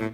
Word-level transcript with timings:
Welkom 0.00 0.12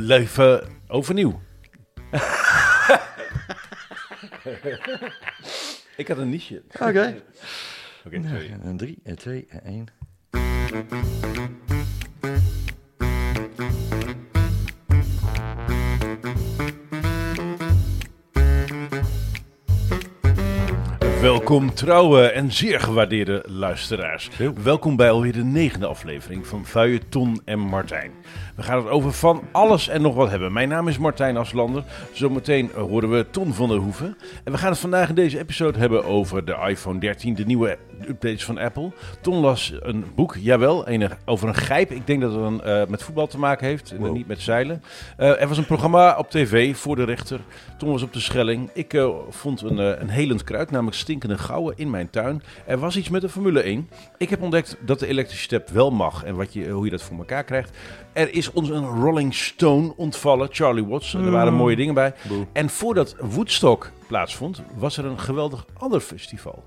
leven 0.00 0.68
overnieuw. 0.88 1.40
Ik 5.96 6.08
had 6.08 6.18
een 6.18 6.28
niche. 6.28 6.62
Oké. 6.72 7.22
Oké, 8.06 8.22
sorry. 8.22 8.58
Een 8.62 8.76
drie, 8.76 8.98
en 9.04 9.16
twee, 9.16 9.46
en 9.48 9.64
één. 9.64 9.86
Welkom 21.22 21.74
trouwe 21.74 22.20
en 22.26 22.52
zeer 22.52 22.80
gewaardeerde 22.80 23.44
luisteraars. 23.48 24.30
Welkom 24.62 24.96
bij 24.96 25.10
alweer 25.10 25.32
de 25.32 25.44
negende 25.44 25.86
aflevering 25.86 26.46
van 26.46 26.64
Vuije 26.64 27.00
Ton 27.08 27.40
en 27.44 27.58
Martijn. 27.58 28.10
We 28.56 28.62
gaan 28.62 28.78
het 28.78 28.88
over 28.88 29.12
van 29.12 29.42
alles 29.52 29.88
en 29.88 30.02
nog 30.02 30.14
wat 30.14 30.30
hebben. 30.30 30.52
Mijn 30.52 30.68
naam 30.68 30.88
is 30.88 30.98
Martijn 30.98 31.36
Aslander. 31.36 31.84
Zometeen 32.12 32.70
horen 32.74 33.10
we 33.10 33.26
Ton 33.30 33.54
van 33.54 33.68
der 33.68 33.78
Hoeven. 33.78 34.16
En 34.44 34.52
we 34.52 34.58
gaan 34.58 34.70
het 34.70 34.78
vandaag 34.78 35.08
in 35.08 35.14
deze 35.14 35.38
episode 35.38 35.78
hebben 35.78 36.04
over 36.04 36.44
de 36.44 36.56
iPhone 36.68 37.00
13, 37.00 37.34
de 37.34 37.44
nieuwe 37.44 37.78
updates 38.08 38.44
van 38.44 38.58
Apple. 38.58 38.90
Ton 39.20 39.36
las 39.40 39.72
een 39.80 40.04
boek, 40.14 40.36
jawel, 40.40 40.86
over 41.24 41.48
een 41.48 41.54
gijp. 41.54 41.90
Ik 41.90 42.06
denk 42.06 42.20
dat 42.20 42.34
het 42.34 42.60
eh, 42.60 42.82
met 42.88 43.02
voetbal 43.02 43.26
te 43.26 43.38
maken 43.38 43.66
heeft 43.66 43.90
en 43.90 43.98
Wow. 43.98 44.14
niet 44.14 44.26
met 44.26 44.40
zeilen. 44.40 44.82
Eh, 45.16 45.40
er 45.40 45.48
was 45.48 45.58
een 45.58 45.66
programma 45.66 46.16
op 46.18 46.30
tv 46.30 46.76
voor 46.76 46.96
de 46.96 47.04
rechter. 47.04 47.40
Ton 47.78 47.90
was 47.90 48.02
op 48.02 48.12
de 48.12 48.20
Schelling. 48.20 48.70
Ik 48.74 48.94
eh, 48.94 49.08
vond 49.30 49.60
een, 49.62 49.78
een 49.78 50.08
helend 50.08 50.44
kruid, 50.44 50.70
namelijk 50.70 50.96
stinkende 51.12 51.38
gouden, 51.44 51.78
in 51.78 51.90
mijn 51.90 52.10
tuin. 52.10 52.42
Er 52.66 52.78
was 52.78 52.96
iets 52.96 53.08
met 53.08 53.20
de 53.20 53.28
Formule 53.28 53.60
1. 53.60 53.88
Ik 54.18 54.30
heb 54.30 54.42
ontdekt 54.42 54.76
dat 54.80 54.98
de 54.98 55.06
elektrische 55.06 55.44
step 55.44 55.68
wel 55.68 55.90
mag 55.90 56.24
en 56.24 56.34
wat 56.34 56.52
je, 56.52 56.68
hoe 56.68 56.84
je 56.84 56.90
dat 56.90 57.02
voor 57.02 57.18
elkaar 57.18 57.44
krijgt. 57.44 57.76
Er 58.12 58.34
is 58.34 58.52
ons 58.52 58.68
een 58.68 58.86
Rolling 58.86 59.34
Stone 59.34 59.92
ontvallen, 59.96 60.48
Charlie 60.50 60.84
Watts. 60.84 61.14
Er 61.14 61.30
waren 61.30 61.54
mooie 61.54 61.76
dingen 61.76 61.94
bij. 61.94 62.14
Boe. 62.28 62.46
En 62.52 62.70
voordat 62.70 63.16
Woodstock 63.20 63.90
plaatsvond, 64.06 64.62
was 64.76 64.96
er 64.96 65.04
een 65.04 65.18
geweldig 65.18 65.66
ander 65.78 66.00
festival. 66.00 66.64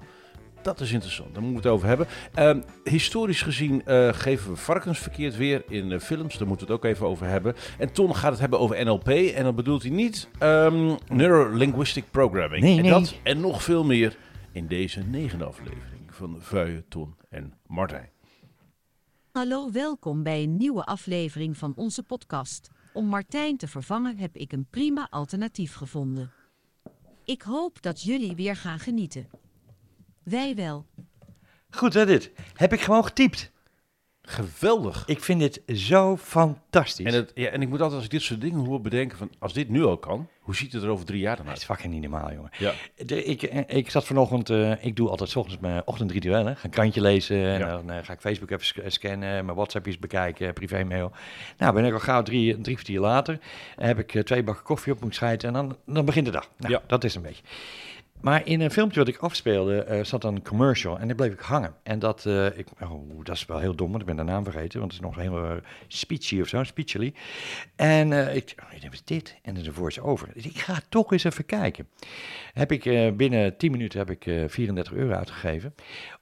Dat 0.65 0.79
is 0.79 0.91
interessant, 0.91 1.33
daar 1.33 1.43
moeten 1.43 1.61
we 1.61 1.67
het 1.67 1.77
over 1.77 1.87
hebben. 1.87 2.07
Ehm, 2.33 2.59
historisch 2.83 3.41
gezien 3.41 3.85
eh, 3.85 4.09
geven 4.13 4.51
we 4.51 4.57
varkensverkeerd 4.57 5.37
weer 5.37 5.63
in 5.67 5.91
eh, 5.91 5.99
films. 5.99 6.37
Daar 6.37 6.47
moeten 6.47 6.67
we 6.67 6.73
het 6.73 6.83
ook 6.83 6.91
even 6.91 7.07
over 7.07 7.27
hebben. 7.27 7.55
En 7.77 7.91
Ton 7.91 8.15
gaat 8.15 8.31
het 8.31 8.39
hebben 8.39 8.59
over 8.59 8.85
NLP. 8.85 9.07
En 9.07 9.43
dan 9.43 9.55
bedoelt 9.55 9.81
hij 9.81 9.91
niet 9.91 10.27
ehm 10.39 10.95
Neuro-Linguistic 11.07 12.03
Programming. 12.11 12.63
Nee, 12.63 12.77
en 12.77 12.81
nee. 12.81 12.91
dat 12.91 13.15
en 13.23 13.39
nog 13.39 13.63
veel 13.63 13.83
meer 13.83 14.15
in 14.55 14.67
deze 14.67 14.99
negende 14.99 15.45
aflevering 15.45 16.15
van 16.15 16.41
Vuije, 16.41 16.87
Ton 16.87 17.15
en 17.29 17.53
Martijn. 17.67 18.09
Hallo, 19.31 19.71
welkom 19.71 20.23
bij 20.23 20.43
een 20.43 20.57
nieuwe 20.57 20.85
aflevering 20.85 21.57
van 21.57 21.73
onze 21.75 22.03
podcast. 22.03 22.69
Om 22.93 23.05
Martijn 23.05 23.57
te 23.57 23.67
vervangen 23.67 24.17
heb 24.17 24.35
ik 24.35 24.51
een 24.51 24.67
prima 24.69 25.07
alternatief 25.09 25.73
gevonden. 25.73 26.31
Ik 27.25 27.41
hoop 27.41 27.81
dat 27.81 28.01
jullie 28.01 28.35
weer 28.35 28.55
gaan 28.55 28.79
genieten. 28.79 29.29
Wij 30.23 30.55
wel. 30.55 30.85
Goed 31.69 31.93
hè 31.93 32.05
dit. 32.05 32.31
Heb 32.53 32.73
ik 32.73 32.81
gewoon 32.81 33.05
getypt. 33.05 33.51
Geweldig. 34.25 35.03
Ik 35.05 35.23
vind 35.23 35.39
dit 35.39 35.61
zo 35.77 36.17
fantastisch. 36.17 37.05
En, 37.05 37.13
het, 37.13 37.31
ja, 37.35 37.49
en 37.49 37.61
ik 37.61 37.67
moet 37.69 37.79
altijd 37.79 37.95
als 37.95 38.05
ik 38.05 38.11
dit 38.11 38.21
soort 38.21 38.41
dingen 38.41 38.65
hoor 38.65 38.81
bedenken 38.81 39.17
van 39.17 39.29
als 39.39 39.53
dit 39.53 39.69
nu 39.69 39.83
al 39.83 39.97
kan, 39.97 40.27
hoe 40.39 40.55
ziet 40.55 40.73
het 40.73 40.83
er 40.83 40.89
over 40.89 41.05
drie 41.05 41.19
jaar 41.19 41.35
dan 41.37 41.45
Het 41.47 41.57
is 41.57 41.69
uit? 41.69 41.77
fucking 41.79 41.93
niet 41.93 42.09
normaal, 42.11 42.31
jongen. 42.33 42.49
Ja. 42.57 42.73
De, 43.05 43.23
ik, 43.23 43.43
eh, 43.43 43.77
ik 43.77 43.89
zat 43.91 44.05
vanochtend, 44.05 44.49
eh, 44.49 44.83
ik 44.85 44.95
doe 44.95 45.09
altijd 45.09 45.29
's 45.29 45.35
ochtends 45.35 45.61
mijn 45.61 45.81
ochtendrituelen. 45.85 46.55
Ga 46.57 46.63
een 46.63 46.69
krantje 46.69 47.01
lezen, 47.01 47.37
en 47.45 47.59
dan 47.59 47.91
eh, 47.91 48.03
ga 48.03 48.13
ik 48.13 48.19
Facebook 48.19 48.49
even 48.51 48.65
sc- 48.65 48.79
scannen, 48.87 49.45
mijn 49.45 49.57
WhatsAppjes 49.57 49.99
bekijken, 49.99 50.53
privémail. 50.53 51.11
Nou, 51.57 51.73
ben 51.73 51.85
ik 51.85 51.93
al 51.93 51.99
gauw 51.99 52.21
drie, 52.21 52.61
drie 52.61 52.75
kwartier 52.75 52.99
later, 52.99 53.39
heb 53.75 53.99
ik 53.99 54.25
twee 54.25 54.43
bakken 54.43 54.63
koffie 54.63 54.93
op 54.93 55.01
moet 55.01 55.15
scheiden 55.15 55.47
en 55.47 55.53
dan, 55.53 55.77
dan 55.85 56.05
begint 56.05 56.25
de 56.25 56.31
dag. 56.31 56.49
Nou, 56.57 56.73
Ja. 56.73 56.81
dat 56.87 57.03
is 57.03 57.15
een 57.15 57.21
beetje. 57.21 57.43
Maar 58.25 58.45
in 58.45 58.61
een 58.61 58.71
filmpje 58.71 58.99
wat 58.99 59.07
ik 59.07 59.17
afspeelde, 59.17 59.83
eh, 59.83 60.03
zat 60.03 60.23
een 60.23 60.43
commercial 60.43 60.99
en 60.99 61.07
daar 61.07 61.15
bleef 61.15 61.33
ik 61.33 61.39
hangen. 61.39 61.75
En 61.83 61.99
dat, 61.99 62.25
eh, 62.25 62.57
ik, 62.57 62.67
oh, 62.81 63.23
dat 63.23 63.35
is 63.35 63.45
wel 63.45 63.59
heel 63.59 63.75
dom, 63.75 63.89
want 63.89 64.01
ik 64.01 64.07
ben 64.07 64.17
de 64.17 64.23
naam 64.23 64.43
vergeten, 64.43 64.79
want 64.79 64.91
het 64.91 65.01
is 65.01 65.07
nog 65.07 65.15
heel 65.15 65.45
uh, 65.45 65.51
speechy 65.87 66.41
of 66.41 66.47
zo, 66.47 66.63
speechly. 66.63 67.13
En 67.75 68.13
eh, 68.13 68.35
ik, 68.35 68.55
oh, 68.63 68.83
wat 68.83 68.93
is 68.93 69.03
dit? 69.03 69.39
En 69.41 69.53
dan 69.53 69.63
de 69.63 69.73
voice-over. 69.73 70.29
Dus 70.33 70.45
ik 70.45 70.57
ga 70.57 70.79
toch 70.89 71.11
eens 71.11 71.23
even 71.23 71.45
kijken. 71.45 71.87
Heb 72.53 72.71
ik 72.71 72.85
eh, 72.85 73.11
binnen 73.11 73.57
10 73.57 73.71
minuten 73.71 73.99
heb 73.99 74.09
ik 74.09 74.25
eh 74.25 74.43
34 74.47 74.93
euro 74.93 75.13
uitgegeven 75.13 75.75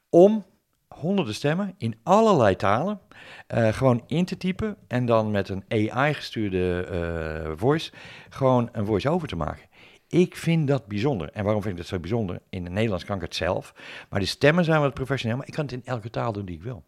om 0.09 0.45
honderden 0.93 1.33
stemmen 1.33 1.73
in 1.77 1.95
allerlei 2.03 2.55
talen 2.55 2.99
eh, 3.47 3.67
gewoon 3.67 4.03
in 4.07 4.25
te 4.25 4.37
typen 4.37 4.77
en 4.87 5.05
dan 5.05 5.31
met 5.31 5.49
een 5.49 5.63
AI-gestuurde 5.67 6.83
eh, 6.83 7.51
voice 7.55 7.91
gewoon 8.29 8.69
een 8.71 8.85
voice-over 8.85 9.27
te 9.27 9.35
maken. 9.35 9.65
Ik 10.13 10.35
vind 10.35 10.67
dat 10.67 10.87
bijzonder. 10.87 11.29
En 11.31 11.43
waarom 11.43 11.61
vind 11.61 11.73
ik 11.73 11.79
dat 11.79 11.89
zo 11.89 11.99
bijzonder? 11.99 12.41
In 12.49 12.63
het 12.63 12.73
Nederlands 12.73 13.05
kan 13.05 13.15
ik 13.15 13.21
het 13.21 13.35
zelf, 13.35 13.73
maar 14.09 14.19
de 14.19 14.25
stemmen 14.25 14.63
zijn 14.63 14.81
wat 14.81 14.93
professioneel, 14.93 15.37
maar 15.37 15.47
ik 15.47 15.53
kan 15.53 15.63
het 15.63 15.73
in 15.73 15.81
elke 15.85 16.09
taal 16.09 16.31
doen 16.31 16.45
die 16.45 16.55
ik 16.55 16.63
wil. 16.63 16.83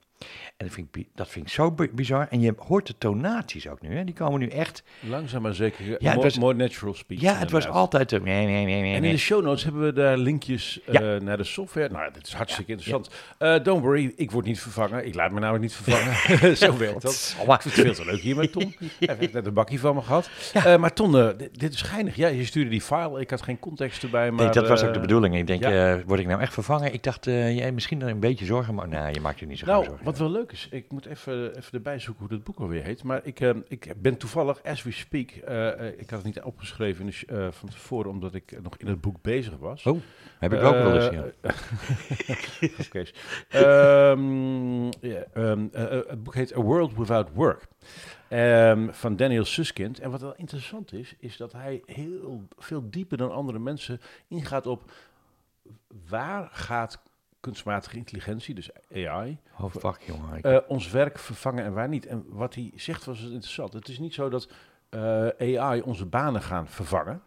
En 0.57 0.65
dat 0.65 0.71
vind 0.75 0.95
ik, 0.95 1.07
dat 1.15 1.27
vind 1.27 1.45
ik 1.45 1.51
zo 1.51 1.71
bi- 1.71 1.89
bizar. 1.93 2.27
En 2.29 2.41
je 2.41 2.53
hoort 2.57 2.87
de 2.87 2.95
tonaties 2.97 3.67
ook 3.67 3.81
nu, 3.81 3.95
hè? 3.97 4.03
die 4.03 4.13
komen 4.13 4.39
nu 4.39 4.47
echt... 4.47 4.83
Langzaam 4.99 5.41
maar 5.41 5.53
zeker. 5.53 5.85
Ja, 6.03 6.11
het 6.11 6.23
was- 6.23 6.37
more 6.37 6.53
natural 6.53 6.93
speech. 6.93 7.21
Ja, 7.21 7.33
het 7.35 7.51
was 7.51 7.67
altijd... 7.67 8.11
nee, 8.11 8.19
nee, 8.45 8.65
nee, 8.65 8.81
nee, 8.81 8.95
En 8.95 9.03
in 9.03 9.11
de 9.11 9.17
show 9.17 9.43
notes 9.43 9.63
hebben 9.63 9.81
we 9.81 9.93
daar 9.93 10.17
linkjes 10.17 10.81
eh, 10.85 11.15
naar 11.15 11.37
de 11.37 11.43
software. 11.43 11.89
Nou, 11.89 12.11
dit 12.13 12.27
is 12.27 12.33
hartstikke 12.33 12.71
interessant. 12.71 13.09
Eh, 13.37 13.63
don't 13.63 13.81
worry, 13.83 14.13
ik 14.15 14.31
word 14.31 14.45
niet 14.45 14.59
vervangen. 14.61 15.05
Ik 15.05 15.15
laat 15.15 15.31
me 15.31 15.39
namelijk 15.39 15.63
niet 15.63 15.73
vervangen. 15.73 16.57
Zo 16.57 16.77
werkt 16.77 17.01
dat. 17.01 17.11
Godsamme. 17.11 17.53
Ik 17.53 17.61
vind 17.61 17.75
het 17.87 17.95
veel 17.95 18.05
te 18.05 18.11
leuk 18.11 18.21
hier 18.21 18.35
met 18.35 18.51
Ton. 18.51 18.75
Hij 18.99 19.15
heeft 19.19 19.33
net 19.33 19.45
een 19.45 19.53
bakje 19.53 19.79
van 19.79 19.95
me 19.95 20.01
gehad. 20.01 20.29
Eh, 20.53 20.75
maar 20.77 20.93
Ton, 20.93 21.33
dit, 21.51 21.73
is 21.73 21.81
geinig. 21.81 22.15
Ja, 22.15 22.27
je 22.27 22.45
stuurde 22.45 22.69
die 22.69 22.81
file. 22.81 23.19
Ik 23.19 23.29
had 23.29 23.41
geen 23.41 23.59
context 23.59 24.03
erbij. 24.03 24.31
Maar, 24.31 24.43
Nee, 24.43 24.53
dat 24.53 24.67
was 24.67 24.83
ook 24.83 24.93
de 24.93 24.99
bedoeling. 24.99 25.35
Ik 25.35 25.47
denk, 25.47 25.63
word 26.07 26.19
ik 26.19 26.27
nou 26.27 26.41
echt 26.41 26.53
vervangen? 26.53 26.93
Ik 26.93 27.03
dacht, 27.03 27.25
jij 27.25 27.71
misschien 27.71 28.01
een 28.01 28.19
beetje 28.19 28.45
zorgen, 28.45 28.75
maar 28.75 28.87
nee, 28.87 29.13
je 29.13 29.21
maakt 29.21 29.39
je 29.39 29.45
niet 29.45 29.59
zo 29.59 29.65
Nou, 29.65 29.85
zorgen. 29.85 30.04
Wat 30.05 30.17
wel 30.17 30.31
leuk 30.31 30.51
is, 30.51 30.67
ik 30.71 30.91
moet 30.91 31.05
even, 31.05 31.57
even 31.57 31.73
erbij 31.73 31.99
zoeken 31.99 32.25
hoe 32.25 32.35
dat 32.35 32.43
boek 32.43 32.59
alweer 32.59 32.83
heet. 32.83 33.03
Maar 33.03 33.19
ik, 33.23 33.39
eh, 33.39 33.49
ik 33.67 33.93
ben 34.01 34.17
toevallig, 34.17 34.63
as 34.63 34.83
we 34.83 34.91
speak, 34.91 35.31
eh, 35.31 35.87
eh, 35.87 35.99
ik 35.99 36.09
had 36.09 36.23
het 36.23 36.35
niet 36.35 36.41
opgeschreven 36.41 37.13
van 37.53 37.69
tevoren, 37.69 38.11
omdat 38.11 38.33
ik 38.33 38.61
nog 38.61 38.77
in 38.77 38.87
het 38.87 39.01
boek 39.01 39.21
bezig 39.21 39.57
was. 39.57 39.83
Oh, 39.85 40.01
heb 40.39 40.53
ik 40.53 40.61
ook 40.61 40.73
wel 40.73 40.95
eens, 40.95 41.09
ja. 41.09 41.25
Eh, 45.75 46.07
het 46.07 46.23
boek 46.23 46.35
heet 46.35 46.55
A 46.55 46.61
World 46.61 46.95
Without 46.95 47.29
Work. 47.33 47.67
Ehm, 48.27 48.91
van 48.91 49.15
Daniel 49.15 49.45
Suskind. 49.45 49.99
En 49.99 50.11
wat 50.11 50.21
wel 50.21 50.35
interessant 50.35 50.93
is, 50.93 51.15
is 51.19 51.37
dat 51.37 51.51
hij 51.51 51.81
heel 51.85 52.47
veel 52.57 52.89
dieper 52.89 53.17
dan 53.17 53.31
andere 53.31 53.59
mensen 53.59 54.01
ingaat 54.27 54.67
op 54.67 54.91
waar 56.07 56.49
gaat 56.51 57.01
kunstmatige 57.45 57.97
intelligentie, 57.97 58.55
dus 58.55 58.69
AI, 58.93 59.37
Oh, 59.59 59.71
fuck, 59.71 60.01
jongen. 60.01 60.37
Ik- 60.37 60.43
eh, 60.45 60.57
ons 60.67 60.91
werk 60.91 61.19
vervangen 61.19 61.63
en 61.63 61.73
waar 61.73 61.89
niet. 61.89 62.05
En 62.05 62.25
wat 62.27 62.55
hij 62.55 62.71
zegt 62.75 63.05
was 63.05 63.21
interessant. 63.21 63.73
Het 63.73 63.87
is 63.87 63.99
niet 63.99 64.13
zo 64.13 64.29
dat 64.29 64.49
eh, 64.89 65.59
AI 65.59 65.81
onze 65.81 66.05
banen 66.05 66.41
gaan 66.41 66.67
vervangen. 66.67 67.21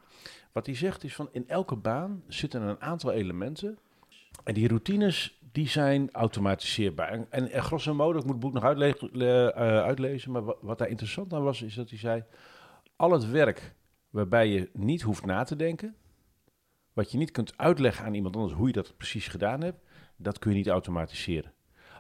Wat 0.52 0.66
hij 0.66 0.74
zegt 0.74 1.04
is 1.04 1.14
van 1.14 1.28
in 1.32 1.48
elke 1.48 1.76
baan 1.76 2.22
zitten 2.28 2.62
een 2.62 2.80
aantal 2.80 3.12
elementen. 3.12 3.78
En 4.44 4.54
die 4.54 4.68
routines 4.68 5.38
die 5.52 5.68
zijn 5.68 6.08
automatiseerbaar. 6.12 7.08
En, 7.08 7.26
en, 7.30 7.50
en 7.50 7.62
grosso 7.62 7.94
modo, 7.94 8.18
ik 8.18 8.24
moet 8.24 8.32
het 8.32 8.40
boek 8.42 8.52
nog 8.52 8.64
uitle- 8.64 9.08
le- 9.12 9.46
eh, 9.48 9.82
uitlezen, 9.82 10.30
maar 10.32 10.42
wat 10.60 10.78
daar 10.78 10.88
interessant 10.88 11.32
aan 11.32 11.42
was, 11.42 11.62
is 11.62 11.74
dat 11.74 11.90
hij 11.90 11.98
zei, 11.98 12.24
al 12.96 13.10
het 13.10 13.30
werk 13.30 13.74
waarbij 14.10 14.48
je 14.48 14.70
niet 14.72 15.02
hoeft 15.02 15.24
na 15.26 15.42
te 15.44 15.56
denken, 15.56 15.94
wat 16.92 17.10
je 17.12 17.18
niet 17.18 17.30
kunt 17.30 17.58
uitleggen 17.58 18.04
aan 18.04 18.14
iemand 18.14 18.36
anders 18.36 18.54
hoe 18.54 18.66
je 18.66 18.72
dat 18.72 18.96
precies 18.96 19.28
gedaan 19.28 19.60
hebt, 19.62 19.80
dat 20.18 20.38
kun 20.38 20.50
je 20.50 20.56
niet 20.56 20.68
automatiseren. 20.68 21.52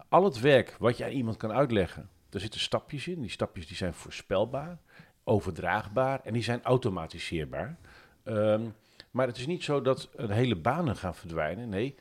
Al 0.08 0.24
het 0.24 0.40
werk 0.40 0.76
wat 0.78 0.96
je 0.96 1.04
aan 1.04 1.10
iemand 1.10 1.36
kan 1.36 1.52
uitleggen, 1.52 2.08
daar 2.28 2.40
zitten 2.40 2.60
stapjes 2.60 3.08
in. 3.08 3.20
Die 3.20 3.30
stapjes 3.30 3.66
die 3.66 3.76
zijn 3.76 3.94
voorspelbaar, 3.94 4.78
overdraagbaar 5.24 6.20
en 6.20 6.32
die 6.32 6.42
zijn 6.42 6.62
automatiseerbaar. 6.62 7.78
Ehm, 8.24 8.68
maar 9.10 9.26
het 9.26 9.36
is 9.36 9.46
niet 9.46 9.64
zo 9.64 9.80
dat 9.80 10.08
hele 10.16 10.56
banen 10.56 10.96
gaan 10.96 11.14
verdwijnen. 11.14 11.68
Nee, 11.68 11.94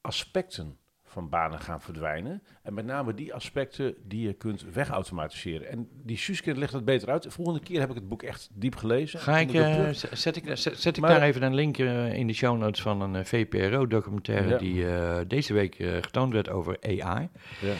aspecten 0.00 0.78
van 1.14 1.28
banen 1.28 1.58
gaan 1.60 1.80
verdwijnen. 1.80 2.42
En 2.62 2.74
met 2.74 2.84
name 2.86 3.14
die 3.14 3.34
aspecten 3.34 3.94
die 4.06 4.26
je 4.26 4.32
kunt 4.32 4.64
wegautomatiseren. 4.72 5.68
En 5.68 5.88
die 6.02 6.16
Suske 6.16 6.54
legt 6.54 6.72
dat 6.72 6.84
beter 6.84 7.10
uit. 7.10 7.22
De 7.22 7.30
volgende 7.30 7.60
keer 7.60 7.80
heb 7.80 7.88
ik 7.88 7.94
het 7.94 8.08
boek 8.08 8.22
echt 8.22 8.48
diep 8.52 8.76
gelezen. 8.76 9.20
Ga 9.20 9.38
ik, 9.38 9.50
z- 9.94 10.04
zet 10.12 10.36
ik, 10.36 10.44
zet, 10.56 10.78
zet 10.78 10.96
ik 10.96 11.02
Maar- 11.02 11.10
daar 11.10 11.22
even 11.22 11.42
een 11.42 11.54
link 11.54 11.78
eh, 11.78 12.12
in 12.12 12.26
de 12.26 12.32
show 12.32 12.58
notes 12.58 12.82
van 12.82 13.00
een 13.00 13.14
eh, 13.16 13.24
VPRO-documentaire 13.24 14.48
Ja. 14.48 14.58
die 14.58 15.26
deze 15.26 15.52
week 15.52 15.74
getoond 16.00 16.32
werd 16.32 16.48
over 16.48 16.76
AI. 16.80 17.28
Ja. 17.60 17.72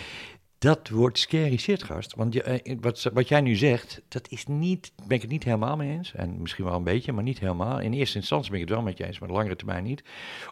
Dat 0.64 0.88
wordt 0.88 1.18
scary 1.18 1.56
shit, 1.56 1.82
gast. 1.82 2.14
Want 2.14 2.32
je, 2.34 2.42
eh, 2.42 2.76
wat, 2.80 3.10
wat 3.12 3.28
jij 3.28 3.40
nu 3.40 3.54
zegt, 3.54 4.02
dat 4.08 4.28
is 4.28 4.46
niet, 4.46 4.92
ben 5.06 5.16
ik 5.16 5.22
het 5.22 5.30
niet 5.30 5.44
helemaal 5.44 5.76
mee 5.76 5.90
eens. 5.90 6.14
En 6.14 6.40
misschien 6.40 6.64
wel 6.64 6.74
een 6.74 6.84
beetje, 6.84 7.12
maar 7.12 7.22
niet 7.22 7.38
helemaal. 7.38 7.80
In 7.80 7.92
eerste 7.92 8.18
instantie 8.18 8.50
ben 8.50 8.60
ik 8.60 8.66
het 8.68 8.74
wel 8.74 8.84
met 8.84 8.98
je 8.98 9.06
eens, 9.06 9.18
maar 9.18 9.28
langere 9.28 9.56
termijn 9.56 9.84
niet. 9.84 10.04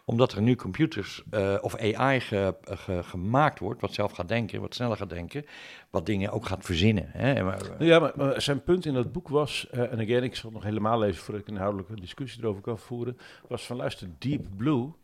Omdat 0.05 0.31
er 0.31 0.41
nu 0.41 0.55
computers 0.55 1.23
eh, 1.29 1.57
of 1.61 1.75
AI 1.77 2.19
ge- 2.19 2.55
ge- 2.63 3.03
gemaakt 3.03 3.59
wordt, 3.59 3.81
wat 3.81 3.93
zelf 3.93 4.11
gaat 4.11 4.27
denken, 4.27 4.61
wat 4.61 4.75
sneller 4.75 4.97
gaat 4.97 5.09
denken, 5.09 5.45
wat 5.89 6.05
dingen 6.05 6.31
ook 6.31 6.45
gaat 6.45 6.65
verzinnen. 6.65 7.05
Hè? 7.07 7.33
Nou 7.43 7.85
ja, 7.85 8.11
maar, 8.15 8.41
zijn 8.41 8.63
punt 8.63 8.85
in 8.85 8.93
dat 8.93 9.11
boek 9.11 9.27
was, 9.29 9.67
eh, 9.71 9.91
en 9.91 9.99
again, 9.99 10.23
ik 10.23 10.35
zal 10.35 10.51
nog 10.51 10.63
helemaal 10.63 10.99
lezen 10.99 11.23
voordat 11.23 11.41
ik 11.41 11.47
een 11.47 11.53
inhoudelijke 11.53 12.01
discussie 12.01 12.41
erover 12.41 12.61
kan 12.61 12.79
voeren, 12.79 13.17
was 13.47 13.65
van 13.65 13.75
luister, 13.75 14.07
Deep 14.19 14.45
Blue 14.57 14.83
eh, 14.83 14.85
eh, 14.85 15.02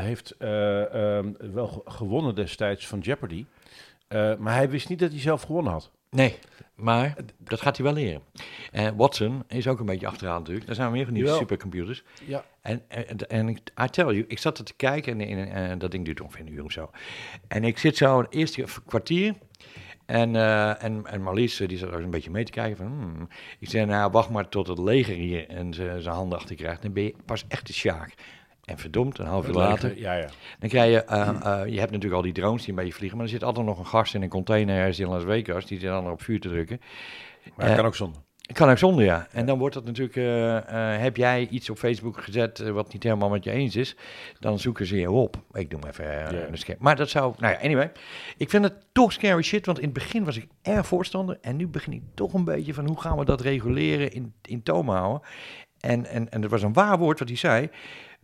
heeft 0.00 0.30
eh, 0.38 1.16
ehm, 1.16 1.32
wel 1.52 1.66
ge- 1.66 1.82
gewonnen 1.84 2.34
destijds 2.34 2.86
van 2.86 2.98
Jeopardy, 2.98 3.44
Eh, 4.08 4.36
maar 4.36 4.54
hij 4.54 4.70
wist 4.70 4.88
niet 4.88 4.98
dat 4.98 5.10
hij 5.10 5.20
zelf 5.20 5.42
gewonnen 5.42 5.72
had. 5.72 5.90
Nee, 6.10 6.38
maar 6.74 7.14
dat 7.38 7.60
gaat 7.60 7.76
hij 7.76 7.86
wel 7.86 7.94
leren. 7.94 8.20
En 8.72 8.96
Watson 8.96 9.42
is 9.48 9.68
ook 9.68 9.78
een 9.80 9.86
beetje 9.86 10.06
achteraan 10.06 10.38
natuurlijk. 10.38 10.66
Daar 10.66 10.74
zijn 10.74 10.92
meer 10.92 11.04
van 11.04 11.14
die 11.14 11.22
Jawel. 11.22 11.38
supercomputers. 11.38 12.02
Ja. 12.26 12.44
En, 12.62 12.82
en, 12.88 13.28
en 13.28 13.48
ik- 13.48 13.70
I 13.82 13.86
tell 13.90 14.04
you, 14.04 14.24
ik 14.28 14.38
zat 14.38 14.58
er 14.58 14.64
te 14.64 14.74
kijken 14.76 15.20
en, 15.20 15.38
en, 15.38 15.52
en 15.52 15.78
dat 15.78 15.90
ding 15.90 16.04
duurt 16.04 16.20
ongeveer 16.20 16.46
een 16.46 16.52
uur 16.52 16.64
of 16.64 16.72
zo. 16.72 16.90
En 17.48 17.64
ik 17.64 17.78
zit 17.78 17.96
zo 17.96 18.18
een 18.18 18.26
eerste 18.30 18.64
kwartier 18.86 19.34
en, 20.06 20.36
eh, 20.36 20.82
en, 20.82 21.06
en 21.06 21.22
Marlies, 21.22 21.60
eh, 21.60 21.68
die 21.68 21.78
zat 21.78 21.92
er 21.92 22.02
een 22.02 22.10
beetje 22.10 22.30
mee 22.30 22.44
te 22.44 22.52
kijken 22.52 22.76
van... 22.76 22.86
hmm. 22.86 23.28
Ik 23.58 23.68
zei, 23.70 23.86
nou, 23.86 24.10
wacht 24.10 24.30
maar 24.30 24.48
tot 24.48 24.66
het 24.66 24.78
leger 24.78 25.14
hier 25.14 25.48
en 25.48 25.74
ze- 25.74 25.96
zijn 25.98 26.14
handen 26.14 26.38
achter 26.38 26.56
krijgt. 26.56 26.82
Dan 26.82 26.92
ben 26.92 27.02
je 27.02 27.14
pas 27.24 27.44
echt 27.48 27.66
de 27.66 27.72
sjaak. 27.72 28.14
En 28.64 28.78
verdomd, 28.78 29.18
een 29.18 29.26
half 29.26 29.46
uur 29.48 29.54
later, 29.54 29.98
Ja, 29.98 30.14
ja. 30.14 30.28
dan 30.58 30.68
krijg 30.68 30.92
je, 30.92 31.04
eh, 31.04 31.28
eh, 31.28 31.68
je 31.68 31.78
hebt 31.78 31.90
natuurlijk 31.90 32.14
al 32.14 32.22
die 32.22 32.32
drones 32.32 32.64
die 32.64 32.74
beetje 32.74 32.92
vliegen, 32.92 33.16
maar 33.16 33.26
er 33.26 33.32
zit 33.32 33.44
altijd 33.44 33.66
nog 33.66 33.78
een 33.78 33.86
gast 33.86 34.14
in 34.14 34.22
een 34.22 34.28
container 34.28 34.76
ergens 34.76 34.98
in 35.00 35.08
Las 35.08 35.22
Vegas, 35.24 35.66
die 35.66 35.78
zit 35.78 35.88
dan 35.88 36.10
op 36.10 36.22
vuur 36.22 36.40
te 36.40 36.48
drukken. 36.48 36.80
Maar 37.56 37.68
Eh, 37.70 37.76
kan 37.76 37.86
ook 37.86 37.94
zonder. 37.94 38.20
Kan 38.52 38.70
ook 38.70 38.78
zonder, 38.78 39.04
ja. 39.04 39.26
En 39.30 39.46
dan 39.46 39.58
wordt 39.58 39.74
dat 39.74 39.84
natuurlijk, 39.84 40.14
heb 41.00 41.16
jij 41.16 41.46
iets 41.50 41.70
op 41.70 41.78
Facebook 41.78 42.22
gezet 42.22 42.58
wat 42.58 42.92
niet 42.92 43.02
helemaal 43.02 43.28
met 43.28 43.44
je 43.44 43.50
eens 43.50 43.76
is, 43.76 43.96
dan 44.40 44.58
zoeken 44.58 44.86
ze 44.86 44.96
je 44.96 45.10
op. 45.10 45.36
Ik 45.52 45.72
noem 45.72 45.80
even 45.84 46.26
eh, 46.26 46.30
Ja. 46.40 46.46
een 46.46 46.58
scan. 46.58 46.76
Maar 46.78 46.96
dat 46.96 47.08
zou, 47.08 47.34
nou 47.38 47.52
ja, 47.52 47.60
anyway. 47.60 47.92
Ik 48.36 48.50
vind 48.50 48.64
het 48.64 48.74
toch 48.92 49.12
scary 49.12 49.42
shit, 49.42 49.66
want 49.66 49.78
in 49.78 49.84
het 49.84 49.92
begin 49.92 50.24
was 50.24 50.36
ik 50.36 50.46
erg 50.62 50.86
voorstander 50.86 51.38
en 51.40 51.56
nu 51.56 51.66
begin 51.66 51.92
ik 51.92 52.02
toch 52.14 52.32
een 52.32 52.44
beetje 52.44 52.74
van 52.74 52.86
hoe 52.86 53.00
gaan 53.00 53.18
we 53.18 53.24
dat 53.24 53.40
reguleren, 53.40 54.12
in, 54.12 54.34
in 54.42 54.62
toom 54.62 54.88
houden. 54.88 55.20
En, 55.80 56.06
en, 56.06 56.30
en 56.30 56.42
er 56.42 56.48
was 56.48 56.62
een 56.62 56.72
waar 56.72 56.98
woord 56.98 57.18
wat 57.18 57.28
hij 57.28 57.36
zei, 57.36 57.68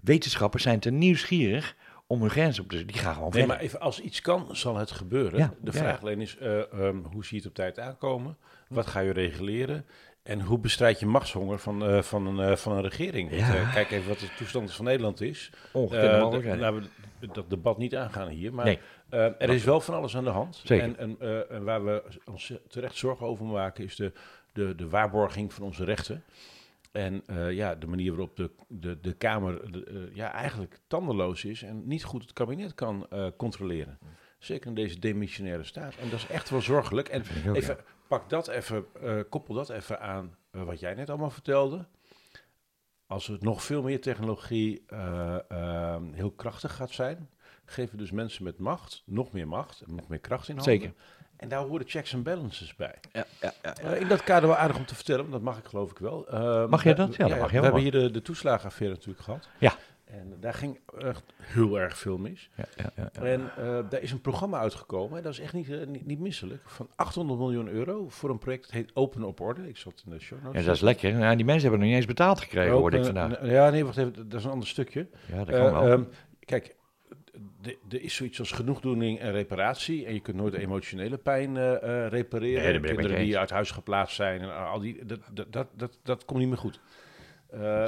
wetenschappers 0.02 0.62
zijn 0.62 0.80
te 0.80 0.90
nieuwsgierig 0.90 1.76
om 2.06 2.20
hun 2.20 2.30
grens 2.30 2.58
op 2.58 2.68
te 2.68 2.76
zetten. 2.76 2.94
Die 2.94 3.02
gaan 3.02 3.14
gewoon 3.14 3.30
Nee, 3.30 3.38
verder. 3.38 3.56
maar 3.56 3.64
even, 3.66 3.80
als 3.80 4.00
iets 4.00 4.20
kan, 4.20 4.48
zal 4.56 4.76
het 4.76 4.90
gebeuren. 4.90 5.38
Ja, 5.38 5.54
de 5.60 5.72
vraag 5.72 5.94
ja. 5.94 6.00
alleen 6.00 6.20
is, 6.20 6.36
eh, 6.36 6.72
ehm, 6.72 6.96
hoe 6.96 7.24
zie 7.24 7.30
je 7.36 7.42
het 7.42 7.46
op 7.46 7.54
tijd 7.54 7.78
aankomen? 7.78 8.36
Wat 8.68 8.86
ga 8.86 9.00
je 9.00 9.12
reguleren? 9.12 9.84
En 10.22 10.40
hoe 10.40 10.58
bestrijd 10.58 11.00
je 11.00 11.06
machtshonger 11.06 11.58
van, 11.58 11.84
eh, 11.86 12.02
van, 12.02 12.26
een, 12.26 12.50
eh, 12.50 12.56
van 12.56 12.72
een 12.72 12.82
regering? 12.82 13.36
Ja. 13.36 13.70
kijk 13.72 13.90
even 13.90 14.08
wat 14.08 14.18
de 14.18 14.28
toestand 14.36 14.72
van 14.72 14.84
Nederland 14.84 15.20
is. 15.20 15.50
Ongekende 15.72 16.08
Eh, 16.14 16.20
mogelijkheden. 16.22 16.58
d- 16.58 16.60
laten 16.62 16.90
we 17.20 17.26
dat 17.32 17.50
debat 17.50 17.78
niet 17.78 17.96
aangaan 17.96 18.28
hier. 18.28 18.54
Maar 18.54 18.64
Nee. 18.64 18.78
er 19.38 19.50
is 19.50 19.64
wel 19.64 19.80
van 19.80 19.94
alles 19.94 20.16
aan 20.16 20.24
de 20.24 20.30
hand. 20.30 20.60
Zeker. 20.64 20.84
En, 20.98 20.98
en, 21.20 21.48
en 21.50 21.64
waar 21.64 21.84
we 21.84 22.02
ons 22.24 22.52
terecht 22.68 22.96
zorgen 22.96 23.26
over 23.26 23.44
maken, 23.46 23.84
is 23.84 23.96
de, 23.96 24.12
de, 24.52 24.74
de 24.74 24.88
waarborging 24.88 25.52
van 25.52 25.64
onze 25.64 25.84
rechten. 25.84 26.24
En 26.92 27.22
eh, 27.26 27.52
ja, 27.52 27.74
de 27.74 27.86
manier 27.86 28.10
waarop 28.10 28.36
de, 28.36 28.50
de, 28.68 29.00
de 29.00 29.12
Kamer 29.12 29.72
de, 29.72 29.84
eh, 29.84 30.16
ja, 30.16 30.32
eigenlijk 30.32 30.80
tandeloos 30.86 31.44
is 31.44 31.62
en 31.62 31.86
niet 31.86 32.04
goed 32.04 32.22
het 32.22 32.32
kabinet 32.32 32.74
kan 32.74 33.06
eh, 33.10 33.26
controleren. 33.36 33.98
Zeker 34.38 34.68
in 34.68 34.74
deze 34.74 34.98
demissionaire 34.98 35.64
staat. 35.64 35.96
En 35.96 36.10
dat 36.10 36.18
is 36.18 36.26
echt 36.26 36.50
wel 36.50 36.60
zorgelijk. 36.60 37.08
En 37.08 37.22
ook, 37.48 37.56
even, 37.56 37.76
pak 38.08 38.28
dat 38.28 38.48
even, 38.48 38.84
koppel 39.28 39.54
dat 39.54 39.70
even 39.70 40.00
aan 40.00 40.36
wat 40.50 40.80
jij 40.80 40.94
net 40.94 41.08
allemaal 41.08 41.30
vertelde. 41.30 41.86
Als 43.10 43.28
er 43.28 43.36
nog 43.40 43.62
veel 43.62 43.82
meer 43.82 44.00
technologie 44.00 44.82
eh, 44.86 45.38
eh, 45.48 46.02
heel 46.12 46.30
krachtig 46.30 46.74
gaat 46.74 46.90
zijn, 46.90 47.30
geven 47.64 47.98
dus 47.98 48.10
mensen 48.10 48.44
met 48.44 48.58
macht 48.58 49.02
nog 49.06 49.32
meer 49.32 49.48
macht 49.48 49.80
en 49.80 49.94
nog 49.94 50.08
meer 50.08 50.18
kracht 50.18 50.48
in 50.48 50.56
handen. 50.56 50.72
Zeker. 50.72 50.94
En 51.40 51.48
daar 51.48 51.60
horen 51.62 51.86
checks 51.88 52.12
en 52.12 52.22
balances 52.22 52.74
bij. 52.76 52.94
Ja, 53.12 53.24
ja, 53.40 53.52
ja, 53.62 53.74
Eh, 53.76 54.00
in 54.00 54.08
dat 54.08 54.24
kader 54.24 54.48
wel 54.48 54.56
aardig 54.58 54.76
om 54.76 54.84
te 54.86 54.94
vertellen, 54.94 55.20
want 55.20 55.32
dat 55.32 55.42
mag 55.42 55.58
ik 55.58 55.64
geloof 55.64 55.90
ik 55.90 55.98
wel. 55.98 56.28
Eh, 56.28 56.66
Mag 56.68 56.82
jij 56.82 56.92
we- 56.96 56.98
dat? 57.06 57.16
Ja, 57.16 57.28
dat 57.28 57.38
mag 57.38 57.46
We 57.46 57.52
heel 57.52 57.62
hebben 57.62 57.80
hier 57.80 57.90
de, 57.90 58.10
de 58.10 58.22
toeslagenaffaire 58.22 58.94
natuurlijk 58.96 59.24
gehad. 59.24 59.48
Ja. 59.58 59.72
En 60.04 60.36
daar 60.40 60.54
ging 60.54 60.78
echt 60.98 61.22
heel 61.42 61.80
erg 61.80 61.98
veel 61.98 62.18
mis. 62.18 62.50
ja, 62.56 62.64
ja, 62.76 62.90
ja, 62.96 63.10
ja. 63.12 63.22
En 63.22 63.50
eh, 63.56 63.78
daar 63.90 64.00
is 64.00 64.12
een 64.12 64.20
programma 64.20 64.58
uitgekomen, 64.58 65.16
en 65.16 65.22
dat 65.22 65.32
is 65.32 65.40
echt 65.40 65.52
niet, 65.52 65.70
eh, 65.70 65.86
niet, 65.86 66.06
niet 66.06 66.18
misselijk, 66.18 66.62
van 66.66 66.88
800 66.96 67.38
miljoen 67.40 67.68
euro 67.68 68.08
voor 68.08 68.30
een 68.30 68.38
project 68.38 68.62
dat 68.62 68.70
heet 68.72 68.90
Open 68.94 69.22
op 69.24 69.40
Orde. 69.40 69.68
Ik 69.68 69.76
zat 69.76 70.02
in 70.06 70.12
de 70.12 70.20
show 70.20 70.42
notes. 70.42 70.60
Ja, 70.60 70.66
dat 70.66 70.74
is 70.76 70.80
lekker. 70.82 71.12
Nou, 71.14 71.36
die 71.36 71.44
mensen 71.44 71.62
hebben 71.62 71.80
nog 71.80 71.88
niet 71.88 71.96
eens 71.98 72.06
betaald 72.06 72.40
gekregen, 72.40 72.72
hoorde 72.72 72.98
ik 72.98 73.04
vandaag. 73.04 73.44
Ja, 73.46 73.70
nee, 73.70 73.84
wacht 73.84 73.96
even, 73.96 74.28
dat 74.28 74.38
is 74.40 74.44
een 74.44 74.50
ander 74.50 74.68
stukje. 74.68 75.06
Ja, 75.26 75.36
dat 75.44 75.48
Eh, 75.48 75.60
wel. 75.72 75.86
ehm, 75.90 76.02
kijk, 76.44 76.74
er 77.88 78.02
is 78.02 78.14
zoiets 78.14 78.38
als 78.38 78.52
genoegdoening 78.52 79.18
en 79.18 79.32
reparatie. 79.32 80.06
En 80.06 80.14
je 80.14 80.20
kunt 80.20 80.36
nooit 80.36 80.54
emotionele 80.54 81.18
pijn 81.18 81.56
eh, 81.56 82.06
repareren. 82.08 82.82
Nee, 82.82 82.92
Kinderen 82.94 83.24
die 83.24 83.38
uit 83.38 83.50
huis 83.50 83.70
geplaatst 83.70 84.16
zijn. 84.16 84.40
En 84.40 84.66
al 84.66 84.80
die, 84.80 85.04
dat, 85.04 85.20
dat, 85.32 85.52
dat, 85.52 85.68
dat, 85.76 85.98
dat 86.02 86.24
komt 86.24 86.38
niet 86.38 86.48
meer 86.48 86.58
goed. 86.58 86.80
Eh, 87.50 87.82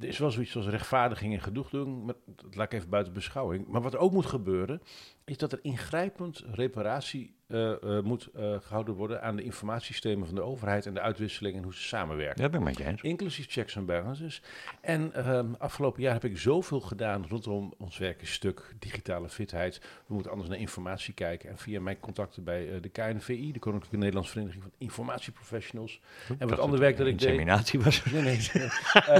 er 0.00 0.08
is 0.08 0.18
wel 0.18 0.30
zoiets 0.30 0.56
als 0.56 0.66
rechtvaardiging 0.66 1.34
en 1.34 1.40
genoegdoening. 1.40 2.04
Maar 2.04 2.14
dat 2.26 2.54
laat 2.54 2.72
ik 2.72 2.78
even 2.78 2.90
buiten 2.90 3.12
beschouwing. 3.12 3.66
Maar 3.66 3.82
wat 3.82 3.96
ook 3.96 4.12
moet 4.12 4.26
gebeuren, 4.26 4.82
is 5.24 5.36
dat 5.36 5.52
er 5.52 5.58
ingrijpend 5.62 6.44
reparatie 6.52 7.34
eh, 7.54 8.00
moet 8.00 8.28
eh, 8.34 8.54
gehouden 8.60 8.94
worden 8.94 9.22
aan 9.22 9.36
de 9.36 9.42
informatiesystemen 9.42 10.26
van 10.26 10.34
de 10.34 10.42
overheid 10.42 10.86
en 10.86 10.94
de 10.94 11.00
uitwisseling 11.00 11.56
en 11.56 11.62
hoe 11.62 11.74
ze 11.74 11.82
samenwerken. 11.82 12.42
dat 12.42 12.50
ben 12.50 12.60
ik 12.60 12.66
met 12.66 12.78
je 12.78 12.84
eens. 12.84 13.02
Inclusief 13.02 13.46
checks 13.48 13.76
en 13.76 13.84
balances. 13.84 14.42
En 14.80 15.12
ehm, 15.12 15.46
afgelopen 15.58 16.02
jaar 16.02 16.12
heb 16.12 16.24
ik 16.24 16.38
zoveel 16.38 16.80
gedaan 16.80 17.26
rondom 17.28 17.74
ons 17.78 17.98
werkenstuk, 17.98 18.74
digitale 18.78 19.28
fitheid. 19.28 19.80
We 20.06 20.14
moeten 20.14 20.30
anders 20.30 20.50
naar 20.50 20.58
informatie 20.58 21.14
kijken. 21.14 21.50
En 21.50 21.58
via 21.58 21.80
mijn 21.80 22.00
contacten 22.00 22.44
bij 22.44 22.80
de 22.80 22.88
KNVI, 22.88 23.52
de 23.52 23.58
Koninklijke 23.58 23.98
Nederlandse 23.98 24.32
Vereniging 24.32 24.62
van 24.62 24.72
Informatieprofessionals. 24.78 26.00
En 26.38 26.48
wat 26.48 26.58
ander 26.58 26.78
werk 26.78 26.96
dat 26.96 27.06
ik 27.06 27.18
deed, 27.18 27.28
Inseminatie 27.28 27.80
was. 27.80 28.04
nee, 28.04 28.22
nee, 28.22 28.40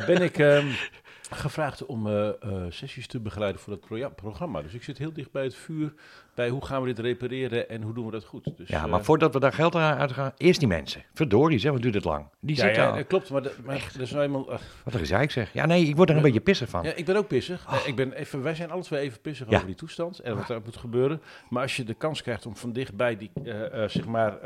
ben 0.07 0.23
ik 0.23 0.39
ehm, 0.39 0.67
gevraagd 1.31 1.87
om 1.87 2.07
eh, 2.07 2.29
eh, 2.29 2.35
sessies 2.69 3.07
te 3.07 3.21
begeleiden 3.21 3.61
voor 3.61 3.79
dat 3.89 4.17
programma. 4.17 4.63
Dus 4.63 4.75
ik 4.75 4.83
zit 4.83 4.99
heel 4.99 5.13
dicht 5.13 5.33
bij 5.33 5.45
het 5.45 5.55
vuur, 5.55 5.93
bij 6.35 6.49
hoe 6.49 6.65
gaan 6.65 6.81
we 6.81 6.87
dit 6.87 6.99
repareren 6.99 7.69
en 7.69 7.83
hoe 7.83 7.95
doen 7.95 8.05
we 8.05 8.11
dat 8.11 8.25
goed. 8.25 8.57
Dus, 8.57 8.69
Ja, 8.69 8.85
eh, 8.85 8.91
maar 8.91 9.05
voordat 9.05 9.33
we 9.33 9.41
daar 9.41 9.53
geld 9.53 9.75
aan 9.75 9.99
uitgaan, 9.99 10.33
eerst 10.37 10.59
die 10.59 10.69
mensen. 10.69 11.05
Verdorie, 11.15 11.59
zeg, 11.59 11.73
wat 11.73 11.83
duurt 11.83 11.95
het 11.95 12.05
lang? 12.05 12.27
Die 12.41 12.57
ja, 12.57 12.63
zitten 12.63 12.83
ja, 12.83 12.91
al. 12.91 13.05
klopt, 13.05 13.31
maar, 13.31 13.43
de, 13.43 13.53
maar 13.65 13.91
dat 13.93 14.01
is 14.01 14.11
nou 14.11 14.25
eenmaal... 14.25 14.45
Wat 14.85 14.95
een 14.95 15.01
gezeik 15.01 15.31
zeg. 15.31 15.53
Ja, 15.53 15.67
nee, 15.67 15.85
ik 15.85 15.97
word 15.97 16.11
er 16.11 16.17
een 16.17 16.23
beetje 16.23 16.41
pissig 16.41 16.69
van. 16.69 16.83
Ja, 16.85 16.93
ik 16.95 17.05
ben 17.05 17.17
ook 17.17 17.27
pissig. 17.27 17.87
Ik 17.87 17.97
ben 17.97 18.13
even, 18.13 18.43
wij 18.43 18.55
zijn 18.55 18.71
alle 18.71 18.83
twee 18.83 19.01
even 19.01 19.21
pissig 19.21 19.49
Ja. 19.49 19.55
over 19.55 19.67
die 19.67 19.77
toestand 19.77 20.19
en 20.19 20.37
wat 20.37 20.49
er 20.49 20.61
moet 20.65 20.77
gebeuren. 20.77 21.21
Maar 21.49 21.63
als 21.63 21.77
je 21.77 21.85
de 21.85 21.95
kans 21.95 22.23
krijgt 22.23 22.47
om 22.47 22.57
van 22.57 22.73
dichtbij 22.73 23.17
die, 23.17 23.31
zeg 23.87 24.05
maar, 24.07 24.39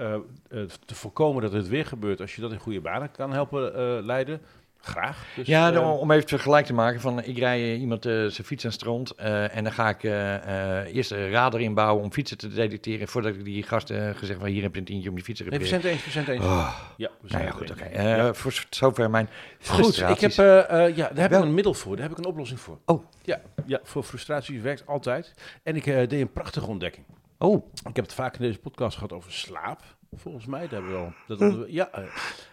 te 0.85 0.95
voorkomen 0.95 1.43
dat 1.43 1.53
het 1.53 1.69
weer 1.69 1.87
gebeurt, 1.87 2.21
als 2.21 2.35
je 2.35 2.41
dat 2.41 2.53
in 2.53 2.59
goede 2.59 2.81
banen 2.81 3.11
kan 3.11 3.33
helpen 3.33 3.73
leiden, 4.05 4.41
graag. 4.81 5.25
Dus, 5.37 5.47
Ja, 5.47 5.69
eh, 5.69 5.75
dan, 5.75 5.85
om 5.85 6.11
even 6.11 6.21
het 6.21 6.29
vergelijk 6.29 6.67
te 6.67 6.73
maken 6.73 7.01
van 7.01 7.23
ik 7.25 7.39
rij 7.39 7.59
eh, 7.61 7.81
iemand 7.81 8.07
eh, 8.07 8.13
zijn 8.13 8.47
fiets 8.47 8.65
aan 8.65 8.73
strand 8.73 9.11
eh, 9.15 9.57
en 9.57 9.65
dan 9.65 9.73
ga 9.73 9.89
ik 9.89 10.03
eh, 10.05 10.81
eh, 10.81 10.95
eerst 10.95 11.11
een 11.11 11.31
radar 11.31 11.61
inbouwen 11.61 12.05
om 12.05 12.13
fietsen 12.13 12.39
te 12.39 12.49
detecteren 12.49 13.09
voordat 13.09 13.35
ik 13.35 13.45
die 13.45 13.63
gasten 13.63 14.15
gezegd 14.17 14.39
van 14.41 14.49
hier 14.49 14.63
heb 14.63 14.73
je 14.75 14.79
een 14.81 14.87
tientje 14.87 15.09
om 15.09 15.15
die 15.15 15.25
fiets 15.25 15.39
te 15.41 15.45
nee, 15.49 15.59
we 15.59 15.65
repareren. 15.65 15.93
zijn 15.93 15.95
het 15.97 16.05
eens, 16.07 16.15
we 16.15 16.21
zijn 16.21 16.25
het 16.25 16.35
eens. 16.35 16.69
Oh, 16.69 16.79
Ja, 16.97 17.11
we 17.21 17.29
nou 17.31 17.45
ja, 17.45 17.51
goed, 17.51 17.71
oké. 17.71 17.85
Eh, 17.85 18.33
Voor 18.33 18.65
zover 18.71 19.11
mijn 19.11 19.29
Goed, 19.67 19.99
ik 20.09 20.21
heb, 20.21 20.31
eh, 20.33 20.59
eh, 20.87 20.97
ja, 20.97 21.09
daar 21.09 21.21
heb 21.21 21.31
Wel- 21.31 21.41
ik 21.41 21.47
een 21.47 21.55
middel 21.55 21.75
voor, 21.75 21.97
daar 21.97 22.09
heb 22.09 22.13
ik 22.13 22.25
een 22.25 22.31
oplossing 22.31 22.61
voor. 22.61 22.79
Oh. 22.85 23.05
Ja, 23.23 23.41
ja 23.67 23.81
voor 23.83 24.03
frustraties 24.03 24.61
werkt 24.61 24.87
altijd. 24.87 25.35
En 25.63 25.77
ik 25.77 25.87
eh, 25.87 25.95
deed 25.97 26.13
een 26.13 26.33
prachtige 26.33 26.67
ontdekking. 26.67 27.07
Oh, 27.39 27.67
Ik 27.89 27.97
heb 27.97 28.05
het 28.05 28.15
vaak 28.15 28.35
in 28.37 28.43
deze 28.43 28.59
podcast 28.59 28.95
gehad 28.95 29.13
over 29.13 29.33
slaap. 29.33 29.81
Volgens 30.17 30.47
mij, 30.47 30.61
daar 30.61 30.71
hebben 30.71 30.91
we 30.91 30.97
al. 30.99 31.13
Dat 31.27 31.41
hadden 31.41 31.61
we- 31.61 31.73
ja, 31.73 31.91
eh, 31.93 32.03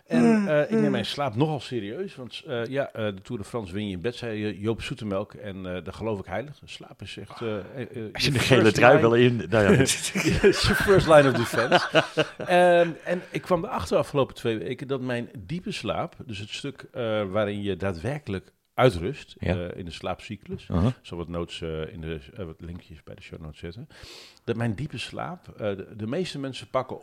en 0.07 0.47
eh, 0.47 0.61
ik 0.61 0.79
neem 0.79 0.91
mijn 0.91 1.05
slaap 1.05 1.35
nogal 1.35 1.59
serieus. 1.59 2.15
Want 2.15 2.41
eh, 2.47 2.65
ja, 2.65 2.91
eh, 2.91 3.05
de 3.05 3.21
Tour 3.21 3.41
de 3.41 3.47
France 3.47 3.73
win 3.73 3.85
je 3.87 3.91
in 3.95 4.01
bed, 4.01 4.15
zei 4.15 4.59
Joop 4.59 4.81
Zoetemelk. 4.81 5.33
En 5.33 5.55
eh 5.75 5.83
daar 5.83 5.93
geloof 5.93 6.19
ik 6.19 6.25
heilig. 6.25 6.59
Slaap 6.65 7.01
is 7.01 7.17
echt. 7.17 7.41
als 8.13 8.23
je 8.25 8.31
de 8.31 8.39
gele 8.39 8.71
trui 8.71 8.99
wil 8.99 9.13
in... 9.13 9.43
Nou 9.49 9.63
ja, 9.63 9.79
is 9.81 10.11
je 10.11 10.75
first 10.75 11.07
line 11.07 11.27
of 11.29 11.33
defense. 11.33 11.87
Ehm, 12.37 12.89
en 13.03 13.21
ik 13.31 13.41
kwam 13.41 13.63
erachter 13.65 13.97
afgelopen 13.97 14.35
twee 14.35 14.57
weken 14.57 14.87
dat 14.87 15.01
mijn 15.01 15.29
diepe 15.39 15.71
slaap, 15.71 16.15
dus 16.25 16.37
het 16.39 16.49
stuk 16.49 16.85
eh, 16.91 17.23
waarin 17.23 17.61
je 17.63 17.75
daadwerkelijk 17.75 18.51
uitrust 18.75 19.35
Ja. 19.39 19.69
eh, 19.69 19.77
in 19.79 19.85
de 19.85 19.91
slaapcyclus, 19.91 20.69
ik 20.69 20.93
zal 21.01 21.17
wat 21.17 21.27
notes 21.27 21.61
eh, 21.61 21.93
in 21.93 22.01
de 22.01 22.19
eh, 22.33 22.45
wat 22.45 22.61
linkjes 22.61 23.03
bij 23.03 23.15
de 23.15 23.21
show 23.21 23.39
notes 23.41 23.59
zetten. 23.59 23.87
Dat 24.43 24.55
mijn 24.55 24.75
diepe 24.75 24.97
slaap, 24.97 25.53
de, 25.57 25.93
de 25.95 26.07
meeste 26.07 26.39
mensen 26.39 26.69
pakken 26.69 26.99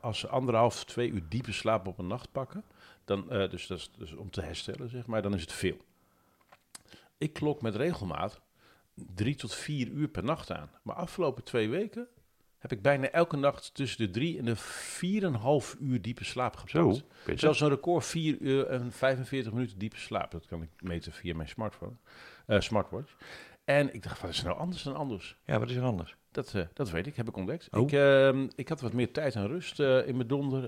als 0.00 0.18
ze 0.18 0.28
anderhalf, 0.28 0.84
twee 0.84 1.10
uur 1.10 1.22
diepe 1.28 1.52
slaap 1.52 1.86
op 1.86 1.98
een 1.98 2.06
nacht 2.06 2.32
pakken, 2.32 2.64
dan, 3.04 3.26
dus 3.28 3.66
dat 3.66 3.78
is 3.78 3.90
dus 3.98 4.12
om 4.12 4.30
te 4.30 4.40
herstellen 4.42 4.88
zeg 4.88 5.06
maar, 5.06 5.22
dan 5.22 5.34
is 5.34 5.40
het 5.40 5.52
veel. 5.52 5.76
Ik 7.18 7.32
klok 7.32 7.62
met 7.62 7.76
regelmaat 7.76 8.40
drie 8.94 9.34
tot 9.34 9.54
vier 9.54 9.88
uur 9.88 10.08
per 10.08 10.24
nacht 10.24 10.52
aan. 10.52 10.70
Maar 10.82 10.96
afgelopen 10.96 11.44
twee 11.44 11.68
weken 11.68 12.08
heb 12.62 12.72
ik 12.72 12.82
bijna 12.82 13.10
elke 13.10 13.36
nacht 13.36 13.74
tussen 13.74 14.06
de 14.06 14.10
drie 14.10 14.38
en 14.38 14.44
de 14.44 14.56
4,5 14.56 15.80
uur 15.80 16.02
diepe 16.02 16.24
slaap 16.24 16.62
Zo, 16.66 16.88
gepakt. 16.90 17.04
pittig. 17.24 17.40
Zelfs 17.40 17.60
een 17.60 17.68
record 17.68 18.04
4 18.04 18.38
uur 18.40 18.66
en 18.66 18.92
45 18.92 19.52
minuten 19.52 19.78
diepe 19.78 19.96
slaap. 19.96 20.30
Dat 20.30 20.46
kan 20.46 20.62
ik 20.62 20.68
meten 20.78 21.12
via 21.12 21.34
mijn 21.34 21.48
smartphone, 21.48 21.92
eh, 22.46 22.60
smartwatch. 22.60 23.16
En 23.64 23.94
ik 23.94 24.02
dacht, 24.02 24.20
wat 24.20 24.30
is 24.30 24.42
nou 24.42 24.58
anders 24.58 24.82
dan 24.82 24.96
anders? 24.96 25.36
Ja, 25.44 25.58
wat 25.58 25.70
is 25.70 25.76
er 25.76 25.82
anders? 25.82 26.16
Dat, 26.30 26.54
eh, 26.54 26.62
dat 26.74 26.90
weet 26.90 27.06
ik, 27.06 27.16
heb 27.16 27.28
ik 27.28 27.36
ontdekt. 27.36 27.68
Oh. 27.70 27.82
Ik, 27.82 27.92
ehm, 27.92 28.48
ik 28.54 28.68
had 28.68 28.80
wat 28.80 28.92
meer 28.92 29.12
tijd 29.12 29.34
en 29.34 29.46
rust 29.46 29.80
eh, 29.80 30.06
in 30.06 30.16
mijn 30.16 30.28
donder. 30.28 30.64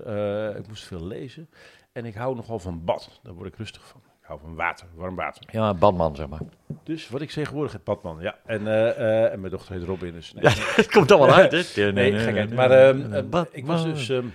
Ik 0.57 0.67
moest 0.67 0.83
veel 0.83 1.05
lezen. 1.07 1.49
En 1.91 2.05
ik 2.05 2.15
hou 2.15 2.35
nogal 2.35 2.59
van 2.59 2.85
bad. 2.85 3.19
Daar 3.23 3.33
word 3.33 3.47
ik 3.47 3.55
rustig 3.55 3.87
van. 3.87 4.01
Ik 4.25 4.31
hou 4.31 4.39
van 4.43 4.55
water, 4.55 4.87
warm 4.95 5.15
water. 5.15 5.43
Ja, 5.51 5.73
badman, 5.73 6.15
zeg 6.15 6.27
maar. 6.27 6.39
Dus 6.83 7.09
wat 7.09 7.21
ik 7.21 7.29
tegenwoordig 7.29 7.71
het 7.73 7.83
badman, 7.83 8.17
ja. 8.21 8.35
En, 8.45 8.67
eh, 8.67 8.89
eh, 9.25 9.31
en 9.33 9.39
mijn 9.39 9.51
dochter 9.51 9.73
heet 9.75 9.83
Robin, 9.83 10.11
dus... 10.13 10.33
Nee, 10.33 10.43
Ja, 10.43 10.49
het 10.81 10.91
komt 10.91 11.11
allemaal 11.11 11.35
uit, 11.35 11.75
hè? 11.75 11.91
nee, 11.91 12.11
gekheid. 12.19 12.53
Maar 12.53 12.71
ehm, 12.71 13.13
eh, 13.13 13.41
ik 13.51 13.65
was 13.65 13.83
dus... 13.83 14.09
ehm, 14.09 14.25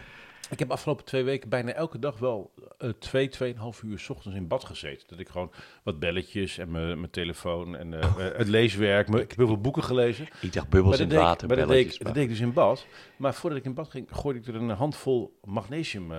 ik 0.51 0.59
heb 0.59 0.71
afgelopen 0.71 1.05
twee 1.05 1.25
weken 1.25 1.49
bijna 1.49 1.73
elke 1.73 1.99
dag 1.99 2.19
wel 2.19 2.51
eh, 2.79 2.91
twee, 2.99 3.29
tweeënhalf 3.29 3.83
uur 3.83 3.99
's 3.99 4.09
ochtends 4.09 4.37
in 4.39 4.49
bad 4.49 4.65
gezeten. 4.65 5.09
Dat 5.09 5.19
ik 5.19 5.29
gewoon 5.29 5.51
wat 5.83 5.99
belletjes 5.99 6.59
en 6.59 6.71
mijn 6.71 7.11
telefoon 7.11 7.77
en 7.77 8.01
eh, 8.01 8.15
het 8.17 8.49
leeswerk. 8.49 9.09
me- 9.09 9.21
Ik 9.21 9.29
heb 9.29 9.39
heel 9.39 9.47
veel 9.47 9.61
boeken 9.61 9.85
gelezen. 9.85 10.27
Ik 10.41 10.53
dacht 10.53 10.69
bubbels 10.69 10.99
in 11.01 11.09
water, 11.09 11.49
maar 11.49 11.57
dat 11.57 11.67
deed, 11.67 11.67
belletjes. 11.77 11.97
ik, 11.99 12.05
dat 12.05 12.15
deed 12.15 12.23
ik 12.23 12.29
dus 12.29 12.41
in 12.41 12.53
bad. 12.53 12.87
Maar 13.17 13.35
voordat 13.35 13.59
ik 13.59 13.65
in 13.65 13.75
bad 13.75 13.91
ging, 13.91 14.09
gooide 14.11 14.41
ik 14.41 14.47
er 14.47 14.55
een 14.55 14.71
handvol 14.71 15.39
magnesium 15.45 16.13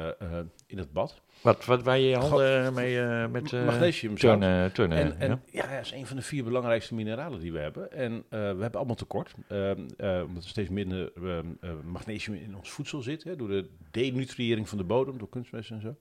in 0.67 0.77
het 0.77 0.93
bad. 0.93 1.21
Wat, 1.41 1.65
wat 1.65 1.83
waar 1.83 1.98
je 2.00 2.07
je 2.07 2.15
handen 2.15 2.74
mee 2.74 3.01
eh, 3.01 3.27
met... 3.27 3.53
eh 3.53 3.65
magnesium 3.65 4.15
turnen, 4.17 4.71
turnen, 4.71 4.98
En, 4.98 5.19
en 5.19 5.29
ja? 5.29 5.62
ja, 5.62 5.75
dat 5.75 5.86
is 5.86 5.91
een 5.91 6.07
van 6.07 6.15
de 6.15 6.21
vier 6.21 6.43
belangrijkste 6.43 6.95
mineralen 6.95 7.39
die 7.39 7.51
we 7.51 7.60
hebben. 7.60 7.91
En 7.91 8.13
eh, 8.13 8.39
we 8.39 8.62
hebben 8.62 8.74
allemaal 8.74 8.95
tekort. 8.95 9.33
ehm, 9.48 9.88
eh, 9.98 10.21
omdat 10.25 10.43
er 10.43 10.50
steeds 10.50 10.69
minder 10.69 11.12
ehm, 11.15 11.45
eh, 11.62 11.69
magnesium 11.83 12.36
in 12.36 12.55
ons 12.55 12.71
voedsel 12.71 13.01
zit. 13.01 13.24
Hè, 13.24 13.36
door 13.36 13.48
de 13.48 13.69
denutriëring 13.91 14.69
van 14.69 14.77
de 14.77 14.83
bodem, 14.83 15.17
door 15.17 15.29
kunstmest 15.29 15.71
en 15.71 15.81
zo. 15.81 15.95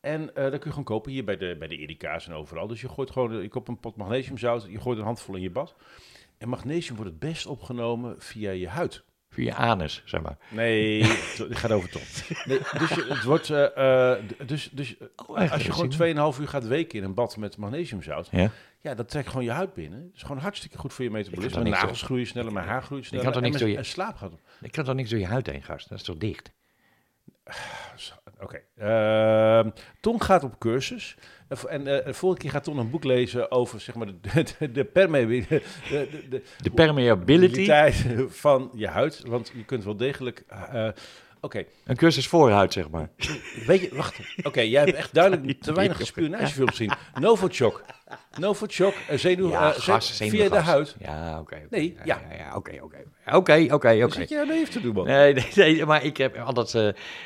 En 0.00 0.34
eh 0.34 0.42
dat 0.42 0.50
kun 0.50 0.60
je 0.62 0.68
gewoon 0.70 0.84
kopen 0.84 1.12
hier 1.12 1.24
bij 1.24 1.36
de, 1.36 1.56
bij 1.58 1.68
de 1.68 1.76
Erika's 1.76 2.26
en 2.26 2.34
overal. 2.34 2.66
Dus 2.66 2.80
je 2.80 2.88
gooit 2.88 3.10
gewoon 3.10 3.42
je 3.42 3.48
koopt 3.48 3.68
een 3.68 3.80
pot 3.80 3.96
magnesiumzout, 3.96 4.66
je 4.68 4.80
gooit 4.80 4.98
een 4.98 5.04
handvol 5.04 5.34
in 5.34 5.42
je 5.42 5.50
bad. 5.50 5.74
En 6.38 6.48
magnesium 6.48 6.96
wordt 6.96 7.10
het 7.10 7.20
best 7.20 7.46
opgenomen 7.46 8.14
via 8.18 8.50
je 8.50 8.68
huid. 8.68 9.04
Via 9.32 9.44
je 9.44 9.54
anus, 9.54 10.02
zeg 10.04 10.20
maar. 10.20 10.36
Nee, 10.48 11.02
het 11.48 11.56
gaat 11.56 11.70
over 11.70 11.88
Tom. 11.90 12.02
Nee, 12.44 12.58
dus 12.78 12.88
je, 12.88 13.04
het 13.08 13.22
wordt, 13.24 13.50
eh, 13.50 14.12
eh, 14.12 14.24
d- 14.38 14.48
dus, 14.48 14.68
dus 14.72 14.96
echt? 14.98 15.52
als 15.52 15.62
je 15.64 15.72
gewoon 15.72 15.92
zie 15.92 16.04
ik 16.06 16.16
2,5 16.34 16.40
uur 16.40 16.48
gaat 16.48 16.66
weken 16.66 16.98
in 16.98 17.04
een 17.04 17.14
bad 17.14 17.36
met 17.36 17.56
magnesiumzout, 17.56 18.28
Ja? 18.30 18.50
ja, 18.80 18.94
dat 18.94 19.08
trekt 19.08 19.28
gewoon 19.28 19.44
je 19.44 19.50
huid 19.50 19.74
binnen. 19.74 20.02
Dat 20.06 20.14
is 20.16 20.22
gewoon 20.22 20.38
hartstikke 20.38 20.78
goed 20.78 20.92
voor 20.92 21.04
je 21.04 21.10
Ik 21.10 21.16
metabolisme. 21.16 21.52
kan 21.52 21.62
Mijn 21.62 21.74
nagels 21.74 22.02
groeien 22.02 22.26
sneller, 22.26 22.52
mijn 22.52 22.66
haar 22.66 22.82
groeit 22.82 23.04
sneller. 23.06 23.24
kan 23.24 23.32
toch 23.32 23.42
en 23.42 23.48
niks 23.50 23.62
mijn- 23.62 23.74
door 23.74 23.82
je- 23.82 23.88
en 23.88 23.92
slaap 23.92 24.16
gaat. 24.16 24.32
Ik 24.60 24.72
kan 24.72 24.84
toch 24.84 24.94
niks 24.94 25.10
door 25.10 25.18
je 25.18 25.26
huid 25.26 25.46
heen, 25.46 25.62
gast? 25.62 25.88
Dat 25.88 25.98
is 25.98 26.04
toch 26.04 26.16
dicht? 26.16 26.52
Oké. 28.42 28.60
Ehm, 28.76 29.70
Ton 30.00 30.22
gaat 30.22 30.44
op 30.44 30.58
cursus. 30.58 31.16
En 31.48 31.56
En 31.68 31.86
eh, 31.86 32.04
de 32.04 32.14
volgende 32.14 32.44
keer 32.44 32.50
gaat 32.50 32.64
Ton 32.64 32.78
een 32.78 32.90
boek 32.90 33.04
lezen 33.04 33.50
over 33.50 33.80
zeg 33.80 33.94
maar, 33.94 34.06
de, 34.06 34.44
de, 34.58 34.72
de, 34.72 34.84
permeabil- 34.84 35.44
de, 35.48 35.62
de, 35.90 36.28
de, 36.28 36.42
De 36.62 36.70
permeability. 36.70 37.64
van 38.28 38.70
je 38.74 38.86
huid. 38.88 39.22
Want 39.26 39.52
je 39.54 39.64
kunt 39.64 39.84
wel 39.84 39.96
degelijk... 39.96 40.44
eh, 40.48 40.88
Oké, 41.40 41.64
Een 41.84 41.96
cursus 41.96 42.28
voorhuid, 42.28 42.72
zeg 42.72 42.90
maar. 42.90 43.08
weet 43.66 43.80
je, 43.80 43.88
wacht. 43.92 44.18
Oké, 44.42 44.60
jij 44.60 44.84
hebt 44.84 44.96
echt 44.96 45.14
duidelijk 45.14 45.60
te 45.62 45.72
weinig 45.72 46.06
spionagefilms 46.06 46.70
gezien. 46.70 46.92
Novichok. 47.20 47.82
Novichok, 48.38 48.94
uh, 49.10 49.18
zenuw, 49.18 49.52
eh, 49.52 49.70
ze- 49.72 49.80
gas, 49.80 50.16
via 50.16 50.48
de 50.48 50.56
huid. 50.58 50.96
Ja, 50.98 51.38
oké. 51.40 51.56
Nee, 51.70 51.94
ja. 52.04 52.20
ja, 52.30 52.36
ja, 52.36 52.56
Oké, 52.56 52.78
oké. 52.82 52.96
Oké, 53.32 53.66
oké, 53.70 53.98
Wat 53.98 54.02
oké. 54.08 54.12
zit 54.20 54.28
je 54.28 54.34
nou 54.34 54.46
naïef 54.48 54.68
te 54.68 54.80
doen, 54.80 54.94
man? 54.94 55.06
Nee, 55.06 55.34
nee, 55.34 55.44
nee, 55.54 55.86
maar 55.86 56.04
ik 56.04 56.16
heb 56.16 56.36
altijd... 56.38 56.74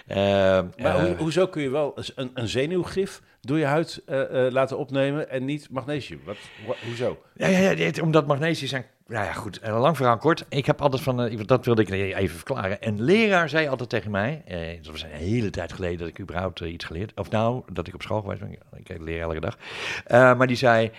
eh, 0.06 0.59
eh, 0.59 0.64
Maar 0.78 0.97
eh, 0.99 1.04
hoe, 1.04 1.16
hoezo 1.16 1.47
kun 1.47 1.62
je 1.62 1.71
wel 1.71 1.99
een, 2.14 2.30
een 2.35 2.49
zenuwgif 2.49 3.21
door 3.40 3.59
je 3.59 3.64
huid 3.64 4.02
eh, 4.06 4.47
eh, 4.47 4.52
laten 4.52 4.78
opnemen 4.78 5.30
en 5.30 5.44
niet 5.44 5.68
magnesium? 5.71 6.21
Wat, 6.25 6.37
wa- 6.66 6.75
hoezo? 6.87 7.23
Ja, 7.35 7.47
ja, 7.47 7.59
ja 7.59 7.75
dit- 7.75 8.00
omdat 8.00 8.26
magnesium 8.26 8.68
zijn... 8.68 8.87
Nou 9.06 9.25
ja, 9.25 9.32
goed, 9.32 9.58
eh, 9.58 9.80
lang 9.80 9.96
verhaal 9.96 10.16
kort. 10.16 10.44
Ik 10.49 10.66
heb 10.66 10.80
altijd 10.80 11.02
van... 11.02 11.23
eh, 11.23 11.40
dat 11.46 11.64
wilde 11.64 11.82
ik 11.82 11.88
even 11.90 12.37
verklaren. 12.37 12.76
Een 12.80 13.02
leraar 13.02 13.49
zei 13.49 13.68
altijd 13.68 13.88
tegen 13.88 14.11
mij... 14.11 14.42
Eh, 14.46 14.82
dat 14.82 14.92
was 14.92 15.02
een 15.02 15.11
hele 15.11 15.50
tijd 15.50 15.73
geleden 15.73 15.99
dat 15.99 16.08
ik 16.08 16.20
überhaupt 16.20 16.61
iets 16.61 16.84
geleerd... 16.84 17.12
Of 17.14 17.30
nou, 17.30 17.62
dat 17.73 17.87
ik 17.87 17.94
op 17.94 18.02
school 18.02 18.20
geweest 18.20 18.40
ben. 18.40 18.58
Ik 18.84 18.99
leer 19.00 19.20
elke 19.20 19.40
dag. 19.40 19.58
Maar 20.37 20.46
die 20.46 20.56
zei... 20.56 20.90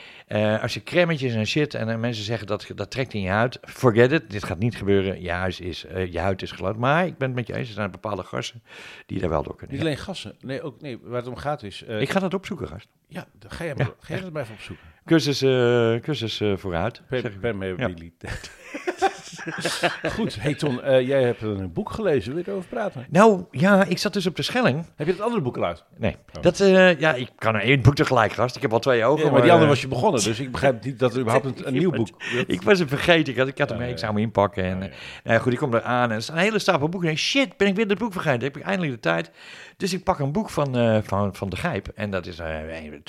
als 0.62 0.74
je 0.74 0.84
cremmetjes 0.84 1.34
en 1.34 1.48
shit... 1.48 1.74
En 1.74 2.00
mensen 2.00 2.24
zeggen 2.24 2.48
dat 2.48 2.68
dat 2.76 2.92
trekt 2.92 3.14
in 3.14 3.22
je 3.22 3.30
huid... 3.30 3.60
Forget 3.62 4.12
it. 4.12 4.30
Dit 4.30 4.44
gaat 4.44 4.60
niet 4.60 4.76
gebeuren. 4.76 5.22
Je, 5.22 5.32
huis 5.32 5.60
is, 5.60 5.86
je 6.10 6.20
huid 6.20 6.42
is 6.42 6.52
glad. 6.52 6.78
Maar 6.78 7.06
ik 7.06 7.18
ben 7.18 7.28
het 7.28 7.38
met 7.38 7.48
je 7.48 7.56
eens. 7.56 7.68
Er 7.68 7.74
zijn 7.74 7.92
bepaalde 7.92 8.24
gassen 8.24 8.64
die 9.06 9.20
daar 9.20 9.30
wel 9.30 9.44
door 9.44 9.56
kunnen. 9.56 9.76
Niet 9.76 9.86
alleen 9.86 9.98
gassen. 9.98 10.36
Nee, 10.40 10.62
ook, 10.62 10.82
nee, 10.82 11.00
waar 11.04 11.20
het 11.20 11.28
om 11.28 11.36
gaat 11.36 11.64
is... 11.64 11.82
Ik 11.82 12.10
ga 12.10 12.20
dat 12.20 12.34
opzoeken, 12.34 12.68
gast. 12.68 12.88
ja, 13.08 13.26
ga 13.48 13.64
jij, 13.64 13.76
maar, 13.76 13.86
ga 14.00 14.14
jij 14.14 14.22
dat 14.22 14.32
maar 14.32 14.42
even 14.42 14.54
opzoeken. 14.54 14.95
Cursus, 15.06 15.42
eh, 15.42 16.02
cursus 16.02 16.42
eh, 16.42 16.58
vooruit. 16.58 17.02
Per, 17.08 17.32
permeabiliteit. 17.40 18.52
Goed, 20.16 20.42
hey 20.42 20.54
Ton, 20.54 20.82
eh, 20.82 21.08
jij 21.08 21.24
hebt 21.24 21.42
een 21.42 21.74
boek 21.74 21.92
gelezen. 21.92 22.34
Wil 22.34 22.44
je 22.46 22.50
erover 22.52 22.70
praten? 22.70 23.06
Nou, 23.10 23.44
ja, 23.52 23.84
ik 23.84 23.98
zat 23.98 24.14
dus 24.14 24.26
op 24.26 24.36
de 24.36 24.42
Schelling. 24.42 24.86
Heb 24.96 25.08
je 25.08 25.14
het 25.14 25.22
andere 25.22 25.42
boek 25.42 25.58
al 25.58 25.64
uit? 25.66 25.84
Nee, 25.98 26.16
Oh. 26.36 26.42
dat, 26.42 26.60
eh, 26.60 27.00
ja, 27.00 27.14
ik 27.14 27.30
kan 27.38 27.56
er 27.56 27.62
één 27.62 27.82
boek 27.82 27.96
tegelijk, 27.96 28.32
gast. 28.32 28.56
Ik 28.56 28.62
heb 28.62 28.74
al 28.74 28.80
twee 28.80 29.06
ogen. 29.06 29.26
Ja, 29.26 29.32
maar 29.32 29.42
die 29.42 29.52
andere 29.52 29.70
eh, 29.70 29.74
was 29.74 29.82
je 29.82 29.88
begonnen, 29.88 30.24
dus 30.24 30.40
ik 30.40 30.52
begrijp 30.52 30.84
niet 30.84 31.00
dat 31.00 31.14
er 31.14 31.20
überhaupt 31.20 31.46
een, 31.46 31.68
een 31.68 31.74
nieuw 31.74 31.92
boek... 31.92 32.08
Ik 32.48 32.62
was 32.62 32.80
het 32.80 32.90
vergeten. 32.90 33.34
Ik 33.34 33.40
had, 33.40 33.48
ik 33.48 33.58
had 33.58 33.70
hem. 33.70 33.82
Ik 33.82 33.98
zou 33.98 34.14
hem 34.14 34.22
inpakken. 34.22 34.64
En, 34.64 34.82
eh, 34.82 34.90
nou 35.24 35.36
ja, 35.36 35.40
goed, 35.40 35.52
ik 35.54 35.58
kom 35.58 35.74
eraan. 35.74 36.10
En 36.10 36.16
er 36.16 36.22
staat 36.22 36.36
een 36.36 36.42
hele 36.42 36.60
stapel 36.60 36.90
boeken. 36.90 37.10
En 37.10 37.18
shit, 37.18 37.58
ben 37.58 37.68
ik 37.68 37.76
weer 37.76 37.88
dat 37.88 37.98
boek 37.98 38.12
vergeten? 38.14 38.42
Heb 38.44 38.58
ik 38.58 38.64
eindelijk 38.64 38.94
de 38.94 39.00
tijd. 39.00 39.32
Dus 39.78 39.94
ik 39.94 40.04
pak 40.04 40.20
een 40.20 40.32
boek 40.32 40.50
van, 40.50 41.02
van, 41.04 41.36
van 41.36 41.50
De 41.50 41.56
Gijp. 41.56 41.88
En 41.88 42.12
dat 42.12 42.26
is 42.26 42.38
een, 42.38 42.48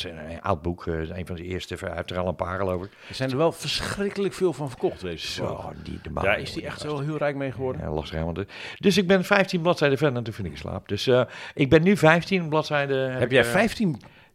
een 0.05 0.43
oud 0.43 0.63
boek. 0.63 0.87
een 0.87 1.27
van 1.27 1.37
de 1.37 1.43
eerste. 1.43 1.75
Hij 1.81 1.93
heeft 1.95 2.11
er 2.11 2.19
al 2.19 2.29
een 2.29 2.37
paar, 2.37 2.59
geloof 2.59 2.85
ik. 2.85 2.91
Er 3.09 3.15
zijn 3.15 3.31
er 3.31 3.37
wel 3.37 3.53
verschrikkelijk 3.53 4.35
veel 4.35 4.53
van 4.53 4.69
verkocht, 4.69 5.01
deze. 5.01 5.27
Zo, 5.33 5.73
die 5.83 6.01
man. 6.23 6.25
Daar 6.25 6.41
is 6.41 6.53
hij 6.53 6.63
joh, 6.63 6.71
echt 6.71 6.81
die 6.83 6.91
wel 6.91 7.01
heel 7.01 7.17
rijk 7.17 7.37
mee 7.37 7.53
geworden. 7.53 7.83
Ja, 7.83 7.91
lastig 7.91 8.19
helemaal. 8.19 8.45
Dus 8.79 8.97
ik 8.99 9.07
ben 9.07 9.25
15 9.25 9.61
bladzijden 9.61 9.99
verder 9.99 10.17
en 10.17 10.25
toen 10.25 10.35
vind 10.35 10.49
ik 10.49 10.57
slaap. 10.57 10.89
Dus 10.89 11.07
eh, 11.07 11.23
ik 11.55 11.71
ben 11.71 11.83
nu 11.83 11.97
15 11.97 12.49
bladzijden. 12.49 13.13
Heb 13.13 13.23
ik, 13.23 13.31
jij 13.31 13.45
eh, 13.45 13.51
15 13.51 13.91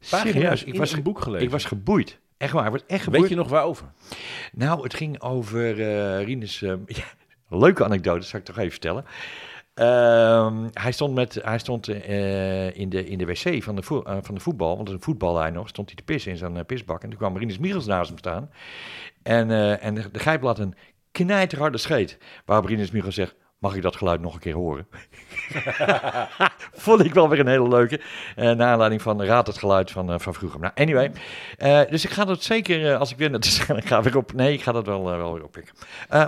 pagina's 0.09 0.33
serieus, 0.33 0.63
in 0.63 0.73
ik 0.73 0.79
was, 0.79 0.91
een 0.93 1.03
boek 1.03 1.21
gelezen? 1.21 1.45
Ik 1.45 1.51
was 1.51 1.65
geboeid. 1.65 2.19
Echt 2.37 2.53
waar, 2.53 2.71
was 2.71 2.85
echt 2.87 3.03
geboeid. 3.03 3.21
Weet 3.21 3.31
je 3.31 3.37
nog 3.37 3.49
waarover? 3.49 3.85
Nou, 4.53 4.83
het 4.83 4.93
ging 4.93 5.21
over 5.21 5.81
eh 5.81 6.25
Rinus. 6.25 6.61
eh, 6.61 6.73
ja, 6.85 7.03
leuke 7.49 7.83
anekdote, 7.83 8.25
zal 8.25 8.39
ik 8.39 8.45
toch 8.45 8.57
even 8.57 8.71
vertellen. 8.71 9.05
Ehm, 9.73 10.67
hij 10.73 10.91
stond, 10.91 11.13
met, 11.15 11.39
hij 11.43 11.59
stond 11.59 11.87
eh, 11.87 12.77
in, 12.77 12.89
de, 12.89 13.05
in 13.05 13.17
de 13.17 13.25
wc 13.25 13.63
van 13.63 13.75
de, 13.75 13.81
vo- 13.83 14.01
eh, 14.01 14.17
van 14.21 14.35
de 14.35 14.41
voetbal, 14.41 14.75
want 14.75 14.89
een 14.89 15.01
voetballijn 15.01 15.53
nog, 15.53 15.67
stond 15.69 15.87
hij 15.87 15.95
te 15.95 16.03
pissen 16.03 16.31
in 16.31 16.37
zijn 16.37 16.57
eh, 16.57 16.65
pisbak. 16.65 17.03
En 17.03 17.09
toen 17.09 17.17
kwam 17.17 17.37
Rinus 17.37 17.57
Michels 17.59 17.85
naast 17.85 18.09
hem 18.09 18.17
staan. 18.17 18.49
En, 19.23 19.51
eh, 19.51 19.83
en 19.85 19.95
de, 19.95 20.11
de 20.11 20.19
een 20.41 20.75
knijterharde 21.11 21.77
scheet. 21.77 22.17
Waarop 22.45 22.65
Rinus 22.65 22.91
Michels 22.91 23.15
zegt, 23.15 23.35
mag 23.61 23.75
ik 23.75 23.81
dat 23.81 23.95
geluid 23.95 24.21
nog 24.21 24.33
een 24.33 24.39
keer 24.39 24.53
horen? 24.53 24.87
Vond 26.73 27.05
ik 27.05 27.13
wel 27.13 27.29
weer 27.29 27.39
een 27.39 27.47
hele 27.47 27.67
leuke. 27.67 27.99
Uh, 28.37 28.51
naar 28.51 28.67
aanleiding 28.71 29.01
van 29.01 29.23
Raad 29.23 29.47
het 29.47 29.57
Geluid 29.57 29.91
van, 29.91 30.11
eh, 30.11 30.19
van 30.19 30.33
vroeger. 30.33 30.59
Nou, 30.59 30.73
anyway. 30.75 31.11
eh, 31.57 31.81
dus 31.89 32.05
ik 32.05 32.09
ga 32.09 32.25
dat 32.25 32.43
zeker, 32.43 32.95
als 32.95 33.11
ik 33.11 33.17
weer 33.17 33.29
naar 33.29 33.39
de 33.39 33.47
Schelling 33.57 33.87
ga, 33.87 34.01
weer 34.01 34.17
op. 34.17 34.33
Nee, 34.33 34.53
ik 34.53 34.61
ga 34.61 34.71
dat 34.71 34.85
wel, 34.85 35.03
wel 35.03 35.33
weer 35.33 35.43
oppikken. 35.43 35.73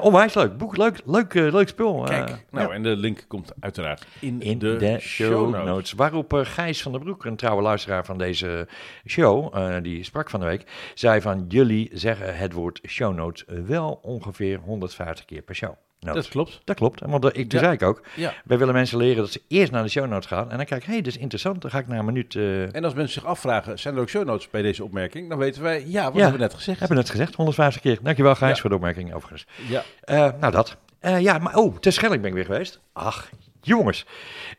Onwijs 0.02 0.34
leuk. 0.34 0.58
Boek, 0.58 0.78
leuk, 0.78 1.02
leuk, 1.06 1.34
leuk 1.34 1.68
spul. 1.68 2.02
Kijk, 2.04 2.46
nou, 2.52 2.68
ja. 2.68 2.74
en 2.74 2.84
de 2.84 2.96
link 2.96 3.26
komt 3.28 3.54
uiteraard 3.60 4.06
in, 4.20 4.42
In 4.42 4.60
de, 4.60 4.76
de, 4.76 5.00
show 5.00 5.50
notes. 5.50 5.66
notes. 5.66 5.92
Waarop 5.92 6.34
Gijs 6.44 6.82
van 6.82 6.92
der 6.92 7.02
Broek, 7.02 7.26
een 7.26 7.36
trouwe 7.36 7.62
luisteraar 7.62 8.06
van 8.06 8.18
deze 8.18 8.68
show, 9.08 9.56
die 9.84 10.04
sprak 10.04 10.30
van 10.30 10.40
de 10.40 10.46
week, 10.46 10.92
zei 10.94 11.22
van 11.22 11.46
jullie 11.48 11.90
zeggen 11.94 12.38
het 12.38 12.54
woord 12.54 12.80
show 12.88 13.16
notes 13.16 13.44
wel 13.66 14.00
ongeveer 14.02 14.60
150 14.60 15.26
keer 15.26 15.42
per 15.42 15.56
show. 15.56 15.74
Notes. 16.04 16.22
Dat 16.24 16.32
klopt. 16.32 16.62
Dat 16.64 16.76
klopt. 16.76 17.00
Want 17.06 17.26
ik, 17.26 17.34
toen 17.34 17.44
Ja. 17.48 17.60
zei 17.60 17.72
ik 17.74 17.84
ook, 17.84 18.02
Ja. 18.16 18.34
wij 18.46 18.58
willen 18.58 18.74
mensen 18.74 18.98
leren 18.98 19.18
dat 19.18 19.32
ze 19.32 19.42
eerst 19.48 19.72
naar 19.72 19.84
de 19.84 19.90
show 19.90 20.08
notes 20.08 20.26
gaan. 20.28 20.52
En 20.52 20.58
dan 20.58 20.66
kijk 20.66 20.82
ik, 20.82 20.88
hé, 20.88 20.94
hey, 20.94 21.02
dat 21.02 21.14
is 21.14 21.20
interessant. 21.20 21.62
Dan 21.62 21.72
ga 21.72 21.78
ik 21.80 21.88
na 21.88 21.98
een 21.98 22.06
minuut... 22.06 22.36
eh 22.36 22.76
En 22.76 22.84
als 22.84 22.94
mensen 22.94 23.14
zich 23.22 23.26
afvragen, 23.26 23.80
zijn 23.80 23.96
er 23.96 24.02
ook 24.02 24.10
show 24.10 24.26
notes 24.26 24.50
bij 24.50 24.62
deze 24.62 24.84
opmerking? 24.84 25.30
Dan 25.30 25.38
weten 25.38 25.62
wij, 25.62 25.84
ja, 25.88 26.04
wat 26.04 26.14
Ja. 26.14 26.20
hebben 26.22 26.40
we 26.40 26.46
net 26.46 26.54
gezegd. 26.54 26.80
hebben 26.80 26.98
we 26.98 27.04
net 27.04 27.12
gezegd, 27.12 27.36
150 27.36 27.82
keer. 27.82 27.98
Dankjewel 28.02 28.36
Gijs 28.36 28.60
voor 28.62 28.70
de 28.70 28.76
opmerking 28.76 29.14
overigens. 29.14 29.46
Ja, 29.68 29.84
Eh, 30.02 30.30
nou, 30.40 30.52
dat. 30.52 30.78
Eh, 31.00 31.20
ja, 31.20 31.38
maar 31.38 31.56
oh, 31.56 31.78
ter 31.78 31.92
Schelling 31.92 32.22
ben 32.22 32.30
ik 32.30 32.36
weer 32.36 32.46
geweest. 32.46 32.80
Ach, 32.94 33.30
jongens. 33.64 34.06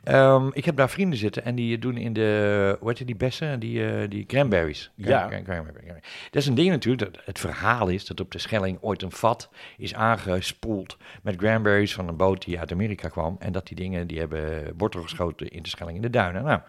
Ehm, 0.05 0.49
ik 0.53 0.65
heb 0.65 0.77
daar 0.77 0.91
vrienden 0.91 1.19
zitten 1.19 1.45
en 1.45 1.55
die 1.55 1.79
doen 1.79 1.97
in 1.97 2.13
de, 2.13 2.77
hoe 2.81 2.89
heet 2.89 2.99
je 2.99 3.05
die 3.05 3.17
bessen? 3.17 3.61
Die, 3.61 3.87
eh, 3.87 4.09
die 4.11 4.27
cranberries. 4.27 4.91
Ja. 4.97 5.29
Dat 6.31 6.43
is 6.43 6.47
een 6.47 6.55
ding 6.55 6.69
natuurlijk. 6.69 7.13
Dat 7.15 7.23
het 7.25 7.39
verhaal 7.39 7.89
is 7.89 8.07
dat 8.07 8.21
op 8.21 8.31
de 8.31 8.39
Schelling 8.39 8.79
ooit 8.81 9.03
een 9.03 9.11
vat 9.11 9.51
is 9.77 9.95
aangespoeld 9.95 10.97
met 11.23 11.37
cranberries 11.37 11.95
van 11.95 12.09
een 12.09 12.17
boot 12.17 12.45
die 12.45 12.59
uit 12.59 12.73
Amerika 12.73 13.09
kwam. 13.09 13.37
En 13.39 13.53
dat 13.53 13.67
die 13.67 13.77
dingen, 13.77 14.07
die 14.07 14.19
hebben 14.19 14.73
wortel 14.77 15.03
geschoten 15.03 15.49
in 15.49 15.63
de 15.63 15.69
Schelling 15.69 15.97
in 15.97 16.03
de 16.03 16.11
duinen. 16.11 16.45
Nou, 16.45 16.61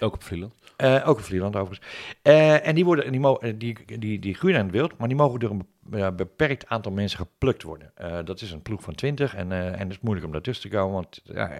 ook 0.00 0.14
op 0.14 0.22
Vlieland. 0.22 0.54
eh, 0.76 1.08
ook 1.08 1.18
in 1.18 1.24
Vlieland 1.24 1.56
overigens. 1.56 1.88
Eh, 2.22 2.66
en 2.66 2.74
die, 2.74 2.84
worden, 2.84 3.12
die, 3.12 3.56
die, 3.58 3.98
die, 3.98 4.18
die 4.18 4.34
groeien 4.34 4.58
in 4.58 4.64
het 4.64 4.72
wild, 4.74 4.98
maar 4.98 5.08
die 5.08 5.16
mogen 5.16 5.40
door 5.40 5.50
een 5.50 5.66
ja, 5.92 6.12
beperkt 6.12 6.66
aantal 6.66 6.92
mensen 6.92 7.18
geplukt 7.18 7.62
worden. 7.62 7.90
Eh, 7.94 8.18
dat 8.24 8.40
is 8.40 8.50
een 8.52 8.62
ploeg 8.62 8.82
van 8.82 8.94
20 8.94 9.34
en, 9.34 9.52
eh, 9.52 9.66
en 9.66 9.78
het 9.78 9.90
is 9.90 10.00
moeilijk 10.00 10.26
om 10.26 10.32
daartussen 10.32 10.70
te 10.70 10.76
komen, 10.76 10.94
want 10.94 11.20
ja, 11.24 11.50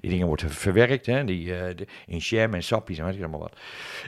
die 0.00 0.10
dingen 0.10 0.26
worden 0.26 0.50
verwerkt 0.50 1.06
hè, 1.06 1.24
die, 1.24 1.54
eh, 1.54 1.86
in 2.06 2.16
jam 2.18 2.54
en 2.54 2.62
sappies 2.62 2.98
en 2.98 3.04
weet 3.04 3.14
ik 3.14 3.20
allemaal 3.20 3.40
wat. 3.40 3.58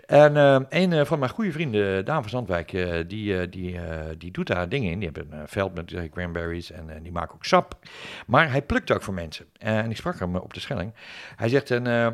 En 0.07 0.37
eh, 0.37 0.61
een 0.69 0.93
eh, 0.93 1.05
van 1.05 1.19
mijn 1.19 1.31
goede 1.31 1.53
vrienden, 1.53 2.05
Daan 2.05 2.21
van 2.21 2.31
Zandwijk, 2.31 2.73
eh, 2.73 2.99
die, 3.07 3.39
eh, 3.39 3.47
die, 3.51 3.79
eh, 3.81 4.07
die 4.19 4.31
doet 4.31 4.47
daar 4.47 4.69
dingen 4.69 4.91
in. 4.91 4.99
Die 4.99 5.11
hebben 5.13 5.33
een 5.33 5.43
eh, 5.45 5.49
veld 5.49 5.75
met 5.75 5.93
eh, 5.93 6.11
cranberries 6.11 6.71
en 6.71 6.91
eh, 6.91 6.97
die 7.03 7.13
maken 7.13 7.35
ook 7.35 7.45
sap. 7.45 7.79
Maar 8.27 8.51
hij 8.51 8.63
plukt 8.63 8.91
ook 8.91 9.03
voor 9.03 9.15
mensen. 9.15 9.47
Eh, 9.59 9.79
en 9.79 9.91
ik 9.91 9.97
sprak 9.97 10.19
hem 10.19 10.37
op 10.37 10.55
de 10.55 10.61
Schelling. 10.61 10.93
Hij 11.37 11.49
zegt, 11.49 11.71
en, 11.71 11.87
eh, 11.87 12.07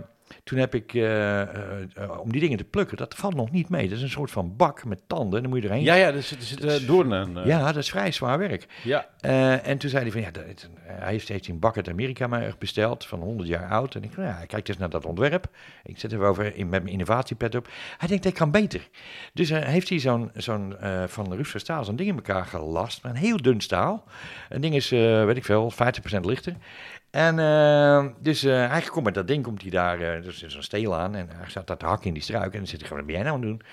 toen 0.46 0.58
heb 0.58 0.74
ik, 0.74 0.94
eh, 0.94 1.40
eh, 1.42 1.48
om 2.20 2.32
die 2.32 2.40
dingen 2.40 2.58
te 2.58 2.64
plukken, 2.64 2.96
dat 2.96 3.14
valt 3.14 3.34
nog 3.34 3.50
niet 3.50 3.68
mee. 3.68 3.88
Dat 3.88 3.96
is 3.96 4.02
een 4.02 4.08
soort 4.10 4.30
van 4.30 4.56
bak 4.56 4.84
met 4.84 5.00
tanden, 5.06 5.40
dan 5.42 5.50
moet 5.50 5.62
je 5.62 5.68
erheen. 5.68 5.82
Ja, 5.82 5.94
ja, 5.94 6.06
er 6.12 6.22
zit, 6.22 6.38
er 6.38 6.44
zit 6.44 6.64
eh, 6.64 6.86
doornen. 6.86 7.36
eh, 7.36 7.46
Ja, 7.46 7.66
dat 7.66 7.76
is 7.76 7.90
vrij 7.90 8.12
zwaar 8.12 8.38
werk. 8.38 8.66
ja. 8.82 9.08
En 9.62 9.78
toen 9.78 9.90
zei 9.90 10.02
hij 10.02 10.12
van, 10.12 10.20
ja, 10.20 10.30
dat, 10.30 10.44
een- 10.44 10.76
hij 10.86 11.10
heeft 11.12 11.24
steeds 11.24 11.48
een 11.48 11.58
bak 11.58 11.76
uit 11.76 11.88
Amerika 11.88 12.26
maar 12.26 12.54
besteld, 12.58 13.06
van 13.06 13.20
100 13.20 13.48
jaar 13.48 13.68
oud. 13.70 13.94
En 13.94 14.02
ik 14.04 14.16
ja, 14.16 14.44
kijk 14.46 14.68
eens 14.68 14.78
naar 14.78 14.90
dat 14.90 15.06
ontwerp. 15.06 15.46
Ik 15.84 15.98
zet 15.98 16.12
er 16.12 16.22
over 16.22 16.56
in, 16.56 16.68
met 16.68 16.82
mijn 16.82 16.92
innovatiepad 16.92 17.54
op. 17.54 17.68
Hij 17.98 18.08
denkt, 18.08 18.24
dat 18.24 18.32
kan 18.32 18.50
beter. 18.50 18.88
Dus 19.32 19.48
heeft 19.50 19.88
hij 19.88 19.98
zo'n, 19.98 20.30
zo'n 20.34 20.74
van 21.06 21.28
Russische 21.32 21.58
staal, 21.58 21.84
zo'n 21.84 21.96
ding 21.96 22.08
in 22.08 22.14
elkaar 22.16 22.44
gelast, 22.46 23.02
met 23.02 23.12
een 23.12 23.18
heel 23.18 23.36
dun 23.42 23.60
staal. 23.60 24.04
Een 24.48 24.60
ding 24.60 24.74
is, 24.74 24.88
weet 24.90 25.36
ik 25.36 25.44
veel, 25.44 25.70
50% 25.72 26.20
lichter. 26.24 26.52
En 27.16 27.38
eh, 27.38 28.06
dus 28.18 28.42
eh, 28.42 28.70
hij 28.70 28.80
komt 28.80 29.04
met 29.04 29.14
dat 29.14 29.26
ding, 29.26 29.42
komt 29.44 29.62
hij 29.62 29.70
daar, 29.70 30.00
eh 30.00 30.22
dus 30.22 30.40
er 30.40 30.46
is 30.46 30.54
een 30.54 30.62
steel 30.62 30.96
aan 30.96 31.14
en 31.14 31.28
hij 31.30 31.50
staat 31.50 31.66
daar 31.66 31.76
te 31.76 31.86
hakken 31.86 32.06
in 32.06 32.14
die 32.14 32.22
struik. 32.22 32.52
En 32.52 32.58
dan 32.58 32.66
zit 32.66 32.78
hij 32.80 32.88
gewoon, 32.88 33.04
wat 33.04 33.12
ben 33.12 33.22
jij 33.22 33.30
nou 33.30 33.36
aan 33.36 33.48
het 33.48 33.50
doen? 33.50 33.68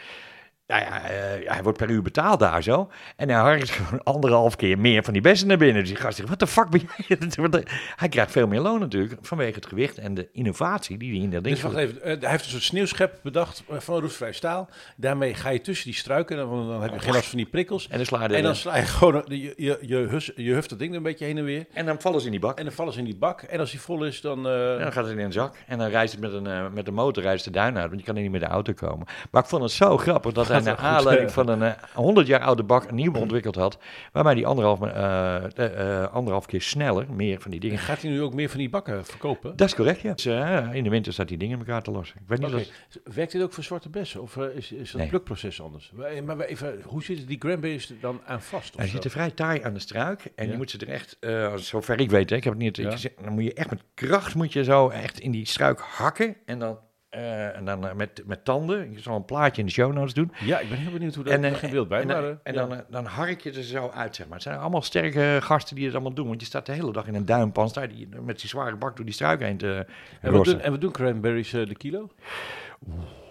Nou 0.73 0.85
ja, 0.85 1.01
eh, 1.09 1.51
hij 1.53 1.63
wordt 1.63 1.77
per 1.77 1.89
uur 1.89 2.01
betaald 2.01 2.39
daar 2.39 2.63
zo. 2.63 2.91
En 3.15 3.29
hij 3.29 3.37
harkt 3.39 3.69
gewoon 3.77 4.03
anderhalf 4.03 4.55
keer 4.55 4.77
meer 4.79 5.03
van 5.03 5.13
die 5.13 5.21
bessen 5.21 5.47
naar 5.47 5.57
binnen. 5.57 5.81
Dus 5.81 5.91
die 5.91 5.99
gast 6.01 6.15
zegt, 6.17 6.29
wat 6.29 6.39
de 6.39 6.47
fuck 6.47 6.69
ben 6.69 6.81
jij? 7.07 7.17
Hij 7.95 8.09
krijgt 8.09 8.31
veel 8.31 8.47
meer 8.47 8.59
loon 8.59 8.79
natuurlijk, 8.79 9.13
vanwege 9.21 9.55
het 9.55 9.65
gewicht 9.65 9.97
en 9.97 10.13
de 10.13 10.27
innovatie 10.31 10.97
die 10.97 11.11
hij 11.13 11.19
in 11.23 11.29
dat 11.29 11.43
ding... 11.43 11.55
Dus 11.55 11.63
wacht 11.63 11.75
even, 11.75 12.01
eh, 12.01 12.19
hij 12.21 12.29
heeft 12.29 12.43
een 12.43 12.49
soort 12.51 12.63
sneeuwschep 12.63 13.19
bedacht 13.23 13.63
eh, 13.69 13.79
van 13.79 13.99
roestvrij 13.99 14.31
staal. 14.31 14.69
Daarmee 14.95 15.33
ga 15.33 15.49
je 15.49 15.61
tussen 15.61 15.85
die 15.85 15.95
struiken, 15.99 16.37
dan, 16.37 16.49
want 16.49 16.67
dan 16.67 16.81
heb 16.81 16.93
je 16.93 16.99
geen 16.99 17.13
last 17.13 17.27
van 17.27 17.37
die 17.37 17.47
prikkels. 17.47 17.87
En 17.87 17.97
dan 17.97 18.05
sla 18.05 18.21
je 18.23 18.27
er- 18.27 18.33
En 18.35 18.43
dan 18.43 18.55
sla 18.55 18.77
je 18.77 18.83
gewoon, 18.83 19.23
je, 19.27 19.53
je, 19.57 19.77
je, 19.81 19.95
hus- 19.95 20.31
je 20.35 20.51
huft 20.53 20.69
dat 20.69 20.79
ding 20.79 20.91
er 20.91 20.97
een 20.97 21.03
beetje 21.03 21.25
heen 21.25 21.37
en 21.37 21.43
weer. 21.43 21.65
en 21.73 21.85
dan 21.85 22.01
vallen 22.01 22.19
ze 22.19 22.25
in 22.25 22.31
die 22.31 22.39
bak. 22.41 22.57
En 22.57 22.63
dan 22.65 22.73
vallen 22.73 22.93
ze 22.93 22.99
in 22.99 23.05
die 23.05 23.15
bak. 23.15 23.41
En 23.41 23.59
als 23.59 23.71
die 23.71 23.81
vol 23.81 24.03
is, 24.05 24.21
dan... 24.21 24.47
En 24.47 24.79
dan 24.79 24.91
gaat 24.91 25.05
het 25.07 25.17
in 25.17 25.25
een 25.25 25.31
zak. 25.31 25.55
En 25.67 25.77
dan 25.77 25.87
reist 25.89 26.11
het 26.13 26.21
met 26.21 26.33
een, 26.33 26.73
met 26.73 26.87
een 26.87 26.93
motor 26.93 27.23
reist 27.23 27.45
de 27.45 27.51
duin 27.51 27.77
uit. 27.77 27.87
Want 27.87 27.99
je 27.99 28.05
kan 28.05 28.15
niet 28.15 28.31
met 28.31 28.41
de 28.41 28.47
auto 28.47 28.73
komen. 28.73 29.07
Maar 29.31 29.41
ik 29.43 29.47
vond 29.49 29.61
het 29.63 29.71
zo 29.71 29.97
grappig 29.97 30.31
dat 30.33 30.47
hij 30.47 30.62
Gaat 30.65 30.77
naar 30.79 30.87
goed, 30.89 30.97
aanleiding 30.97 31.27
eh. 31.29 31.33
van 31.35 31.47
een 31.47 31.61
eh, 31.61 31.71
100 31.93 32.27
jaar 32.27 32.39
oude 32.39 32.63
bak 32.63 32.83
een 32.89 32.95
nieuwe 32.95 33.17
ontwikkeld 33.19 33.55
had. 33.55 33.77
Waarbij 34.11 34.33
die 34.33 34.47
anderhalf, 34.47 34.81
eh, 34.81 35.35
eh, 35.57 36.01
eh, 36.03 36.13
anderhalf 36.13 36.45
keer 36.45 36.61
sneller 36.61 37.05
meer 37.13 37.41
van 37.41 37.51
die 37.51 37.59
dingen. 37.59 37.77
gaat 37.79 38.01
hij 38.01 38.11
nu 38.11 38.21
ook 38.21 38.33
meer 38.33 38.49
van 38.49 38.59
die 38.59 38.69
bakken 38.69 39.05
verkopen? 39.05 39.55
Dat 39.55 39.67
is 39.67 39.75
correct, 39.75 40.01
ja. 40.01 40.13
Dus, 40.13 40.25
eh, 40.25 40.69
in 40.73 40.83
de 40.83 40.89
winter 40.89 41.13
staat 41.13 41.27
die 41.27 41.37
dingen 41.37 41.59
in 41.59 41.65
elkaar 41.65 41.81
te 41.83 41.91
lossen. 41.91 42.17
Ik 42.21 42.27
weet 42.27 42.39
niet 42.39 42.71
Werkt 43.13 43.31
dit 43.31 43.41
ook 43.41 43.53
voor 43.53 43.63
zwarte 43.63 43.89
bessen? 43.89 44.21
Of 44.21 44.37
eh, 44.37 44.45
is, 44.55 44.71
is 44.71 44.91
dat 44.91 45.01
Nee. 45.01 45.09
plukproces 45.09 45.61
anders? 45.61 45.91
Maar, 45.93 46.23
maar 46.23 46.39
even, 46.39 46.79
hoe 46.85 47.03
zitten 47.03 47.27
die 47.27 47.37
cranberries 47.37 47.89
er 47.89 47.95
dan 48.01 48.21
aan 48.25 48.41
vast? 48.41 48.77
Hij 48.77 48.87
zit 48.87 49.03
er 49.03 49.09
vrij 49.09 49.31
taai 49.31 49.63
aan 49.63 49.73
de 49.73 49.79
struik. 49.79 50.31
En 50.35 50.45
Ja. 50.45 50.51
je 50.51 50.57
moet 50.57 50.71
ze 50.71 50.77
er 50.77 50.89
echt, 50.89 51.17
eh, 51.19 51.55
zover 51.55 51.99
ik 51.99 52.09
weet, 52.09 52.29
hè, 52.29 52.35
ik 52.35 52.43
heb 52.43 52.53
het 52.53 52.61
niet. 52.61 52.77
Ja. 52.77 52.95
zeg- 52.95 53.11
dan 53.23 53.33
moet 53.33 53.43
je 53.43 53.53
echt 53.53 53.69
met 53.69 53.83
kracht 53.93 54.35
moet 54.35 54.53
je 54.53 54.63
zo 54.63 54.89
echt 54.89 55.19
in 55.19 55.31
die 55.31 55.45
struik 55.47 55.79
hakken. 55.79 56.35
En 56.45 56.59
dan, 56.59 56.77
eh, 57.13 57.55
en 57.55 57.65
dan 57.65 57.87
eh, 57.87 57.93
met, 57.93 58.23
met 58.25 58.45
tanden. 58.45 58.91
Ik 58.91 58.99
zal 58.99 59.15
een 59.15 59.25
plaatje 59.25 59.61
in 59.61 59.67
de 59.67 59.73
show 59.73 59.93
notes 59.93 60.13
doen. 60.13 60.31
Ja, 60.39 60.59
ik 60.59 60.69
ben 60.69 60.77
heel 60.77 60.91
benieuwd 60.91 61.15
hoe 61.15 61.23
dat... 61.23 61.33
En, 61.33 61.43
En, 61.43 61.53
eh, 61.53 61.59
geen 61.59 61.71
beeld 61.71 61.87
bij, 61.87 62.01
en, 62.01 62.07
maar... 62.07 62.23
en 62.23 62.39
ja. 62.43 62.51
dan, 62.51 62.83
dan 62.89 63.05
hark 63.05 63.41
je 63.41 63.51
er 63.51 63.63
zo 63.63 63.89
uit, 63.89 64.15
zeg 64.15 64.25
maar. 64.25 64.35
Het 64.35 64.43
zijn 64.43 64.59
allemaal 64.59 64.81
sterke 64.81 65.37
gasten 65.41 65.75
die 65.75 65.85
het 65.85 65.93
allemaal 65.93 66.13
doen. 66.13 66.27
Want 66.27 66.39
je 66.39 66.45
staat 66.45 66.65
de 66.65 66.71
hele 66.71 66.91
dag 66.91 67.07
in 67.07 67.15
een 67.15 67.25
duimpan, 67.25 67.69
sta 67.69 67.81
je 67.81 67.87
die, 67.87 68.07
met 68.21 68.39
die 68.39 68.49
zware 68.49 68.75
bak 68.75 68.95
door 68.95 69.05
die 69.05 69.13
struik 69.13 69.39
heen 69.39 69.57
te 69.57 69.85
en, 70.21 70.31
wat 70.31 70.45
doen, 70.45 70.59
en 70.59 70.71
wat 70.71 70.81
doen 70.81 70.91
cranberries 70.91 71.49
de 71.49 71.75
kilo? 71.77 72.09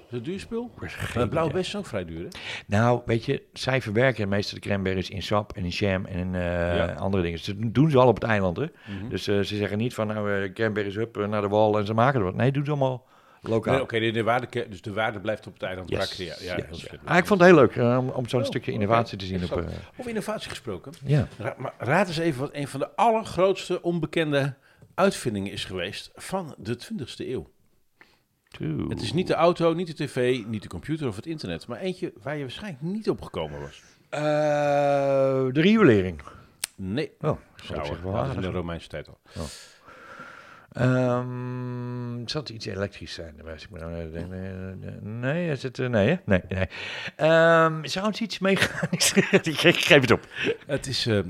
Is 0.07 0.19
dat 0.19 0.25
duur 0.25 0.41
spul? 0.41 0.71
Maar 1.15 1.29
blauwe 1.29 1.53
bessen 1.53 1.71
zijn 1.71 1.83
ook 1.83 1.89
vrij 1.89 2.05
duur, 2.05 2.23
hè? 2.23 2.29
Nou, 2.67 3.03
weet 3.07 3.25
je, 3.25 3.43
zij 3.53 3.83
verwerken 3.83 4.29
meestal 4.29 4.59
de 4.61 4.69
cranberries 4.69 5.11
in 5.11 5.23
sap 5.23 5.53
en 5.53 5.65
in 5.65 5.71
jam 5.71 6.05
en 6.07 6.19
in 6.19 6.33
Ja. 6.33 6.93
andere 6.93 7.23
dingen. 7.23 7.39
Dus 7.39 7.47
dat 7.47 7.75
doen 7.75 7.91
ze 7.91 7.99
al 7.99 8.09
op 8.09 8.15
het 8.15 8.25
eiland, 8.25 8.57
hè. 8.57 8.67
Mhm. 8.87 9.09
Dus 9.09 9.23
ze 9.23 9.43
zeggen 9.43 9.79
niet 9.79 9.95
van, 9.95 10.07
nou, 10.07 10.33
eh, 10.33 10.53
cranberries 10.53 10.97
up 10.97 11.27
naar 11.27 11.41
de 11.41 11.49
wal 11.49 11.79
en 11.79 11.87
ze 11.87 11.95
maken 11.95 12.19
er 12.19 12.25
wat. 12.25 12.35
Nee, 12.35 12.53
doen 12.53 12.65
ze 12.65 12.71
allemaal 12.71 13.11
lokaal. 13.43 13.73
Nee, 13.75 13.83
Oké, 13.83 13.99
de, 14.01 14.11
de 14.11 14.23
waarde, 14.23 14.67
dus 14.69 14.83
de 14.83 14.93
waarde 14.93 15.21
blijft 15.21 15.47
op 15.47 15.53
het 15.53 15.63
eiland 15.63 15.89
Yes. 15.91 16.17
Ja, 16.17 16.35
ja, 16.41 16.57
yes. 16.71 16.87
Ah, 17.05 17.17
ik 17.17 17.27
vond 17.27 17.41
het 17.41 17.49
heel 17.49 17.59
leuk 17.59 17.77
eh, 17.77 17.97
om, 17.99 18.09
om 18.09 18.29
zo'n 18.29 18.41
Oh, 18.41 18.47
stukje 18.47 18.73
innovatie 18.73 19.19
te 19.19 19.25
zien. 19.27 19.45
Op, 19.45 19.51
eh, 19.57 19.65
Over 19.97 20.09
innovatie 20.09 20.49
gesproken. 20.51 20.93
ja. 21.05 21.29
Ra- 21.39 21.55
maar 21.59 21.75
raad 21.79 22.09
eens 22.09 22.17
even 22.19 22.41
wat 22.41 22.51
een 22.55 22.69
van 22.69 22.81
de 22.81 22.97
allergrootste 22.97 23.83
onbekende 23.83 24.55
uitvindingen 24.95 25.53
is 25.53 25.65
geweest 25.65 26.11
van 26.15 26.55
de 26.59 26.77
20e 26.79 27.05
eeuw. 27.29 27.51
Het 28.89 29.03
is 29.03 29.13
niet 29.13 29.27
de 29.27 29.35
auto, 29.35 29.73
niet 29.73 29.87
de 29.97 30.05
tv, 30.05 30.45
niet 30.47 30.63
de 30.63 30.69
computer 30.69 31.09
of 31.09 31.17
het 31.17 31.27
internet, 31.27 31.67
maar 31.67 31.79
eentje 31.79 32.13
waar 32.23 32.35
je 32.37 32.41
waarschijnlijk 32.43 32.83
niet 32.83 33.09
op 33.11 33.23
gekomen 33.23 33.61
was. 33.61 33.83
Eh, 34.09 34.21
de 35.53 35.61
riolering. 35.61 36.21
Nee, 36.77 37.11
Oh, 37.21 37.39
zou 37.63 37.97
wel 38.03 38.13
dat 38.13 38.29
is 38.29 38.35
in 38.35 38.41
de 38.41 38.51
Romeinse 38.51 38.89
tijd 38.89 39.09
al. 39.09 39.19
Ehm, 40.73 42.19
het 42.21 42.31
zal 42.31 42.43
iets 42.53 42.67
elektrisch 42.67 43.15
zijn. 43.15 43.35
eh, 43.41 45.01
nee, 45.03 45.51
is 45.51 45.63
het, 45.63 45.79
eh, 45.79 45.89
nee, 45.89 46.09
hè? 46.09 46.17
nee, 46.25 46.41
nee. 46.49 46.67
Ehm, 47.17 47.85
zou 47.85 48.07
het 48.07 48.21
iets 48.21 48.39
mechanisch? 48.39 49.13
ik 49.43 49.59
ge- 49.59 49.69
ik 49.69 49.79
geef 49.85 50.01
het 50.01 50.11
op. 50.11 50.29
Het 50.67 50.87
is 50.87 51.07
eh, 51.07 51.21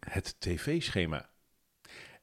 het 0.00 0.36
tv-schema. 0.40 1.28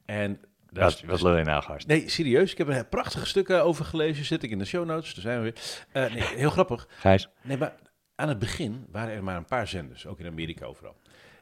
En 0.04 0.40
Dat 0.70 0.92
is- 0.92 1.02
was 1.02 1.24
alleen 1.24 1.44
nagast. 1.44 1.86
Nee, 1.86 2.08
serieus. 2.08 2.52
Ik 2.52 2.58
heb 2.58 2.68
er 2.68 2.86
prachtige 2.86 3.26
stukken 3.26 3.64
over 3.64 3.84
gelezen. 3.84 4.24
Zit 4.24 4.42
ik 4.42 4.50
in 4.50 4.58
de 4.58 4.64
show 4.64 4.86
notes. 4.86 5.14
Daar 5.14 5.22
zijn 5.22 5.42
we 5.42 5.52
weer. 5.92 6.10
Nee, 6.10 6.22
heel 6.22 6.50
grappig. 6.50 6.88
Gijs. 6.90 7.28
Nee, 7.42 7.56
maar 7.56 7.74
aan 8.14 8.28
het 8.28 8.38
begin 8.38 8.86
waren 8.90 9.14
er 9.14 9.24
maar 9.24 9.36
een 9.36 9.44
paar 9.44 9.68
zenders, 9.68 10.06
ook 10.06 10.18
in 10.20 10.26
Amerika 10.26 10.64
overal. 10.66 10.96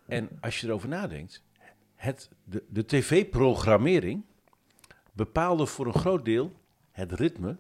En 0.09 0.29
als 0.41 0.61
je 0.61 0.67
erover 0.67 0.89
nadenkt, 0.89 1.43
het, 1.97 2.29
de, 2.45 2.65
de 2.69 2.85
tv-programmering 2.85 4.25
bepaalde 5.15 5.67
voor 5.67 5.87
een 5.87 5.95
groot 5.95 6.25
deel 6.25 6.53
het 6.91 7.13
ritme, 7.13 7.57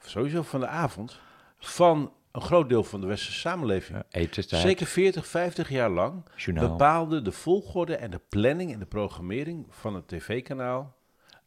sowieso 0.00 0.42
van 0.42 0.60
de 0.60 0.66
avond, 0.66 1.20
van 1.58 2.12
een 2.32 2.40
groot 2.40 2.68
deel 2.68 2.84
van 2.84 3.00
de 3.00 3.06
westerse 3.06 3.40
samenleving. 3.40 3.98
Ja, 3.98 4.20
etenstijd. 4.20 4.62
Zeker 4.62 4.86
40, 4.86 5.26
50 5.26 5.68
jaar 5.68 5.90
lang 5.90 6.22
Journaal. 6.36 6.68
bepaalde 6.68 7.22
de 7.22 7.32
volgorde 7.32 7.96
en 7.96 8.10
de 8.10 8.20
planning 8.28 8.72
en 8.72 8.78
de 8.78 8.86
programmering 8.86 9.66
van 9.70 9.94
het 9.94 10.08
tv-kanaal 10.08 10.94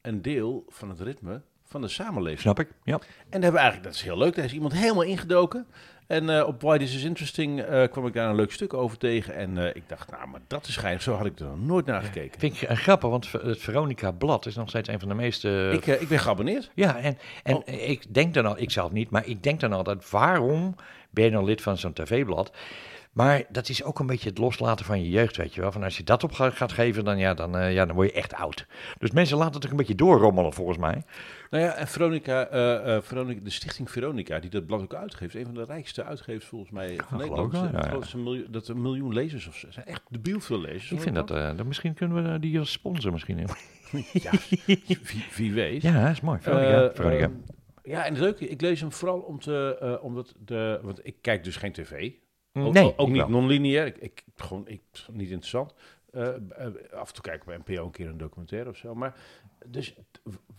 een 0.02 0.22
deel 0.22 0.66
van 0.68 0.90
het 0.90 1.00
ritme 1.00 1.42
van 1.64 1.82
de 1.82 1.88
samenleving. 1.88 2.42
Snap 2.42 2.60
ik? 2.60 2.70
Ja. 2.84 3.00
En 3.30 3.42
hebben 3.42 3.52
we 3.52 3.58
eigenlijk, 3.58 3.84
dat 3.84 3.94
is 3.94 4.02
heel 4.02 4.18
leuk, 4.18 4.36
daar 4.36 4.46
is 4.46 4.54
iemand 4.54 4.74
helemaal 4.74 5.04
ingedoken. 5.04 5.68
En 6.08 6.30
eh, 6.38 6.48
op 6.48 6.62
Why 6.62 6.78
This 6.78 6.96
Is 6.96 7.04
Interesting 7.04 7.62
eh, 7.62 7.84
kwam 7.92 8.08
ik 8.08 8.14
daar 8.14 8.30
een 8.30 8.36
leuk 8.36 8.52
stuk 8.52 8.74
over 8.74 8.98
tegen. 8.98 9.36
En 9.36 9.58
eh, 9.58 9.76
ik 9.76 9.84
dacht, 9.88 10.12
nou, 10.12 10.28
maar 10.28 10.40
dat 10.48 10.68
is 10.68 10.78
geinig. 10.78 11.02
Zo 11.02 11.14
had 11.16 11.26
ik 11.26 11.40
er 11.40 11.46
nog 11.46 11.60
nooit 11.62 11.86
naar 11.86 12.02
gekeken. 12.02 12.40
Vind 12.40 12.62
ik 12.62 12.70
grappig, 12.70 13.10
want 13.10 13.32
het 13.32 13.58
Veronica 13.60 14.12
Blad 14.12 14.46
is 14.46 14.56
nog 14.56 14.70
steeds 14.70 14.90
een 14.90 15.00
van 15.00 15.10
de 15.10 15.16
meeste... 15.16 15.70
Ik, 15.74 15.86
ik 15.86 16.08
ben 16.08 16.20
geabonneerd. 16.20 16.72
Ja, 16.74 16.98
en, 16.98 17.18
en 17.44 17.56
Oh. 17.56 17.68
ik 17.68 18.14
denk 18.14 18.34
dan 18.34 18.46
al, 18.46 18.60
ik 18.60 18.72
zelf 18.72 18.92
niet, 18.92 19.10
maar 19.10 19.26
ik 19.28 19.44
denk 19.44 19.60
dan 19.60 19.74
altijd, 19.74 20.10
waarom 20.10 20.76
ben 21.10 21.24
je 21.24 21.32
dan 21.32 21.44
lid 21.46 21.62
van 21.62 21.78
zo'n 21.78 21.94
tv-blad? 21.94 22.52
Maar 23.12 23.44
dat 23.50 23.70
is 23.70 23.84
ook 23.84 24.00
een 24.00 24.06
beetje 24.06 24.30
het 24.30 24.38
loslaten 24.38 24.86
van 24.86 25.02
je 25.04 25.10
jeugd, 25.10 25.38
weet 25.38 25.54
je 25.54 25.62
wel. 25.62 25.72
Van 25.72 25.84
als 25.84 25.98
je 25.98 26.04
dat 26.04 26.24
op 26.24 26.32
ga- 26.32 26.50
gaat 26.50 26.72
geven, 26.72 27.04
dan, 27.06 27.18
ja, 27.18 27.34
dan, 27.34 27.72
ja, 27.74 27.86
dan 27.86 27.96
word 27.96 28.08
je 28.10 28.16
echt 28.16 28.34
oud. 28.34 28.66
Dus 28.98 29.12
mensen 29.12 29.38
laten 29.38 29.54
het 29.56 29.66
ook 29.66 29.72
een 29.72 29.78
beetje 29.78 29.96
doorrommelen, 29.96 30.54
volgens 30.54 30.78
mij. 30.78 31.04
Nou 31.50 31.64
ja, 31.64 31.76
en 31.76 31.88
Veronica, 31.88 32.48
eh, 32.48 32.96
eh, 32.96 33.02
Veronica, 33.02 33.40
de 33.44 33.50
stichting 33.50 33.92
Veronica, 33.92 34.40
die 34.40 34.50
dat 34.50 34.66
blad 34.66 34.82
ook 34.82 34.94
uitgeeft. 34.94 35.36
Een 35.36 35.46
van 35.46 35.54
de 35.54 35.64
rijkste 35.64 36.04
uitgevers 36.04 36.46
volgens 36.46 36.72
mij 36.72 37.00
van 37.08 37.18
Nederland. 37.18 37.54
ja, 37.54 37.70
ja. 37.72 37.88
dat 37.88 38.06
ze 38.06 38.18
een 38.18 38.24
miljoen, 38.24 38.48
dat 38.50 38.68
een 38.68 38.82
miljoen 38.82 39.14
lezers 39.14 39.48
of 39.48 39.56
zo. 39.56 39.72
zijn 39.72 39.86
echt 39.86 40.02
debiel 40.10 40.40
veel 40.40 40.60
lezers. 40.60 40.92
Ik 40.92 41.02
vind 41.02 41.16
dat, 41.16 41.32
eh, 41.32 41.58
dat 41.58 41.66
misschien 41.66 41.94
kunnen 41.94 42.32
we 42.32 42.40
die 42.40 42.60
als 42.60 42.72
sponsor 42.72 43.12
misschien 43.12 43.38
hebben. 43.38 43.56
ja, 44.24 44.32
wie, 44.66 45.26
wie 45.36 45.54
weet. 45.54 45.82
Ja, 45.82 46.04
dat 46.04 46.12
is 46.12 46.22
mooi. 46.22 46.40
Veronica. 46.40 46.84
Eh, 46.84 46.96
Veronica. 46.96 47.24
ehm, 47.24 47.34
ja, 47.84 48.06
en 48.06 48.14
het 48.14 48.22
leuke, 48.22 48.48
ik 48.48 48.62
lees 48.62 48.80
hem 48.80 48.92
vooral 48.92 49.20
om 49.20 49.40
te, 49.40 50.00
omdat 50.02 50.34
de, 50.46 50.80
want 50.82 51.00
ik 51.06 51.16
kijk 51.22 51.44
dus 51.44 51.56
geen 51.56 51.72
tv. 51.72 52.12
Ook, 52.54 52.74
nee, 52.74 52.98
ook 52.98 53.10
niet 53.10 53.28
non-lineair. 53.28 53.86
Ik, 53.86 53.98
ik, 53.98 54.24
gewoon, 54.36 54.68
ik, 54.68 54.82
niet 55.12 55.30
interessant. 55.30 55.74
Eh, 56.18 56.28
eh, 56.66 56.74
af 56.94 57.08
en 57.08 57.14
toe 57.14 57.24
kijk 57.24 57.36
ik 57.36 57.44
bij 57.46 57.58
NPO 57.58 57.86
een 57.86 57.92
keer 57.92 58.08
een 58.08 58.18
documentaire 58.18 58.70
of 58.70 58.78
zo. 58.78 58.96
Maar 58.96 59.16
dus 59.66 59.96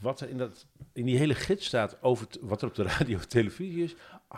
wat 0.00 0.20
er 0.20 0.28
in, 0.28 0.38
dat, 0.38 0.66
in 0.92 1.04
die 1.04 1.16
hele 1.18 1.34
gids 1.34 1.66
staat 1.66 2.02
over 2.02 2.26
wat 2.40 2.62
er 2.62 2.68
op 2.68 2.74
de 2.74 2.82
radio 2.98 3.16
of 3.16 3.26
televisie 3.26 3.84
is, 3.84 3.92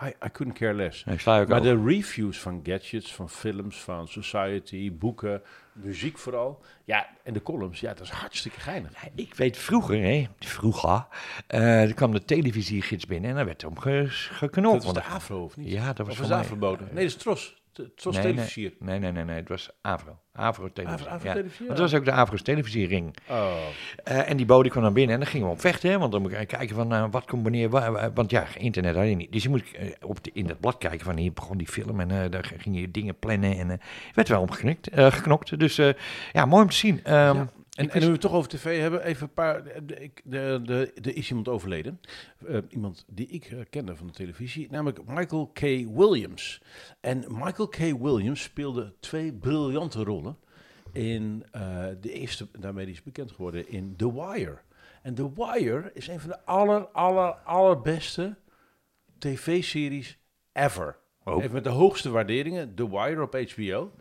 I, 0.05 0.07
I 0.27 0.31
couldn't 0.33 0.59
care 0.59 0.75
less. 0.75 1.05
Nee, 1.05 1.15
ik 1.15 1.21
sla 1.21 1.37
je 1.37 1.43
ook 1.43 1.49
Maar 1.49 1.61
over. 1.61 1.77
de 1.77 1.85
reviews 1.85 2.39
van 2.41 2.61
gadgets, 2.63 3.15
van 3.15 3.31
films, 3.31 3.81
van 3.83 4.09
society, 4.09 4.93
boeken, 4.93 5.43
muziek 5.73 6.19
vooral. 6.19 6.63
Ja, 6.85 7.09
en 7.23 7.33
de 7.33 7.43
columns, 7.43 7.81
ja, 7.81 7.89
dat 7.95 8.01
is 8.07 8.11
hartstikke 8.11 8.61
geinig. 8.61 8.93
Ik 9.15 9.35
weet 9.35 9.57
vroeger, 9.57 10.03
hè, 10.03 10.27
vroeger, 10.39 11.07
eh, 11.47 11.83
er 11.83 11.95
kwam 11.95 12.13
de 12.13 12.25
televisiegids 12.25 13.07
binnen 13.07 13.31
en 13.31 13.37
daar 13.37 13.45
werd 13.45 13.65
om 13.65 13.79
ge- 13.79 14.07
geknopt. 14.09 14.75
Dat 14.85 14.95
was 14.95 15.05
de 15.05 15.11
Afro, 15.11 15.45
of 15.45 15.57
niet? 15.57 15.71
Ja, 15.71 15.87
dat 15.93 16.07
was 16.07 16.09
of 16.21 16.29
was 16.29 16.49
mij-? 16.49 16.59
Nee, 16.61 16.79
dat 16.95 16.97
is 17.03 17.17
Tros. 17.17 17.60
Het 17.95 18.05
was 18.05 18.15
Nee, 18.15 18.23
televisier. 18.25 18.73
Nee, 18.79 18.99
nee, 18.99 19.13
nee, 19.13 19.25
nee. 19.25 19.37
Het 19.37 19.49
was 19.49 19.71
Avro. 19.81 20.19
Avro 20.33 20.73
televisie. 20.73 21.01
Avro- 21.07 21.15
Avro 21.17 21.29
ja. 21.29 21.35
televisie, 21.35 21.67
Want 21.67 21.79
het 21.79 21.91
was 21.91 21.99
ook 22.01 22.05
de 22.05 22.13
Avro's 22.13 22.43
televisiering. 22.43 23.15
Oh. 23.29 23.53
Eh, 24.05 24.31
en 24.31 24.37
die 24.37 24.47
bode 24.47 24.69
kwam 24.69 24.83
dan 24.83 24.93
binnen 24.93 25.15
en 25.15 25.21
dan 25.21 25.29
gingen 25.31 25.47
we 25.47 25.53
op 25.53 25.61
vechten. 25.61 25.91
Hè, 25.91 25.99
want 25.99 26.13
dan 26.13 26.23
moet 26.23 26.31
je 26.31 26.47
kijken 26.47 26.77
van 26.77 26.93
eh, 26.95 27.05
wat 27.11 27.25
komt 27.25 27.43
wanneer. 27.43 27.69
wa- 27.71 27.91
wa- 27.91 28.13
want 28.13 28.31
ja, 28.31 28.45
internet 28.59 28.95
had 28.95 29.07
je 29.09 29.15
niet. 29.17 29.33
Dus 29.33 29.43
je 29.43 29.49
moet 29.49 29.65
eh, 29.73 29.89
op 30.01 30.25
de, 30.25 30.31
in 30.35 30.47
dat 30.47 30.61
blad 30.61 30.79
kijken 30.79 31.01
van 31.05 31.17
hier 31.17 31.33
begon 31.33 31.57
die 31.59 31.67
film. 31.69 32.01
En 32.01 32.31
daar 32.31 32.53
ging 32.59 32.81
je 32.81 32.91
dingen 32.91 33.19
plannen. 33.19 33.59
En 33.59 33.81
werd 34.15 34.29
wel 34.29 34.41
omgeknikt, 34.41 34.89
geknokt. 34.95 35.59
Dus 35.59 35.77
ja, 36.33 36.45
mooi 36.47 36.63
om 36.63 36.69
te 36.71 36.77
zien. 36.77 37.05
Ehm, 37.05 37.37
Ja. 37.37 37.49
En, 37.81 37.91
en 37.91 38.01
nu 38.01 38.07
we 38.07 38.13
het 38.13 38.21
toch 38.21 38.33
over 38.33 38.51
tv 38.51 38.81
hebben, 38.81 39.05
even 39.05 39.23
een 39.23 39.33
paar. 39.33 39.65
de- 39.87 39.95
ik- 40.01 40.21
de- 40.25 40.61
de- 40.65 40.93
Er 41.03 41.17
is 41.17 41.29
iemand 41.29 41.49
overleden. 41.49 42.01
Eh, 42.47 42.59
iemand 42.69 43.05
die 43.09 43.27
ik 43.27 43.45
eh, 43.45 43.59
kende 43.71 43.97
van 43.97 44.07
de 44.07 44.13
televisie, 44.13 44.67
namelijk 44.71 45.07
Michael 45.07 45.47
K. 45.47 45.61
Williams. 45.95 46.63
En 47.01 47.25
Michael 47.29 47.69
K. 47.69 47.77
Williams 47.77 48.43
speelde 48.43 48.93
twee 49.01 49.33
briljante 49.33 50.03
rollen 50.05 50.37
in 50.93 51.45
eh, 51.51 51.87
de 52.01 52.13
eerste, 52.13 52.47
daarmee 52.59 52.87
is 52.87 53.03
bekend 53.03 53.33
geworden, 53.33 53.69
in 53.69 53.97
The 53.97 54.13
Wire. 54.15 54.59
En 55.03 55.15
The 55.15 55.31
Wire 55.35 55.91
is 55.95 56.09
een 56.09 56.21
van 56.21 56.31
de 56.31 56.45
aller, 56.45 56.87
aller, 56.87 57.33
allerbeste 57.33 58.37
tv-series 59.19 60.19
ever. 60.53 60.97
Oh. 61.25 61.41
Heeft 61.41 61.53
met 61.53 61.65
de 61.65 61.71
hoogste 61.71 62.11
waarderingen, 62.11 62.75
The 62.75 62.91
Wire 62.91 63.23
op 63.23 63.35
HBO. 63.35 63.93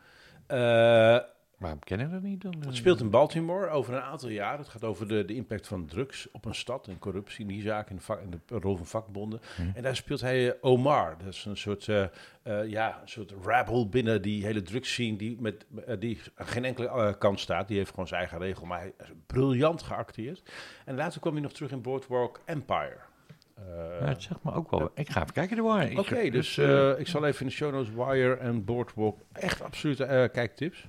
Eh, 0.48 1.18
Waarom 1.60 1.80
ken 1.80 2.00
ik 2.00 2.12
dat 2.12 2.22
niet 2.22 2.41
dan? 2.41 2.54
het 2.65 2.76
speelt 2.76 3.00
in 3.00 3.10
Baltimore 3.10 3.69
over 3.69 3.93
een 3.93 4.02
aantal 4.02 4.30
jaar. 4.30 4.58
Het 4.58 4.67
gaat 4.67 4.84
over 4.84 5.08
de, 5.08 5.26
de 5.26 5.36
impact 5.36 5.67
van 5.67 5.86
drugs 5.86 6.32
op 6.32 6.45
een 6.45 6.56
stad 6.56 6.88
en 6.88 7.00
corruptie 7.00 7.41
in 7.41 7.48
die 7.48 7.62
zaak 7.62 7.89
en 7.89 8.00
de, 8.45 8.60
rol 8.60 8.76
van 8.76 8.86
vakbonden. 8.86 9.41
Mhm. 9.58 9.69
En 9.74 9.84
daar 9.84 9.95
speelt 9.95 10.22
hij 10.22 10.50
eh, 10.50 10.56
Omar. 10.62 11.15
Dat 11.17 11.34
is 11.34 11.45
een 11.45 11.58
soort, 11.58 11.88
eh, 11.88 12.04
eh, 12.43 12.69
ja, 12.69 13.00
een 13.02 13.10
soort 13.10 13.34
rebel 13.45 13.89
binnen 13.89 14.22
die 14.22 14.45
hele 14.45 14.62
drugsscene 14.62 15.17
die, 15.17 15.38
met, 15.39 15.65
eh, 15.86 16.00
die 16.00 16.19
aan 16.36 16.48
geen 16.48 16.65
enkele 16.65 16.88
eh, 16.88 17.13
kant 17.17 17.39
staat. 17.39 17.67
Die 17.67 17.78
heeft 17.78 17.89
gewoon 17.89 18.08
zijn 18.08 18.19
eigen 18.19 18.39
regel, 18.39 18.65
maar 18.65 18.80
hij 18.80 18.93
is 19.00 19.12
briljant 19.28 19.82
geacteerd. 19.82 20.52
En 20.86 20.95
later 20.95 21.19
kwam 21.19 21.34
hij 21.34 21.41
nog 21.41 21.54
terug 21.54 21.72
in 21.72 21.82
Boardwalk 21.82 22.41
Empire. 22.45 22.98
Eh, 23.56 24.00
Ja, 24.00 24.08
het 24.08 24.24
zegt 24.24 24.43
me 24.43 24.54
ook 24.54 24.72
wel. 24.72 24.91
Ik 24.93 25.10
ga 25.10 25.22
even 25.22 25.34
kijken, 25.34 25.56
de 25.56 25.62
waar. 25.62 25.91
Oké, 25.98 26.30
dus 26.30 26.58
eh, 26.58 27.00
ik 27.00 27.08
zal 27.08 27.26
even 27.26 27.41
in 27.41 27.48
de 27.48 27.54
show 27.54 27.74
notes 27.74 27.93
Wire 27.93 28.34
en 28.36 28.65
Boardwalk 28.65 29.19
echt 29.32 29.62
absolute 29.62 30.04
eh, 30.04 30.30
kijktips. 30.32 30.88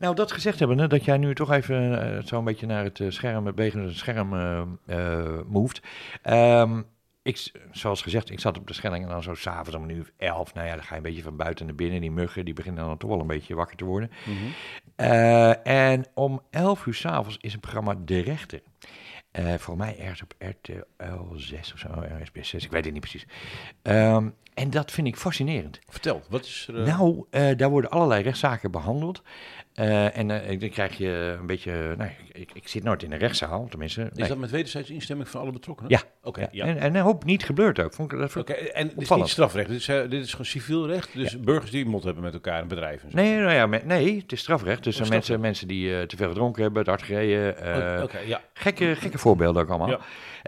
Nou, 0.00 0.14
dat 0.14 0.32
gezegd 0.32 0.58
hebben, 0.58 0.78
hè, 0.78 0.86
dat 0.86 1.04
jij 1.04 1.16
nu 1.16 1.34
toch 1.34 1.50
even 1.52 2.02
eh, 2.16 2.22
zo 2.24 2.38
een 2.38 2.44
beetje 2.44 2.66
naar 2.66 2.84
het 2.84 3.00
eh, 3.00 3.10
scherm, 3.10 3.46
het 3.46 3.54
bewegende 3.54 3.92
scherm 3.92 4.34
eh 4.34 4.60
eh, 4.86 5.40
moved. 5.46 5.82
Ehm, 6.22 6.82
ik, 7.22 7.52
zoals 7.70 8.02
gezegd, 8.02 8.30
ik 8.30 8.40
zat 8.40 8.58
op 8.58 8.66
de 8.66 8.72
Schelling 8.74 9.04
en 9.04 9.10
dan 9.10 9.22
zo 9.22 9.34
s'avonds 9.34 9.74
om 9.74 9.82
een 9.82 9.90
uur 9.90 10.00
of 10.00 10.10
elf. 10.16 10.54
Nou 10.54 10.66
ja, 10.66 10.74
dan 10.74 10.82
ga 10.84 10.90
je 10.90 10.96
een 10.96 11.02
beetje 11.06 11.22
van 11.22 11.36
buiten 11.36 11.66
naar 11.66 11.74
binnen. 11.74 12.00
Die 12.00 12.10
muggen, 12.10 12.44
die 12.44 12.54
beginnen 12.54 12.84
dan 12.84 12.96
toch 12.96 13.10
wel 13.10 13.20
een 13.20 13.26
beetje 13.26 13.54
wakker 13.54 13.76
te 13.76 13.84
worden. 13.84 14.10
Eh, 14.96 15.66
en 15.66 16.04
om 16.14 16.40
11 16.50 16.86
uur 16.86 16.94
s'avonds 16.94 17.36
is 17.40 17.54
een 17.54 17.60
programma 17.60 17.94
De 18.04 18.20
Rechter. 18.20 18.62
Eh 19.30 19.54
voor 19.54 19.76
mij 19.76 19.98
ergens 19.98 20.22
op 20.22 20.34
RTL 20.38 21.34
6 21.34 21.72
of 21.72 21.78
zo, 21.78 21.88
SBS 22.24 22.48
6, 22.48 22.64
ik 22.64 22.70
weet 22.70 22.84
het 22.84 22.92
niet 22.92 23.00
precies. 23.02 23.26
Ehm, 23.82 24.28
en 24.54 24.70
dat 24.70 24.90
vind 24.90 25.06
ik 25.06 25.16
fascinerend. 25.16 25.78
Vertel, 25.88 26.22
wat 26.28 26.44
is 26.44 26.66
er... 26.68 26.80
eh, 26.80 26.86
Nou, 26.98 27.24
eh, 27.30 27.56
daar 27.56 27.70
worden 27.70 27.90
allerlei 27.90 28.22
rechtszaken 28.22 28.70
behandeld. 28.70 29.22
Eh, 29.80 30.16
en 30.16 30.30
eh, 30.30 30.60
dan 30.60 30.68
krijg 30.68 30.96
je 30.96 31.36
een 31.40 31.46
beetje. 31.46 31.94
Nou, 31.98 32.10
ik, 32.32 32.50
ik 32.52 32.68
zit 32.68 32.82
nooit 32.82 33.02
in 33.02 33.12
een 33.12 33.18
rechtszaal, 33.18 33.66
tenminste. 33.68 34.02
Is 34.02 34.16
nee. 34.18 34.28
dat 34.28 34.38
met 34.38 34.50
wederzijdse 34.50 34.92
instemming 34.92 35.28
van 35.28 35.40
alle 35.40 35.52
betrokkenen? 35.52 35.90
Ja. 35.90 36.02
Oké, 36.22 36.40
Ja, 36.40 36.48
ja. 36.52 36.64
En, 36.66 36.78
en 36.78 36.94
een 36.94 37.02
hoop 37.02 37.24
niet 37.24 37.44
gebeurd 37.44 37.80
ook. 37.80 37.92
Vond 37.94 38.12
ik, 38.12 38.18
dat 38.18 38.48
en 38.48 38.88
dit 38.88 39.00
is 39.00 39.08
niet 39.10 39.28
strafrecht, 39.28 39.68
dit 39.68 39.78
is, 39.78 39.88
eh, 39.88 40.00
dit 40.00 40.24
is 40.24 40.30
gewoon 40.30 40.46
civiel 40.46 40.86
recht. 40.86 41.14
Dus 41.14 41.40
burgers 41.40 41.70
die 41.70 41.86
mot 41.86 42.04
hebben 42.04 42.22
met 42.22 42.34
elkaar 42.34 42.60
en 42.60 42.68
bedrijven. 42.68 43.04
en 43.04 43.10
zo. 43.10 43.16
Nee, 43.16 43.36
nou 43.38 43.52
ja, 43.52 43.66
me- 43.66 43.80
nee, 43.84 44.16
het 44.20 44.32
is 44.32 44.40
strafrecht. 44.40 44.84
Dus 44.84 44.86
Oh, 44.86 45.04
strafrecht. 45.04 45.28
mensen, 45.28 45.40
mensen 45.40 45.68
die 45.68 46.06
te 46.06 46.16
veel 46.16 46.28
gedronken 46.28 46.62
hebben, 46.62 46.84
te 46.84 46.90
hard 46.90 47.02
gereden. 47.02 47.56
Oh, 47.96 48.02
Oké, 48.02 48.18
ja. 48.18 48.40
gekke, 48.54 48.94
gekke 48.96 49.18
voorbeelden 49.18 49.62
ook 49.62 49.68
allemaal. 49.68 50.00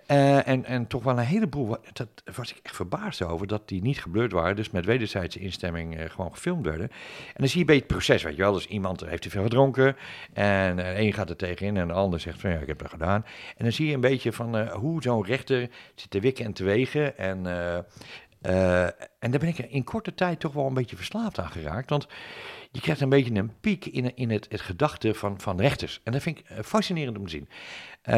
En, 0.07 0.65
en 0.65 0.87
toch 0.87 1.03
wel 1.03 1.19
een 1.19 1.25
heleboel, 1.25 1.77
dat 1.93 2.09
was 2.37 2.51
ik 2.51 2.59
echt 2.63 2.77
verbaasd 2.77 3.23
over, 3.23 3.47
dat 3.47 3.69
die 3.69 3.83
niet 3.83 4.01
gebeurd 4.01 4.33
waren. 4.33 4.57
Dus 4.57 4.71
met 4.71 4.85
wederzijdse 4.85 5.39
instemming 5.39 5.99
gewoon 6.13 6.33
gefilmd 6.33 6.65
werden. 6.65 6.89
En 7.27 7.35
dan 7.35 7.49
zie 7.49 7.55
je 7.55 7.61
een 7.61 7.67
beetje 7.67 7.83
het 7.83 7.93
proces, 7.93 8.23
weet 8.23 8.37
je 8.37 8.43
wel. 8.43 8.53
Dus 8.53 8.67
iemand 8.67 9.05
heeft 9.07 9.22
te 9.23 9.31
veel 9.31 9.43
gedronken 9.43 9.97
en 10.33 10.79
eh, 10.79 10.99
een 10.99 11.13
gaat 11.13 11.31
er 11.31 11.37
tegenin 11.37 11.77
en 11.77 11.87
de 11.87 11.93
ander 11.93 12.21
zegt 12.21 12.41
van 12.41 12.51
ja, 12.51 12.59
ik 12.59 12.67
heb 12.67 12.79
dat 12.79 12.91
gedaan. 12.91 13.25
En 13.57 13.65
dan 13.65 13.73
zie 13.73 13.87
je 13.87 13.95
een 13.95 14.01
beetje 14.01 14.33
van 14.33 14.57
eh, 14.57 14.73
hoe 14.73 15.03
zo'n 15.03 15.25
rechter 15.25 15.69
zit 15.95 16.11
te 16.11 16.21
wikken 16.21 16.45
en 16.45 16.53
te 16.53 16.65
wegen. 16.65 17.19
En, 17.19 17.47
eh, 17.47 18.85
en 19.19 19.31
daar 19.31 19.41
ben 19.41 19.49
ik 19.49 19.59
in 19.59 19.85
korte 19.85 20.15
tijd 20.15 20.41
toch 20.41 20.53
wel 20.53 20.67
een 20.67 20.75
beetje 20.75 20.97
verslaafd 20.97 21.39
aan 21.39 21.51
geraakt. 21.51 21.91
Want 21.91 22.07
je 22.71 22.81
krijgt 22.81 23.01
een 23.01 23.09
beetje 23.09 23.35
een 23.35 23.61
piek 23.61 23.87
in, 23.87 24.17
in 24.17 24.31
het, 24.31 24.47
het 24.49 24.61
gedachte 24.61 25.15
van, 25.15 25.41
van 25.41 25.61
rechters. 25.61 26.01
En 26.05 26.13
dat 26.13 26.23
vind 26.23 26.39
ik 26.39 26.45
fascinerend 26.65 27.19
om 27.19 27.25
te 27.25 27.31
zien. 27.31 27.49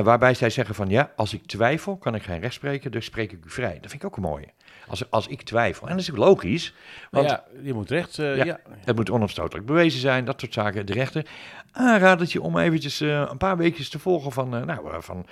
Waarbij 0.05 0.35
zij 0.35 0.51
zeggen 0.51 0.75
van 0.75 0.88
ja, 0.88 1.12
als 1.17 1.35
ik 1.35 1.47
twijfel, 1.47 1.97
kan 1.97 2.14
ik 2.14 2.23
geen 2.23 2.40
recht 2.40 2.55
spreken, 2.55 2.90
dus 2.90 3.05
spreek 3.05 3.33
ik 3.33 3.45
u 3.45 3.51
vrij. 3.51 3.79
Dat 3.81 3.90
vind 3.90 4.03
ik 4.03 4.05
ook 4.05 4.17
een 4.17 4.23
mooie. 4.23 4.49
Als, 4.88 5.11
als 5.11 5.27
ik 5.27 5.42
twijfel. 5.42 5.87
En 5.87 5.92
dat 5.92 6.03
is 6.03 6.11
ook 6.11 6.16
logisch, 6.16 6.75
want 7.11 7.29
ja, 7.29 7.44
je 7.62 7.75
moet 7.75 7.90
recht. 7.90 8.16
Ja. 8.16 8.44
ja. 8.44 8.61
het 8.85 8.97
moet 8.97 9.11
onomstotelijk 9.11 9.66
bewezen 9.66 10.01
zijn, 10.01 10.25
dat 10.25 10.40
soort 10.40 10.53
zaken. 10.53 10.87
De 10.87 10.92
rechter 10.92 11.27
aanraadt 11.75 12.33
je 12.33 12.43
om 12.43 12.59
eventjes 12.59 13.01
eh, 13.01 13.27
een 13.31 13.37
paar 13.37 13.57
weekjes 13.57 13.89
te 13.89 13.99
volgen 13.99 14.33
van... 14.33 14.57
eh, 14.57 14.63
nou, 14.63 14.93
eh, 14.93 15.01
van 15.01 15.27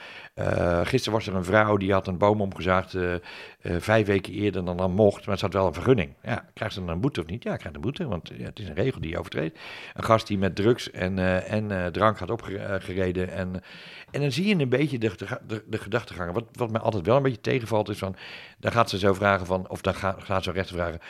gisteren 0.84 1.18
was 1.18 1.26
er 1.26 1.34
een 1.34 1.44
vrouw 1.44 1.76
die 1.76 1.92
had 1.92 2.06
een 2.06 2.18
boom 2.18 2.40
omgezaagd 2.40 2.96
vijf 3.62 4.06
weken 4.06 4.32
eerder 4.32 4.64
dan 4.64 4.76
dan 4.76 4.92
mocht. 4.92 5.26
Maar 5.26 5.38
ze 5.38 5.44
had 5.44 5.54
wel 5.54 5.66
een 5.66 5.74
vergunning. 5.74 6.14
Ja, 6.22 6.44
krijgt 6.54 6.74
ze 6.74 6.80
dan 6.80 6.88
een 6.88 7.00
boete 7.00 7.20
of 7.20 7.26
niet? 7.26 7.42
Ja, 7.42 7.56
krijgt 7.56 7.76
een 7.76 7.82
boete, 7.82 8.08
want 8.08 8.30
ja, 8.36 8.44
het 8.44 8.58
is 8.58 8.68
een 8.68 8.74
regel 8.74 9.00
die 9.00 9.10
je 9.10 9.18
overtreedt. 9.18 9.58
Een 9.94 10.04
gast 10.04 10.26
die 10.26 10.38
met 10.38 10.56
drugs 10.56 10.90
en, 10.90 11.18
en 11.46 11.92
drank 11.92 12.18
had 12.18 12.30
opgereden. 12.30 13.30
En, 13.30 13.62
en 14.10 14.20
dan 14.20 14.32
zie 14.32 14.46
je 14.46 14.62
een 14.62 14.68
beetje 14.68 14.98
de, 14.98 15.10
de, 15.46 15.64
de, 15.66 15.78
gedachtegangen. 15.78 16.34
Wat, 16.34 16.44
wat 16.52 16.70
mij 16.70 16.80
altijd 16.80 17.06
wel 17.06 17.16
een 17.16 17.22
beetje 17.22 17.40
tegenvalt 17.40 17.88
is 17.88 17.98
van... 17.98 18.16
Dan 18.58 18.72
gaat 18.72 18.90
ze 18.90 18.98
zo 18.98 19.14
vragen 19.14 19.46
van, 19.46 19.68
of 19.68 19.80
dan 19.80 19.94
gaat, 19.94 20.22
gaat 20.22 20.42
zo'n 20.42 20.54
rechter 20.54 20.76
vragen... 20.76 21.00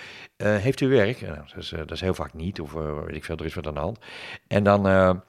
heeft 0.61 0.81
u 0.81 0.89
werk? 0.89 1.21
Nou, 1.21 1.37
dat, 1.37 1.57
is, 1.57 1.69
dat 1.69 1.91
is 1.91 2.01
heel 2.01 2.15
vaak 2.15 2.35
niet, 2.35 2.61
of 2.61 2.73
weet 2.73 3.17
ik 3.17 3.25
veel, 3.25 3.37
er 3.37 3.45
is 3.45 3.55
wat 3.55 3.67
aan 3.67 3.75
de 3.75 3.81
hand. 3.81 3.99
En 4.47 4.65
dan 4.65 5.22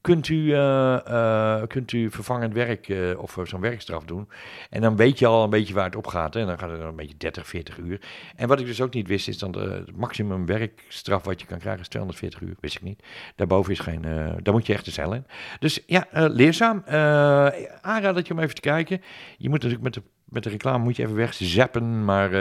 kunt, 0.00 0.28
u, 0.28 0.52
eh, 0.52 1.06
eh, 1.06 1.66
kunt 1.66 1.92
u 1.92 2.10
vervangend 2.10 2.54
werk 2.54 2.88
eh, 2.88 3.18
of 3.18 3.38
zo'n 3.42 3.60
werkstraf 3.60 4.04
doen. 4.04 4.28
En 4.70 4.80
dan 4.80 4.96
weet 4.96 5.18
je 5.18 5.26
al 5.26 5.44
een 5.44 5.50
beetje 5.50 5.74
waar 5.74 5.84
het 5.84 5.96
op 5.96 6.06
gaat. 6.06 6.34
Hè? 6.34 6.40
En 6.40 6.46
dan 6.46 6.58
gaat 6.58 6.70
het 6.70 6.80
een 6.80 6.96
beetje 6.96 7.16
30, 7.16 7.46
40 7.46 7.78
uur. 7.78 8.00
En 8.36 8.48
wat 8.48 8.60
ik 8.60 8.66
dus 8.66 8.80
ook 8.80 8.94
niet 8.94 9.08
wist, 9.08 9.28
is 9.28 9.38
de, 9.38 9.48
het 9.86 9.96
maximum 9.96 10.46
werkstraf 10.46 11.24
wat 11.24 11.40
je 11.40 11.46
kan 11.46 11.58
krijgen 11.58 11.80
is 11.80 11.88
240 11.88 12.40
uur. 12.40 12.54
Wist 12.60 12.76
ik 12.76 12.82
niet. 12.82 13.02
Daarboven 13.36 13.72
is 13.72 13.78
geen, 13.78 14.02
daar 14.42 14.54
moet 14.54 14.66
je 14.66 14.72
echt 14.72 14.84
de 14.84 14.90
cel 14.90 15.14
in. 15.14 15.26
Dus 15.58 15.80
ja, 15.86 16.06
leerzaam. 16.12 16.82
Eh 16.86 17.48
aanradertje 17.80 18.34
om 18.34 18.40
even 18.40 18.54
te 18.54 18.60
kijken. 18.60 19.02
Je 19.36 19.48
moet 19.48 19.62
natuurlijk 19.62 19.82
met 19.82 19.94
de 19.94 20.02
met 20.24 20.42
de 20.42 20.50
reclame 20.50 20.84
moet 20.84 20.96
je 20.96 21.02
even 21.02 21.14
wegzappen. 21.14 22.04
Maar 22.04 22.32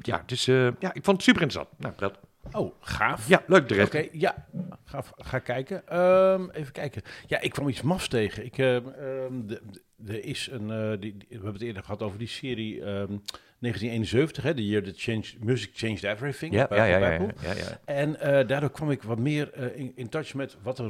ja, 0.00 0.20
het 0.20 0.30
is, 0.30 0.44
ja, 0.44 0.92
ik 0.92 1.04
vond 1.04 1.16
het 1.16 1.22
super 1.22 1.42
interessant. 1.42 1.68
Nou, 1.78 1.94
dat, 1.96 2.18
Oh, 2.52 2.74
gaaf. 2.80 3.28
ja, 3.28 3.42
leuk 3.46 3.68
de 3.68 3.74
rest. 3.74 3.86
Oké, 3.94 4.08
ja. 4.12 4.46
Ga, 4.84 5.02
ga 5.16 5.38
kijken. 5.38 5.88
Ehm, 5.88 6.48
even 6.52 6.72
kijken. 6.72 7.02
Ja, 7.26 7.40
ik 7.40 7.50
kwam 7.50 7.68
iets 7.68 7.82
mafs 7.82 8.08
tegen. 8.08 8.44
Ik, 8.44 8.58
ehm, 8.58 8.88
ehm, 8.88 9.46
de- 9.46 9.60
de- 9.70 9.84
er 10.12 10.24
is 10.24 10.48
een, 10.52 10.70
eh, 10.70 11.00
die, 11.00 11.16
we 11.28 11.34
hebben 11.34 11.52
het 11.52 11.62
eerder 11.62 11.82
gehad 11.82 12.02
over 12.02 12.18
die 12.18 12.28
serie 12.28 12.80
ehm, 12.82 13.16
1971, 13.58 14.42
hè, 14.42 14.54
de 14.54 14.66
year 14.66 14.82
that 14.82 14.94
changed, 14.96 15.36
music 15.44 15.70
changed 15.74 16.02
everything. 16.04 16.52
Ja, 16.54 16.66
ja, 16.70 16.84
ja, 16.84 16.98
ja, 16.98 17.12
ja, 17.42 17.52
ja. 17.52 17.80
En 17.84 18.20
eh, 18.20 18.46
daardoor 18.48 18.70
kwam 18.70 18.90
ik 18.90 19.02
wat 19.02 19.18
meer 19.18 19.52
eh, 19.52 19.78
in, 19.78 19.92
in 19.94 20.08
touch 20.08 20.34
met 20.34 20.56
wat 20.62 20.78
er 20.78 20.84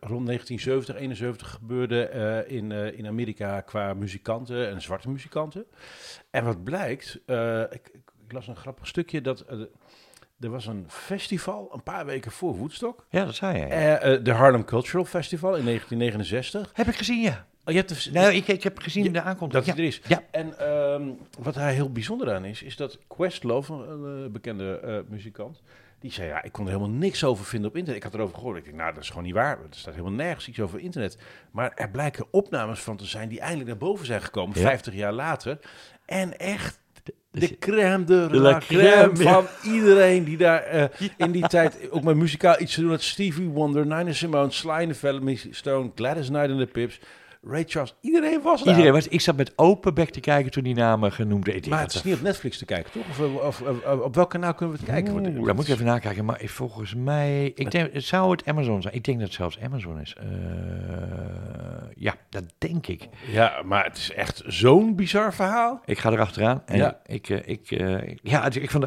rond 0.00 0.26
1970, 0.26 0.96
71 0.96 1.50
gebeurde 1.50 2.44
in, 2.48 2.72
in 2.72 3.06
Amerika 3.06 3.60
qua 3.60 3.94
muzikanten 3.94 4.68
en 4.68 4.82
zwarte 4.82 5.10
muzikanten. 5.10 5.64
En 6.30 6.44
wat 6.44 6.64
blijkt, 6.64 7.20
ik, 7.70 7.90
ik, 7.92 8.00
las 8.32 8.48
een 8.48 8.56
grappig 8.56 8.86
stukje 8.86 9.20
dat 9.20 9.44
er 10.42 10.50
was 10.50 10.66
een 10.66 10.84
festival 10.88 11.70
een 11.72 11.82
paar 11.82 12.06
weken 12.06 12.30
voor 12.30 12.56
Woodstock. 12.56 13.06
Ja, 13.10 13.24
dat 13.24 13.34
zei 13.34 13.58
je. 13.58 13.64
Eh, 13.64 14.14
eh, 14.14 14.24
de 14.24 14.32
Harlem 14.32 14.64
Cultural 14.64 15.04
Festival 15.04 15.56
in 15.56 15.64
1969. 15.64 16.70
Heb 16.74 16.86
ik 16.88 16.94
gezien, 16.96 17.20
ja. 17.20 17.46
Oh, 17.64 17.72
je 17.74 17.80
hebt 17.80 18.04
de, 18.04 18.10
Nou, 18.10 18.32
ik, 18.32 18.46
ik 18.48 18.62
heb 18.62 18.78
gezien 18.78 19.04
Ja, 19.04 19.10
de 19.10 19.20
aankomst. 19.22 19.54
dat 19.54 19.64
ja. 19.64 19.72
er 19.72 19.84
is. 19.84 20.00
Ja. 20.06 20.22
En 20.30 20.58
ehm, 20.58 21.02
wat 21.38 21.54
daar 21.54 21.70
heel 21.70 21.92
bijzonder 21.92 22.34
aan 22.34 22.44
is, 22.44 22.62
is 22.62 22.76
dat 22.76 22.98
Questlove, 23.06 23.72
een 23.72 24.24
eh, 24.24 24.30
bekende 24.30 25.04
muzikant, 25.08 25.62
die 26.00 26.12
zei, 26.12 26.28
ja, 26.28 26.42
ik 26.42 26.52
kon 26.52 26.64
er 26.66 26.72
helemaal 26.72 26.96
niks 26.96 27.24
over 27.24 27.44
vinden 27.44 27.70
op 27.70 27.76
internet. 27.76 28.04
Ik 28.04 28.10
had 28.10 28.20
erover 28.20 28.34
gehoord. 28.36 28.56
Ik 28.58 28.64
denk, 28.64 28.76
nou, 28.76 28.92
dat 28.94 29.02
is 29.02 29.08
gewoon 29.08 29.24
niet 29.24 29.34
waar. 29.34 29.58
Er 29.58 29.66
staat 29.70 29.94
helemaal 29.94 30.14
nergens 30.14 30.48
iets 30.48 30.60
over 30.60 30.80
internet. 30.80 31.18
Maar 31.50 31.72
er 31.74 31.90
blijken 31.90 32.26
opnames 32.30 32.80
van 32.80 32.96
te 32.96 33.04
zijn 33.06 33.28
die 33.28 33.40
eindelijk 33.40 33.68
naar 33.68 33.78
boven 33.78 34.06
zijn 34.06 34.22
gekomen, 34.22 34.58
Ja. 34.58 34.62
50 34.62 34.94
jaar 34.94 35.12
later. 35.12 35.58
En 36.06 36.38
echt 36.38 36.80
de 37.32 37.40
Dus- 37.40 37.52
crème 37.58 38.04
de, 38.04 38.28
De 38.30 38.38
la 38.38 38.58
crème, 38.58 39.10
ja. 39.22 39.32
van 39.32 39.46
iedereen 39.72 40.24
die 40.24 40.36
daar 40.36 40.62
eh, 40.62 40.84
in 41.16 41.30
die 41.30 41.46
tijd 41.46 41.90
ook 41.90 42.02
met 42.02 42.16
muzikaal 42.16 42.60
iets 42.60 42.74
te 42.74 42.80
doen 42.80 42.90
had. 42.90 43.02
Stevie 43.02 43.48
Wonder, 43.48 43.86
Nina 43.86 44.12
Simone, 44.12 44.50
Sly 44.50 44.70
and 44.70 44.88
the 44.88 44.94
Family 44.94 45.40
Stone, 45.50 45.90
Gladys 45.94 46.28
Knight 46.28 46.50
and 46.50 46.58
the 46.58 46.66
Pips, 46.66 46.98
Ray 47.46 47.64
Charles. 47.66 47.94
Iedereen 48.00 48.42
was 48.42 48.62
daar. 48.62 48.68
Iedereen 48.72 48.92
was, 48.92 49.08
ik 49.08 49.20
zat 49.20 49.36
met 49.36 49.52
open 49.56 49.94
bek 49.94 50.10
te 50.10 50.20
kijken 50.20 50.50
toen 50.50 50.62
die 50.62 50.74
namen 50.74 51.12
genoemd 51.12 51.46
werden. 51.46 51.70
Maar 51.70 51.80
het 51.80 51.94
is 51.94 52.02
niet 52.02 52.14
op 52.14 52.20
Netflix 52.22 52.58
te 52.58 52.64
kijken, 52.64 52.92
toch? 52.92 53.08
Of, 53.08 53.20
of, 53.20 53.60
of- 53.60 53.84
of- 53.84 54.00
op 54.00 54.14
welk 54.14 54.30
kanaal 54.30 54.54
kunnen 54.54 54.74
we 54.76 54.80
het 54.82 54.90
kijken? 54.90 55.12
Oeh, 55.14 55.46
dan 55.46 55.54
moet 55.56 55.66
ik 55.68 55.74
even 55.74 55.86
nakijken. 55.86 56.24
Maar 56.24 56.40
volgens 56.44 56.94
mij, 56.94 57.52
ik 57.54 57.70
denk, 57.70 57.92
het 57.92 58.04
zou 58.04 58.30
het 58.30 58.46
Amazon 58.46 58.82
zijn. 58.82 58.94
Ik 58.94 59.04
denk 59.04 59.18
dat 59.18 59.26
het 59.26 59.36
zelfs 59.36 59.60
Amazon 59.60 60.00
is. 60.00 60.14
Eh, 60.20 60.26
ja, 61.94 62.14
dat 62.28 62.44
denk 62.58 62.86
ik. 62.86 63.08
Ja, 63.32 63.62
maar 63.64 63.84
het 63.84 63.96
is 63.96 64.12
echt 64.12 64.42
zo'n 64.46 64.94
bizar 64.96 65.34
verhaal. 65.34 65.80
Ik 65.84 65.98
ga 65.98 66.10
erachteraan. 66.12 66.62
En 66.66 66.76
Ja. 66.76 67.00
ik, 67.06 67.28
eh, 67.28 67.38
ik, 67.44 67.70
eh, 67.70 68.16
ja, 68.22 68.50
ik, 68.50 68.70
vond, 68.70 68.86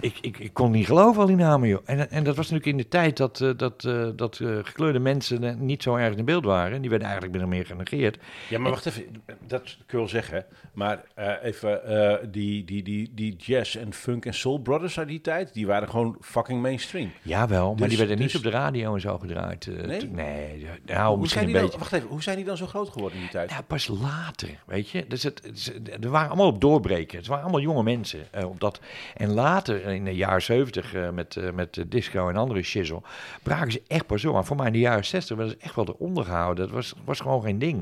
ik, 0.00 0.18
ik, 0.20 0.38
ik 0.38 0.52
kon 0.52 0.70
niet 0.70 0.86
geloven 0.86 1.20
al 1.20 1.26
die 1.26 1.36
namen, 1.36 1.68
joh. 1.68 1.80
En, 1.84 2.10
en 2.10 2.24
dat 2.24 2.36
was 2.36 2.50
natuurlijk 2.50 2.76
in 2.78 2.82
de 2.82 2.88
tijd 2.88 3.16
dat, 3.16 3.44
dat, 3.56 3.80
dat 4.16 4.36
gekleurde 4.62 4.98
mensen 4.98 5.64
niet 5.66 5.82
zo 5.82 5.94
erg 5.96 6.14
in 6.16 6.24
beeld 6.24 6.44
waren. 6.44 6.80
Die 6.80 6.90
werden 6.90 7.08
eigenlijk 7.08 7.42
of 7.42 7.48
meer 7.48 7.66
genegeerd. 7.88 8.18
Ja, 8.48 8.58
maar 8.58 8.70
wacht 8.70 8.86
even. 8.86 9.04
Dat 9.46 9.62
kun 9.62 9.74
je 9.86 9.96
wel 9.96 10.08
zeggen. 10.08 10.44
Maar 10.72 11.04
eh, 11.14 11.32
even, 11.42 11.84
eh, 11.84 12.26
die, 12.30 12.64
die, 12.64 12.82
die, 12.82 13.10
die 13.14 13.36
jazz 13.36 13.76
en 13.76 13.92
funk 13.94 14.26
en 14.26 14.34
soul 14.34 14.58
brothers 14.58 14.98
uit 14.98 15.08
die 15.08 15.20
tijd, 15.20 15.54
die 15.54 15.66
waren 15.66 15.88
gewoon 15.88 16.16
fucking 16.20 16.62
mainstream. 16.62 17.10
Jawel, 17.22 17.68
maar 17.68 17.76
Dus- 17.76 17.88
die 17.88 17.98
werden 17.98 18.16
dus- 18.16 18.26
niet 18.26 18.36
op 18.36 18.42
de 18.42 18.56
radio 18.58 18.94
en 18.94 19.00
zo 19.00 19.18
gedraaid. 19.18 19.66
eh, 19.66 19.74
Nee? 19.86 20.04
nee 20.10 20.66
nou, 20.86 21.08
hoe 21.08 21.18
misschien 21.20 21.28
zijn 21.28 21.44
een 21.44 21.44
die 21.44 21.52
beetje. 21.52 21.70
dan, 21.70 21.78
wacht 21.78 21.92
even, 21.92 22.08
hoe 22.08 22.22
zijn 22.22 22.36
die 22.36 22.44
dan 22.44 22.56
zo 22.56 22.66
groot 22.66 22.88
geworden 22.88 23.14
in 23.16 23.22
die 23.22 23.30
tijd? 23.32 23.50
Ja, 23.50 23.60
pas 23.62 23.86
later, 23.88 24.48
weet 24.66 24.88
je. 24.90 25.04
Dus 25.08 25.22
het, 25.22 25.42
het 25.44 26.04
er 26.04 26.10
waren 26.10 26.28
allemaal 26.28 26.46
op 26.46 26.60
doorbreken. 26.60 27.18
Het 27.18 27.26
waren 27.26 27.42
allemaal 27.42 27.60
jonge 27.60 27.82
mensen. 27.82 28.20
op 28.46 28.60
dat. 28.60 28.80
En 29.16 29.32
later, 29.32 29.86
in 29.86 30.04
de 30.04 30.14
jaren 30.14 30.42
zeventig, 30.42 30.94
met, 31.12 31.36
met 31.54 31.84
disco 31.88 32.28
en 32.28 32.36
andere 32.36 32.62
shizzle, 32.62 33.00
braken 33.42 33.72
ze 33.72 33.82
echt 33.86 34.06
pas 34.06 34.20
zo 34.20 34.36
aan. 34.36 34.46
Voor 34.46 34.56
mij 34.56 34.66
in 34.66 34.72
de 34.72 34.78
jaren 34.78 35.04
zestig 35.04 35.36
werden 35.36 35.56
ze 35.58 35.64
echt 35.64 35.74
wel 35.74 35.88
eronder 35.88 36.24
gehouden. 36.24 36.64
Dat 36.64 36.74
was, 36.74 36.94
was 37.04 37.20
gewoon 37.20 37.42
geen 37.42 37.58
ding. 37.58 37.73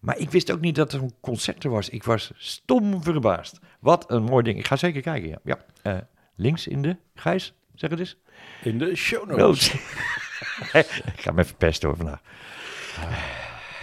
Maar 0.00 0.18
ik 0.18 0.30
wist 0.30 0.52
ook 0.52 0.60
niet 0.60 0.74
dat 0.74 0.92
er 0.92 1.02
een 1.02 1.14
concert 1.20 1.64
er 1.64 1.70
was. 1.70 1.88
Ik 1.88 2.02
was 2.04 2.32
stom 2.36 3.02
verbaasd. 3.02 3.58
Wat 3.80 4.10
een 4.10 4.22
mooi 4.22 4.42
ding. 4.42 4.58
Ik 4.58 4.66
ga 4.66 4.76
zeker 4.76 5.00
kijken, 5.00 5.28
ja. 5.28 5.38
ja. 5.44 5.64
eh, 5.82 5.98
links 6.36 6.66
in 6.66 6.82
de, 6.82 6.96
Gijs, 7.14 7.54
zeg 7.74 7.90
het 7.90 7.98
eens. 7.98 8.16
In 8.62 8.78
de 8.78 8.94
show 8.94 9.28
notes. 9.36 9.72
Ik 10.72 11.20
ga 11.20 11.30
hem 11.30 11.38
even 11.38 11.56
pesten 11.56 11.88
hoor 11.88 11.96
vandaag. 11.96 12.20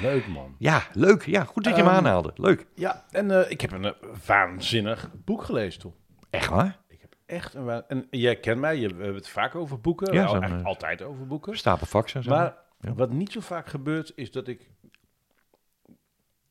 Leuk 0.01 0.27
man. 0.27 0.55
Ja, 0.57 0.83
leuk. 0.93 1.25
Ja, 1.25 1.43
goed 1.43 1.63
dat 1.63 1.75
je 1.75 1.79
hem 1.81 1.89
Ehm, 1.89 1.97
aanhaalde. 1.97 2.31
Leuk. 2.35 2.65
Ja, 2.75 3.05
en 3.11 3.31
eh, 3.31 3.51
ik 3.51 3.61
heb 3.61 3.71
een 3.71 3.85
eh, 3.85 3.91
waanzinnig 4.25 5.09
boek 5.25 5.43
gelezen 5.43 5.79
toen. 5.81 5.93
Echt 6.29 6.47
waar? 6.49 6.77
Ik 6.87 7.01
heb 7.01 7.13
echt 7.25 7.53
een. 7.53 7.83
En 7.87 8.07
jij 8.09 8.35
kent 8.39 8.59
mij, 8.59 8.77
je, 8.77 8.87
we 8.87 8.95
hebben 8.95 9.15
het 9.15 9.29
vaak 9.29 9.55
over 9.55 9.79
boeken. 9.81 10.13
Ja, 10.13 10.23
Al- 10.25 10.33
eigenlijk 10.33 10.65
altijd 10.65 11.01
over 11.01 11.27
boeken. 11.27 11.57
Stapel 11.57 11.85
faxen. 11.85 12.23
Zeg 12.23 12.33
Maar 12.33 12.55
Ja. 12.79 12.93
wat 12.93 13.11
niet 13.11 13.31
zo 13.31 13.39
vaak 13.39 13.67
gebeurt, 13.67 14.11
is 14.15 14.31
dat 14.31 14.47
ik 14.47 14.69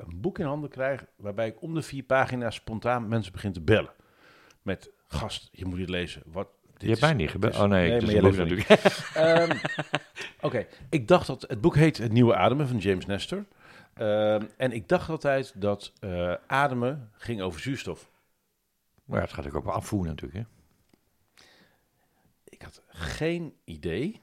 een 0.09 0.21
boek 0.21 0.39
in 0.39 0.47
handen 0.47 0.71
krijg 0.71 1.05
waarbij 1.17 1.47
ik 1.47 1.63
om 1.63 1.75
de 1.75 1.83
vier 1.83 2.03
pagina's 2.03 2.55
spontaan 2.55 3.09
mensen 3.09 3.33
begin 3.33 3.53
te 3.53 3.61
bellen. 3.61 3.93
Met 4.63 4.91
gast, 5.07 5.49
je 5.53 5.65
moet 5.65 5.79
dit 5.79 5.89
lezen. 5.89 6.23
Wat, 6.27 6.49
dit 6.73 6.81
Je 6.83 6.89
hebt 6.89 7.01
mij 7.01 7.13
niet 7.13 7.31
gebeld. 7.31 7.55
Oh 7.55 7.65
nee, 7.65 7.91
nee 7.91 8.17
is 8.17 8.21
boek 8.21 8.37
natuurlijk. 8.37 8.69
Ehm, 9.15 9.57
Oké, 10.41 10.67
ik 10.91 11.09
dacht 11.09 11.27
dat 11.27 11.45
het 11.49 11.61
boek 11.61 11.75
heet 11.75 11.99
Het 11.99 12.13
Nieuwe 12.13 12.37
Ademen 12.37 12.69
van 12.69 12.79
James 12.79 13.07
Nestor. 13.07 13.45
Ehm, 13.95 14.45
en 14.57 14.73
ik 14.73 14.89
dacht 14.89 15.09
altijd 15.09 15.61
dat 15.61 15.93
eh, 16.01 16.35
ademen 16.47 17.11
ging 17.17 17.41
over 17.43 17.61
zuurstof. 17.61 18.11
Maar 19.05 19.19
ja, 19.19 19.25
het 19.25 19.35
gaat 19.35 19.47
ook 19.47 19.55
over 19.55 19.73
afvoer 19.73 20.07
natuurlijk. 20.07 20.39
Hè? 20.39 20.45
Ik 22.45 22.63
had 22.63 22.83
geen 22.87 23.55
idee 23.65 24.21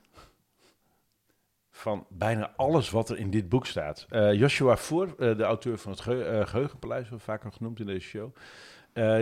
van 1.77 2.05
bijna 2.09 2.53
alles 2.55 2.89
wat 2.89 3.09
er 3.09 3.17
in 3.17 3.29
dit 3.29 3.49
boek 3.49 3.65
staat. 3.65 4.05
Eh, 4.09 4.33
Joshua 4.33 4.77
Voor, 4.77 5.07
eh, 5.07 5.37
de 5.37 5.43
auteur 5.43 5.77
van 5.77 5.91
het 5.91 5.99
eh, 5.99 6.47
Geheugenpaleis, 6.47 7.09
wordt 7.09 7.23
vaker 7.23 7.51
genoemd 7.51 7.79
in 7.79 7.85
deze 7.85 8.07
show, 8.07 8.35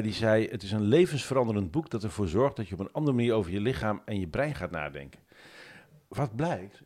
die 0.01 0.13
zei: 0.13 0.47
Het 0.47 0.63
is 0.63 0.71
een 0.71 0.81
levensveranderend 0.81 1.71
boek 1.71 1.89
dat 1.89 2.03
ervoor 2.03 2.27
zorgt 2.27 2.55
dat 2.55 2.67
je 2.67 2.73
op 2.73 2.79
een 2.79 2.91
andere 2.91 3.15
manier 3.15 3.33
over 3.33 3.51
je 3.51 3.59
lichaam 3.59 4.01
en 4.05 4.19
je 4.19 4.27
brein 4.27 4.55
gaat 4.55 4.71
nadenken. 4.71 5.19
Wat 6.07 6.35
blijkt? 6.35 6.81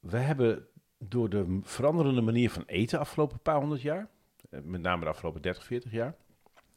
We 0.00 0.18
hebben 0.18 0.66
door 0.98 1.28
de 1.28 1.58
veranderende 1.62 2.20
manier 2.20 2.50
van 2.50 2.62
eten 2.66 2.98
afgelopen 2.98 3.38
paar 3.38 3.60
honderd 3.60 3.82
jaar, 3.82 4.08
met 4.48 4.80
name 4.80 5.04
de 5.04 5.10
afgelopen 5.10 5.42
30, 5.42 5.64
40 5.64 5.92
jaar, 5.92 6.14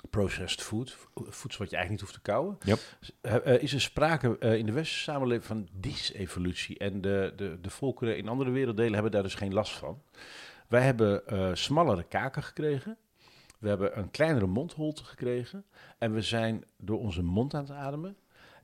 processed 0.09 0.61
food, 0.61 0.91
vo- 0.91 1.09
voedsel 1.29 1.59
wat 1.61 1.69
je 1.69 1.75
eigenlijk 1.75 1.89
niet 1.89 1.99
hoeft 2.01 2.13
te 2.13 2.31
kauwen, 2.31 2.57
Yep. 2.63 2.79
eh, 3.21 3.61
is 3.63 3.73
er 3.73 3.81
sprake 3.81 4.37
eh, 4.39 4.55
in 4.55 4.65
de 4.65 4.71
westerse 4.71 5.03
samenleving 5.03 5.45
van 5.45 5.67
disevolutie. 5.71 6.77
En 6.77 7.01
de, 7.01 7.33
de, 7.35 7.57
de 7.61 7.69
volkeren 7.69 8.17
in 8.17 8.27
andere 8.27 8.49
werelddelen 8.51 8.93
hebben 8.93 9.11
daar 9.11 9.23
dus 9.23 9.35
geen 9.35 9.53
last 9.53 9.71
van. 9.73 10.01
Wij 10.67 10.81
hebben 10.81 11.27
eh, 11.27 11.49
smallere 11.53 12.03
kaken 12.03 12.43
gekregen. 12.43 12.97
We 13.59 13.67
hebben 13.67 13.97
een 13.97 14.11
kleinere 14.11 14.45
mondholte 14.47 15.03
gekregen. 15.03 15.65
En 15.97 16.13
we 16.13 16.21
zijn 16.21 16.63
door 16.77 16.99
onze 16.99 17.23
mond 17.23 17.53
aan 17.53 17.61
het 17.61 17.71
ademen. 17.71 18.17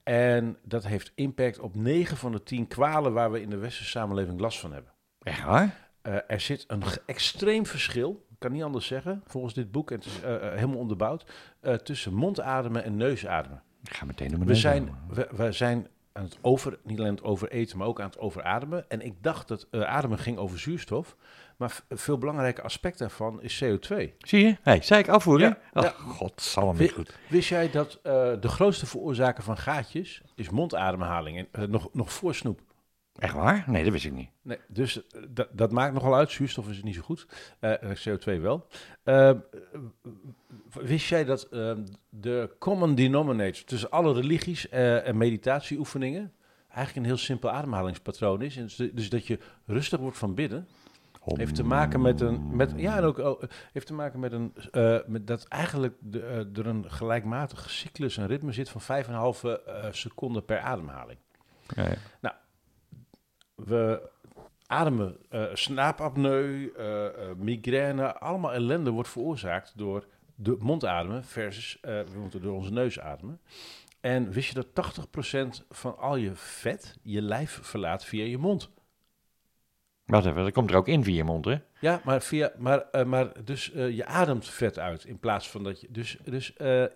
En 0.03 0.57
dat 0.63 0.85
heeft 0.85 1.11
impact 1.15 1.59
op 1.59 1.75
9 1.75 2.17
van 2.17 2.31
de 2.31 2.43
10 2.43 2.67
kwalen 2.67 3.13
waar 3.13 3.31
we 3.31 3.41
in 3.41 3.49
de 3.49 3.57
westerse 3.57 3.89
samenleving 3.89 4.39
last 4.39 4.59
van 4.59 4.73
hebben. 4.73 4.91
Echt 5.21 5.43
waar? 5.43 5.89
Er 6.27 6.39
zit 6.39 6.63
een 6.67 6.83
extreem 7.05 7.65
verschil, 7.65 8.25
kan 8.41 8.51
niet 8.51 8.63
anders 8.63 8.87
zeggen, 8.87 9.21
volgens 9.25 9.53
dit 9.53 9.71
boek, 9.71 9.91
en 9.91 9.97
het 9.97 10.05
is 10.05 10.21
eh, 10.21 10.35
eh, 10.35 10.53
helemaal 10.53 10.77
onderbouwd, 10.77 11.25
eh, 11.59 11.73
tussen 11.73 12.13
mondademen 12.13 12.83
en 12.83 12.97
neusademen. 12.97 13.63
Ik 13.83 13.93
ga 13.93 14.05
meteen 14.05 14.31
naar 14.31 14.45
We 14.45 14.55
zijn, 14.55 14.95
we, 15.09 15.27
we 15.31 15.51
zijn 15.51 15.87
aan 16.11 16.23
het 16.23 16.37
over, 16.41 16.79
niet 16.83 16.99
alleen 16.99 17.11
het 17.11 17.23
overeten, 17.23 17.77
maar 17.77 17.87
ook 17.87 17.99
aan 17.99 18.05
het 18.05 18.19
overademen. 18.19 18.89
En 18.89 19.01
ik 19.01 19.23
dacht 19.23 19.47
dat 19.47 19.67
ademen 19.71 20.17
ging 20.19 20.37
over 20.37 20.59
zuurstof. 20.59 21.15
Maar 21.57 21.81
een 21.87 21.97
veel 21.97 22.17
belangrijke 22.17 22.61
aspect 22.61 22.97
daarvan 22.97 23.41
is 23.41 23.63
CO2. 23.63 23.95
Zie 24.19 24.45
je? 24.45 24.57
Hey, 24.61 24.81
zei 24.81 25.01
ik 25.01 25.09
afvoeren? 25.09 25.47
Ja, 25.73 25.81
Oh, 25.81 25.83
ja. 25.83 25.89
god, 25.97 26.41
zal 26.41 26.67
hem 26.67 26.77
niet 26.77 26.91
goed. 26.91 27.17
Wist 27.29 27.49
jij 27.49 27.71
dat 27.71 27.99
de 28.41 28.47
grootste 28.47 28.85
veroorzaker 28.85 29.43
van 29.43 29.57
gaatjes 29.57 30.21
is 30.35 30.49
mondademhaling? 30.49 31.47
En, 31.51 31.69
nog, 31.69 31.89
nog 31.93 32.13
voor 32.13 32.35
snoep. 32.35 32.61
Echt 33.21 33.33
waar? 33.33 33.63
Nee, 33.67 33.83
dat 33.83 33.91
wist 33.91 34.05
ik 34.05 34.13
niet. 34.13 34.29
Nee, 34.41 34.57
dus 34.67 35.07
eh, 35.07 35.21
dat, 35.29 35.47
dat 35.51 35.71
maakt 35.71 35.93
nogal 35.93 36.15
uit. 36.15 36.31
Zuurstof 36.31 36.69
is 36.69 36.83
niet 36.83 36.95
zo 36.95 37.01
goed. 37.01 37.27
Eh, 37.59 37.83
eh, 37.83 37.97
CO2 37.97 38.41
wel. 38.41 38.67
Wist 40.73 41.07
jij 41.07 41.23
dat 41.23 41.43
eh, 41.43 41.73
de 42.09 42.55
common 42.59 42.95
denominator 42.95 43.63
tussen 43.63 43.89
alle 43.89 44.13
religies 44.13 44.69
en 44.69 45.17
meditatieoefeningen 45.17 46.33
eigenlijk 46.67 46.95
een 46.95 47.13
heel 47.13 47.23
simpel 47.23 47.49
ademhalingspatroon 47.49 48.41
is? 48.41 48.57
En 48.57 48.63
dus, 48.63 48.75
dus 48.75 49.09
dat 49.09 49.27
je 49.27 49.39
rustig 49.65 49.99
wordt 49.99 50.17
van 50.17 50.35
bidden. 50.35 50.67
Heeft 51.23 51.55
te 51.55 51.63
maken 51.63 52.01
met 52.01 52.21
een. 52.21 52.55
Met, 52.55 52.73
ja, 52.75 52.97
en 52.97 53.03
ook 53.03 53.17
oh, 53.17 53.41
heeft 53.73 53.87
te 53.87 53.93
maken 53.93 54.19
met 54.19 54.31
een. 54.31 54.53
met 55.07 55.27
dat 55.27 55.43
eigenlijk 55.43 55.95
de, 55.99 56.49
er 56.53 56.67
een 56.67 56.91
gelijkmatige 56.91 57.69
cyclus, 57.69 58.17
een 58.17 58.27
ritme 58.27 58.51
zit 58.51 58.69
van 58.69 59.03
5,5 59.03 59.09
eh 59.11 59.85
seconden 59.91 60.45
per 60.45 60.59
ademhaling. 60.59 61.19
Ja, 61.75 61.87
ja. 62.21 62.39
We 63.65 64.09
ademen 64.71 65.17
eh 65.29 65.43
slaapapneu, 65.53 66.71
eh, 66.77 67.05
eh, 67.05 67.13
migraine, 67.37 68.17
allemaal 68.19 68.53
ellende 68.53 68.89
wordt 68.89 69.09
veroorzaakt 69.09 69.73
door 69.75 70.05
de 70.35 70.55
mondademen 70.59 71.25
versus 71.25 71.77
eh, 71.81 71.99
we 72.13 72.19
moeten 72.19 72.41
door 72.41 72.55
onze 72.55 72.71
neus 72.71 72.99
ademen. 72.99 73.39
En 73.99 74.31
wist 74.31 74.47
je 74.47 74.53
dat 74.53 74.73
80% 75.61 75.63
van 75.69 75.97
al 75.97 76.15
je 76.15 76.31
vet 76.35 76.95
je 77.01 77.21
lijf 77.21 77.59
verlaat 77.61 78.05
via 78.05 78.23
je 78.23 78.37
mond? 78.37 78.69
Wacht 80.05 80.25
even, 80.25 80.43
dat 80.43 80.53
komt 80.53 80.69
er 80.69 80.75
ook 80.75 80.87
in 80.87 81.03
via 81.03 81.15
je 81.15 81.23
mond, 81.23 81.45
hè? 81.45 81.55
Ja, 81.79 82.01
maar, 82.03 82.21
via, 82.21 82.51
maar, 82.57 83.07
maar 83.07 83.43
dus 83.43 83.65
je 83.73 84.05
ademt 84.05 84.47
vet 84.47 84.79
uit 84.79 85.05
in 85.05 85.19
plaats 85.19 85.49
van 85.49 85.63
dat 85.63 85.81
je. 85.81 85.87
Dus, 85.89 86.17
dus 86.23 86.53
er 86.57 86.93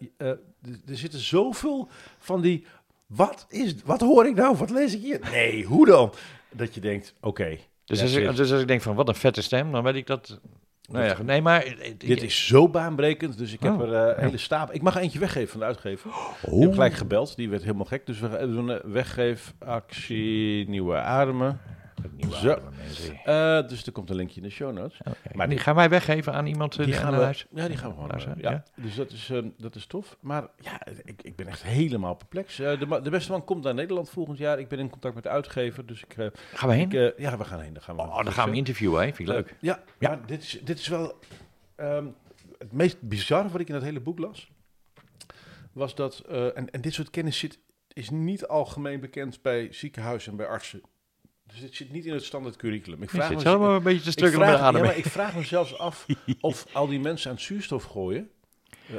zitten 0.86 1.20
zoveel 1.20 1.90
van 2.18 2.42
die. 2.42 2.66
Wat 3.06 3.46
is. 3.50 3.76
Wat 3.84 4.02
hoor 4.02 4.26
ik 4.26 4.36
nou? 4.36 4.56
Wat 4.56 4.70
lees 4.70 4.94
ik 4.94 5.02
hier? 5.02 5.20
Nee, 5.32 5.64
hoe 5.64 5.86
dan? 5.86 6.14
Dat 6.56 6.76
je 6.76 6.82
denkt: 6.82 7.14
oké. 7.22 7.58
Dus, 7.86 8.02
als 8.02 8.14
ik, 8.14 8.36
dus 8.36 8.52
als 8.52 8.62
ik 8.62 8.68
denk 8.68 8.82
van, 8.82 8.96
wat 8.96 9.08
een 9.08 9.16
vette 9.16 9.42
stem, 9.42 9.72
dan 9.72 9.84
weet 9.84 9.96
ik 9.96 10.08
dat... 10.08 10.40
Nou 10.90 11.06
ja, 11.06 11.22
nee, 11.22 11.42
maar... 11.42 11.76
Dit 11.98 12.24
is 12.24 12.48
zo 12.48 12.70
baanbrekend, 12.70 13.38
dus 13.38 13.54
ik 13.54 13.60
heb 13.60 13.74
Oh, 13.74 13.82
er 13.82 13.94
eh, 13.94 14.16
ja. 14.18 14.24
hele 14.24 14.38
stapel. 14.38 14.76
Ik 14.76 14.82
mag 14.82 14.96
eentje 14.96 15.20
weggeven 15.20 15.50
van 15.50 15.60
de 15.60 15.66
uitgever. 15.66 16.10
Ik 16.10 16.52
Oh. 16.52 16.62
heb 16.62 16.72
gelijk 16.74 16.94
gebeld, 16.94 17.36
die 17.36 17.50
werd 17.50 17.62
helemaal 17.64 17.86
gek. 17.86 18.06
Dus 18.06 18.20
we 18.20 18.38
doen 18.40 18.68
een 18.68 18.92
weggeefactie, 18.92 20.70
nieuwe 20.70 20.96
ademen. 20.96 21.60
Zo. 22.32 22.60
Eh, 23.24 23.68
dus 23.68 23.86
er 23.86 23.92
komt 23.92 24.10
een 24.10 24.16
linkje 24.16 24.38
in 24.42 24.44
de 24.48 24.50
show 24.54 24.74
notes. 24.74 25.00
Maar 25.34 25.50
die 25.50 25.58
gaan 25.58 25.76
wij 25.76 25.90
weggeven 25.90 26.34
aan 26.34 26.46
iemand 26.46 26.80
eh, 26.80 26.86
Die 26.86 26.96
aan 26.96 27.02
gaan 27.02 27.16
we, 27.18 27.24
huis? 27.24 27.46
ja, 27.52 27.68
die 27.68 27.78
gaan 27.78 27.88
we 27.90 27.94
gewoon. 27.94 28.10
Luisteren, 28.10 28.38
eh, 28.38 28.44
ja. 28.44 28.52
ja. 28.52 28.84
Dus 28.84 28.96
dat 28.96 29.12
is, 29.12 29.32
dat 29.58 29.76
is 29.76 29.86
tof. 29.86 30.18
Maar 30.22 30.48
ja, 30.60 30.86
ik, 31.04 31.22
ik 31.24 31.36
ben 31.36 31.48
echt 31.48 31.64
helemaal 31.64 32.16
perplex. 32.16 32.60
Eh, 32.60 32.80
de, 32.80 33.02
de 33.02 33.10
beste 33.10 33.32
man 33.32 33.44
komt 33.44 33.64
naar 33.64 33.74
Nederland 33.74 34.10
volgend 34.10 34.38
jaar. 34.38 34.60
Ik 34.60 34.68
ben 34.68 34.80
in 34.80 34.90
contact 34.90 35.14
met 35.16 35.24
de 35.24 35.30
uitgever. 35.30 35.86
Dus 35.86 36.04
ik, 36.04 36.18
eh, 36.18 36.28
Gaan 36.54 36.70
we 36.70 36.76
heen? 36.76 36.92
ik, 36.92 36.94
eh, 36.94 37.20
ja, 37.24 37.38
we 37.38 37.44
gaan 37.46 37.60
heen. 37.60 37.74
Dan 37.74 37.84
gaan 37.84 37.96
we, 37.96 38.02
oh, 38.02 38.24
dan 38.24 38.34
gaan 38.34 38.50
we 38.50 38.56
interviewen, 38.56 39.00
hè? 39.06 39.14
Vind 39.14 39.30
ik 39.30 39.36
leuk. 39.36 39.56
Ja, 39.60 39.84
Ja. 40.00 40.10
maar 40.10 40.26
dit 40.26 40.42
is, 40.44 40.60
dit 40.64 40.80
is 40.80 40.88
wel 40.88 41.20
ehm, 41.76 42.06
het 42.58 42.72
meest 42.72 43.02
bizarre 43.02 43.50
wat 43.50 43.62
ik 43.62 43.68
in 43.68 43.74
dat 43.74 43.84
hele 43.84 44.00
boek 44.00 44.20
las. 44.20 44.52
Was 45.72 45.96
dat, 45.96 46.20
eh, 46.30 46.58
en, 46.58 46.70
en 46.72 46.82
dit 46.82 46.94
soort 46.94 47.10
kennis 47.10 47.38
zit, 47.40 47.60
is 47.94 48.10
niet 48.10 48.48
algemeen 48.48 49.00
bekend 49.00 49.42
bij 49.42 49.68
ziekenhuizen 49.72 50.32
en 50.32 50.38
bij 50.38 50.48
artsen. 50.48 50.82
Dus 51.56 51.64
dit 51.64 51.76
zit 51.76 51.92
niet 51.92 52.06
in 52.06 52.14
het 52.14 52.24
standaard 52.24 52.56
curriculum. 52.56 53.02
Ik 53.04 53.12
Je 53.12 53.18
vraag, 53.18 53.42
zit 53.42 53.60
me, 53.60 53.68
een 53.68 53.84
beetje 53.84 54.02
te 54.02 54.12
stukken 54.12 54.40
met 54.40 54.50
ja, 54.50 54.72
maar 54.72 54.98
ik 54.98 55.06
vraag 55.06 55.36
me 55.36 55.44
zelfs 55.44 55.78
af 55.78 56.06
of 56.42 56.66
al 56.74 56.88
die 56.88 57.00
mensen 57.00 57.30
aan 57.30 57.36
het 57.36 57.46
zuurstof 57.46 57.84
gooien... 57.84 58.30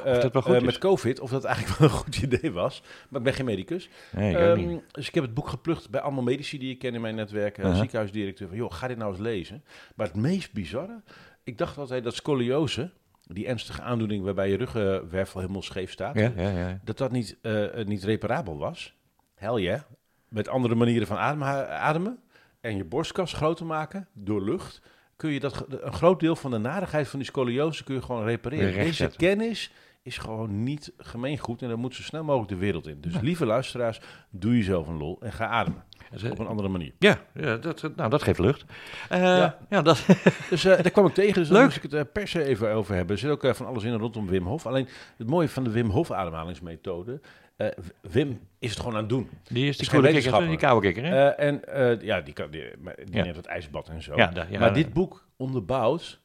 is. 0.04 0.60
met 0.62 0.78
COVID, 0.78 1.20
of 1.20 1.30
dat 1.30 1.44
eigenlijk 1.44 1.78
wel 1.78 1.88
een 1.88 1.94
goed 1.94 2.16
idee 2.16 2.52
was. 2.52 2.82
Maar 3.08 3.18
ik 3.20 3.24
ben 3.26 3.34
geen 3.34 3.44
medicus. 3.44 3.88
Nee, 4.12 4.30
ik 4.30 4.36
ook 4.36 4.42
Ehm, 4.56 4.66
niet. 4.66 4.82
dus 4.92 5.08
ik 5.08 5.14
heb 5.14 5.24
het 5.24 5.34
boek 5.34 5.48
geplukt 5.48 5.90
bij 5.90 6.00
allemaal 6.00 6.22
medici 6.22 6.58
die 6.58 6.70
ik 6.70 6.78
ken 6.78 6.94
in 6.94 7.00
mijn 7.00 7.14
netwerk. 7.14 7.58
Uh 7.58 7.64
Aha. 7.64 7.74
Ziekenhuisdirecteur 7.74 8.48
van, 8.48 8.56
joh, 8.56 8.72
ga 8.72 8.88
dit 8.88 8.96
nou 8.96 9.10
eens 9.10 9.20
lezen. 9.20 9.64
Maar 9.94 10.06
het 10.06 10.16
meest 10.16 10.52
bizarre, 10.52 11.02
ik 11.44 11.58
dacht 11.58 11.78
altijd 11.78 12.04
dat 12.04 12.14
scoliose, 12.14 12.90
die 13.22 13.46
ernstige 13.46 13.82
aandoening 13.82 14.24
waarbij 14.24 14.50
je 14.50 14.56
ruggenwervel 14.56 15.40
helemaal 15.40 15.62
scheef 15.62 15.90
staat, 15.92 16.14
Ja, 16.18 16.32
ja, 16.36 16.48
ja. 16.50 16.80
dat 16.84 16.98
dat 16.98 17.10
niet, 17.10 17.36
eh, 17.42 17.84
niet 17.84 18.04
reparabel 18.04 18.58
was. 18.58 18.94
Hel 19.34 19.56
ja. 19.56 19.86
Met 20.28 20.48
andere 20.48 20.74
manieren 20.74 21.06
van 21.06 21.16
ademen, 21.16 21.70
ademen 21.80 22.18
en 22.66 22.76
je 22.76 22.84
borstkas 22.84 23.32
groter 23.32 23.66
maken 23.66 24.08
door 24.12 24.42
lucht, 24.42 24.82
kun 25.16 25.30
je 25.30 25.40
dat, 25.40 25.66
een 25.68 25.92
groot 25.92 26.20
deel 26.20 26.36
van 26.36 26.50
de 26.50 26.58
narigheid 26.58 27.08
van 27.08 27.18
die 27.18 27.28
scoliose 27.28 27.84
kun 27.84 27.94
je 27.94 28.02
gewoon 28.02 28.24
repareren. 28.24 28.84
Deze 28.84 29.10
kennis 29.16 29.72
is 30.02 30.18
gewoon 30.18 30.62
niet 30.62 30.92
gemeengoed 30.98 31.62
en 31.62 31.68
dat 31.68 31.78
moet 31.78 31.94
zo 31.94 32.02
snel 32.02 32.24
mogelijk 32.24 32.50
de 32.50 32.56
wereld 32.56 32.86
in. 32.86 33.00
Dus 33.00 33.20
lieve 33.20 33.46
luisteraars, 33.46 34.00
doe 34.30 34.56
jezelf 34.56 34.88
een 34.88 34.96
lol 34.96 35.18
en 35.20 35.32
ga 35.32 35.46
ademen. 35.46 35.84
Op 36.30 36.38
een 36.38 36.46
andere 36.46 36.68
manier. 36.68 36.92
Ja, 36.98 37.18
ja 37.34 37.56
dat, 37.56 37.80
dat- 37.80 37.96
nou, 37.96 38.10
dat 38.10 38.22
geeft 38.22 38.38
lucht. 38.38 38.64
Eh, 39.08 39.20
ja. 39.20 39.58
Ja. 39.70 39.82
dat, 39.82 40.06
Dus 40.50 40.64
eh, 40.64 40.72
daar 40.82 40.90
kwam 40.90 41.06
ik 41.06 41.14
tegen, 41.14 41.34
dus 41.34 41.48
daar 41.48 41.64
moest 41.64 41.76
ik 41.76 41.82
het 41.82 41.92
eh, 41.94 42.00
per 42.12 42.28
se 42.28 42.44
even 42.44 42.72
over 42.72 42.94
hebben. 42.94 43.14
Er 43.14 43.20
zit 43.20 43.30
ook 43.30 43.44
eh, 43.44 43.52
van 43.54 43.66
alles 43.66 43.84
in 43.84 43.92
rondom 43.94 44.26
Wim 44.26 44.44
Hof. 44.46 44.66
Alleen 44.66 44.88
het 45.16 45.26
mooie 45.30 45.48
van 45.48 45.64
de 45.64 45.70
Wim 45.70 45.90
Hof 45.90 46.10
ademhalingsmethode, 46.10 47.20
eh, 47.56 47.66
Wim 48.00 48.40
is 48.58 48.70
het 48.70 48.78
gewoon 48.78 48.94
aan 48.94 49.00
het 49.00 49.08
doen. 49.08 49.28
die 49.42 49.68
is 49.68 49.76
die 49.76 49.88
kikker, 49.90 50.46
die 50.48 50.56
koude 50.58 50.86
kikker, 50.86 51.04
hè? 51.04 51.28
Eh, 51.30 51.46
en 51.48 51.64
eh, 51.64 52.00
ja, 52.00 52.20
die, 52.20 52.32
kan, 52.34 52.50
die, 52.50 52.62
die 53.04 53.16
Ja. 53.16 53.22
neemt 53.22 53.36
het 53.36 53.46
ijsbad 53.46 53.88
en 53.88 54.02
zo. 54.02 54.12
Ja, 54.16 54.32
maar 54.58 54.74
dit 54.74 54.92
boek 54.92 55.26
onderbouwt 55.36 56.20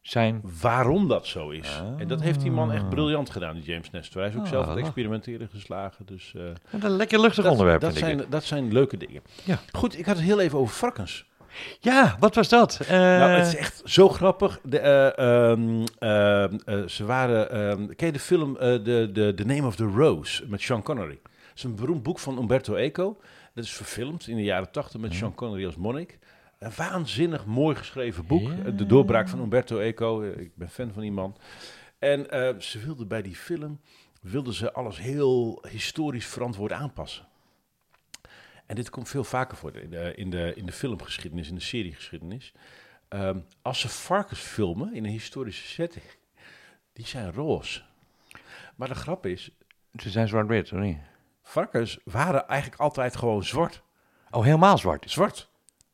Zijn... 0.00 0.40
waarom 0.60 1.08
dat 1.08 1.26
zo 1.26 1.50
is. 1.50 1.78
Ah. 1.80 2.00
En 2.00 2.08
dat 2.08 2.20
heeft 2.20 2.40
die 2.40 2.50
man 2.50 2.72
echt 2.72 2.88
briljant 2.88 3.30
gedaan, 3.30 3.54
die 3.54 3.64
James 3.64 3.90
Nestor. 3.90 4.20
Hij 4.20 4.30
is 4.30 4.36
ook 4.36 4.42
Ah. 4.42 4.48
zelf 4.48 4.66
het 4.66 4.78
experimenteren 4.78 5.48
geslagen. 5.48 6.06
Dus, 6.06 6.32
eh, 6.36 6.42
Wat 6.70 6.84
een 6.84 6.90
lekker 6.96 7.20
luchtig 7.20 7.42
dat, 7.42 7.52
onderwerp, 7.52 7.80
dat, 7.80 7.92
vind 7.92 8.06
ik. 8.06 8.16
zijn, 8.18 8.30
dat 8.30 8.44
zijn 8.44 8.72
leuke 8.72 8.96
dingen. 8.96 9.22
Ja. 9.44 9.58
Goed, 9.72 9.98
ik 9.98 10.06
had 10.06 10.16
het 10.16 10.24
heel 10.24 10.40
even 10.40 10.58
over 10.58 10.74
varkens. 10.74 11.26
Ja, 11.80 12.16
wat 12.18 12.34
was 12.34 12.48
dat? 12.48 12.80
Eh, 12.80 12.88
nou, 12.98 13.30
het 13.30 13.46
is 13.46 13.56
echt 13.56 13.82
zo 13.84 14.08
grappig. 14.08 14.60
De, 14.62 14.78
eh, 14.78 15.18
ehm, 15.50 15.84
eh, 15.98 16.86
ze 16.86 17.04
waren... 17.04 17.50
ehm, 17.50 17.86
ken 17.96 18.06
je 18.06 18.12
de 18.12 18.18
film 18.18 18.56
eh, 18.56 18.74
the, 18.74 19.42
Name 19.46 19.66
of 19.66 19.76
the 19.76 19.84
Rose 19.96 20.44
met 20.48 20.60
Sean 20.60 20.82
Connery? 20.82 21.18
Dat 21.22 21.32
is 21.56 21.62
een 21.62 21.74
beroemd 21.74 22.02
boek 22.02 22.18
van 22.18 22.38
Umberto 22.38 22.74
Eco. 22.74 23.16
Dat 23.54 23.64
is 23.64 23.72
verfilmd 23.72 24.26
in 24.28 24.36
de 24.36 24.42
jaren 24.42 24.70
tachtig 24.70 25.00
met 25.00 25.14
Sean 25.14 25.34
Connery 25.34 25.66
als 25.66 25.76
monnik. 25.76 26.18
Een 26.58 26.72
waanzinnig 26.76 27.46
mooi 27.46 27.76
geschreven 27.76 28.26
boek. 28.26 28.42
Ja. 28.42 28.70
De 28.70 28.86
doorbraak 28.86 29.28
van 29.28 29.40
Umberto 29.40 29.78
Eco. 29.78 30.22
Eh, 30.22 30.40
Ik 30.40 30.56
ben 30.56 30.70
fan 30.70 30.92
van 30.92 31.02
die 31.02 31.12
man. 31.12 31.36
En 31.98 32.30
eh, 32.30 32.58
ze 32.60 32.78
wilden 32.78 33.08
bij 33.08 33.22
die 33.22 33.36
film... 33.36 33.80
wilden 34.22 34.52
ze 34.54 34.72
alles 34.72 34.98
heel 34.98 35.64
historisch 35.68 36.26
verantwoord 36.26 36.72
aanpassen. 36.72 37.26
En 38.66 38.74
dit 38.74 38.90
komt 38.90 39.08
veel 39.08 39.24
vaker 39.24 39.56
voor 39.56 39.76
in 39.76 39.90
de, 39.90 40.12
in 40.14 40.30
de, 40.30 40.52
in 40.54 40.66
de 40.66 40.72
filmgeschiedenis, 40.72 41.48
in 41.48 41.54
de 41.54 41.60
seriegeschiedenis. 41.60 42.52
Ehm, 43.08 43.38
als 43.62 43.80
ze 43.80 43.88
varkens 43.88 44.40
filmen 44.40 44.94
in 44.94 45.04
een 45.04 45.10
historische 45.10 45.66
setting, 45.68 46.04
die 46.92 47.06
zijn 47.06 47.32
roze. 47.32 47.82
Maar 48.76 48.88
de 48.88 48.94
grap 48.94 49.26
is, 49.26 49.50
Ze 50.02 50.10
zijn 50.10 50.28
zwart-wit, 50.28 50.72
of 50.72 50.78
niet? 50.78 50.98
varkens 51.42 51.98
waren 52.04 52.48
eigenlijk 52.48 52.80
altijd 52.80 53.16
gewoon 53.16 53.44
zwart. 53.44 53.82
Oh, 54.30 54.44
helemaal 54.44 54.78
zwart. 54.78 55.10
Zwart. 55.10 55.48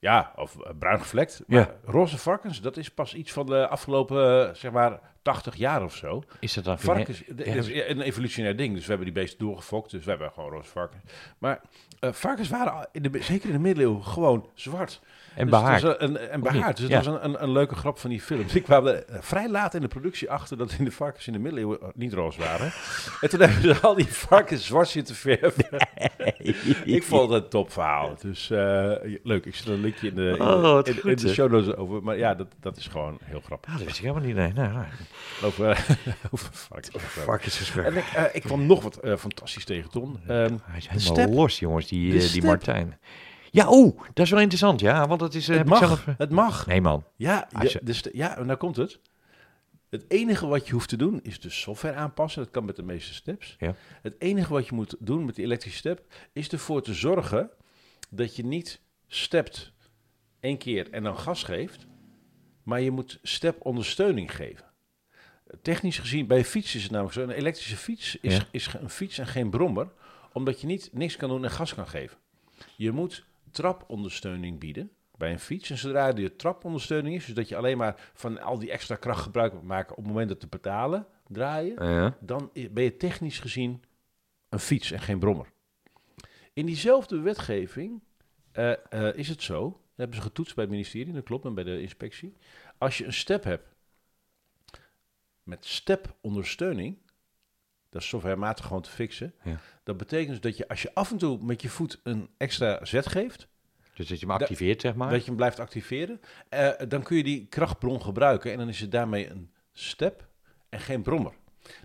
Ja, 0.05 0.33
of 0.37 0.57
eh, 0.61 0.71
bruin 0.79 1.01
gevlekt. 1.01 1.43
Maar 1.47 1.59
Ja. 1.59 1.75
roze 1.85 2.19
varkens, 2.19 2.61
dat 2.61 2.77
is 2.77 2.91
pas 2.91 3.15
iets 3.15 3.33
van 3.33 3.47
de 3.47 3.69
afgelopen, 3.69 4.49
eh, 4.49 4.55
zeg 4.55 4.73
maar, 4.73 5.01
80 5.23 5.57
jaar 5.57 5.83
of 5.83 5.95
zo. 5.97 6.23
Is 6.41 6.53
dat 6.55 6.65
dan... 6.65 6.79
Varkens, 6.79 7.23
Ja, 7.37 7.45
is 7.45 7.69
een 7.69 8.01
evolutionair 8.01 8.57
ding. 8.57 8.75
Dus 8.75 8.83
we 8.83 8.89
hebben 8.89 9.07
die 9.13 9.15
beesten 9.23 9.39
doorgefokt, 9.39 9.91
dus 9.91 10.05
we 10.05 10.11
hebben 10.11 10.31
gewoon 10.33 10.51
roze 10.51 10.69
varkens. 10.71 11.03
Maar 11.39 11.61
eh, 12.01 12.13
varkens 12.13 12.49
waren 12.49 12.89
in 12.93 13.03
de, 13.03 13.23
zeker 13.23 13.47
in 13.47 13.55
de 13.55 13.61
middeleeuwen 13.61 14.05
gewoon 14.05 14.49
zwart. 14.55 15.01
En 15.35 15.47
Dus 15.47 15.51
behaard. 15.51 15.83
was 15.83 15.95
een, 15.99 16.19
en 16.19 16.41
behaard. 16.41 16.77
Dus 16.77 16.81
het 16.81 16.91
Ja. 16.91 16.97
was 16.97 17.07
een, 17.07 17.25
een, 17.25 17.43
een 17.43 17.51
leuke 17.53 17.75
grap 17.75 17.99
van 17.99 18.11
die 18.11 18.21
film. 18.21 18.43
Dus 18.43 18.55
ik 18.55 18.63
kwam 18.63 18.87
er 18.87 19.05
eh, 19.05 19.17
vrij 19.21 19.49
laat 19.49 19.75
in 19.75 19.81
de 19.81 19.89
productie 19.89 20.31
achter 20.31 20.57
dat 20.57 20.75
in 20.79 20.85
de 20.85 20.91
varkens 20.91 21.27
in 21.27 21.33
de 21.33 21.39
middeleeuwen 21.39 21.81
eh, 21.81 21.89
niet 21.95 22.13
roze 22.13 22.39
waren. 22.41 22.73
en 23.21 23.29
toen 23.29 23.41
hebben 23.41 23.63
ze 23.63 23.81
al 23.81 23.95
die 23.95 24.07
varkens 24.07 24.67
zwart 24.67 24.89
zitten 24.89 25.15
verven. 25.15 25.65
ik 26.85 27.03
vond 27.03 27.31
het 27.33 27.43
een 27.43 27.49
topverhaal. 27.49 28.15
Dus 28.21 28.51
eh, 28.51 28.93
leuk. 29.23 29.45
Ik 29.47 29.55
zet 29.55 29.67
een 29.67 29.81
linkje 29.81 30.09
in 30.09 30.15
de, 30.15 30.23
in 30.31 30.33
de, 30.39 30.43
Oh, 30.45 30.81
in 31.11 31.17
de 31.17 31.29
show 31.35 31.51
notes 31.53 31.75
over. 31.77 32.03
Maar 32.03 32.17
ja, 32.19 32.35
dat, 32.35 32.47
dat 32.61 32.77
is 32.77 32.87
gewoon 32.87 33.19
heel 33.25 33.41
grappig. 33.41 33.71
Ah, 33.71 33.77
dat 33.77 33.85
wist 33.87 33.99
ik 33.99 34.05
helemaal 34.05 34.27
niet. 34.27 34.37
Nee, 34.37 34.53
nou, 34.53 34.73
nou, 34.73 34.85
Over, 35.43 35.67
over 36.31 36.49
varkens. 36.53 37.73
En 37.77 37.97
ik, 37.97 38.05
eh, 38.15 38.25
ik 38.33 38.43
kwam 38.43 38.67
nog 38.67 38.83
wat 38.83 38.99
fantastisch 39.19 39.65
tegen, 39.65 39.91
Ton. 39.91 40.19
Ehm, 40.27 40.31
Hij 40.31 40.77
is 40.77 40.83
de 40.85 40.91
helemaal 40.91 41.01
step. 41.17 41.35
los, 41.35 41.59
jongens, 41.59 41.87
die, 41.87 42.31
die. 42.33 42.43
Martijn. 42.45 42.99
Ja, 43.55 43.69
oh, 43.69 44.01
dat 44.15 44.25
is 44.25 44.31
wel 44.31 44.41
interessant, 44.41 44.81
ja. 44.81 45.07
Want 45.09 45.21
dat 45.21 45.35
is... 45.35 45.49
eh, 45.49 45.57
het 45.57 45.57
heb 45.57 45.67
ik 45.67 45.81
mag. 45.81 45.89
zelf, 46.05 46.05
Het 46.19 46.31
mag. 46.31 46.67
Nee, 46.67 46.81
man. 46.81 47.05
Ja, 47.17 47.49
je, 47.61 47.69
je- 47.69 47.81
dus 47.83 48.05
ja, 48.13 48.37
en 48.37 48.47
daar 48.47 48.57
komt 48.57 48.77
het. 48.77 49.01
Het 49.91 50.05
enige 50.09 50.47
wat 50.47 50.67
je 50.67 50.73
hoeft 50.73 50.89
te 50.89 50.97
doen 50.97 51.21
is 51.23 51.41
de 51.41 51.51
software 51.51 51.95
aanpassen. 51.95 52.43
Dat 52.43 52.51
kan 52.53 52.65
met 52.65 52.77
de 52.77 52.83
meeste 52.83 53.15
steps. 53.15 53.57
Ja. 53.59 53.75
Het 54.03 54.15
enige 54.19 54.53
wat 54.53 54.67
je 54.69 54.75
moet 54.75 54.97
doen 54.99 55.25
met 55.25 55.35
die 55.35 55.45
elektrische 55.45 55.79
step 55.79 56.03
is 56.33 56.49
ervoor 56.49 56.83
te 56.83 56.95
zorgen 56.95 57.51
dat 58.11 58.37
je 58.37 58.45
niet 58.45 58.81
stept 59.07 59.73
één 60.41 60.59
keer 60.59 60.91
en 60.91 61.03
dan 61.03 61.19
gas 61.19 61.43
geeft, 61.43 61.87
maar 62.63 62.81
je 62.81 62.91
moet 62.91 63.19
step 63.23 63.57
ondersteuning 63.65 64.37
geven. 64.37 64.65
Technisch 65.63 65.99
gezien, 65.99 66.27
bij 66.27 66.39
een 66.39 66.45
fiets 66.45 66.75
is 66.75 66.83
het 66.83 66.91
namelijk 66.91 67.15
zo. 67.15 67.23
Een 67.23 67.31
elektrische 67.31 67.77
fiets 67.77 68.17
is, 68.21 68.37
Ja. 68.37 68.43
is 68.51 68.69
een 68.81 68.91
fiets 68.91 69.19
en 69.19 69.27
geen 69.27 69.51
brommer, 69.51 69.89
omdat 70.33 70.61
je 70.61 70.67
niet 70.67 70.89
niks 70.93 71.17
kan 71.17 71.29
doen 71.29 71.45
en 71.45 71.51
gas 71.51 71.75
kan 71.75 71.87
geven. 71.89 72.17
Je 72.77 72.91
moet 72.91 73.25
trapondersteuning 73.55 74.59
bieden 74.59 74.91
bij 75.17 75.31
een 75.33 75.39
fiets. 75.39 75.71
En 75.71 75.79
zodra 75.79 76.07
er 76.07 76.15
de 76.15 76.37
trapondersteuning 76.37 77.15
is, 77.15 77.25
dus 77.25 77.35
dat 77.35 77.49
je 77.49 77.57
alleen 77.57 77.77
maar 77.79 78.11
van 78.15 78.41
al 78.41 78.59
die 78.59 78.71
extra 78.71 78.97
kracht 78.97 79.23
gebruik 79.23 79.53
moet 79.53 79.63
maken 79.63 79.91
op 79.91 79.97
het 79.97 80.07
moment 80.07 80.29
dat 80.29 80.41
de 80.41 80.47
pedalen 80.47 81.07
draaien, 81.29 81.85
Ja. 81.85 82.17
dan 82.21 82.51
ben 82.71 82.85
je 82.85 82.97
technisch 82.97 83.39
gezien 83.39 83.83
een 84.49 84.59
fiets 84.59 84.91
en 84.91 85.01
geen 85.01 85.19
brommer. 85.19 85.53
In 86.53 86.67
diezelfde 86.67 87.21
wetgeving 87.21 88.03
eh, 88.53 88.73
eh, 88.73 89.17
is 89.17 89.29
het 89.29 89.43
zo, 89.43 89.63
dat 89.63 89.81
hebben 89.97 90.17
ze 90.17 90.23
getoetst 90.23 90.55
bij 90.55 90.65
het 90.65 90.73
ministerie, 90.73 91.13
dat 91.13 91.25
klopt, 91.25 91.45
en 91.45 91.55
bij 91.55 91.65
de 91.65 91.81
inspectie. 91.81 92.37
Als 92.79 92.99
je 92.99 93.05
een 93.05 93.13
step 93.13 93.45
hebt 93.45 93.75
met 95.43 95.65
stepondersteuning, 95.67 96.99
dat 97.95 98.03
is 98.03 98.09
softwarematig 98.09 98.67
gewoon 98.67 98.83
te 98.83 98.91
fixen, 98.91 99.35
Ja. 99.43 99.59
dat 99.83 99.97
betekent 99.97 100.29
dus 100.31 100.41
dat 100.41 100.57
je 100.57 100.69
als 100.69 100.83
je 100.83 100.95
af 100.95 101.11
en 101.11 101.19
toe 101.19 101.39
met 101.45 101.63
je 101.63 101.69
voet 101.69 102.01
een 102.03 102.29
extra 102.37 102.85
zet 102.85 103.07
geeft, 103.07 103.49
Dus 103.95 104.09
dat 104.09 104.21
je 104.21 104.27
hem 104.27 104.35
activeert, 104.35 104.81
zeg 104.81 104.95
maar. 104.95 105.11
dat 105.11 105.21
je 105.21 105.27
hem 105.27 105.37
blijft 105.37 105.61
activeren, 105.61 106.21
eh, 106.49 106.69
dan 106.89 107.03
kun 107.03 107.17
je 107.17 107.23
die 107.23 107.47
krachtbron 107.47 108.03
gebruiken 108.03 108.53
en 108.53 108.59
dan 108.59 108.69
is 108.69 108.81
het 108.81 108.91
daarmee 108.91 109.31
een 109.31 109.51
step 109.73 110.29
en 110.69 110.81
geen 110.81 111.03
brommer. 111.03 111.33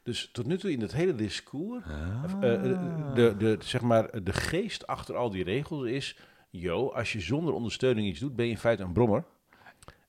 Dus 0.04 0.30
tot 0.32 0.46
nu 0.46 0.58
toe 0.58 0.72
in 0.72 0.82
het 0.82 0.94
hele 0.94 1.16
discours, 1.16 1.84
Ah. 1.86 2.24
eh, 2.42 2.54
eh, 2.72 3.14
de, 3.16 3.36
de, 3.38 3.58
zeg 3.60 3.82
maar, 3.82 4.24
de 4.24 4.34
geest 4.34 4.88
achter 4.88 5.16
al 5.16 5.30
die 5.30 5.44
regels 5.44 5.86
is, 5.86 6.18
yo, 6.50 6.88
als 6.92 7.14
je 7.14 7.20
zonder 7.20 7.54
ondersteuning 7.54 8.08
iets 8.08 8.20
doet, 8.20 8.36
ben 8.36 8.46
je 8.46 8.52
in 8.52 8.58
feite 8.58 8.84
een 8.84 8.94
brommer. 8.94 9.24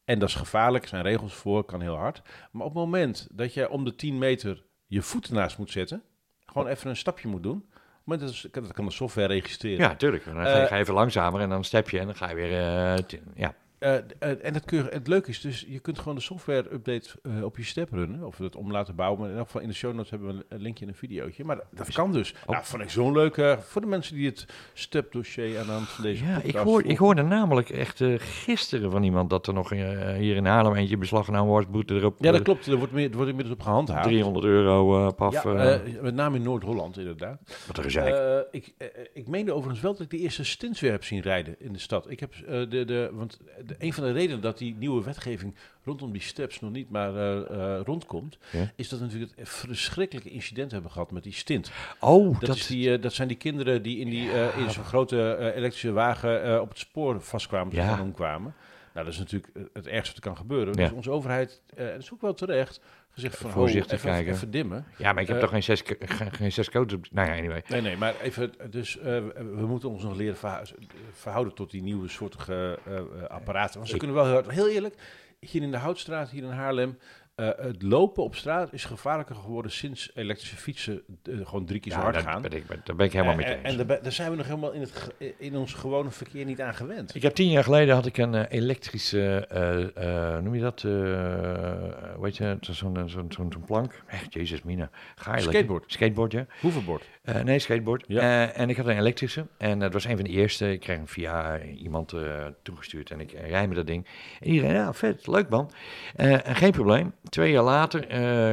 En 0.04 0.18
dat 0.18 0.28
is 0.28 0.34
gevaarlijk, 0.34 0.82
er 0.84 0.88
zijn 0.90 1.02
regels 1.02 1.34
voor, 1.34 1.64
kan 1.64 1.80
heel 1.80 1.96
hard. 1.96 2.22
Maar 2.52 2.66
op 2.66 2.74
het 2.74 2.82
moment 2.84 3.28
dat 3.32 3.54
jij 3.54 3.68
om 3.68 3.84
de 3.84 3.94
10 3.94 4.18
meter 4.18 4.62
je 4.90 5.02
voet 5.02 5.26
ernaast 5.28 5.58
moet 5.58 5.70
zetten, 5.70 6.02
gewoon 6.46 6.66
even 6.66 6.90
een 6.90 6.96
stapje 6.96 7.28
moet 7.28 7.42
doen, 7.42 7.64
moment 8.04 8.42
dat, 8.52 8.64
dat 8.64 8.72
kan 8.72 8.84
de 8.84 8.90
software 8.90 9.26
registreren. 9.26 9.78
Ja, 9.88 9.94
tuurlijk. 9.96 10.24
Dan 10.24 10.34
ga 10.34 10.56
je, 10.58 10.68
Eh, 10.68 10.78
even 10.78 10.94
langzamer 10.94 11.40
en 11.40 11.48
dan 11.48 11.64
step 11.64 11.90
je 11.90 11.98
en 11.98 12.06
dan 12.06 12.14
ga 12.14 12.28
je 12.28 12.34
weer... 12.34 12.52
eh, 12.52 13.18
ja. 13.34 13.54
Eh, 13.80 13.96
eh, 13.96 14.44
en 14.44 14.54
het, 14.54 14.64
keur, 14.64 14.86
het 14.92 15.06
leuke 15.06 15.30
is 15.30 15.40
dus, 15.40 15.66
je 15.68 15.78
kunt 15.78 15.98
gewoon 15.98 16.14
de 16.14 16.20
software-update 16.20 17.08
eh, 17.22 17.44
op 17.44 17.56
je 17.56 17.64
step 17.64 17.92
runnen. 17.92 18.24
Of 18.24 18.38
het 18.38 18.56
om 18.56 18.70
laten 18.70 18.94
bouwen. 18.94 19.20
Maar 19.20 19.30
in 19.30 19.36
elk 19.36 19.46
geval 19.46 19.60
in 19.60 19.68
de 19.68 19.74
show 19.74 19.94
notes 19.94 20.10
hebben 20.10 20.36
we 20.36 20.44
een, 20.48 20.60
linkje 20.60 20.84
in 20.84 20.90
een 20.90 20.96
videootje. 20.96 21.44
Maar 21.44 21.56
dat, 21.56 21.66
dat 21.70 21.92
kan 21.92 22.12
dus. 22.12 22.34
Nou, 22.46 22.64
vond 22.64 22.82
ik 22.82 22.90
zo'n 22.90 23.12
leuke... 23.12 23.58
Voor 23.60 23.80
de 23.80 23.86
mensen 23.86 24.14
die 24.14 24.26
het 24.26 24.46
step-dossier 24.72 25.58
aan 25.58 25.66
de 25.66 25.72
hand 25.72 25.88
van 25.88 26.04
deze 26.04 26.24
Ja, 26.24 26.40
ik, 26.42 26.54
hoor, 26.54 26.84
ik 26.84 26.98
hoorde 26.98 27.22
namelijk 27.22 27.70
echt 27.70 28.02
gisteren 28.18 28.90
van 28.90 29.02
iemand 29.02 29.30
dat 29.30 29.46
er 29.46 29.54
nog 29.54 29.68
hier 29.70 30.36
in 30.36 30.46
Haarlem 30.46 30.74
eentje 30.74 30.96
beslag 30.96 31.24
genomen 31.24 31.48
wordt. 31.48 31.70
Boete 31.70 31.94
erop. 31.94 32.16
Ja, 32.18 32.32
dat 32.32 32.42
klopt. 32.42 32.66
Er 32.66 32.76
wordt, 32.76 32.92
meer, 32.92 33.10
er 33.10 33.16
wordt 33.16 33.30
inmiddels 33.30 33.56
op 33.56 33.62
gehandhaafd. 33.62 34.08
300 34.08 34.44
euro 34.44 35.10
paf. 35.12 35.42
Ja, 35.42 35.80
met 36.00 36.14
name 36.14 36.36
in 36.36 36.42
Noord-Holland 36.42 36.98
inderdaad. 36.98 37.40
wat 37.66 37.78
gezeik. 37.78 38.14
Eh, 38.14 38.60
ik, 38.60 38.74
ik 39.12 39.26
meende 39.26 39.52
overigens 39.52 39.80
wel 39.80 39.92
dat 39.92 40.00
ik 40.00 40.10
de 40.10 40.18
eerste 40.18 40.44
stints 40.44 40.80
weer 40.80 40.90
heb 40.90 41.04
zien 41.04 41.20
rijden 41.20 41.54
in 41.58 41.72
de 41.72 41.78
stad. 41.78 42.10
Ik 42.10 42.20
heb 42.20 42.34
de, 42.46 42.84
de, 42.84 43.10
want 43.12 43.38
de- 43.78 43.84
een 43.86 43.92
van 43.92 44.04
de 44.04 44.12
redenen 44.12 44.40
dat 44.40 44.58
die 44.58 44.74
nieuwe 44.78 45.04
wetgeving 45.04 45.54
rondom 45.84 46.12
die 46.12 46.20
steps 46.20 46.60
nog 46.60 46.70
niet 46.70 46.90
maar 46.90 47.16
eh, 47.16 47.38
eh, 47.76 47.80
rondkomt, 47.84 48.38
Ja. 48.52 48.70
is 48.76 48.88
dat 48.88 48.98
we 48.98 49.04
natuurlijk 49.04 49.32
het 49.36 49.48
verschrikkelijke 49.48 50.30
incident 50.30 50.70
hebben 50.70 50.90
gehad 50.90 51.10
met 51.10 51.22
die 51.22 51.32
stint. 51.32 51.70
Oh, 52.00 52.32
Dat, 52.32 52.40
dat, 52.48 52.56
is 52.56 52.66
die, 52.66 52.92
eh, 52.94 53.02
dat 53.02 53.12
zijn 53.12 53.28
die 53.28 53.36
kinderen 53.36 53.82
die 53.82 53.98
in, 53.98 54.10
die, 54.10 54.30
in 54.56 54.70
zo'n 54.70 54.84
grote 54.84 55.52
elektrische 55.54 55.92
wagen 55.92 56.60
op 56.60 56.68
het 56.68 56.78
spoor 56.78 57.20
vastkwamen, 57.20 57.74
Ja. 57.74 58.00
omkwamen. 58.02 58.54
Nou, 58.94 59.04
dat 59.06 59.14
is 59.14 59.20
natuurlijk 59.20 59.52
het 59.72 59.86
ergste 59.86 60.14
wat 60.14 60.24
er 60.24 60.28
kan 60.30 60.36
gebeuren. 60.36 60.72
Dus 60.76 60.90
onze 60.92 61.10
overheid, 61.10 61.62
eh 61.76 61.86
dat 61.86 61.98
is 62.02 62.12
ook 62.12 62.20
wel 62.20 62.34
terecht, 62.34 62.80
gezegd 63.10 63.36
van 63.36 63.50
Voorzichtig 63.50 63.90
ho, 63.90 63.96
even, 64.08 64.10
kijken. 64.10 64.32
even 64.32 64.50
dimmen. 64.50 64.84
ja, 64.98 65.12
maar 65.12 65.22
ik 65.22 65.28
heb 65.28 65.36
eh, 65.36 65.42
toch 65.42 65.50
geen 65.50 65.62
zes, 65.62 65.82
geen, 65.98 66.32
geen 66.32 66.52
zes 66.52 66.70
codes 66.70 66.94
op... 66.96 67.06
Nou 67.10 67.28
ja, 67.28 67.36
anyway. 67.36 67.62
Nee, 67.68 67.80
nee, 67.80 67.96
maar 67.96 68.14
even, 68.22 68.52
dus 68.70 68.98
eh, 68.98 69.04
we 69.36 69.66
moeten 69.66 69.88
ons 69.90 70.02
nog 70.02 70.16
leren 70.16 70.36
verha- 70.36 70.62
verhouden 71.12 71.54
tot 71.54 71.70
die 71.70 71.82
nieuwe 71.82 72.08
soortige 72.08 72.78
eh, 72.86 73.24
apparaten. 73.28 73.74
Want 73.76 73.86
ze 73.88 73.92
Ik- 73.94 73.98
kunnen 74.00 74.16
wel 74.16 74.26
heel, 74.26 74.48
heel 74.48 74.68
eerlijk, 74.68 74.94
hier 75.40 75.62
in 75.62 75.70
de 75.70 75.76
Houtstraat, 75.76 76.30
hier 76.30 76.42
in 76.42 76.50
Haarlem, 76.50 76.98
eh, 77.40 77.64
het 77.66 77.82
lopen 77.82 78.22
op 78.22 78.34
straat 78.34 78.72
is 78.72 78.84
gevaarlijker 78.84 79.34
geworden 79.34 79.70
sinds 79.70 80.10
elektrische 80.14 80.56
fietsen 80.56 81.02
eh, 81.22 81.34
gewoon 81.46 81.64
drie 81.64 81.80
keer 81.80 81.92
zo 81.92 81.98
hard 81.98 82.14
dat 82.14 82.22
gaan. 82.22 82.42
ben 82.42 82.52
ik, 82.52 82.64
daar 82.84 82.96
ben 82.96 83.06
ik 83.06 83.12
helemaal 83.12 83.34
mee 83.34 83.44
Eh, 83.44 83.52
eens. 83.52 83.62
En, 83.62 83.80
en 83.80 83.86
daar, 83.86 84.02
daar 84.02 84.12
zijn 84.12 84.30
we 84.30 84.36
nog 84.36 84.46
helemaal 84.46 84.72
in, 84.72 84.80
het, 84.80 85.10
in 85.38 85.56
ons 85.56 85.72
gewone 85.74 86.10
verkeer 86.10 86.44
niet 86.44 86.60
aan 86.60 86.74
gewend. 86.74 87.14
Ik 87.14 87.22
heb 87.22 87.34
tien 87.34 87.50
jaar 87.50 87.64
geleden 87.64 87.94
had 87.94 88.06
ik 88.06 88.16
een 88.16 88.34
eh, 88.34 88.58
elektrische, 88.60 89.46
eh, 89.48 90.34
eh, 90.36 90.42
noem 90.42 90.54
je 90.54 90.60
dat, 90.60 90.84
eh 90.84 92.20
weet 92.20 92.36
je, 92.36 92.56
zo'n 92.60 92.96
zo'n 93.06 93.08
zo'n 93.08 93.32
zo'n 93.52 93.64
plank. 93.66 94.02
Echt, 94.06 94.32
jezus 94.32 94.62
mina. 94.62 94.90
Ga 95.14 95.34
je 95.34 95.40
Skateboard. 95.42 95.84
Skateboard, 95.92 96.32
ja. 96.32 96.46
Hoeverbord. 96.60 97.04
Eh, 97.34 97.42
nee, 97.42 97.58
skateboard. 97.58 98.04
Ja. 98.08 98.20
Eh, 98.20 98.60
en 98.60 98.68
ik 98.68 98.76
had 98.76 98.86
een 98.86 98.98
elektrische. 98.98 99.46
En 99.58 99.80
het 99.80 99.92
was 99.92 100.04
een 100.04 100.16
van 100.16 100.24
de 100.24 100.30
eerste. 100.30 100.72
Ik 100.72 100.80
kreeg 100.80 100.96
hem 100.96 101.08
via 101.08 101.60
iemand 101.62 102.12
eh, 102.12 102.46
toegestuurd. 102.62 103.10
En 103.10 103.20
ik 103.20 103.32
rij 103.32 103.66
met 103.66 103.76
dat 103.76 103.86
ding. 103.86 104.06
En 104.40 104.50
iedereen, 104.50 104.74
ja, 104.74 104.92
vet, 104.92 105.26
leuk 105.26 105.48
man. 105.48 105.70
En 106.16 106.56
geen 106.56 106.70
probleem. 106.70 107.12
Twee 107.28 107.52
jaar 107.52 107.62
later 107.62 108.06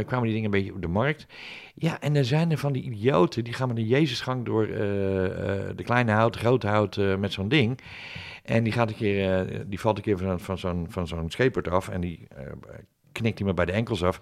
kwamen 0.04 0.24
die 0.24 0.34
dingen 0.34 0.46
een 0.46 0.60
beetje 0.60 0.74
op 0.74 0.82
de 0.82 0.88
markt. 0.88 1.28
Ja, 1.76 2.02
en 2.02 2.16
er 2.16 2.26
zijn 2.26 2.52
er 2.52 2.58
van 2.58 2.74
die 2.74 2.84
idioten. 2.84 3.44
Die 3.44 3.54
gaan 3.54 3.68
met 3.68 3.78
een 3.78 3.88
Jezusgang 3.88 4.46
door 4.46 4.68
de 4.68 5.84
kleine 5.84 6.12
hout, 6.12 6.36
grote 6.36 6.68
hout 6.68 6.98
met 7.20 7.34
zo'n 7.34 7.50
ding. 7.50 7.80
En 8.44 8.64
die, 8.64 8.74
gaat 8.74 8.90
een 8.90 8.96
keer, 8.96 9.48
die 9.68 9.80
valt 9.80 9.98
een 9.98 10.04
keer 10.04 10.18
van, 10.18 10.40
van 10.40 10.58
zo'n 10.58 10.86
van 10.90 11.08
zo'n 11.08 11.30
skateboard 11.30 11.68
af. 11.68 11.90
En 11.90 12.02
die 12.02 12.28
knikt 13.12 13.38
hij 13.38 13.48
me 13.48 13.54
bij 13.54 13.66
de 13.66 13.72
enkels 13.72 14.04
af. 14.04 14.20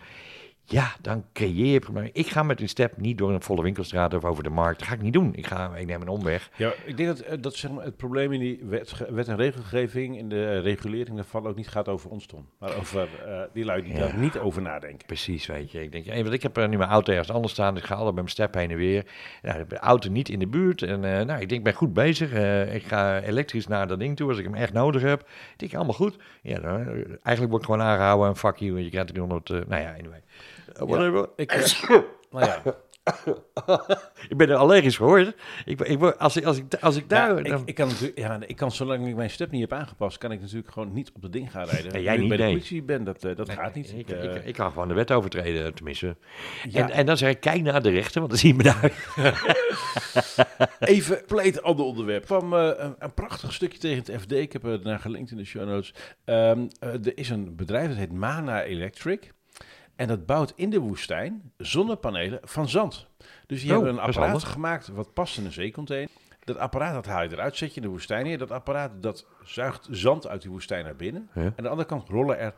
Ja, 0.68 0.94
dan 1.02 1.26
creëer 1.34 1.66
je 1.74 1.80
problemen. 1.80 2.10
Ik 2.14 2.28
ga 2.28 2.44
met 2.44 2.62
een 2.62 2.70
step 2.70 2.98
niet 2.98 3.18
door 3.18 3.32
een 3.32 3.42
volle 3.42 3.62
winkelstraat 3.62 4.14
of 4.14 4.26
over 4.26 4.44
de 4.44 4.50
markt. 4.50 4.80
Dat 4.80 4.88
ga 4.88 4.94
ik 4.94 5.02
niet 5.02 5.14
doen. 5.14 5.34
Ik, 5.36 5.48
ga, 5.48 5.76
ik 5.76 5.86
neem 5.86 6.02
een 6.02 6.08
omweg. 6.08 6.50
Ja, 6.56 6.72
ik 6.86 6.98
denk 6.98 7.10
dat, 7.10 7.20
eh, 7.20 7.38
dat 7.42 7.56
zeg 7.56 7.72
maar, 7.72 7.84
het 7.86 7.98
probleem 7.98 8.32
in 8.32 8.40
die 8.40 8.60
wet, 8.64 9.08
wet- 9.10 9.28
en 9.28 9.36
regelgeving, 9.36 10.18
in 10.18 10.30
de 10.30 10.60
regulering 10.60 11.16
daarvan 11.16 11.48
ook 11.48 11.56
niet 11.56 11.68
gaat 11.68 11.88
over 11.88 12.10
ons, 12.10 12.26
Tom. 12.26 12.50
Maar 12.60 12.76
over 12.78 13.08
eh, 13.26 13.42
die 13.54 13.66
lui 13.66 13.82
die 13.84 13.94
Ja. 13.94 14.00
daar 14.00 14.18
niet 14.18 14.38
over 14.38 14.62
nadenken. 14.62 15.06
Precies, 15.06 15.46
weet 15.46 15.72
je. 15.72 15.82
Ik 15.82 15.92
denk, 15.92 16.06
hey, 16.06 16.22
want 16.22 16.34
ik 16.34 16.42
heb 16.44 16.58
eh, 16.58 16.68
nu 16.68 16.78
mijn 16.78 16.90
auto 16.90 17.12
ergens 17.12 17.32
anders 17.32 17.54
staan. 17.54 17.78
Ik 17.78 17.84
ga 17.84 17.90
altijd 17.96 18.06
met 18.16 18.24
mijn 18.24 18.30
step 18.30 18.54
heen 18.54 18.72
en 18.72 18.78
weer. 18.78 19.06
Heb 19.42 19.70
de 19.70 19.78
auto 19.78 20.10
niet 20.10 20.30
in 20.30 20.40
de 20.40 20.48
buurt. 20.48 20.82
En 20.82 21.04
eh, 21.04 21.26
nou, 21.26 21.42
ik 21.42 21.50
denk, 21.50 21.52
ik 21.52 21.64
ben 21.64 21.74
goed 21.74 21.94
bezig. 21.94 22.32
Eh, 22.32 22.76
ik 22.76 22.84
ga 22.84 23.22
elektrisch 23.22 23.68
naar 23.68 23.88
dat 23.88 24.00
ding 24.00 24.16
toe 24.16 24.30
als 24.30 24.38
ik 24.38 24.44
hem 24.44 24.56
echt 24.56 24.74
nodig 24.74 25.02
heb. 25.02 25.20
Ik 25.22 25.60
denk, 25.60 25.74
allemaal 25.76 25.94
goed. 25.94 26.18
Ja, 26.42 26.60
dan, 26.60 26.80
eh, 26.80 26.88
eigenlijk 27.24 27.50
word 27.50 27.56
ik 27.62 27.66
gewoon 27.70 27.82
aangehouden 27.82 28.28
en 28.28 28.36
fuck 28.36 28.56
you. 28.56 28.80
Je 28.80 28.90
krijgt 28.90 29.08
300, 29.08 29.50
eh, 29.50 29.60
nou 29.68 29.82
ja, 29.82 29.90
anyway. 30.00 30.24
Whatever. 30.80 31.30
Ik, 31.36 31.52
eh, 31.52 31.90
nou 32.32 32.46
ja, 32.46 32.62
Ik 34.30 34.38
ben 34.38 34.50
er 34.50 34.56
allergisch 34.56 34.96
voor. 34.96 35.08
hoor. 35.08 35.34
Ik, 35.66 35.82
ik, 35.82 36.02
als, 36.04 36.36
ik, 36.38 36.46
als, 36.46 36.58
ik, 36.58 36.76
als 36.82 36.96
ik 36.96 37.10
daar... 37.10 37.36
Ja, 37.44 37.50
dan- 37.50 37.62
ik, 37.66 37.76
kan 37.76 37.88
natuurlijk, 37.88 38.18
ja, 38.18 38.40
ik 38.48 38.56
kan 38.56 38.72
zolang 38.72 39.08
ik 39.08 39.16
mijn 39.16 39.30
step 39.30 39.52
niet 39.52 39.62
heb 39.62 39.74
aangepast, 39.74 40.18
kan 40.18 40.32
ik 40.32 40.42
natuurlijk 40.42 40.72
gewoon 40.72 40.94
niet 40.94 41.12
op 41.14 41.22
dat 41.22 41.32
ding 41.32 41.52
gaan 41.52 41.66
rijden. 41.66 41.92
Nee, 41.92 42.04
jij 42.04 42.18
niet, 42.18 42.28
bij 42.28 42.38
de 42.38 42.44
politie 42.44 42.84
ben, 42.84 43.04
dat, 43.04 43.24
eh, 43.24 43.36
dat 43.36 43.48
Nee, 43.48 43.56
gaat 43.56 43.76
niet. 43.76 43.92
Ik, 43.92 44.10
Ik, 44.10 44.10
eh, 44.10 44.48
ik, 44.48 44.54
kan 44.54 44.72
gewoon 44.72 44.88
de 44.88 44.94
wet 44.94 45.12
overtreden, 45.12 45.74
tenminste. 45.74 46.16
ja, 46.70 46.82
En, 46.84 46.90
en 46.92 47.06
dan 47.06 47.18
zeg 47.18 47.30
ik, 47.30 47.40
kijk 47.40 47.62
naar 47.62 47.82
de 47.84 47.90
rechter, 47.90 48.20
want 48.20 48.32
dan 48.32 48.40
zie 48.40 48.50
je 48.50 48.56
me 48.56 48.64
daar. 48.64 48.92
even 50.80 51.24
pleet 51.26 51.62
ander 51.62 51.86
onderwerp. 51.86 52.26
kwam 52.26 52.54
eh, 52.54 52.72
een, 52.78 52.96
een 53.00 53.14
prachtig 53.14 53.54
stukje 53.54 53.80
tegen 53.80 54.04
het 54.14 54.22
FD. 54.22 54.32
Ik 54.32 54.54
heb 54.54 54.64
er 54.64 54.80
naar 54.84 55.00
gelinkt 55.00 55.32
in 55.32 55.38
de 55.38 55.46
show 55.46 55.68
notes. 55.68 55.94
Ehm, 56.26 56.68
eh, 56.80 56.90
er 56.94 57.18
is 57.18 57.30
een 57.30 57.56
bedrijf 57.56 57.88
dat 57.88 57.98
heet 57.98 58.12
Mana 58.14 58.64
Electric. 58.64 59.34
En 59.96 60.08
dat 60.08 60.26
bouwt 60.26 60.54
in 60.56 60.70
de 60.70 60.80
woestijn 60.80 61.52
zonnepanelen 61.58 62.40
van 62.44 62.70
zand. 62.70 63.08
Dus 63.48 63.62
die 63.62 63.70
Oh, 63.70 63.76
hebben 63.76 63.94
een 63.94 64.00
apparaat 64.00 64.44
gemaakt 64.44 64.88
wat 64.88 65.14
past 65.14 65.38
in 65.38 65.46
een 65.46 65.52
zeecontainer. 65.52 66.10
Dat 66.44 66.58
apparaat 66.58 66.94
dat 66.94 67.06
haal 67.06 67.24
je 67.24 67.32
eruit, 67.32 67.56
zet 67.58 67.70
je 67.70 67.76
in 67.76 67.82
de 67.82 67.88
woestijn 67.88 68.24
neer. 68.26 68.38
Dat 68.38 68.52
apparaat 68.52 68.92
dat 69.00 69.26
zuigt 69.44 69.88
zand 69.92 70.28
uit 70.28 70.42
die 70.42 70.52
woestijn 70.52 70.84
naar 70.84 70.96
binnen. 70.96 71.30
En 71.34 71.44
aan 71.58 71.64
de 71.64 71.70
andere 71.70 71.88
kant 71.88 72.10
rollen 72.10 72.40
er 72.40 72.54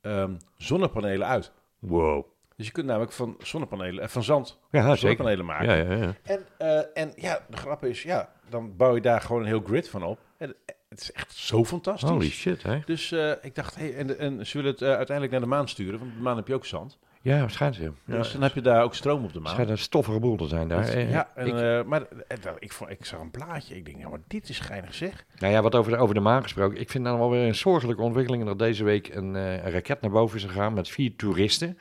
ehm, 0.00 0.34
zonnepanelen 0.56 1.26
uit. 1.26 1.52
Wow. 1.78 2.26
Dus 2.56 2.66
je 2.66 2.72
kunt 2.72 2.86
namelijk 2.86 3.12
van 3.12 3.36
zonnepanelen, 3.38 4.02
eh, 4.02 4.08
van 4.08 4.22
zand 4.22 4.58
Ja, 4.70 4.80
zeker. 4.82 4.96
zonnepanelen 4.98 5.44
maken. 5.44 5.76
Ja, 5.76 5.92
ja, 5.92 5.96
ja. 6.04 6.14
En, 6.22 6.46
eh, 6.58 7.02
en 7.02 7.12
ja, 7.16 7.40
de 7.48 7.56
grap 7.56 7.84
is, 7.84 8.02
ja, 8.02 8.32
dan 8.48 8.76
bouw 8.76 8.94
je 8.94 9.00
daar 9.00 9.20
gewoon 9.20 9.40
een 9.42 9.48
heel 9.48 9.62
grid 9.66 9.88
van 9.88 10.02
op. 10.02 10.18
En 10.36 10.54
het 10.94 11.02
is 11.02 11.12
echt 11.12 11.32
zo 11.32 11.64
fantastisch. 11.64 12.08
Holy 12.08 12.30
shit, 12.30 12.62
hè? 12.62 12.78
Dus 12.84 13.12
eh, 13.12 13.30
ik 13.42 13.54
dacht, 13.54 13.74
hey, 13.74 13.94
en, 13.94 14.18
en 14.18 14.46
ze 14.46 14.56
willen 14.56 14.72
het 14.72 14.82
eh, 14.82 14.88
uiteindelijk 14.88 15.30
naar 15.30 15.40
de 15.40 15.46
maan 15.46 15.68
sturen, 15.68 15.98
want 15.98 16.10
op 16.10 16.16
de 16.16 16.22
maan 16.22 16.36
heb 16.36 16.46
je 16.46 16.54
ook 16.54 16.66
zand. 16.66 16.98
Ja, 17.22 17.38
waarschijnlijk. 17.38 17.92
Ja. 18.04 18.16
Dus 18.16 18.32
dan 18.32 18.42
heb 18.42 18.54
je 18.54 18.60
daar 18.60 18.82
ook 18.82 18.94
stroom 18.94 19.24
op 19.24 19.28
de 19.28 19.34
Het 19.34 19.42
maan. 19.42 19.52
schijnt 19.52 19.70
een 19.70 19.78
stoffige 19.78 20.18
boel 20.18 20.36
te 20.36 20.46
zijn 20.46 20.68
daar. 20.68 20.88
Eh, 20.88 21.10
ja, 21.10 21.30
en, 21.34 21.46
ik, 21.46 21.86
maar 21.86 22.06
nou, 22.42 22.56
ik, 22.58 22.72
vond, 22.72 22.90
ik 22.90 23.04
zag 23.04 23.20
een 23.20 23.30
plaatje. 23.30 23.76
Ik 23.76 23.84
denk, 23.84 23.98
ja, 23.98 24.08
maar 24.08 24.20
dit 24.26 24.48
is 24.48 24.60
geinig 24.60 24.94
zeg. 24.94 25.24
nou 25.38 25.52
ja, 25.52 25.62
wat 25.62 25.74
over 25.74 25.92
de, 25.92 25.98
over 25.98 26.14
de 26.14 26.20
maan 26.20 26.42
gesproken. 26.42 26.80
Ik 26.80 26.90
vind 26.90 27.04
dan 27.04 27.18
wel 27.18 27.30
weer 27.30 27.46
een 27.46 27.54
zorgelijke 27.54 28.02
ontwikkeling 28.02 28.44
dat 28.44 28.58
deze 28.58 28.84
week 28.84 29.14
een, 29.14 29.34
een 29.34 29.70
raket 29.70 30.00
naar 30.00 30.10
boven 30.10 30.36
is 30.36 30.44
gegaan 30.44 30.74
met 30.74 30.88
vier 30.88 31.16
toeristen. 31.16 31.78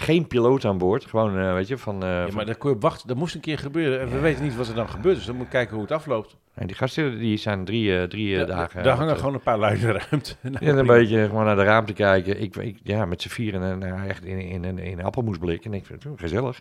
Geen 0.00 0.26
piloot 0.26 0.64
aan 0.64 0.78
boord. 0.78 1.04
Gewoon, 1.04 1.38
eh, 1.38 1.52
weet 1.54 1.68
je, 1.68 1.78
van... 1.78 2.02
eh, 2.02 2.08
Ja, 2.08 2.26
maar 2.34 2.46
daar 2.46 2.56
kon 2.56 2.70
je 2.70 2.76
op 2.76 2.82
wachten. 2.82 3.08
Dat 3.08 3.16
moest 3.16 3.34
een 3.34 3.40
keer 3.40 3.58
gebeuren. 3.58 4.00
En 4.00 4.10
we 4.10 4.18
weten 4.18 4.42
niet 4.42 4.56
wat 4.56 4.68
er 4.68 4.74
dan 4.74 4.88
gebeurt. 4.88 5.16
Dus 5.16 5.24
dan 5.26 5.34
moet 5.36 5.44
je 5.44 5.50
kijken 5.50 5.72
hoe 5.74 5.82
het 5.82 5.92
afloopt. 5.92 6.36
en 6.54 6.66
die 6.66 6.76
gasten 6.76 7.18
die 7.18 7.36
zijn 7.36 7.64
drie, 7.64 7.98
eh, 7.98 8.02
drie 8.08 8.28
Ja, 8.28 8.44
dagen... 8.44 8.82
daar 8.82 8.96
hangen 8.96 9.16
gewoon 9.16 9.34
een 9.34 9.40
paar 9.42 9.58
lui 9.58 9.74
in 9.74 9.80
de 9.86 9.92
ruimte. 10.10 10.34
Nou, 10.42 10.64
Ja, 10.64 10.72
een 10.72 10.86
beetje 10.86 11.24
gewoon 11.26 11.44
naar 11.44 11.56
de 11.56 11.62
raam 11.64 11.86
te 11.86 11.92
kijken. 11.92 12.40
Ik, 12.40 12.56
ik, 12.56 12.78
ja, 12.82 13.04
met 13.04 13.22
z'n 13.22 13.28
vieren 13.28 13.62
en 13.62 13.78
nou, 13.78 14.08
echt 14.08 14.24
in, 14.24 14.38
in, 14.40 14.64
in, 14.64 14.78
in 14.78 14.98
een 14.98 15.04
appelmoesblik. 15.04 15.64
En 15.64 15.74
ik 15.74 15.86
vind 15.86 16.02
het 16.04 16.20
gezellig. 16.20 16.58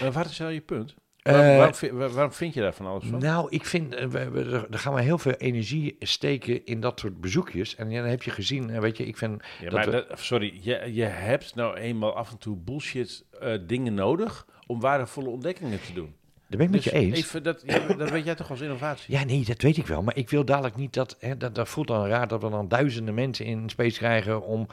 Maar 0.00 0.12
wat 0.12 0.26
is 0.26 0.38
nou 0.38 0.52
je 0.52 0.60
punt? 0.60 0.94
Eh, 1.22 1.32
Waarom, 1.32 1.56
waarom, 1.56 1.74
vind, 1.74 1.92
waar- 1.92 2.10
waarom 2.10 2.32
vind 2.32 2.54
je 2.54 2.60
daar 2.60 2.72
van 2.74 2.86
alles 2.86 3.04
van? 3.04 3.18
Nou, 3.20 3.46
ik 3.50 3.64
vind, 3.66 3.94
eh, 3.94 4.06
we, 4.06 4.30
we, 4.30 4.66
er- 4.70 4.78
gaan 4.78 4.94
we 4.94 5.02
heel 5.02 5.18
veel 5.18 5.32
energie 5.32 5.96
steken 6.00 6.64
in 6.66 6.80
dat 6.80 7.00
soort 7.00 7.20
bezoekjes. 7.20 7.74
En 7.76 7.90
ja, 7.90 8.00
dan 8.00 8.10
heb 8.10 8.22
je 8.22 8.30
gezien, 8.30 8.70
eh, 8.70 8.80
weet 8.80 8.96
je, 8.96 9.06
ik 9.06 9.16
vind... 9.16 9.42
Ja, 9.60 9.64
dat 9.64 9.72
maar 9.72 9.84
we- 9.90 10.04
dat- 10.08 10.18
sorry, 10.20 10.58
je, 10.62 10.90
je 10.94 11.04
hebt 11.04 11.54
nou 11.54 11.76
eenmaal 11.76 12.14
af 12.16 12.30
en 12.30 12.38
toe 12.38 12.56
bullshit 12.56 13.24
dingen 13.66 13.94
nodig 13.94 14.46
om 14.66 14.80
waardevolle 14.80 15.28
ontdekkingen 15.28 15.80
te 15.86 15.92
doen. 15.92 16.14
Daar 16.48 16.58
ben 16.58 16.66
ik 16.66 16.72
met 16.72 16.82
Dus 16.82 16.92
je 16.92 16.98
eens. 16.98 17.18
Even 17.18 17.42
dat, 17.42 17.62
ja, 17.66 17.78
dat 17.94 18.10
weet 18.10 18.24
jij 18.24 18.34
toch 18.34 18.50
als 18.50 18.60
innovatie? 18.60 19.14
Ja, 19.14 19.24
nee, 19.24 19.44
dat 19.44 19.62
weet 19.62 19.76
ik 19.76 19.86
wel. 19.86 20.02
Maar 20.02 20.16
ik 20.16 20.30
wil 20.30 20.44
dadelijk 20.44 20.76
niet 20.76 20.94
dat... 20.94 21.16
Hè, 21.20 21.36
dat, 21.36 21.54
dat 21.54 21.68
voelt 21.68 21.86
dan 21.88 22.06
raar 22.06 22.28
dat 22.28 22.42
we 22.42 22.50
dan 22.50 22.68
duizenden 22.68 23.14
mensen 23.14 23.44
in 23.44 23.68
space 23.68 23.98
krijgen... 23.98 24.42
om 24.42 24.66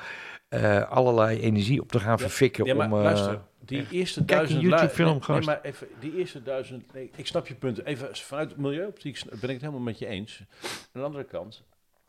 allerlei 0.89 1.39
energie 1.39 1.82
op 1.82 1.91
te 1.91 2.00
gaan 2.00 2.20
verfikken. 2.20 2.66
Ja, 2.66 2.74
maar 2.76 2.91
om, 2.91 2.93
luister, 2.93 3.41
die 3.70 3.88
eerste 3.89 4.20
een 4.20 4.26
duizend... 4.26 4.61
YouTube-film, 4.61 5.22
nee, 5.28 5.41
maar 5.41 5.61
even, 5.61 5.88
die 5.99 6.15
eerste 6.15 6.41
duizend... 6.41 6.93
Nee, 6.93 7.11
ik 7.15 7.28
snap 7.28 7.47
je 7.47 7.55
punt. 7.55 7.86
Even 7.86 8.15
vanuit 8.15 8.57
milieuoptiek 8.57 9.22
ben 9.26 9.36
ik 9.36 9.49
het 9.49 9.61
helemaal 9.61 9.80
met 9.80 9.99
je 9.99 10.05
eens. 10.05 10.43
Aan 10.61 11.01
de 11.01 11.01
andere 11.01 11.24
kant, 11.24 11.63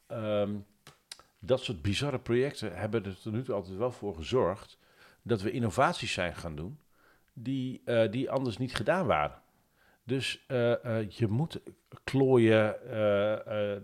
ehm, 0.06 0.50
dat 1.38 1.62
soort 1.62 1.82
bizarre 1.82 2.18
projecten 2.18 2.76
hebben 2.76 3.04
er 3.04 3.20
tot 3.20 3.32
nu 3.32 3.42
toe 3.42 3.54
altijd 3.54 3.76
wel 3.76 3.92
voor 3.92 4.14
gezorgd 4.14 4.78
dat 5.22 5.40
we 5.42 5.50
innovaties 5.50 6.12
zijn 6.12 6.36
gaan 6.36 6.56
doen 6.56 6.78
die, 7.32 7.82
eh, 7.84 8.11
die 8.11 8.30
anders 8.30 8.56
niet 8.56 8.74
gedaan 8.74 9.06
waren. 9.06 9.42
Dus 10.11 10.44
eh, 10.46 10.84
eh, 10.84 11.11
je 11.11 11.26
moet 11.26 11.61
klooien, 12.04 12.90
eh, 12.90 13.76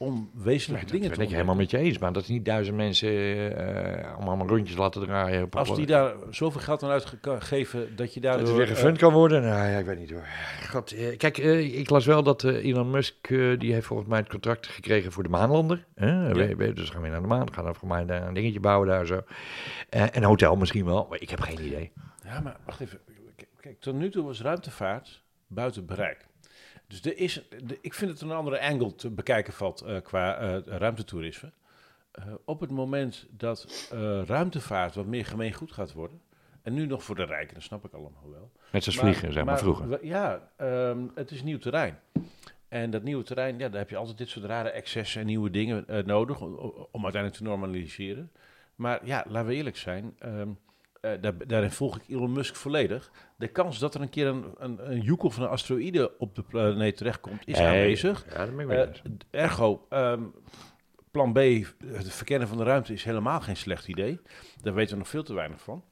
eh, 0.00 0.06
ernaast 0.06 0.28
zitten 0.30 0.32
om 0.36 0.42
wezenlijke 0.44 0.84
dat 0.86 0.92
dingen 0.94 1.08
ben 1.08 1.18
te 1.18 1.24
ik 1.24 1.30
helemaal 1.30 1.54
met 1.54 1.70
je 1.70 1.78
eens. 1.78 1.98
Maar 1.98 2.12
dat 2.12 2.22
is 2.22 2.28
niet 2.28 2.44
duizend 2.44 2.76
mensen 2.76 3.08
eh, 3.56 4.14
allemaal 4.14 4.36
maar 4.36 4.46
rondjes 4.46 4.76
laten 4.76 5.02
draaien. 5.02 5.42
op- 5.42 5.56
Als 5.56 5.74
die 5.76 5.86
daar 5.86 6.14
zoveel 6.30 6.60
geld 6.60 6.82
aan 6.82 6.90
uitgeven 6.90 7.96
dat 7.96 8.14
je 8.14 8.20
Dat 8.20 8.38
het 8.38 8.52
weer 8.52 8.60
eh, 8.62 8.68
gefund 8.68 8.98
kan 8.98 9.12
worden? 9.12 9.42
Nou 9.42 9.68
ja, 9.70 9.78
ik 9.78 9.86
weet 9.86 9.98
niet 9.98 10.10
hoor. 10.10 10.26
God, 10.70 10.92
eh, 10.92 11.16
kijk, 11.16 11.38
eh, 11.38 11.78
ik 11.78 11.90
las 11.90 12.06
wel 12.06 12.22
dat 12.22 12.44
eh, 12.44 12.64
Elon 12.64 12.90
Musk, 12.90 13.30
eh, 13.30 13.58
die 13.58 13.72
heeft 13.72 13.86
volgens 13.86 14.08
mij 14.08 14.18
het 14.18 14.28
contract 14.28 14.66
gekregen 14.66 15.12
voor 15.12 15.22
de 15.22 15.28
maanlander. 15.28 15.84
Hè? 15.94 16.32
We- 16.34 16.54
we- 16.56 16.72
dus 16.72 16.90
gaan 16.90 17.02
we 17.02 17.08
naar 17.08 17.20
de 17.20 17.26
maan, 17.26 17.52
gaan 17.52 17.64
we 17.64 17.74
voor 17.74 17.88
mij 17.88 18.04
een 18.08 18.34
dingetje 18.34 18.60
bouwen 18.60 18.88
daar 18.88 19.06
zo. 19.06 19.20
Eh, 19.88 20.04
een 20.12 20.24
hotel 20.24 20.56
misschien 20.56 20.84
wel, 20.84 21.06
maar 21.10 21.20
ik 21.20 21.30
heb 21.30 21.40
geen 21.40 21.64
idee. 21.66 21.92
Ja, 22.24 22.40
maar 22.40 22.56
wacht 22.64 22.80
even. 22.80 22.98
Kijk, 23.60 23.80
tot 23.80 23.94
nu 23.94 24.10
toe 24.10 24.24
was 24.24 24.40
ruimtevaart 24.42 25.22
buiten 25.46 25.86
bereik. 25.86 26.26
Dus 26.88 27.02
er 27.04 27.18
is, 27.18 27.42
de, 27.64 27.78
ik 27.80 27.94
vind 27.94 28.10
het 28.10 28.20
een 28.20 28.30
andere 28.30 28.60
angle 28.60 28.94
te 28.94 29.10
bekijken 29.10 29.52
valt 29.52 29.80
eh, 29.80 29.96
qua 30.02 30.36
eh, 30.38 30.56
ruimtetoerisme. 30.78 31.52
Eh, 32.12 32.24
op 32.44 32.60
het 32.60 32.70
moment 32.70 33.26
dat 33.30 33.88
ruimtevaart 34.26 34.94
wat 34.94 35.06
meer 35.06 35.24
gemeengoed 35.24 35.72
gaat 35.72 35.92
worden, 35.92 36.20
en 36.62 36.74
nu 36.74 36.86
nog 36.86 37.02
voor 37.04 37.14
de 37.14 37.24
rijken, 37.24 37.54
dat 37.54 37.62
snap 37.62 37.84
ik 37.84 37.92
allemaal 37.92 38.30
wel. 38.30 38.50
Net 38.72 38.82
zoals 38.82 38.98
Maar- 39.00 39.06
vliegen, 39.06 39.32
zeg 39.32 39.44
maar, 39.44 39.58
vroeger. 39.58 40.04
Ja, 40.06 40.50
ehm, 40.56 41.06
het 41.14 41.30
is 41.30 41.42
nieuw 41.42 41.58
terrein. 41.58 41.98
En 42.68 42.90
dat 42.90 43.02
nieuwe 43.02 43.22
terrein, 43.24 43.58
ja, 43.58 43.68
daar 43.68 43.80
heb 43.80 43.90
je 43.90 43.96
altijd 43.96 44.18
dit 44.18 44.28
soort 44.28 44.44
rare 44.44 44.68
excessen 44.70 45.20
en 45.20 45.26
nieuwe 45.26 45.50
dingen 45.50 45.84
nodig 46.06 46.40
om, 46.40 46.54
om 46.90 47.02
uiteindelijk 47.02 47.34
te 47.42 47.42
normaliseren. 47.48 48.32
Maar 48.74 49.06
ja, 49.06 49.24
laten 49.28 49.48
we 49.48 49.54
eerlijk 49.54 49.76
zijn. 49.76 50.14
ehm, 50.18 50.48
eh, 51.00 51.10
daar, 51.20 51.46
daarin 51.46 51.70
volg 51.70 51.96
ik 51.96 52.02
Elon 52.08 52.32
Musk 52.32 52.54
volledig. 52.54 53.10
De 53.36 53.48
kans 53.48 53.78
dat 53.78 53.94
er 53.94 54.00
een 54.00 54.08
keer 54.08 54.26
een, 54.26 54.44
een, 54.58 54.90
een 54.90 55.00
joekel 55.00 55.30
van 55.30 55.42
een 55.42 55.48
asteroïde 55.48 56.18
op 56.18 56.34
de 56.34 56.42
planeet 56.42 56.96
terechtkomt, 56.96 57.42
is 57.44 57.58
Hey, 57.58 57.66
aanwezig. 57.66 58.26
Ja, 58.32 58.46
dat 58.46 58.56
ben 58.56 58.70
ik 58.70 58.78
Eh, 59.30 59.42
ergo, 59.42 59.86
ehm, 59.88 60.22
plan 61.10 61.32
B, 61.32 61.36
het 61.86 62.12
verkennen 62.12 62.48
van 62.48 62.56
de 62.56 62.64
ruimte, 62.64 62.92
is 62.92 63.04
helemaal 63.04 63.40
geen 63.40 63.56
slecht 63.56 63.88
idee. 63.88 64.20
Daar 64.62 64.74
weten 64.74 64.92
we 64.92 64.98
nog 64.98 65.08
veel 65.08 65.22
te 65.22 65.34
weinig 65.34 65.60
van. 65.60 65.84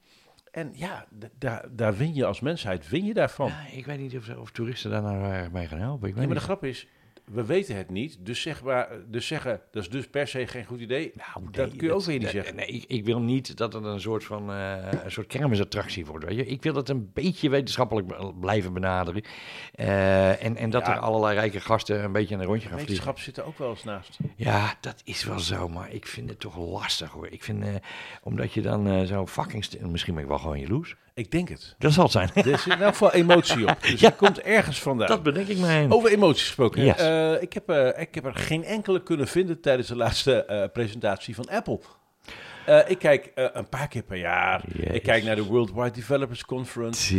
En 0.50 0.70
ja, 0.74 1.06
daar, 1.38 1.64
daar 1.70 1.96
win 1.96 2.14
je 2.14 2.24
als 2.24 2.40
mensheid, 2.40 2.88
win 2.88 3.04
je 3.04 3.14
daarvan. 3.14 3.46
Ja, 3.46 3.66
ik 3.72 3.86
weet 3.86 3.98
niet 3.98 4.16
of, 4.16 4.36
of 4.36 4.50
toeristen 4.50 4.90
daar 4.90 5.02
nou 5.02 5.32
erg 5.32 5.50
mee 5.50 5.66
gaan 5.66 5.78
helpen. 5.78 6.08
Ik 6.08 6.14
weet 6.14 6.22
Ja, 6.22 6.28
maar 6.28 6.38
de 6.38 6.44
grap 6.44 6.64
is, 6.64 6.86
we 7.32 7.44
weten 7.44 7.76
het 7.76 7.90
niet. 7.90 8.16
Dus, 8.20 8.40
zeg 8.42 8.62
maar, 8.62 8.88
dus 9.06 9.26
zeggen, 9.26 9.60
dat 9.70 9.82
is 9.82 9.88
dus 9.88 10.06
per 10.08 10.28
se 10.28 10.46
geen 10.46 10.64
goed 10.64 10.80
idee. 10.80 11.12
Nou, 11.14 11.50
dat 11.50 11.76
kun 11.76 11.86
je 11.86 11.92
ook 11.94 12.02
weer 12.02 12.12
niet 12.14 12.22
dat- 12.22 12.30
zeggen. 12.30 12.56
Nee, 12.56 12.66
ik, 12.66 12.84
ik 12.86 13.04
wil 13.04 13.20
niet 13.20 13.56
dat 13.56 13.72
het 13.72 13.84
een 13.84 14.00
soort 14.00 14.24
van 14.24 14.50
eh, 14.52 14.76
een 15.04 15.10
soort 15.10 15.26
kermisattractie 15.26 16.06
wordt. 16.06 16.24
Weet 16.24 16.36
je? 16.36 16.46
Ik 16.46 16.62
wil 16.62 16.74
het 16.74 16.88
een 16.88 17.10
beetje 17.12 17.50
wetenschappelijk 17.50 18.40
blijven 18.40 18.72
benaderen. 18.72 19.22
Eh, 19.74 20.44
en, 20.44 20.56
en 20.56 20.70
dat 20.70 20.86
Ja. 20.86 20.92
er 20.94 20.98
allerlei 20.98 21.34
rijke 21.38 21.60
gasten 21.60 22.04
een 22.04 22.12
beetje 22.12 22.34
een 22.34 22.44
rondje 22.44 22.68
gaan 22.68 22.78
vliegen. 22.78 23.04
Wetenschap 23.04 23.18
zit 23.18 23.36
er 23.36 23.44
ook 23.44 23.58
wel 23.58 23.70
eens 23.70 23.84
naast. 23.84 24.18
Ja, 24.36 24.74
dat 24.80 25.00
is 25.04 25.24
wel 25.24 25.38
zo, 25.38 25.68
maar 25.68 25.92
ik 25.92 26.06
vind 26.06 26.28
het 26.30 26.40
toch 26.40 26.56
lastig 26.58 27.10
hoor. 27.10 27.28
Ik 27.28 27.44
vind, 27.44 27.64
eh, 27.64 27.74
omdat 28.22 28.52
je 28.52 28.60
dan 28.62 28.86
eh, 28.88 29.02
zo 29.02 29.26
fucking... 29.26 29.66
Misschien 29.90 30.14
ben 30.14 30.22
ik 30.22 30.28
wel 30.28 30.38
gewoon 30.38 30.60
jaloers. 30.60 30.96
Ik 31.16 31.30
denk 31.30 31.48
het. 31.48 31.74
Dat 31.78 31.92
zal 31.92 32.02
het 32.02 32.12
zijn. 32.12 32.30
Er 32.34 32.58
zit 32.58 32.72
in 32.72 32.80
elk 32.80 32.92
geval 32.92 33.12
emotie 33.12 33.68
op. 33.68 33.82
Dus 33.82 34.00
Ja. 34.00 34.08
er 34.08 34.14
komt 34.14 34.40
ergens 34.40 34.78
vandaan. 34.80 35.06
dat 35.08 35.22
bedenk 35.22 35.48
ik 35.48 35.58
mij. 35.58 35.86
Over 35.88 36.10
emoties 36.10 36.42
gesproken. 36.44 36.84
Yes. 36.84 36.96
Eh, 36.98 37.42
ik, 37.42 37.52
heb, 37.52 37.68
eh, 37.68 38.00
ik 38.02 38.14
heb 38.14 38.24
er 38.24 38.34
geen 38.34 38.64
enkele 38.64 39.02
kunnen 39.02 39.28
vinden 39.28 39.60
tijdens 39.60 39.88
de 39.88 39.96
laatste 39.96 40.44
eh, 40.44 40.64
presentatie 40.72 41.34
van 41.34 41.48
Apple. 41.48 41.80
Ik 42.86 42.98
kijk 42.98 43.30
een 43.34 43.68
paar 43.68 43.88
keer 43.88 44.02
per 44.02 44.16
jaar. 44.16 44.64
Yes. 44.76 44.94
Ik 44.94 45.02
kijk 45.02 45.24
naar 45.24 45.36
de 45.36 45.44
Worldwide 45.44 45.90
Developers 45.90 46.44
Conference. 46.44 47.16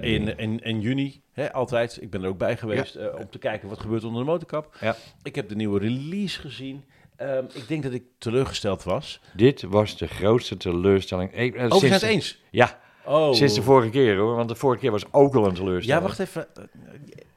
In, 0.00 0.38
in, 0.38 0.60
in 0.60 0.80
juni, 0.80 1.22
hè, 1.32 1.52
altijd. 1.52 1.98
Ik 2.02 2.10
ben 2.10 2.22
er 2.22 2.28
ook 2.28 2.38
bij 2.38 2.56
geweest 2.56 2.96
om 2.96 3.30
te 3.30 3.38
kijken 3.38 3.68
wat 3.68 3.80
gebeurt 3.80 4.04
onder 4.04 4.24
de 4.24 4.30
motorkap. 4.30 4.76
Ja. 4.80 4.96
Ik 5.22 5.34
heb 5.34 5.48
de 5.48 5.54
nieuwe 5.54 5.78
release 5.80 6.40
gezien. 6.40 6.84
Ehm, 7.16 7.44
ik 7.52 7.68
denk 7.68 7.82
dat 7.82 7.92
ik 7.92 8.02
teleurgesteld 8.18 8.82
was. 8.82 9.20
Dit 9.32 9.62
was 9.62 9.96
de 9.96 10.06
grootste 10.06 10.56
teleurstelling. 10.56 11.32
Eh, 11.32 11.64
Oh, 11.72 11.78
sinds 11.78 11.94
het 11.94 12.02
eens. 12.10 12.40
Ja, 12.50 12.78
Oh. 13.10 13.32
sinds 13.32 13.54
de 13.54 13.62
vorige 13.62 13.90
keer 13.90 14.16
hoor. 14.16 14.36
Want 14.36 14.48
de 14.48 14.54
vorige 14.54 14.80
keer 14.80 14.90
was 14.90 15.04
ook 15.10 15.34
al 15.34 15.46
een 15.46 15.54
teleurstelling. 15.54 16.00
Ja, 16.02 16.06
wacht 16.08 16.18
even. 16.18 16.46
Eh, 16.54 16.62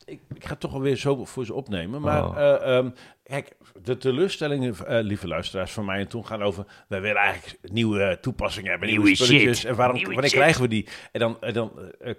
Ik, 0.05 0.19
ik 0.35 0.43
ga 0.43 0.49
het 0.49 0.59
toch 0.59 0.73
alweer 0.73 0.95
zo 0.95 1.25
voor 1.25 1.45
ze 1.45 1.53
opnemen. 1.53 2.01
Maar 2.01 2.25
Oh. 2.25 2.37
eh, 2.37 2.77
ehm, 2.77 2.89
kijk, 3.23 3.55
de 3.83 3.97
teleurstellingen, 3.97 4.75
eh, 4.87 5.03
lieve 5.03 5.27
luisteraars 5.27 5.71
van 5.71 5.85
mij 5.85 5.99
en 5.99 6.07
toen 6.07 6.25
gaan 6.25 6.43
over... 6.43 6.65
wij 6.87 7.01
willen 7.01 7.21
eigenlijk 7.21 7.57
nieuwe 7.71 8.17
toepassingen 8.21 8.69
hebben, 8.71 8.87
nieuwe, 8.89 9.03
Nieuwe 9.05 9.23
spulletjes. 9.23 9.57
shit. 9.59 9.69
En 9.69 9.75
waarom, 9.75 9.95
Nieuwe 9.95 10.11
wanneer 10.11 10.29
shit. 10.29 10.39
krijgen 10.39 10.61
we 10.61 10.67
die? 10.67 10.87
En 11.11 11.19
dan, 11.19 11.37
en 11.41 11.53
dan 11.53 11.71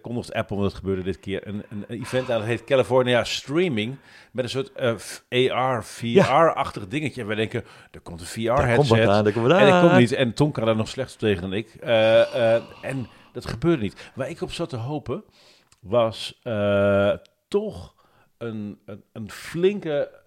kondigt 0.03 0.33
Apple, 0.33 0.57
want 0.57 0.69
dat 0.69 0.79
gebeurde 0.79 1.03
dit 1.03 1.21
keer, 1.21 1.47
een, 1.47 1.63
een, 1.71 1.85
event 1.89 2.31
aan. 2.31 2.39
Dat 2.39 2.49
heet 2.49 2.65
California 2.65 3.25
Streaming. 3.25 3.97
Met 4.33 4.45
een 4.45 4.51
soort 4.51 4.73
AR, 5.51 5.85
VR-achtig 5.85 6.89
dingetje. 6.89 7.21
En 7.21 7.27
wij 7.27 7.37
denken, 7.37 7.65
er 7.91 8.01
komt 8.01 8.21
een 8.21 8.27
komt 8.27 8.57
VR-headset. 8.59 9.33
komt 9.33 9.51
En 9.53 9.67
ik 9.67 9.73
aan. 9.73 9.89
kom 9.89 9.99
niet. 9.99 10.13
En 10.13 10.35
Tom 10.35 10.53
kan 10.53 10.65
daar 10.65 10.77
nog 10.77 10.89
slechter 10.89 11.19
tegen 11.19 11.43
dan 11.43 11.53
ik. 11.53 11.75
En 12.83 13.09
dat 13.35 13.47
gebeurde 13.47 13.83
niet. 13.83 14.11
Waar 14.15 14.29
ik 14.31 14.41
op 14.41 14.53
zat 14.53 14.69
te 14.69 14.77
hopen, 14.77 15.25
was 15.81 16.41
eh, 16.43 17.13
toch 17.49 17.95
een, 18.39 18.79
een, 18.85 19.03
een 19.13 19.31
flinke 19.31 20.23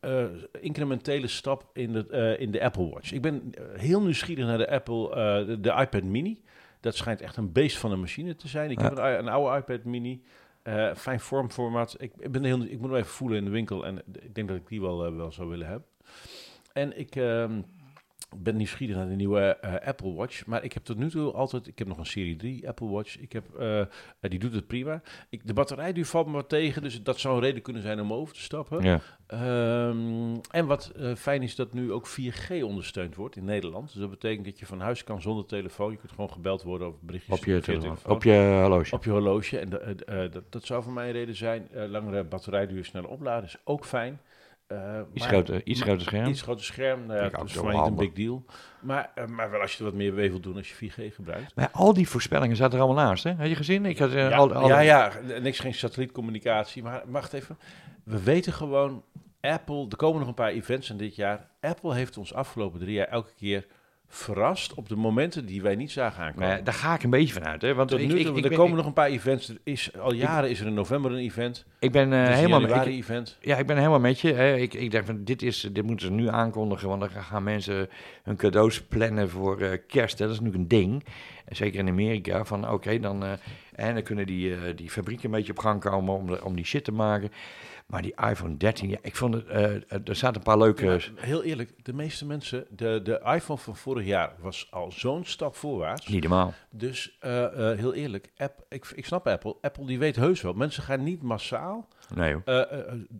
eh, 0.00 0.24
incrementele 0.60 1.26
stap 1.26 1.70
in 1.72 1.92
de, 1.92 2.06
eh, 2.06 2.40
in 2.40 2.50
de 2.50 2.62
Apple 2.62 2.88
Watch. 2.88 3.12
Ik 3.12 3.22
ben 3.22 3.52
heel 3.76 4.02
nieuwsgierig 4.02 4.44
naar 4.46 4.58
de 4.58 4.70
Apple, 4.70 5.08
de, 5.46 5.60
de 5.60 5.70
iPad 5.72 6.02
Mini. 6.02 6.42
Dat 6.80 6.94
schijnt 6.96 7.20
echt 7.20 7.36
een 7.36 7.52
beest 7.52 7.78
van 7.78 7.92
een 7.92 8.00
machine 8.00 8.36
te 8.36 8.48
zijn. 8.48 8.70
Ik 8.70 8.78
Ja. 8.80 8.84
heb 8.88 8.98
een, 8.98 9.18
een 9.18 9.28
oude 9.28 9.56
iPad 9.56 9.84
Mini. 9.84 10.22
fijn 10.96 11.20
vormformaat. 11.20 11.94
Ik, 11.98 12.12
ik, 12.18 12.32
ben 12.32 12.44
heel, 12.44 12.62
ik 12.62 12.78
moet 12.80 12.90
hem 12.90 12.98
even 12.98 13.10
voelen 13.10 13.38
in 13.38 13.44
de 13.44 13.50
winkel. 13.50 13.86
En 13.86 13.98
ik 14.12 14.34
denk 14.34 14.48
dat 14.48 14.56
ik 14.56 14.68
die 14.68 14.80
wel, 14.80 15.14
wel 15.16 15.32
zou 15.32 15.48
willen 15.48 15.66
hebben. 15.66 15.86
En 16.72 16.98
ik 16.98 17.14
ehm, 18.30 18.42
ben 18.42 18.56
nieuwsgierig 18.56 18.96
naar 18.96 19.08
de 19.08 19.14
nieuwe 19.14 19.40
eh, 19.40 19.86
Apple 19.88 20.12
Watch. 20.12 20.46
Maar 20.46 20.64
ik 20.64 20.72
heb 20.72 20.84
tot 20.84 20.96
nu 20.98 21.10
toe 21.10 21.32
altijd... 21.32 21.66
Ik 21.66 21.78
heb 21.78 21.88
nog 21.88 21.98
een 21.98 22.06
Serie 22.06 22.36
3 22.36 22.68
Apple 22.68 22.88
Watch. 22.88 23.18
Ik 23.18 23.32
heb, 23.32 23.54
eh, 23.58 23.80
eh, 23.80 23.86
die 24.20 24.38
doet 24.38 24.54
het 24.54 24.66
prima. 24.66 25.02
Ik, 25.28 25.46
de 25.46 25.52
batterijduur 25.52 26.06
valt 26.06 26.26
me 26.26 26.32
wat 26.32 26.48
tegen. 26.48 26.82
Dus 26.82 27.02
dat 27.02 27.18
zou 27.18 27.34
een 27.34 27.40
reden 27.42 27.62
kunnen 27.62 27.82
zijn 27.82 28.00
om 28.00 28.12
over 28.12 28.34
te 28.34 28.40
stappen. 28.40 28.82
Ja. 28.82 29.00
Ehm, 29.26 30.36
en 30.50 30.66
wat 30.66 30.92
fijn 31.16 31.42
is 31.42 31.54
dat 31.54 31.72
nu 31.72 31.92
ook 31.92 32.06
4G 32.06 32.62
ondersteund 32.62 33.14
wordt 33.14 33.36
in 33.36 33.44
Nederland. 33.44 33.92
Dus 33.92 34.00
dat 34.00 34.10
betekent 34.10 34.44
dat 34.44 34.58
je 34.58 34.66
van 34.66 34.80
huis 34.80 35.04
kan 35.04 35.20
zonder 35.22 35.46
telefoon. 35.46 35.90
Je 35.90 35.96
kunt 35.96 36.12
gewoon 36.12 36.30
gebeld 36.30 36.62
worden 36.62 36.88
of 36.88 37.00
berichtjes 37.00 37.38
Op 37.38 37.44
je, 37.44 37.60
telefoon. 37.60 37.96
op 38.06 38.22
je 38.22 38.58
horloge. 38.60 38.94
op 38.94 39.04
je 39.04 39.10
horloge. 39.10 39.58
En 39.58 39.68
da- 39.68 40.28
dat, 40.28 40.52
dat 40.52 40.64
zou 40.64 40.82
voor 40.82 40.92
mij 40.92 41.06
een 41.06 41.12
reden 41.12 41.36
zijn. 41.36 41.68
Langere 41.72 42.24
batterijduur, 42.24 42.84
sneller 42.84 43.10
opladen 43.10 43.44
is 43.44 43.56
ook 43.64 43.84
fijn. 43.84 44.20
Eh, 44.70 45.00
Iets, 45.12 45.20
maar- 45.20 45.28
groter, 45.28 45.60
iets 45.66 45.78
maar- 45.78 45.88
groter 45.88 46.06
scherm. 46.06 46.26
Iets 46.28 46.42
groter 46.42 46.64
scherm, 46.64 47.06
nou 47.06 47.18
ja, 47.22 47.28
dat 47.28 47.40
ook 47.40 47.46
is 47.46 47.54
wel 47.54 47.70
voor 47.70 47.86
een 47.86 47.94
big 47.94 48.12
deal. 48.12 48.44
Maar, 48.80 49.10
eh, 49.14 49.26
maar 49.26 49.50
wel 49.50 49.60
als 49.60 49.72
je 49.72 49.78
er 49.78 49.84
wat 49.84 49.94
meer 49.94 50.12
mee 50.12 50.28
wilt 50.30 50.42
doen 50.42 50.56
als 50.56 50.68
je 50.68 50.74
4G 50.74 51.14
gebruikt. 51.14 51.54
Maar 51.54 51.70
al 51.72 51.94
die 51.94 52.08
voorspellingen 52.08 52.56
zaten 52.56 52.78
er 52.78 52.84
allemaal 52.84 53.04
naast, 53.04 53.24
hè? 53.24 53.34
Had 53.34 53.48
je 53.48 53.54
gezien? 53.56 53.84
Ik 53.86 53.98
had, 53.98 54.10
eh, 54.10 54.28
ja, 54.28 54.36
al, 54.36 54.52
al- 54.54 54.68
ja, 54.68 54.80
ja, 54.80 55.12
niks 55.40 55.58
geen 55.58 55.74
satellietcommunicatie. 55.74 56.82
Maar 56.82 57.02
wacht 57.06 57.32
even. 57.32 57.58
We 58.04 58.22
weten 58.22 58.52
gewoon, 58.52 59.02
Apple, 59.40 59.86
er 59.88 59.96
komen 59.96 60.18
nog 60.18 60.28
een 60.28 60.34
paar 60.34 60.50
events 60.50 60.90
in 60.90 60.96
dit 60.96 61.16
jaar. 61.16 61.48
Apple 61.60 61.94
heeft 61.94 62.16
ons 62.16 62.34
afgelopen 62.34 62.80
drie 62.80 62.94
jaar 62.94 63.08
elke 63.08 63.32
keer 63.36 63.66
verrast 64.12 64.74
op 64.74 64.88
de 64.88 64.96
momenten 64.96 65.46
die 65.46 65.62
wij 65.62 65.74
niet 65.74 65.90
zagen 65.90 66.24
aankomen. 66.24 66.48
Nou 66.48 66.62
daar 66.62 66.74
ga 66.74 66.94
ik 66.94 67.02
een 67.02 67.10
beetje 67.10 67.32
van 67.32 67.44
uit, 67.44 67.62
hè? 67.62 67.74
Want 67.74 67.88
Tot 67.88 68.00
ik, 68.00 68.08
nu 68.08 68.18
ik, 68.18 68.26
toe, 68.26 68.36
ik, 68.36 68.42
er 68.42 68.48
ben- 68.48 68.58
komen 68.58 68.76
nog 68.76 68.86
een 68.86 68.92
paar 68.92 69.08
events. 69.08 69.48
Er 69.48 69.58
is, 69.64 69.96
al 69.98 70.12
jaren 70.12 70.50
is 70.50 70.60
er 70.60 70.66
in 70.66 70.74
november 70.74 71.12
een 71.12 71.18
event. 71.18 71.64
ik 71.78 71.92
ben 71.92 72.12
eh, 72.12 72.34
helemaal... 72.34 72.60
januari 72.60 72.90
Ik, 72.92 72.98
event. 73.02 73.38
ja, 73.40 73.56
ik 73.56 73.66
ben 73.66 73.76
helemaal 73.76 74.00
met 74.00 74.20
je. 74.20 74.32
Hè. 74.32 74.56
Ik, 74.56 74.74
ik 74.74 74.90
denk 74.90 75.06
van, 75.06 75.24
dit, 75.24 75.42
is, 75.42 75.68
dit 75.72 75.84
moeten 75.84 76.06
ze 76.06 76.12
nu 76.12 76.28
aankondigen, 76.28 76.88
want 76.88 77.00
dan 77.00 77.10
gaan 77.10 77.42
mensen 77.42 77.88
hun 78.22 78.36
cadeaus 78.36 78.82
plannen 78.82 79.30
voor 79.30 79.60
eh, 79.60 79.78
kerst. 79.86 80.18
Hè. 80.18 80.24
Dat 80.24 80.34
is 80.34 80.40
natuurlijk 80.40 80.72
een 80.72 80.78
ding. 80.78 81.04
Zeker 81.48 81.78
in 81.78 81.88
Amerika, 81.88 82.44
van 82.44 82.70
oké, 82.70 82.98
dan, 83.00 83.24
eh, 83.24 83.30
en 83.74 83.94
dan 83.94 84.02
kunnen 84.02 84.26
die, 84.26 84.54
eh, 84.54 84.60
die 84.76 84.90
fabrieken 84.90 85.24
een 85.24 85.30
beetje 85.30 85.52
op 85.52 85.58
gang 85.58 85.80
komen 85.80 86.14
om, 86.14 86.26
de, 86.26 86.44
om 86.44 86.56
die 86.56 86.64
shit 86.64 86.84
te 86.84 86.92
maken. 86.92 87.30
Maar 87.90 88.02
die 88.02 88.14
iPhone 88.28 88.56
13, 88.56 88.88
ja, 88.88 88.98
ik 89.02 89.16
vond 89.16 89.34
het, 89.34 89.46
eh, 89.46 89.74
eh, 89.74 89.82
er 90.04 90.16
zaten 90.16 90.36
een 90.36 90.42
paar 90.42 90.58
leuke... 90.58 90.86
Ja, 90.86 90.98
heel 91.14 91.42
eerlijk, 91.42 91.84
de 91.84 91.92
meeste 91.92 92.26
mensen, 92.26 92.66
de, 92.68 93.00
de 93.02 93.20
iPhone 93.24 93.58
van 93.58 93.76
vorig 93.76 94.06
jaar 94.06 94.32
was 94.38 94.68
al 94.70 94.92
zo'n 94.92 95.24
stap 95.24 95.56
voorwaarts. 95.56 96.06
Niet 96.06 96.22
normaal. 96.22 96.54
Dus 96.70 97.16
eh, 97.20 97.30
heel 97.54 97.94
eerlijk, 97.94 98.30
app, 98.36 98.64
ik, 98.68 98.92
ik 98.94 99.06
snap 99.06 99.26
Apple. 99.26 99.56
Apple 99.60 99.86
die 99.86 99.98
weet 99.98 100.16
heus 100.16 100.40
wel. 100.40 100.52
Mensen 100.52 100.82
gaan 100.82 101.02
niet 101.02 101.22
massaal 101.22 101.88
Nee 102.14 102.36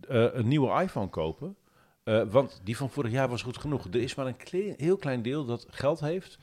een 0.07 0.47
nieuwe 0.47 0.81
iPhone 0.81 1.09
kopen. 1.09 1.55
want 2.29 2.61
die 2.63 2.77
van 2.77 2.89
vorig 2.89 3.11
jaar 3.11 3.29
was 3.29 3.41
goed 3.41 3.57
genoeg. 3.57 3.85
Er 3.85 4.01
is 4.01 4.15
maar 4.15 4.25
een 4.25 4.75
heel 4.77 4.97
klein 4.97 5.21
deel 5.21 5.45
dat 5.45 5.67
geld 5.69 5.99
heeft 5.99 6.39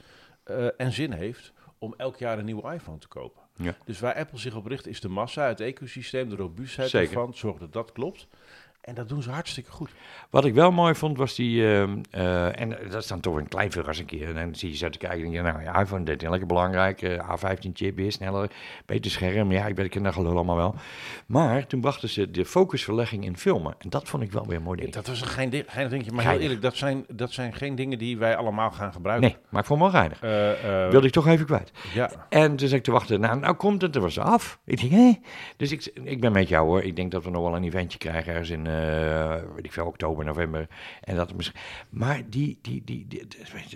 en 0.76 0.92
zin 0.92 1.12
heeft 1.12 1.52
om 1.78 1.94
elk 1.96 2.16
jaar 2.16 2.38
een 2.38 2.44
nieuwe 2.44 2.72
iPhone 2.72 2.98
te 2.98 3.08
kopen. 3.08 3.42
Ja. 3.58 3.76
Dus 3.84 4.00
waar 4.00 4.14
Apple 4.14 4.38
zich 4.38 4.54
op 4.54 4.66
richt 4.66 4.86
is 4.86 5.00
de 5.00 5.08
massa, 5.08 5.46
het 5.48 5.60
ecosysteem, 5.60 6.28
de 6.28 6.36
robuustheid 6.36 6.90
Zeker. 6.90 7.08
ervan. 7.08 7.34
Zorg 7.34 7.58
dat 7.58 7.72
dat 7.72 7.92
klopt. 7.92 8.26
En 8.88 8.94
dat 8.94 9.08
doen 9.08 9.22
ze 9.22 9.30
hartstikke 9.30 9.70
goed. 9.70 9.90
Wat 10.30 10.44
ik 10.44 10.54
wel 10.54 10.70
mooi 10.72 10.94
vond, 10.94 11.16
was 11.18 11.34
die... 11.34 11.74
ehm, 11.74 11.98
eh, 12.10 12.60
en 12.60 12.68
dat 12.90 13.02
is 13.02 13.06
dan 13.06 13.20
toch 13.20 13.36
een 13.36 13.48
klein 13.48 13.70
verrassing. 13.72 14.10
En 14.22 14.34
dan 14.34 14.54
zie 14.54 14.70
je 14.70 14.76
zo 14.76 14.88
te 14.88 14.98
kijken 14.98 15.18
en 15.18 15.24
denk 15.32 15.46
je, 15.46 15.52
nou 15.52 15.62
ja, 15.62 15.80
iPhone 15.80 16.04
13, 16.04 16.28
lekker 16.30 16.48
belangrijk. 16.48 17.02
eh, 17.02 17.28
A15 17.36 17.72
chip, 17.72 17.96
weer 17.96 18.12
sneller, 18.12 18.50
beter 18.86 19.10
scherm. 19.10 19.52
Ja, 19.52 19.66
ik 19.66 19.74
ben 19.74 20.12
gelul 20.12 20.32
allemaal 20.32 20.56
wel. 20.56 20.74
Maar 21.26 21.66
toen 21.66 21.80
brachten 21.80 22.08
ze 22.08 22.30
de 22.30 22.44
focusverlegging 22.44 23.24
in 23.24 23.36
filmen. 23.36 23.74
En 23.78 23.90
dat 23.90 24.08
vond 24.08 24.22
ik 24.22 24.32
wel 24.32 24.46
weer 24.46 24.56
een 24.56 24.62
mooi 24.62 24.80
ding. 24.80 24.92
Dat 24.92 25.06
was 25.06 25.20
een 25.20 25.26
geinig 25.26 25.66
dingetje. 25.88 26.12
Maar 26.12 26.28
heel 26.30 26.38
eerlijk, 26.38 26.62
dat 26.62 26.76
zijn, 26.76 27.04
dat 27.08 27.32
zijn 27.32 27.52
geen 27.54 27.74
dingen 27.74 27.98
die 27.98 28.18
wij 28.18 28.36
allemaal 28.36 28.70
gaan 28.70 28.92
gebruiken. 28.92 29.28
Nee, 29.28 29.36
maar 29.48 29.60
ik 29.60 29.66
vond 29.66 29.80
wel 29.80 29.90
geinig. 29.90 30.20
Eh, 30.22 30.88
Wilde 30.90 31.06
ik 31.06 31.12
toch 31.12 31.26
even 31.26 31.46
kwijt. 31.46 31.70
Ja, 31.94 32.10
En 32.28 32.56
toen 32.56 32.68
zat 32.68 32.78
ik 32.78 32.84
te 32.84 32.90
wachten, 32.90 33.20
nou, 33.20 33.38
nou 33.38 33.54
komt 33.54 33.82
het, 33.82 33.94
er 33.94 34.00
was 34.00 34.18
af. 34.18 34.58
Ik 34.64 34.80
denk, 34.80 34.92
hé. 34.92 35.18
Dus 35.56 35.72
ik, 35.72 35.90
ik 36.02 36.20
ben 36.20 36.32
met 36.32 36.48
jou 36.48 36.66
hoor. 36.66 36.82
Ik 36.82 36.96
denk 36.96 37.10
dat 37.10 37.24
we 37.24 37.30
nog 37.30 37.42
wel 37.42 37.56
een 37.56 37.64
eventje 37.64 37.98
krijgen 37.98 38.32
ergens 38.32 38.50
in, 38.50 38.66
weet 39.54 39.64
ik 39.64 39.72
veel, 39.72 39.86
oktober, 39.86 40.24
november. 40.24 40.66
En 41.00 41.16
dat 41.16 41.34
misschien... 41.34 41.60
Maar 41.90 42.22
die, 42.30 42.58
die, 42.62 42.82
die, 42.84 43.06
die- 43.06 43.26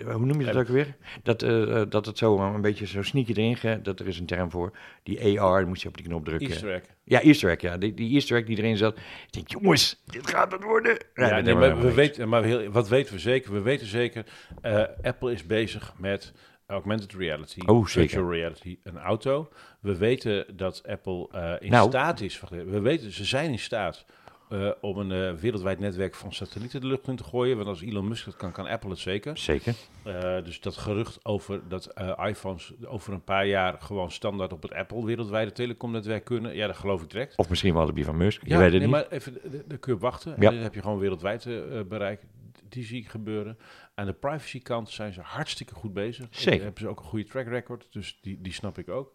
hoe 0.03 0.25
noem 0.25 0.39
je 0.39 0.45
dat 0.45 0.55
ook 0.55 0.67
weer? 0.67 0.95
Dat, 1.23 1.43
eh, 1.43 1.81
eh, 1.81 1.89
dat 1.89 2.05
het 2.05 2.17
zo 2.17 2.37
een 2.39 2.61
beetje 2.61 2.87
zo 2.87 3.01
sneaky 3.01 3.31
erin 3.31 3.55
gaat, 3.57 3.85
dat 3.85 3.99
er 3.99 4.07
is 4.07 4.19
een 4.19 4.25
term 4.25 4.51
voor. 4.51 4.71
Die 5.03 5.41
AR, 5.41 5.59
dan 5.59 5.67
moet 5.67 5.81
je 5.81 5.87
op 5.87 5.97
die 5.97 6.05
knop 6.05 6.25
drukken. 6.25 6.49
Easter 6.49 6.73
egg. 6.73 6.81
Ja, 7.03 7.21
Easter 7.21 7.49
egg, 7.49 7.61
ja. 7.61 7.77
Die, 7.77 7.93
die 7.93 8.13
Easter 8.13 8.37
egg 8.37 8.45
die 8.45 8.57
erin 8.57 8.77
zat. 8.77 8.97
Ik 8.97 9.31
denk, 9.33 9.49
jongens, 9.49 10.01
dit 10.05 10.29
gaat 10.29 10.51
het 10.51 10.63
worden. 10.63 10.97
Ja, 11.13 11.39
nee, 11.39 11.55
maar, 11.55 11.79
we 11.81 11.93
weten, 11.93 12.29
maar 12.29 12.43
heel, 12.43 12.69
wat 12.71 12.87
weten 12.87 13.13
we 13.13 13.19
zeker? 13.19 13.53
We 13.53 13.61
weten 13.61 13.87
zeker, 13.87 14.25
eh, 14.61 14.83
Apple 15.01 15.31
is 15.31 15.45
bezig 15.45 15.93
met 15.97 16.33
augmented 16.67 17.13
reality, 17.13 17.61
Oh, 17.65 17.85
virtual 17.85 18.31
reality, 18.31 18.77
een 18.83 18.97
auto. 18.97 19.49
We 19.79 19.97
weten 19.97 20.45
dat 20.57 20.83
Apple 20.87 21.27
eh, 21.31 21.53
in 21.59 21.71
Nou. 21.71 21.89
staat 21.89 22.21
is, 22.21 22.41
we 22.49 22.79
weten, 22.79 23.11
ze 23.11 23.25
zijn 23.25 23.51
in 23.51 23.59
staat 23.59 24.05
eh, 24.53 24.69
om 24.81 24.97
een 24.97 25.11
eh, 25.11 25.39
wereldwijd 25.41 25.79
netwerk 25.79 26.15
van 26.15 26.33
satellieten 26.33 26.81
de 26.81 26.87
lucht 26.87 27.07
in 27.07 27.15
te 27.15 27.23
gooien. 27.23 27.55
Want 27.55 27.67
als 27.67 27.81
Elon 27.81 28.07
Musk 28.07 28.25
het 28.25 28.35
kan, 28.35 28.51
kan 28.51 28.67
Apple 28.67 28.89
het 28.89 28.99
zeker. 28.99 29.37
Zeker. 29.37 29.73
Eh, 30.03 30.43
dus 30.43 30.61
dat 30.61 30.77
gerucht 30.77 31.19
over 31.25 31.61
dat 31.67 31.93
iPhones 32.25 32.73
over 32.85 33.13
een 33.13 33.23
paar 33.23 33.47
jaar 33.47 33.75
gewoon 33.81 34.11
standaard 34.11 34.53
op 34.53 34.61
het 34.61 34.73
Apple 34.73 35.05
wereldwijde 35.05 35.51
telecomnetwerk 35.51 36.23
kunnen, 36.23 36.55
ja, 36.55 36.67
dat 36.67 36.77
geloof 36.77 37.01
ik 37.01 37.09
direct. 37.09 37.37
Of 37.37 37.49
misschien 37.49 37.73
wel 37.73 37.85
de 37.85 37.93
bier 37.93 38.05
van 38.05 38.17
Musk. 38.17 38.43
Je 38.43 38.49
Ja, 38.49 38.57
weet 38.57 38.63
het 38.71 38.81
nee, 38.81 38.81
niet. 38.81 38.91
maar 38.91 39.07
even, 39.09 39.33
d- 39.33 39.37
d- 39.51 39.69
dan 39.69 39.79
kun 39.79 39.93
je 39.93 39.99
wachten. 39.99 40.35
Ja. 40.39 40.47
En 40.47 40.53
dan 40.53 40.63
heb 40.63 40.73
je 40.73 40.81
gewoon 40.81 40.99
wereldwijd 40.99 41.47
bereik. 41.87 42.21
Die 42.69 42.85
zie 42.85 42.99
ik 42.99 43.07
gebeuren. 43.07 43.57
Aan 43.95 44.05
de 44.05 44.13
privacy 44.13 44.61
kant 44.61 44.89
zijn 44.89 45.13
ze 45.13 45.21
hartstikke 45.21 45.73
goed 45.73 45.93
bezig. 45.93 46.27
Zeker. 46.29 46.51
Daar 46.51 46.61
hebben 46.63 46.81
ze 46.81 46.87
ook 46.87 46.99
een 46.99 47.05
goede 47.05 47.25
track 47.25 47.47
record, 47.47 47.87
dus 47.91 48.17
die, 48.21 48.41
die 48.41 48.53
snap 48.53 48.77
ik 48.77 48.89
ook. 48.89 49.11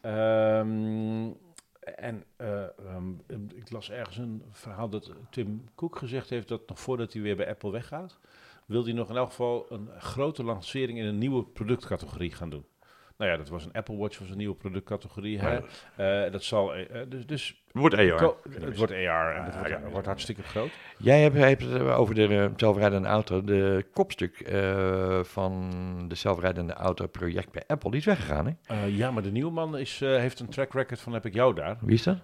Ehm, 0.00 1.26
en 1.96 2.24
eh, 2.36 2.62
ehm, 2.62 3.12
ik 3.54 3.70
las 3.70 3.90
ergens 3.90 4.16
een 4.16 4.42
verhaal 4.50 4.88
dat 4.88 5.12
Tim 5.30 5.64
Cook 5.74 5.98
gezegd 5.98 6.30
heeft 6.30 6.48
dat 6.48 6.68
nog 6.68 6.80
voordat 6.80 7.12
hij 7.12 7.22
weer 7.22 7.36
bij 7.36 7.48
Apple 7.48 7.70
weggaat, 7.70 8.18
wil 8.66 8.84
hij 8.84 8.92
nog 8.92 9.08
in 9.08 9.16
elk 9.16 9.28
geval 9.28 9.66
een 9.68 9.88
grote 9.98 10.44
lancering 10.44 10.98
in 10.98 11.04
een 11.04 11.18
nieuwe 11.18 11.44
productcategorie 11.44 12.32
gaan 12.32 12.50
doen. 12.50 12.64
Nou 13.18 13.30
ja, 13.30 13.36
dat 13.36 13.48
was 13.48 13.64
een 13.64 13.72
Apple 13.72 13.96
Watch, 13.96 14.18
was 14.18 14.30
een 14.30 14.36
nieuwe 14.36 14.54
productcategorie. 14.54 15.38
Hè? 15.40 15.58
Eh, 16.24 16.32
dat 16.32 16.42
zal, 16.42 16.74
eh, 16.74 17.00
eh, 17.00 17.10
dus, 17.10 17.26
dus 17.26 17.62
Wordt 17.72 17.94
AR. 17.94 18.14
Ko- 18.14 18.36
het 18.50 18.76
wordt 18.76 18.92
AR 18.92 19.34
en 19.36 19.44
het 19.44 19.54
Ah, 19.54 19.58
wordt, 19.60 19.68
ja. 19.82 19.88
wordt 19.90 20.06
hartstikke 20.06 20.42
groot. 20.42 20.70
Jij 20.98 21.22
hebt, 21.22 21.36
hebt 21.36 21.80
over 21.80 22.14
de 22.14 22.50
zelfrijdende 22.56 23.08
auto. 23.08 23.44
De 23.44 23.86
kopstuk 23.92 24.36
van 25.22 25.70
de 26.08 26.14
zelfrijdende 26.14 26.72
auto 26.72 27.06
project 27.06 27.52
bij 27.52 27.62
Apple, 27.66 27.90
die 27.90 28.00
is 28.00 28.06
weggegaan, 28.06 28.56
hè? 28.66 28.86
Ja, 28.86 29.10
maar 29.10 29.22
de 29.22 29.30
nieuwe 29.30 29.50
man 29.52 29.78
is, 29.78 30.00
heeft 30.00 30.40
een 30.40 30.48
track 30.48 30.72
record 30.72 31.00
van 31.00 31.12
heb 31.12 31.26
ik 31.26 31.34
jou 31.34 31.54
daar. 31.54 31.76
Wie 31.80 31.94
is 31.94 32.02
dat? 32.02 32.16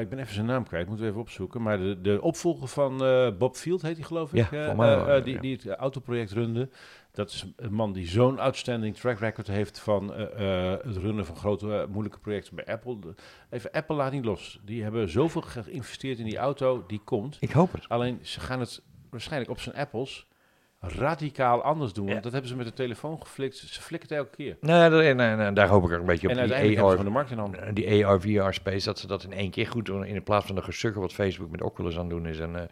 Ik 0.00 0.08
ben 0.08 0.18
even 0.18 0.34
zijn 0.34 0.46
naam 0.46 0.66
kwijt, 0.66 0.86
moeten 0.86 1.04
we 1.04 1.10
even 1.10 1.22
opzoeken. 1.22 1.62
Maar 1.62 1.78
de, 1.78 2.00
de 2.00 2.22
opvolger 2.22 2.68
van 2.68 2.98
Bob 3.38 3.56
Field 3.56 3.82
heet 3.82 3.96
hij 3.96 4.04
geloof 4.06 4.32
ik. 4.32 4.50
Ja, 4.50 4.74
mij 4.74 5.22
die, 5.22 5.40
die 5.40 5.52
het 5.62 5.66
autoproject 5.68 6.32
runde. 6.32 6.68
Dat 7.16 7.30
is 7.30 7.44
een 7.56 7.72
man 7.72 7.92
die 7.92 8.08
zo'n 8.08 8.38
outstanding 8.38 8.96
track 8.96 9.18
record 9.18 9.46
heeft 9.46 9.78
van 9.78 10.14
eh, 10.14 10.72
eh, 10.72 10.80
het 10.84 10.96
runnen 10.96 11.26
van 11.26 11.36
grote 11.36 11.78
eh, 11.78 11.86
moeilijke 11.88 12.18
projecten 12.18 12.54
bij 12.54 12.66
Apple. 12.66 13.14
Even, 13.50 13.70
Apple 13.70 13.96
laat 13.96 14.12
niet 14.12 14.24
los. 14.24 14.60
Die 14.64 14.82
hebben 14.82 15.08
zoveel 15.08 15.42
geïnvesteerd 15.42 16.18
in 16.18 16.24
die 16.24 16.36
auto, 16.36 16.84
die 16.86 17.00
komt. 17.04 17.36
Ik 17.40 17.50
hoop 17.50 17.72
het. 17.72 17.88
Alleen 17.88 18.18
ze 18.22 18.40
gaan 18.40 18.60
het 18.60 18.82
waarschijnlijk 19.10 19.50
op 19.50 19.60
zijn 19.60 19.76
Apples 19.76 20.26
radicaal 20.80 21.62
anders 21.62 21.92
doen. 21.92 22.04
Ja. 22.06 22.10
Want 22.10 22.22
dat 22.22 22.32
hebben 22.32 22.50
ze 22.50 22.56
met 22.56 22.66
de 22.66 22.72
telefoon 22.72 23.20
geflikt. 23.20 23.56
Ze 23.56 23.82
flikken 23.82 24.08
het 24.08 24.18
elke 24.18 24.36
keer. 24.36 24.56
Nee, 24.60 24.88
nee, 24.90 25.14
nee, 25.14 25.36
nee, 25.36 25.52
daar 25.52 25.68
hoop 25.68 25.84
ik 25.84 25.92
ook 25.92 25.98
een 26.00 26.06
beetje 26.06 26.26
op. 26.26 26.32
en 26.32 26.38
uiteindelijk 26.40 26.80
AR, 26.80 26.88
gewoon 26.90 27.04
de 27.04 27.10
markt 27.10 27.30
in 27.30 27.38
handen. 27.38 27.74
die 27.74 28.06
AR-VR-space, 28.06 28.84
dat 28.84 28.98
ze 28.98 29.06
dat 29.06 29.22
in 29.24 29.32
één 29.32 29.50
keer 29.50 29.66
goed 29.66 29.84
doen. 29.86 30.04
In 30.04 30.22
plaats 30.22 30.46
van 30.46 30.54
de 30.54 30.62
gesukken 30.62 31.00
wat 31.00 31.12
Facebook 31.12 31.50
met 31.50 31.62
Oculus 31.62 31.98
aan 31.98 32.08
doen 32.08 32.26
is. 32.26 32.38
En, 32.38 32.56
eh, 32.56 32.62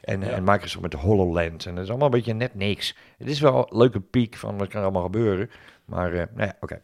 en, 0.00 0.20
Ja. 0.20 0.26
en 0.26 0.44
Microsoft 0.44 0.82
met 0.82 0.90
de 0.90 0.96
HoloLens. 0.96 1.66
En 1.66 1.74
dat 1.74 1.84
is 1.84 1.90
allemaal 1.90 2.08
een 2.08 2.14
beetje 2.14 2.34
net 2.34 2.54
niks. 2.54 2.96
Het 3.18 3.28
is 3.28 3.40
wel 3.40 3.58
een 3.70 3.78
leuke 3.78 4.00
piek 4.00 4.36
van 4.36 4.58
wat 4.58 4.68
kan 4.68 4.78
er 4.78 4.84
allemaal 4.84 5.02
gebeuren. 5.02 5.50
Maar, 5.84 6.12
eh 6.12 6.26
nou 6.34 6.46
ja, 6.46 6.56
oké. 6.60 6.82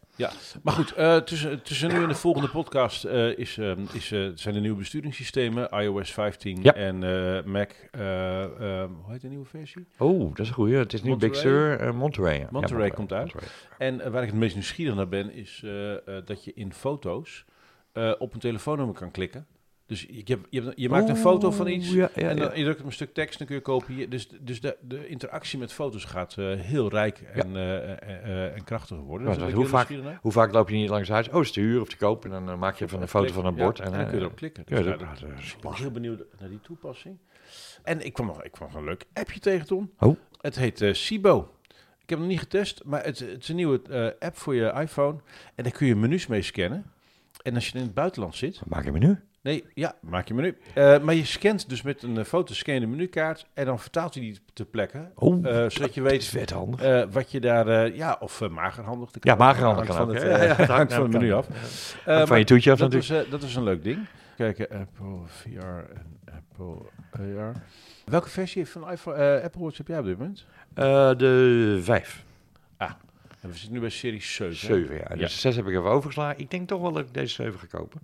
Maar 0.62 0.74
goed, 0.74 0.92
eh, 0.92 1.16
tussen, 1.16 1.62
tussen 1.62 1.88
nu 1.88 2.02
en 2.02 2.08
de 2.08 2.14
volgende 2.14 2.48
podcast 2.48 3.04
eh, 3.04 3.38
is, 3.38 3.58
ehm, 3.58 3.84
is, 3.92 4.06
zijn 4.34 4.54
de 4.54 4.60
nieuwe 4.60 4.76
besturingssystemen. 4.78 5.68
iOS 5.70 6.12
15 6.12 6.58
Ja. 6.62 6.74
en 6.74 6.98
Mac. 7.50 7.70
eh, 7.90 8.42
ehm, 8.44 8.90
hoe 9.02 9.12
heet 9.12 9.20
de 9.20 9.28
nieuwe 9.28 9.44
versie? 9.44 9.86
Oh, 9.98 10.28
dat 10.28 10.38
is 10.38 10.48
een 10.48 10.54
goeie. 10.54 10.76
Het 10.76 10.92
is 10.92 11.02
nu 11.02 11.16
Big? 11.16 11.36
Sur, 11.36 11.94
Monterey. 11.94 12.38
ja. 12.38 12.48
Monterey 12.50 12.86
Ja, 12.86 12.94
komt 12.94 13.12
uit. 13.12 13.32
Monterey. 13.34 13.48
En 13.78 14.10
waar 14.12 14.22
ik 14.22 14.28
het 14.28 14.38
meest 14.38 14.54
nieuwsgierig 14.54 14.94
naar 14.94 15.08
ben, 15.08 15.32
is 15.32 15.64
dat 16.24 16.44
je 16.44 16.52
in 16.54 16.72
foto's 16.72 17.44
op 18.18 18.34
een 18.34 18.40
telefoonnummer 18.40 18.94
kan 18.94 19.10
klikken. 19.10 19.46
Dus 19.88 20.06
je, 20.10 20.38
je, 20.74 20.88
maakt 20.88 21.08
een 21.08 21.16
foto 21.16 21.50
van 21.50 21.66
iets. 21.68 21.90
Ja, 21.92 22.10
ja, 22.14 22.28
en 22.28 22.36
dan 22.36 22.50
je 22.54 22.64
drukt 22.64 22.80
op 22.80 22.86
een 22.86 22.92
stuk 22.92 23.14
tekst, 23.14 23.38
dan 23.38 23.46
kun 23.46 23.56
je 23.56 23.62
kopiëren. 23.62 24.10
Dus, 24.10 24.28
dus 24.40 24.60
de, 24.60 24.76
de 24.80 25.08
interactie 25.08 25.58
met 25.58 25.72
foto's 25.72 26.04
gaat 26.04 26.34
eh, 26.38 26.54
heel 26.60 26.88
rijk 26.88 27.20
en, 27.20 27.56
eh, 27.56 27.92
eh, 27.92 27.98
eh, 28.02 28.54
en 28.54 28.64
krachtiger 28.64 29.02
worden. 29.02 29.38
Dus 29.38 29.52
hoe 29.52 29.66
vaak-. 29.66 29.88
Hoe 30.20 30.32
vaak 30.32 30.52
loop 30.52 30.68
je 30.68 30.76
niet 30.76 30.88
langs 30.88 31.08
huis? 31.08 31.28
Oh, 31.28 31.40
is 31.40 31.52
te 31.52 31.60
huur 31.60 31.80
of 31.80 31.88
te 31.88 31.96
koop. 31.96 32.24
En 32.24 32.30
dan 32.30 32.58
maak 32.58 32.76
je 32.76 32.88
van 32.88 33.02
een 33.02 33.08
foto 33.08 33.32
van 33.32 33.46
een 33.46 33.54
bord. 33.54 33.78
En, 33.80 33.86
en 33.86 33.92
dan 33.92 34.04
kun 34.06 34.14
je 34.14 34.20
erop 34.20 34.36
klikken. 34.36 34.62
Dus 34.66 34.84
dat- 34.84 34.98
dat 34.98 35.08
is 35.38 35.52
ik 35.52 35.60
ben 35.60 35.74
heel 35.74 35.90
benieuwd 35.90 36.24
naar 36.40 36.48
die 36.48 36.60
toepassing. 36.60 37.16
En 37.82 38.04
ik 38.04 38.12
kwam 38.12 38.26
nog, 38.26 38.44
ik 38.44 38.52
kwam 38.52 38.68
nog 38.68 38.76
een 38.78 38.84
leuk 38.84 39.04
appje 39.12 39.40
tegen, 39.40 39.66
Tom. 39.66 39.90
Oh. 39.98 40.16
Het 40.40 40.56
heet 40.56 40.84
Sibo. 40.92 41.52
Ik 42.02 42.08
heb 42.08 42.18
hem 42.18 42.18
nog 42.18 42.28
niet 42.28 42.38
getest, 42.38 42.84
maar 42.84 43.04
het, 43.04 43.18
het 43.18 43.42
is 43.42 43.48
een 43.48 43.56
nieuwe 43.56 44.16
app 44.18 44.36
voor 44.36 44.54
je 44.54 44.72
iPhone. 44.72 45.18
En 45.54 45.62
daar 45.64 45.72
kun 45.72 45.86
je 45.86 45.96
menus 45.96 46.26
mee 46.26 46.42
scannen. 46.42 46.84
En 47.42 47.54
als 47.54 47.68
je 47.68 47.78
in 47.78 47.84
het 47.84 47.94
buitenland 47.94 48.34
zit... 48.36 48.58
Wat 48.58 48.68
maak 48.68 48.84
je 48.84 48.92
me 48.92 48.98
nu? 48.98 49.18
Nee, 49.48 49.64
ja, 49.74 49.94
maak 50.00 50.28
je 50.28 50.34
menu. 50.34 50.56
Eh, 50.74 50.98
maar 51.00 51.14
je 51.14 51.24
scant 51.24 51.68
dus 51.68 51.82
met 51.82 52.02
een 52.02 52.18
eh, 52.18 52.24
foto, 52.24 52.54
scan 52.54 52.74
je 52.74 52.80
de 52.80 52.86
menukaart. 52.86 53.46
En 53.54 53.64
dan 53.64 53.78
vertaalt 53.78 54.14
hij 54.14 54.22
die 54.22 54.38
ter 54.52 54.64
plekke. 54.64 55.10
Oh, 55.14 55.46
eh, 55.46 55.70
zodat 55.70 55.94
je 55.94 56.02
weet 56.02 56.24
vet 56.24 56.50
handig. 56.50 57.06
wat 57.10 57.30
je 57.30 57.40
daar... 57.40 57.94
ja, 57.94 58.16
of 58.20 58.40
uh, 58.40 58.48
magerhandig. 58.48 59.10
Ja, 59.20 59.34
magerhandig 59.34 59.86
kan 59.86 59.96
van 59.96 60.08
ook, 60.08 60.14
het, 60.14 60.22
Ja, 60.22 60.42
ja, 60.42 60.54
dat 60.54 60.66
hangt 60.76 60.94
van 60.94 61.02
het 61.02 61.12
menu 61.12 61.32
af. 61.32 61.46
Van 62.04 62.38
je 62.38 62.44
toetje 62.44 62.72
af 62.72 62.78
dat 62.78 62.90
natuurlijk. 62.90 63.24
is, 63.24 63.30
dat 63.30 63.42
is 63.42 63.54
een 63.54 63.62
leuk 63.62 63.84
ding. 63.84 64.06
Kijken, 64.36 64.68
Apple 64.70 65.18
VR 65.26 65.58
en 65.94 66.20
Apple 66.36 66.76
AR. 67.10 67.52
Welke 68.04 68.28
versie 68.28 68.66
van 68.66 68.90
iPhone, 68.90 69.42
Apple 69.42 69.62
Watch 69.62 69.76
heb 69.76 69.88
jij 69.88 69.98
op 69.98 70.04
dit 70.04 70.18
moment? 70.18 70.46
De 71.18 71.80
vijf. 71.82 72.26
En 73.48 73.54
we 73.54 73.58
zitten 73.60 73.74
nu 73.74 73.80
bij 73.80 73.90
serie 73.90 74.22
7. 74.22 74.56
Zeven, 74.56 74.94
ja. 74.94 75.08
Dus 75.08 75.20
Ja. 75.20 75.28
zes 75.28 75.56
heb 75.56 75.66
ik 75.66 75.70
even 75.70 75.84
overgeslagen. 75.90 76.38
Ik 76.40 76.50
denk 76.50 76.68
toch 76.68 76.80
wel 76.80 76.92
dat 76.92 77.02
ik 77.06 77.14
deze 77.14 77.34
zeven 77.34 77.58
ga 77.60 77.66
kopen. 77.66 78.00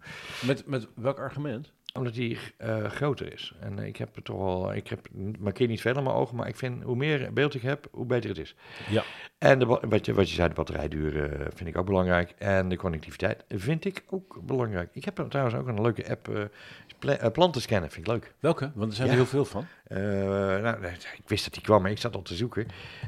Met, 0.47 0.66
met 0.66 0.86
welk 0.95 1.18
argument? 1.18 1.72
Omdat 1.99 2.14
die 2.14 2.38
eh, 2.57 2.84
groter 2.84 3.32
is. 3.32 3.55
En 3.61 3.78
ik 3.78 3.97
heb 3.97 4.16
er 4.16 4.22
toch 4.22 4.36
wel... 4.38 4.74
Ik 4.74 4.88
heb, 4.88 5.09
markeer 5.38 5.66
niet 5.68 5.80
veel 5.80 5.97
in 5.97 6.03
mijn 6.03 6.16
ogen, 6.16 6.36
maar 6.36 6.49
ik 6.49 6.57
vind 6.57 6.82
hoe 6.82 6.97
meer 6.97 7.32
beeld 7.32 7.55
ik 7.55 7.62
heb, 7.62 7.86
hoe 7.90 8.07
beter 8.07 8.28
het 8.30 8.38
is. 8.38 8.55
Ja. 8.90 9.03
En 9.38 9.59
de, 9.59 9.64
wat, 9.64 10.07
je, 10.07 10.14
wat 10.14 10.28
je 10.28 10.34
zei, 10.34 10.49
de 10.49 10.55
batterijduur 10.55 11.32
eh, 11.32 11.47
vind 11.55 11.68
ik 11.68 11.76
ook 11.78 11.86
belangrijk. 11.86 12.34
En 12.38 12.68
de 12.68 12.76
connectiviteit 12.76 13.45
vind 13.49 13.84
ik 13.84 14.03
ook 14.11 14.40
belangrijk. 14.42 14.88
Ik 14.92 15.05
heb 15.05 15.24
trouwens 15.28 15.57
ook 15.57 15.66
een 15.66 15.82
leuke 15.82 16.11
app, 16.11 16.51
pla- 16.99 17.16
eh, 17.16 17.30
planten 17.30 17.61
scannen, 17.62 17.90
vind 17.90 18.07
ik 18.07 18.12
leuk. 18.12 18.34
Welke? 18.40 18.72
Want 18.74 18.90
er 18.90 18.97
zijn 18.97 19.07
Ja. 19.09 19.12
er 19.14 19.18
heel 19.20 19.28
veel 19.28 19.45
van. 19.45 19.66
Nou, 20.62 20.84
ik 21.16 21.22
wist 21.28 21.45
dat 21.45 21.53
die 21.55 21.62
kwam, 21.62 21.82
maar 21.82 21.90
ik 21.90 21.99
zat 21.99 22.14
al 22.14 22.22
te 22.22 22.34
zoeken. 22.34 22.66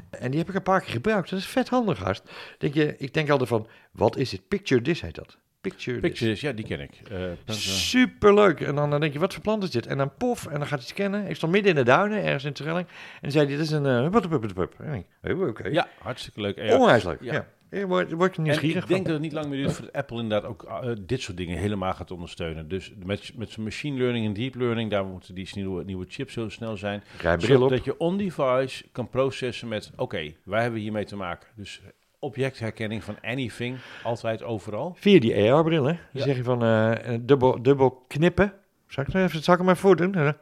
En 0.09 0.29
die 0.31 0.39
heb 0.39 0.49
ik 0.49 0.55
een 0.55 0.63
paar 0.63 0.81
keer 0.81 0.91
gebruikt. 0.91 1.29
Dat 1.29 1.39
is 1.39 1.47
vet 1.47 1.69
handig, 1.69 1.97
gast. 1.97 2.31
Denk 2.57 2.73
je, 2.73 2.95
ik 2.97 3.13
denk 3.13 3.29
altijd 3.29 3.49
van, 3.49 3.67
wat 3.91 4.17
is 4.17 4.31
het? 4.31 4.47
Picture 4.47 4.81
this 4.81 5.01
heet 5.01 5.15
dat. 5.15 5.37
Picture. 5.69 5.99
Pictures, 5.99 6.41
ja, 6.41 6.51
die 6.51 6.65
ken 6.65 6.79
ik. 6.79 7.01
Planten- 7.03 7.55
Superleuk. 7.55 8.61
En 8.61 8.75
dan, 8.75 8.99
denk 8.99 9.13
je, 9.13 9.19
wat 9.19 9.33
voor 9.33 9.43
plant 9.43 9.63
is 9.63 9.71
dit? 9.71 9.87
En 9.87 9.97
dan 9.97 10.11
pof, 10.17 10.45
en 10.45 10.57
dan 10.59 10.67
gaat 10.67 10.79
hij 10.79 10.87
scannen. 10.87 11.29
Ik 11.29 11.35
stond 11.35 11.51
midden 11.51 11.71
in 11.71 11.77
de 11.77 11.83
duinen, 11.83 12.23
ergens 12.23 12.43
in 12.43 12.53
Terrelling. 12.53 12.87
En 12.87 13.19
dan 13.21 13.31
zei 13.31 13.45
hij, 13.45 13.55
dit 13.55 13.65
is 13.65 13.71
een... 13.71 13.85
En 13.85 14.93
ik 14.93 15.05
denk, 15.21 15.41
oh, 15.41 15.47
oké. 15.47 15.67
ja, 15.67 15.87
hartstikke 15.99 16.41
leuk. 16.41 16.57
Ja, 16.57 16.77
Onwijs 16.77 17.03
leuk. 17.03 17.21
Ja. 17.21 17.33
Ja. 17.33 17.47
Ik 17.69 17.85
word, 17.85 18.11
word 18.11 18.31
ik 18.31 18.37
En 18.37 18.43
nieuwsgierig 18.43 18.83
ik 18.83 18.89
denk 18.89 19.03
dat 19.03 19.13
het 19.13 19.21
niet 19.21 19.31
lang 19.31 19.47
meer 19.47 19.57
duurt 19.57 19.73
voordat 19.73 19.93
Apple 19.93 20.21
inderdaad 20.21 20.49
ook 20.49 20.67
dit 21.07 21.21
soort 21.21 21.37
dingen 21.37 21.57
helemaal 21.57 21.93
gaat 21.93 22.11
ondersteunen. 22.11 22.67
Dus 22.67 22.93
met, 23.03 23.31
met 23.35 23.49
zijn 23.49 23.65
machine 23.65 23.97
learning 23.97 24.25
en 24.25 24.33
deep 24.33 24.55
learning, 24.55 24.91
daar 24.91 25.05
moeten 25.05 25.35
die 25.35 25.49
nieuwe, 25.53 25.83
nieuwe 25.83 26.05
chips 26.07 26.33
zo 26.33 26.49
snel 26.49 26.77
zijn. 26.77 27.03
Op. 27.25 27.41
Zodat 27.41 27.83
je 27.83 27.97
on-device 27.97 28.85
kan 28.91 29.09
processen 29.09 29.67
met, 29.67 29.91
oké, 29.95 30.33
wij 30.43 30.61
hebben 30.61 30.79
hiermee 30.79 31.05
te 31.05 31.15
maken. 31.15 31.47
Dus 31.55 31.81
objectherkenning 32.27 33.03
van 33.03 33.17
anything, 33.21 33.77
altijd 34.03 34.43
overal. 34.43 34.95
Via 34.99 35.19
die 35.19 35.51
AR-bril, 35.51 35.83
hè. 35.83 35.91
Dan 35.93 35.99
Ja. 36.11 36.23
zeg 36.23 36.35
je 36.35 36.43
van, 36.43 36.63
eh, 36.63 37.13
eh, 37.13 37.19
dubbel, 37.21 37.61
dubbel 37.61 38.03
knippen. 38.07 38.53
Zal 38.87 39.03
ik, 39.07 39.13
even, 39.13 39.43
zal 39.43 39.53
ik 39.53 39.59
hem 39.59 39.69
even 39.69 39.81
voordoen? 39.81 40.15
Even 40.15 40.35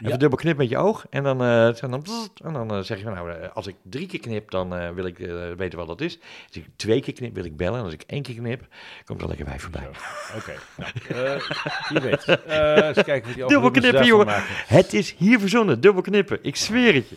Ja. 0.00 0.16
dubbel 0.16 0.38
knip 0.38 0.56
met 0.56 0.68
je 0.68 0.76
oog. 0.76 1.06
En 1.10 1.22
dan, 1.22 1.40
eh, 1.42 1.82
en 1.82 1.90
dan, 1.90 2.04
en 2.44 2.52
dan 2.52 2.84
zeg 2.84 2.98
je 2.98 3.04
van, 3.04 3.12
nou, 3.14 3.48
als 3.52 3.66
ik 3.66 3.74
drie 3.82 4.06
keer 4.06 4.20
knip, 4.20 4.50
dan 4.50 4.94
wil 4.94 5.04
ik 5.04 5.18
weten 5.56 5.78
wat 5.78 5.86
dat 5.86 6.00
is. 6.00 6.18
Als 6.46 6.56
ik 6.56 6.66
twee 6.76 7.00
keer 7.00 7.14
knip, 7.14 7.34
wil 7.34 7.44
ik 7.44 7.56
bellen. 7.56 7.78
En 7.78 7.84
als 7.84 7.92
ik 7.92 8.02
één 8.06 8.22
keer 8.22 8.34
knip, 8.34 8.66
komt 9.04 9.22
er 9.22 9.28
lekker 9.28 9.44
bij 9.46 9.58
voorbij. 9.58 9.88
Oké, 10.36 10.52
nou, 10.76 10.92
je 11.94 12.00
weet. 12.00 12.24
Eh 12.24 12.86
eens 12.86 13.02
kijken 13.02 13.28
wat 13.28 13.34
die 13.36 13.46
Dubbel 13.46 13.70
knippen, 13.70 14.06
jongen. 14.06 14.26
Het 14.66 14.92
is 14.92 15.14
hier 15.16 15.40
verzonnen, 15.40 15.80
dubbel 15.80 16.02
knippen. 16.02 16.38
Ik 16.42 16.56
zweer 16.56 16.94
het 16.94 17.08
je. 17.08 17.16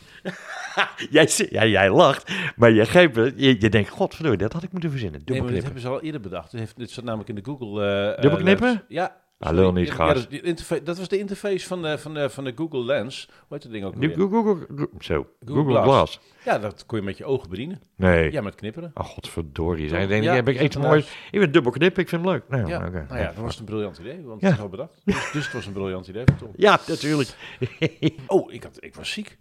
jij, 1.09 1.27
z- 1.27 1.49
ja, 1.49 1.65
jij 1.65 1.89
lacht, 1.91 2.31
maar 2.55 2.71
je 2.71 2.85
geeft 2.85 3.15
het. 3.15 3.33
Je, 3.37 3.55
je 3.61 3.69
denkt, 3.69 3.89
godverdomme, 3.89 4.37
dat 4.37 4.53
had 4.53 4.63
ik 4.63 4.71
moeten 4.71 4.89
verzinnen. 4.91 5.21
Nee, 5.25 5.39
knippen. 5.39 5.63
hebben 5.63 5.81
ze 5.81 5.87
al 5.87 6.01
eerder 6.01 6.21
bedacht. 6.21 6.51
Dit, 6.51 6.59
heeft, 6.59 6.77
dit 6.77 6.91
zat 6.91 7.03
namelijk 7.03 7.29
in 7.29 7.35
de 7.35 7.43
Google... 7.43 7.85
eh, 8.15 8.21
Dubbel 8.21 8.37
eh, 8.39 8.43
knippen? 8.45 8.67
Lens. 8.67 8.81
Ja. 8.87 9.19
Ah, 9.39 9.53
lul 9.53 9.71
niet, 9.73 9.91
gast. 9.91 10.27
dat, 10.69 10.85
dat 10.85 10.97
was 10.97 11.07
de 11.07 11.17
interface 11.17 11.67
van 11.67 11.81
de, 11.81 11.97
van 11.97 12.13
de, 12.13 12.29
van 12.29 12.43
de 12.43 12.53
Google 12.55 12.83
Lens. 12.85 13.25
Hoe 13.29 13.45
heet 13.49 13.61
dat 13.63 13.71
ding 13.71 13.85
ook 13.85 13.95
Nu, 13.95 14.11
alweer? 14.11 14.27
Google, 14.27 14.65
Google, 14.67 14.87
zo, 14.99 15.27
Google 15.45 15.63
Google, 15.63 15.81
Glass. 15.81 15.87
Glass. 15.87 16.19
Ja, 16.45 16.59
dat 16.59 16.85
kon 16.85 16.97
je 16.99 17.03
met 17.03 17.17
je 17.17 17.25
ogen 17.25 17.49
bedienen. 17.49 17.81
Nee. 17.95 18.31
Ja, 18.31 18.41
met 18.41 18.55
knipperen. 18.55 18.91
Oh, 18.93 19.05
godverdorie. 19.05 19.89
Toch? 19.89 19.99
Ik 19.99 20.07
denk, 20.07 20.23
Ja, 20.23 20.33
heb 20.33 20.47
ik 20.47 20.57
echt 20.57 20.75
een 20.75 20.81
mooi... 20.81 21.05
Ik 21.31 21.39
ben 21.39 21.51
dubbel 21.51 21.71
knippen, 21.71 22.01
ik 22.03 22.09
vind 22.09 22.21
hem 22.23 22.31
leuk. 22.31 22.43
Nou, 22.47 22.67
Ja, 22.67 22.89
nou 22.89 23.19
ja, 23.19 23.25
dat 23.25 23.35
was 23.35 23.59
een 23.59 23.65
briljant 23.65 23.97
idee, 23.97 24.21
want 24.23 24.41
het 24.41 24.51
is 24.53 24.59
al 24.59 24.69
bedacht. 24.69 25.01
Dus, 25.05 25.31
dus 25.33 25.43
het 25.45 25.53
was 25.53 25.65
een 25.65 25.73
briljant 25.73 26.07
idee 26.07 26.23
van 26.25 26.35
Tom. 26.37 26.51
Ja, 26.55 26.79
natuurlijk. 26.87 27.29
Oh, 28.27 28.53
ik, 28.53 28.63
had, 28.63 28.77
ik 28.79 28.95
was 28.95 29.11
ziek. 29.11 29.37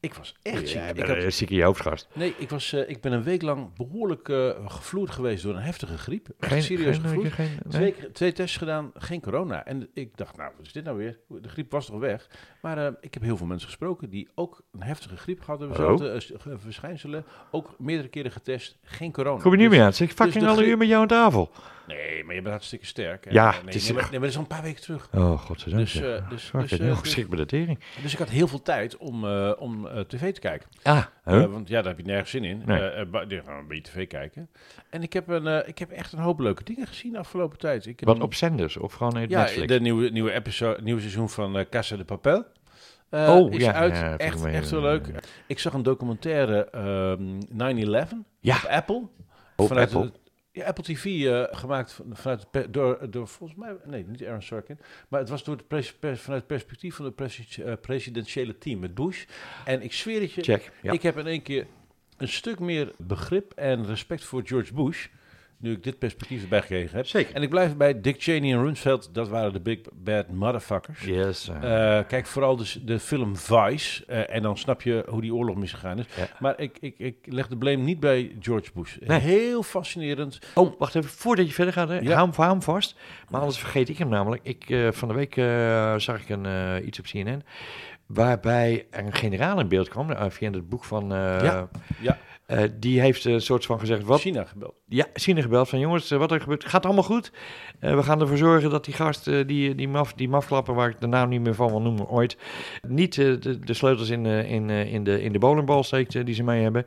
Ik 0.00 0.14
was 0.14 0.34
echt 0.42 0.68
ziek. 0.68 0.76
Ja, 0.76 0.84
ik 0.86 1.06
had- 1.06 1.32
ziek 1.32 1.50
in 1.50 1.56
je 1.56 1.62
hoofdgast. 1.62 2.08
nee, 2.14 2.34
ik, 2.38 2.50
was, 2.50 2.72
eh, 2.72 2.88
ik 2.88 3.00
ben 3.00 3.12
een 3.12 3.22
week 3.22 3.42
lang 3.42 3.74
behoorlijk 3.76 4.28
eh, 4.28 4.50
gevloerd 4.66 5.10
geweest 5.10 5.42
door 5.42 5.54
een 5.54 5.62
heftige 5.62 5.98
griep. 5.98 6.28
Geen, 6.38 6.62
serieus 6.62 6.96
geen, 6.96 7.04
gevloerd. 7.04 7.32
geen, 7.32 7.58
nee? 7.68 7.92
Twee, 7.94 8.12
twee 8.12 8.32
tests 8.32 8.56
gedaan, 8.56 8.90
geen 8.94 9.20
corona. 9.20 9.64
En 9.64 9.88
ik 9.94 10.16
dacht, 10.16 10.36
nou, 10.36 10.52
wat 10.56 10.66
is 10.66 10.72
dit 10.72 10.84
nou 10.84 10.96
weer? 10.96 11.18
De 11.28 11.48
griep 11.48 11.70
was 11.70 11.86
toch 11.86 11.98
weg? 12.00 12.28
Maar 12.62 12.78
eh, 12.86 12.92
ik 13.00 13.14
heb 13.14 13.22
heel 13.22 13.36
veel 13.36 13.46
mensen 13.46 13.68
gesproken 13.68 14.10
die 14.10 14.28
ook 14.34 14.62
een 14.72 14.82
heftige 14.82 15.16
griep. 15.16 15.44
Oh. 15.48 15.58
Dezelfde 15.58 16.10
eh, 16.50 16.54
verschijnselen. 16.56 17.24
Ook 17.50 17.74
meerdere 17.78 18.08
keren 18.08 18.30
getest, 18.32 18.78
geen 18.82 19.12
corona. 19.12 19.42
Kom 19.42 19.50
je 19.52 19.56
niet 19.56 19.68
Dus- 19.68 19.76
meer 19.76 19.86
aan? 19.86 19.92
Zeg 19.92 20.12
fucking 20.12 20.34
de 20.44 20.46
alle 20.50 20.56
griep- 20.56 20.68
uur 20.68 20.76
met 20.78 20.88
jou 20.88 21.00
aan 21.02 21.08
tafel. 21.08 21.50
Nee, 21.86 22.24
maar 22.24 22.34
je 22.34 22.40
bent 22.40 22.52
hartstikke 22.52 22.86
sterk. 22.86 23.26
En, 23.26 23.32
Ja, 23.32 23.50
nee, 23.50 23.60
het 23.64 23.74
is- 23.74 23.84
nee, 23.84 23.92
maar, 23.92 24.02
nee, 24.02 24.10
maar 24.10 24.20
dat 24.20 24.28
is 24.28 24.36
al 24.36 24.40
een 24.42 24.46
paar 24.48 24.62
weken 24.62 24.82
terug. 24.82 25.08
Oh, 25.14 25.40
godzijdank. 25.40 25.82
Dus, 25.84 25.92
ja. 25.92 26.00
eh, 26.16 26.28
dus, 26.30 26.50
dus, 26.52 26.72
ik 26.72 26.78
ben 27.28 27.38
dus, 27.38 27.38
de 27.38 27.46
tering. 27.46 27.78
dus 28.02 28.12
ik 28.12 28.18
had 28.18 28.28
heel 28.28 28.48
veel 28.48 28.62
tijd 28.62 28.96
om, 28.96 29.24
eh, 29.26 29.52
om 29.58 29.88
tv 30.06 30.32
te 30.34 30.40
kijken. 30.40 30.68
Ah, 30.82 31.04
huh? 31.24 31.44
Want 31.44 31.68
ja, 31.68 31.82
daar 31.82 31.94
heb 31.96 31.98
je 31.98 32.10
nergens 32.12 32.30
zin 32.30 32.44
in. 32.44 32.62
Nee. 32.66 32.78
Nou, 32.80 32.92
een 33.00 33.66
beetje 33.68 33.82
tv 33.92 34.06
kijken. 34.06 34.48
En 34.90 35.02
ik 35.02 35.12
heb, 35.12 35.28
een, 35.28 35.68
ik 35.68 35.78
heb 35.78 35.90
echt 35.90 36.12
een 36.12 36.18
hoop 36.18 36.38
leuke 36.40 36.64
dingen 36.64 36.86
gezien 36.86 37.12
de 37.12 37.18
afgelopen 37.18 37.58
tijd. 37.58 37.86
Ik 37.86 38.00
Wat 38.04 38.16
een- 38.16 38.22
op 38.22 38.34
zenders 38.34 38.76
of 38.76 38.92
gewoon 38.92 39.18
in 39.18 39.28
Ja, 39.28 39.40
Netflix? 39.40 39.66
de 39.66 39.80
nieuwe, 39.80 40.08
nieuwe, 40.08 40.32
episode, 40.32 40.82
nieuwe 40.82 41.00
seizoen 41.00 41.28
van 41.28 41.66
Casa 41.70 41.96
de 41.96 42.04
Papel. 42.04 42.44
Oh, 43.10 43.52
is 43.52 43.62
ja, 43.62 43.72
uit. 43.72 43.96
ja, 43.96 44.16
echt, 44.16 44.44
echt 44.44 44.70
heel 44.70 44.80
leuk. 44.80 45.06
Ik 45.46 45.58
zag 45.58 45.72
een 45.72 45.82
documentaire 45.82 46.70
ehm 46.70 47.38
9-11 47.48 48.24
Ja. 48.40 48.56
op 48.56 48.70
Apple. 48.70 49.08
Op 49.56 49.66
vanuit 49.66 49.94
Apple? 49.94 50.10
de- 50.10 50.25
ja, 50.56 50.64
Apple 50.66 50.84
TV 50.84 51.04
eh, 51.26 51.44
gemaakt 51.58 51.92
van- 51.92 52.16
vanuit 52.16 52.46
door, 52.70 53.10
door 53.10 53.28
volgens 53.28 53.58
mij, 53.58 53.76
nee, 53.84 54.04
niet 54.06 54.24
Aaron 54.24 54.42
Sorkin, 54.42 54.78
maar 55.08 55.20
het 55.20 55.28
was 55.28 55.44
door 55.44 55.56
het 55.56 55.68
pres- 55.68 55.94
vanuit 56.00 56.26
het 56.26 56.46
perspectief 56.46 56.94
van 56.94 57.04
het 57.04 57.14
eh, 57.58 57.72
presidentiële 57.80 58.58
team 58.58 58.78
met 58.78 58.94
Bush. 58.94 59.24
En 59.64 59.82
ik 59.82 59.92
zweer 59.92 60.20
het 60.20 60.34
je, 60.34 60.42
Check. 60.42 60.72
Ja. 60.82 60.92
ik 60.92 61.02
heb 61.02 61.18
in 61.18 61.26
één 61.26 61.42
keer 61.42 61.66
een 62.16 62.28
stuk 62.28 62.58
meer 62.58 62.92
begrip 62.98 63.52
en 63.52 63.86
respect 63.86 64.24
voor 64.24 64.42
George 64.44 64.74
Bush, 64.74 65.06
nu 65.58 65.72
ik 65.72 65.82
dit 65.82 65.98
perspectief 65.98 66.42
erbij 66.42 66.60
gekregen 66.60 66.96
heb. 66.96 67.06
Zeker. 67.06 67.34
En 67.34 67.42
ik 67.42 67.50
blijf 67.50 67.76
bij 67.76 68.00
Dick 68.00 68.22
Cheney 68.22 68.52
en 68.52 68.62
Rumsfeld, 68.62 69.14
dat 69.14 69.28
waren 69.28 69.52
de 69.52 69.60
big 69.60 69.78
bad 69.92 70.28
motherfuckers. 70.28 71.04
Yes. 71.04 71.48
eh, 71.48 71.98
kijk 72.08 72.26
vooral 72.26 72.56
de, 72.56 72.84
de 72.84 72.98
film 72.98 73.36
Vice 73.36 74.06
eh, 74.06 74.34
en 74.34 74.42
dan 74.42 74.56
snap 74.58 74.82
je 74.82 75.04
hoe 75.08 75.20
die 75.20 75.34
oorlog 75.34 75.56
misgegaan 75.56 75.98
is. 75.98 76.06
Ja. 76.16 76.28
Maar 76.38 76.60
ik, 76.60 76.78
ik, 76.80 76.94
ik 76.98 77.16
leg 77.24 77.48
de 77.48 77.56
blame 77.56 77.76
niet 77.82 78.00
bij 78.00 78.36
George 78.40 78.70
Bush. 78.74 78.96
Nee. 79.00 79.20
Heel 79.20 79.62
fascinerend. 79.62 80.38
Oh, 80.54 80.78
wacht 80.78 80.94
even. 80.94 81.10
Voordat 81.10 81.46
je 81.46 81.52
verder 81.52 81.72
gaat, 81.72 81.88
hè. 81.88 81.98
Ja. 81.98 82.30
Hem 82.34 82.62
vast. 82.62 82.96
Maar 83.30 83.40
anders 83.40 83.58
vergeet 83.58 83.88
ik 83.88 83.98
hem 83.98 84.08
namelijk. 84.08 84.42
Ik, 84.44 84.70
eh, 84.70 84.88
van 84.90 85.08
de 85.08 85.14
week 85.14 85.34
zag 86.00 86.20
ik 86.20 86.28
een, 86.28 86.46
iets 86.86 86.98
op 86.98 87.04
CNN... 87.04 87.42
waarbij 88.06 88.86
een 88.90 89.12
generaal 89.14 89.60
in 89.60 89.68
beeld 89.68 89.88
kwam... 89.88 90.30
via 90.30 90.50
het 90.50 90.68
boek 90.68 90.84
van... 90.84 91.08
Ja. 91.08 91.68
Ja. 92.00 92.18
Eh, 92.46 92.62
die 92.78 93.00
heeft 93.00 93.24
een 93.24 93.40
soort 93.40 93.66
van 93.66 93.78
gezegd... 93.78 94.02
Wat, 94.02 94.20
China 94.20 94.44
gebeld. 94.44 94.74
Ja, 94.86 95.06
China 95.12 95.40
gebeld 95.40 95.68
van 95.68 95.78
jongens, 95.78 96.10
eh, 96.10 96.18
wat 96.18 96.30
er 96.30 96.40
gebeurt, 96.40 96.64
gaat 96.64 96.84
allemaal 96.84 97.02
goed. 97.02 97.32
Eh, 97.80 97.94
we 97.94 98.02
gaan 98.02 98.20
ervoor 98.20 98.36
zorgen 98.36 98.70
dat 98.70 98.84
die 98.84 98.94
gast, 98.94 99.24
die, 99.24 99.74
die, 99.74 99.88
maf, 99.88 100.12
die 100.12 100.28
mafklapper 100.28 100.74
waar 100.74 100.88
ik 100.88 101.00
de 101.00 101.06
naam 101.06 101.28
niet 101.28 101.40
meer 101.40 101.54
van 101.54 101.70
wil 101.70 101.80
noemen 101.80 102.08
ooit, 102.08 102.36
niet 102.88 103.14
de, 103.14 103.58
de 103.58 103.74
sleutels 103.74 104.08
in, 104.08 104.26
in, 104.26 104.70
in, 104.70 105.04
de, 105.04 105.22
in 105.22 105.32
de 105.32 105.38
bowlingbal 105.38 105.82
steekt 105.82 106.26
die 106.26 106.34
ze 106.34 106.42
mee 106.42 106.62
hebben. 106.62 106.86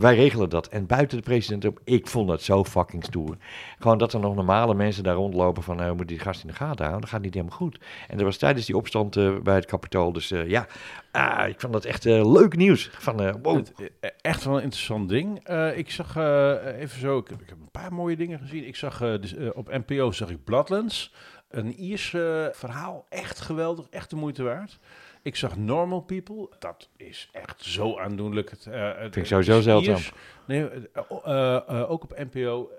Wij 0.00 0.14
regelen 0.14 0.48
dat. 0.48 0.68
En 0.68 0.86
buiten 0.86 1.16
de 1.16 1.22
president 1.22 1.64
op, 1.64 1.80
ik 1.84 2.06
vond 2.06 2.28
dat 2.28 2.42
zo 2.42 2.64
fucking 2.64 3.04
stoer. 3.04 3.36
Gewoon 3.80 3.98
dat 3.98 4.12
er 4.12 4.20
nog 4.20 4.34
normale 4.34 4.74
mensen 4.74 5.02
daar 5.02 5.14
rondlopen 5.14 5.62
van, 5.62 5.76
nou, 5.76 5.88
we 5.90 5.96
moeten 5.96 6.16
die 6.16 6.24
gast 6.24 6.42
in 6.42 6.48
de 6.48 6.54
gaten 6.54 6.78
houden. 6.80 7.00
Dat 7.00 7.10
gaat 7.10 7.22
niet 7.22 7.34
helemaal 7.34 7.56
goed. 7.56 7.78
En 8.08 8.16
dat 8.16 8.26
was 8.26 8.36
tijdens 8.36 8.66
die 8.66 8.76
opstand 8.76 9.16
eh, 9.16 9.38
bij 9.38 9.54
het 9.54 9.66
Capitool. 9.66 10.12
Dus 10.12 10.30
eh, 10.30 10.48
ja, 10.48 10.66
ah, 11.10 11.48
ik 11.48 11.60
vond 11.60 11.72
dat 11.72 11.84
echt 11.84 12.06
eh, 12.06 12.32
leuk 12.32 12.56
nieuws. 12.56 12.90
Van, 12.92 13.20
eh, 13.22 13.34
wow. 13.42 13.66
Eh, 14.00 14.10
echt 14.20 14.44
wel 14.44 14.56
een 14.56 14.62
interessant 14.62 15.08
ding. 15.08 15.40
Eh, 15.44 15.78
ik 15.78 15.90
zag 15.90 16.16
eh, 16.16 16.80
even 16.80 17.00
zo, 17.00 17.18
ik, 17.18 17.28
ik 17.30 17.48
heb 17.48 17.58
een 17.60 17.70
paar 17.70 17.92
mooie 17.92 18.16
dingen 18.16 18.38
gezien. 18.38 18.66
Ik 18.66 18.76
zag 18.76 19.00
eh, 19.00 19.14
dus, 19.20 19.34
eh, 19.34 19.48
op 19.54 19.68
NPO 19.86 20.10
zag 20.12 20.30
ik 20.30 20.44
Bloodlands. 20.44 21.14
Een 21.50 21.72
Iers 21.74 22.14
eh, 22.14 22.46
verhaal. 22.52 23.06
Echt 23.08 23.40
geweldig, 23.40 23.86
echt 23.90 24.10
de 24.10 24.16
moeite 24.16 24.42
waard. 24.42 24.78
Ik 25.22 25.36
zag 25.36 25.56
Normal 25.56 26.00
People. 26.00 26.48
Dat 26.58 26.88
is 26.96 27.28
echt 27.32 27.62
zo 27.64 27.98
aandoenlijk. 27.98 28.50
Het, 28.50 28.66
eh, 28.66 28.82
het, 28.88 28.96
Vind 28.98 29.16
ik 29.16 29.26
sowieso 29.26 29.60
zeldzaam. 29.60 30.00
Nee, 30.46 30.68
eh, 30.68 31.02
eh, 31.24 31.56
eh, 31.68 31.90
ook 31.90 32.02
op 32.02 32.22
NPO. 32.32 32.70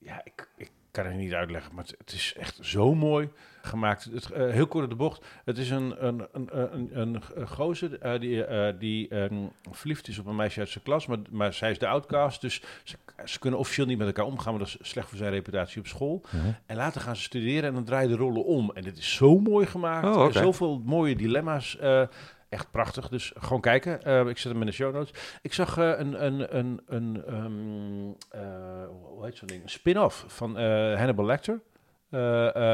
Ja, 0.00 0.20
ik, 0.24 0.48
ik 0.56 0.70
kan 0.90 1.06
het 1.06 1.14
niet 1.14 1.32
uitleggen, 1.32 1.74
maar 1.74 1.84
het, 1.84 1.94
het 1.98 2.12
is 2.12 2.34
echt 2.38 2.58
zo 2.60 2.94
mooi 2.94 3.28
gemaakt. 3.62 4.04
Het, 4.04 4.30
eh, 4.30 4.50
heel 4.50 4.66
kort 4.66 4.90
de 4.90 4.96
bocht. 4.96 5.24
Het 5.44 5.58
is 5.58 5.70
een, 5.70 6.06
een, 6.06 6.26
een, 6.32 6.48
een, 7.00 7.22
een, 7.34 7.48
gozer 7.48 8.00
eh, 8.00 8.20
die, 8.20 8.44
eh, 8.44 8.78
die 8.78 9.08
ehm, 9.08 9.46
verliefd 9.70 10.08
is 10.08 10.18
op 10.18 10.26
een 10.26 10.36
meisje 10.36 10.60
uit 10.60 10.68
zijn 10.68 10.84
klas, 10.84 11.06
maar, 11.06 11.18
maar 11.30 11.52
zij 11.52 11.70
is 11.70 11.78
de 11.78 11.86
outcast. 11.86 12.40
Dus 12.40 12.62
ze, 12.84 12.96
ze 13.24 13.38
kunnen 13.38 13.58
officieel 13.58 13.86
niet 13.86 13.98
met 13.98 14.06
elkaar 14.06 14.24
omgaan, 14.24 14.50
maar 14.50 14.64
dat 14.64 14.78
is 14.80 14.88
slecht 14.88 15.08
voor 15.08 15.18
zijn 15.18 15.32
reputatie 15.32 15.80
op 15.80 15.86
school. 15.86 16.22
Mhm. 16.30 16.52
En 16.66 16.76
later 16.76 17.00
gaan 17.00 17.16
ze 17.16 17.22
studeren 17.22 17.68
en 17.68 17.74
dan 17.74 17.84
draaien 17.84 18.10
de 18.10 18.16
rollen 18.16 18.44
om. 18.44 18.70
En 18.74 18.82
dit 18.82 18.98
is 18.98 19.14
zo 19.14 19.38
mooi 19.38 19.66
gemaakt. 19.66 20.06
Oh, 20.06 20.32
Zoveel 20.32 20.82
mooie 20.84 21.16
dilemma's. 21.16 21.78
Echt 22.50 22.70
prachtig. 22.70 23.08
Dus 23.08 23.32
gewoon 23.38 23.60
kijken. 23.60 24.02
Eh, 24.02 24.26
ik 24.26 24.38
zet 24.38 24.52
hem 24.52 24.60
in 24.60 24.66
de 24.66 24.72
show 24.72 24.94
notes. 24.94 25.38
Ik 25.42 25.52
zag 25.52 25.78
eh, 25.78 25.92
een, 25.98 26.24
een, 26.24 26.56
een, 26.58 26.82
een 26.86 27.22
ehm, 27.26 28.42
eh, 28.42 28.86
hoe 29.14 29.24
heet 29.24 29.36
zo'n 29.36 29.48
ding? 29.48 29.62
Een 29.62 29.68
spin-off 29.68 30.24
van 30.26 30.56
Hannibal 30.96 31.24
Lecter. 31.24 31.60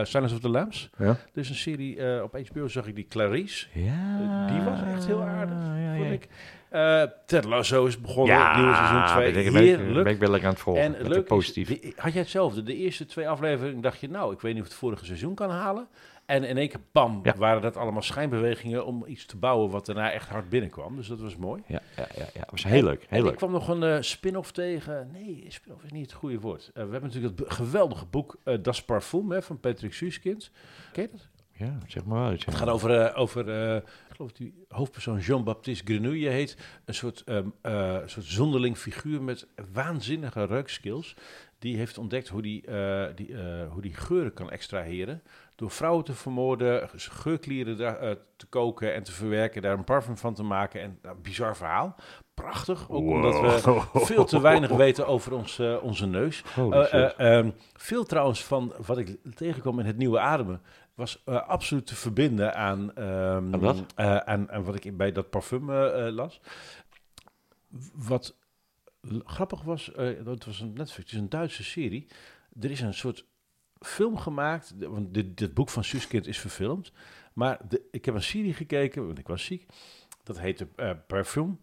Silence 0.07 0.35
of 0.35 0.41
the 0.41 0.49
Lambs. 0.49 0.91
Ja. 0.99 1.17
Dus 1.33 1.49
een 1.49 1.55
serie 1.55 2.23
op 2.23 2.39
HBO 2.49 2.69
zag 2.69 2.87
ik 2.87 2.95
die 2.95 3.07
Clarice. 3.09 3.67
Ja. 3.73 4.47
Die 4.47 4.61
was 4.61 4.81
echt 4.83 5.07
heel 5.07 5.23
aardig, 5.23 5.57
Ja, 5.57 5.97
vond 5.97 6.11
ik. 6.13 6.29
Ted 7.27 7.45
Lasso 7.45 7.87
is 7.87 8.01
begonnen. 8.01 8.37
Ja, 8.37 8.57
nieuwe 8.57 8.75
seizoen 8.75 9.07
2. 9.07 9.33
ben 9.33 9.45
ik, 9.47 9.53
ben 9.53 9.63
ik- 9.63 9.69
Heerlijk. 9.79 10.05
ben 10.05 10.13
ik 10.13 10.19
wel 10.21 10.31
lekker 10.31 10.49
aan 10.49 10.55
het 10.55 10.63
volgen. 10.63 10.83
En 10.83 10.95
het 10.95 11.09
leuke 11.09 11.23
positief. 11.23 11.71
is, 11.71 11.93
had 11.97 12.13
jij 12.13 12.21
hetzelfde? 12.23 12.63
De 12.63 12.75
eerste 12.77 13.07
twee 13.07 13.29
afleveringen 13.29 13.81
dacht 13.81 14.01
je, 14.01 14.09
nou, 14.09 14.33
ik 14.33 14.41
weet 14.41 14.53
niet 14.55 14.63
of 14.63 14.69
het 14.69 14.77
vorige 14.79 15.05
seizoen 15.05 15.35
kan 15.35 15.51
halen. 15.51 15.89
En 16.27 16.45
in 16.45 16.57
één 16.57 16.69
keer, 16.69 16.81
Ja. 17.23 17.35
waren 17.37 17.63
dat 17.63 17.77
allemaal 17.77 18.03
schijnbewegingen 18.03 18.87
om 18.87 19.05
iets 19.07 19.27
te 19.27 19.37
bouwen 19.37 19.71
wat 19.71 19.87
daarna 19.87 20.13
echt 20.13 20.29
hard 20.29 20.49
binnenkwam. 20.49 20.97
Dus 20.97 21.07
dat 21.09 21.21
was 21.21 21.37
mooi. 21.37 21.63
Ja, 21.67 21.81
ja, 21.97 22.07
ja, 22.17 22.27
ja. 22.35 22.47
was 22.51 22.65
heel 22.65 22.83
leuk. 22.83 23.07
Heel 23.09 23.23
leuk. 23.23 23.31
ik 23.31 23.37
kwam 23.37 23.51
nog 23.51 23.69
een 23.69 23.83
eh, 23.83 23.97
spin-off 24.01 24.53
tegen. 24.53 25.09
Nee, 25.13 25.45
spin-off 25.49 25.85
is 25.85 25.91
niet 25.91 26.03
het 26.03 26.13
goede 26.13 26.41
woord. 26.41 26.71
Eh, 26.75 26.85
we 26.85 26.91
hebben 26.91 27.03
natuurlijk 27.03 27.39
het 27.39 27.53
geweldige 27.53 28.07
boek 28.07 28.37
eh 28.45 28.59
Das 28.63 28.85
Parfum 28.85 29.31
hè, 29.31 29.43
van 29.43 29.61
Patrick 29.61 29.93
Suskind. 29.93 30.51
Ken 30.93 31.03
je 31.03 31.09
dat? 31.11 31.29
Ja, 31.53 31.79
zeg 31.87 32.05
maar. 32.05 32.31
Het 32.31 32.55
gaat 32.55 32.69
over, 32.69 33.15
over 33.15 33.41
ik 34.09 34.15
geloof 34.17 34.29
dat 34.29 34.37
die 34.37 34.65
hoofdpersoon 34.69 35.19
Jean-Baptiste 35.19 35.85
Grenouille 35.85 36.29
heet. 36.29 36.57
Een 36.85 36.95
soort, 36.95 37.25
eh, 37.25 37.97
soort 38.07 38.27
zonderling 38.27 38.77
figuur 38.77 39.23
met 39.23 39.47
waanzinnige 39.73 40.45
reukskills. 40.45 41.17
Die 41.59 41.77
heeft 41.77 41.99
ontdekt 41.99 42.29
hoe 42.29 42.43
die, 42.43 42.65
die, 43.15 43.37
hoe 43.71 43.83
die 43.83 43.95
geuren 43.95 44.33
kan 44.33 44.51
extraheren. 44.51 45.23
Door 45.57 45.71
vrouwen 45.71 46.05
te 46.05 46.15
vermoorden, 46.15 46.89
geurklieren 46.95 48.01
eh, 48.01 48.11
te 48.37 48.47
koken 48.47 48.95
en 48.95 49.03
te 49.03 49.13
verwerken. 49.13 49.63
Daar 49.63 49.79
een 49.79 49.85
parfum 49.85 50.17
van 50.17 50.35
te 50.35 50.43
maken. 50.43 50.81
En 50.81 50.99
nou, 51.03 51.17
bizar 51.17 51.57
verhaal. 51.57 51.95
Prachtig, 52.35 52.91
ook 52.91 53.11
omdat 53.11 53.41
we 53.41 53.85
veel 53.93 54.25
te 54.25 54.41
weinig 54.41 54.71
weten 54.71 55.07
over 55.07 55.33
ons, 55.33 55.59
eh, 55.59 55.77
onze 55.83 56.07
neus. 56.07 56.43
Eh, 56.57 56.93
eh, 56.93 57.39
ehm, 57.39 57.51
veel 57.73 58.05
trouwens 58.05 58.45
van 58.45 58.75
wat 58.87 58.99
ik 58.99 59.17
tegenkwam 59.35 59.79
in 59.79 59.87
het 59.87 59.97
nieuwe 59.97 60.19
ademen 60.19 60.61
was 60.95 61.25
absoluut 61.25 61.87
te 61.87 61.95
verbinden 61.95 62.55
aan, 62.55 62.95
ehm, 62.95 63.55
Aan 63.55 63.61
wat? 63.61 63.85
aan, 63.95 64.51
aan 64.51 64.65
wat 64.65 64.85
ik 64.85 64.97
bij 64.97 65.13
dat 65.13 65.31
parfum 65.31 65.71
las. 66.11 66.41
Wat 67.93 68.37
grappig 69.25 69.63
was, 69.63 69.93
dat 70.25 70.45
was 70.45 70.61
een 70.61 70.73
Netflix, 70.73 71.11
het 71.11 71.13
is 71.13 71.19
een 71.19 71.29
Duitse 71.29 71.65
serie. 71.65 72.07
Er 72.61 72.71
is 72.71 72.81
een 72.81 72.95
soort 72.95 73.25
film 73.87 74.17
gemaakt, 74.17 74.75
want 74.79 75.15
dit, 75.15 75.37
dit 75.37 75.55
boek 75.55 75.69
van 75.69 75.85
Suskind 75.85 76.27
is 76.27 76.39
verfilmd. 76.39 76.93
Maar 77.33 77.61
de, 77.69 77.83
ik 77.91 78.05
heb 78.05 78.15
een 78.15 78.23
serie 78.23 78.55
gekeken, 78.55 79.07
want 79.07 79.19
ik 79.19 79.27
was 79.27 79.45
ziek. 79.45 79.67
Dat 80.23 80.39
heette 80.39 80.69
eh 80.77 80.91
Parfum. 81.07 81.61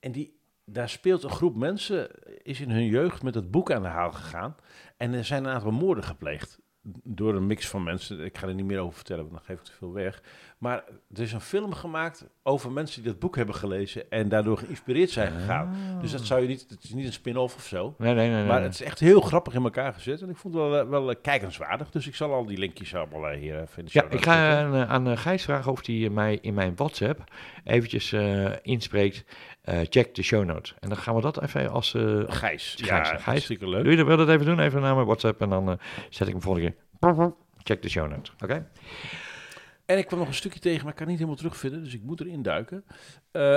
En 0.00 0.12
die, 0.12 0.38
daar 0.64 0.88
speelt 0.88 1.22
een 1.22 1.30
groep 1.30 1.56
mensen, 1.56 2.08
is 2.42 2.60
in 2.60 2.70
hun 2.70 2.86
jeugd 2.86 3.22
met 3.22 3.34
het 3.34 3.50
boek 3.50 3.72
aan 3.72 3.82
de 3.82 3.88
haal 3.88 4.12
gegaan. 4.12 4.56
En 4.96 5.14
er 5.14 5.24
zijn 5.24 5.44
een 5.44 5.52
aantal 5.52 5.70
moorden 5.70 6.04
gepleegd. 6.04 6.58
Door 7.02 7.34
een 7.34 7.46
mix 7.46 7.68
van 7.68 7.82
mensen. 7.82 8.24
Ik 8.24 8.38
ga 8.38 8.46
er 8.46 8.54
niet 8.54 8.66
meer 8.66 8.78
over 8.78 8.94
vertellen, 8.94 9.22
want 9.22 9.34
dan 9.34 9.44
geef 9.44 9.58
ik 9.58 9.64
te 9.64 9.72
veel 9.78 9.92
weg. 9.92 10.22
Maar 10.58 10.84
er 11.14 11.22
is 11.22 11.32
een 11.32 11.40
film 11.40 11.72
gemaakt 11.72 12.26
over 12.42 12.72
mensen 12.72 13.02
die 13.02 13.10
dat 13.10 13.20
boek 13.20 13.36
hebben 13.36 13.54
gelezen. 13.54 14.10
En 14.10 14.28
daardoor 14.28 14.58
geïnspireerd 14.58 15.10
zijn 15.10 15.32
gegaan. 15.32 15.76
Dus 16.00 16.10
dat 16.10 16.20
zou 16.20 16.42
je 16.42 16.48
niet, 16.48 16.66
het 16.68 16.84
is 16.84 16.90
niet 16.90 17.06
een 17.06 17.12
spin-off 17.12 17.56
of 17.56 17.64
zo. 17.64 17.94
Nee, 17.98 18.14
nee, 18.14 18.30
nee. 18.30 18.44
Maar 18.44 18.62
het 18.62 18.72
is 18.72 18.82
echt 18.82 19.00
heel 19.00 19.20
grappig 19.20 19.54
in 19.54 19.62
elkaar 19.62 19.92
gezet. 19.92 20.22
En 20.22 20.28
ik 20.28 20.36
vond 20.36 20.54
het 20.54 20.62
wel, 20.62 20.80
eh, 20.80 20.88
wel 20.88 21.10
eh, 21.10 21.16
kijkenswaardig. 21.22 21.90
Dus 21.90 22.06
ik 22.06 22.14
zal 22.14 22.32
al 22.32 22.46
die 22.46 22.58
linkjes 22.58 22.94
allemaal 22.94 23.28
eh, 23.28 23.38
hier 23.38 23.68
show 23.74 23.88
Ja, 23.88 24.04
ik 24.10 24.22
ga 24.24 24.60
aan, 24.60 24.74
aan 25.06 25.18
Gijs 25.18 25.44
vragen 25.44 25.72
of 25.72 25.86
hij 25.86 26.08
mij 26.10 26.38
in 26.40 26.54
mijn 26.54 26.76
WhatsApp 26.76 27.24
eventjes 27.64 28.14
inspreekt. 28.62 29.24
Eh, 29.66 29.78
check 29.88 30.14
de 30.14 30.22
show 30.22 30.44
notes. 30.44 30.74
En 30.80 30.88
dan 30.88 30.98
gaan 30.98 31.14
we 31.14 31.20
dat 31.20 31.42
even 31.42 31.70
als... 31.70 31.94
eh, 31.94 32.02
Gijs. 32.02 32.28
Gijs, 32.28 32.74
Ja, 32.76 33.04
Gijs. 33.04 33.22
hartstikke 33.22 33.68
leuk. 33.68 33.82
Doe 33.82 33.90
je 33.90 33.96
dat, 33.96 34.06
wil 34.06 34.16
dat 34.16 34.28
even 34.28 34.46
doen? 34.46 34.58
Even 34.60 34.80
naar 34.80 34.94
mijn 34.94 35.06
WhatsApp 35.06 35.40
en 35.40 35.48
dan 35.48 35.70
eh, 35.70 35.76
zet 36.10 36.26
ik 36.26 36.32
hem 36.32 36.42
volgende 36.42 36.68
keer. 37.00 37.30
Check 37.62 37.82
de 37.82 37.88
show 37.88 38.08
notes. 38.10 38.32
Oké? 38.42 38.68
En 39.86 39.98
ik 39.98 40.06
kwam 40.06 40.18
nog 40.18 40.28
een 40.28 40.34
stukje 40.34 40.60
tegen, 40.60 40.82
maar 40.82 40.90
ik 40.92 40.98
kan 40.98 41.06
niet 41.06 41.16
helemaal 41.16 41.36
terugvinden, 41.38 41.84
dus 41.84 41.94
ik 41.94 42.02
moet 42.02 42.20
erin 42.20 42.42
duiken. 42.42 42.84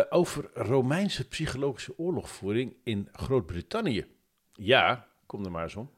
Over 0.09 0.49
Romeinse 0.53 1.27
psychologische 1.27 1.93
oorlogvoering 1.97 2.73
in 2.83 3.07
Groot-Brittannië. 3.11 4.05
Ja, 4.53 5.05
kom 5.25 5.45
er 5.45 5.51
maar 5.51 5.63
eens 5.63 5.75
om. 5.75 5.89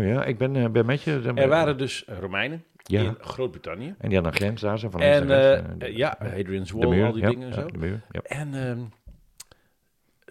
Ja, 0.00 0.24
ik 0.24 0.38
ben, 0.38 0.72
ben 0.72 0.86
met 0.86 1.02
je. 1.02 1.32
Er 1.34 1.48
waren 1.48 1.78
dus 1.78 2.04
Romeinen 2.06 2.64
Ja. 2.82 3.00
in 3.02 3.16
Groot-Brittannië. 3.20 3.94
En 3.98 4.08
die 4.08 4.14
hadden 4.14 4.32
een 4.32 4.38
grens 4.38 4.60
daar, 4.60 4.78
zo 4.78 4.90
van 4.90 5.00
En 5.00 5.26
de- 5.26 5.92
ja, 5.94 6.16
Hadrian's 6.18 6.70
Wall, 6.70 6.88
muur, 6.88 7.06
al 7.06 7.12
die 7.12 7.22
ja, 7.22 7.28
dingen 7.28 7.48
en 7.48 7.54
zo. 7.54 7.66
de 7.66 7.78
muur. 7.78 8.02
En 8.22 8.54
ehm, 8.54 8.80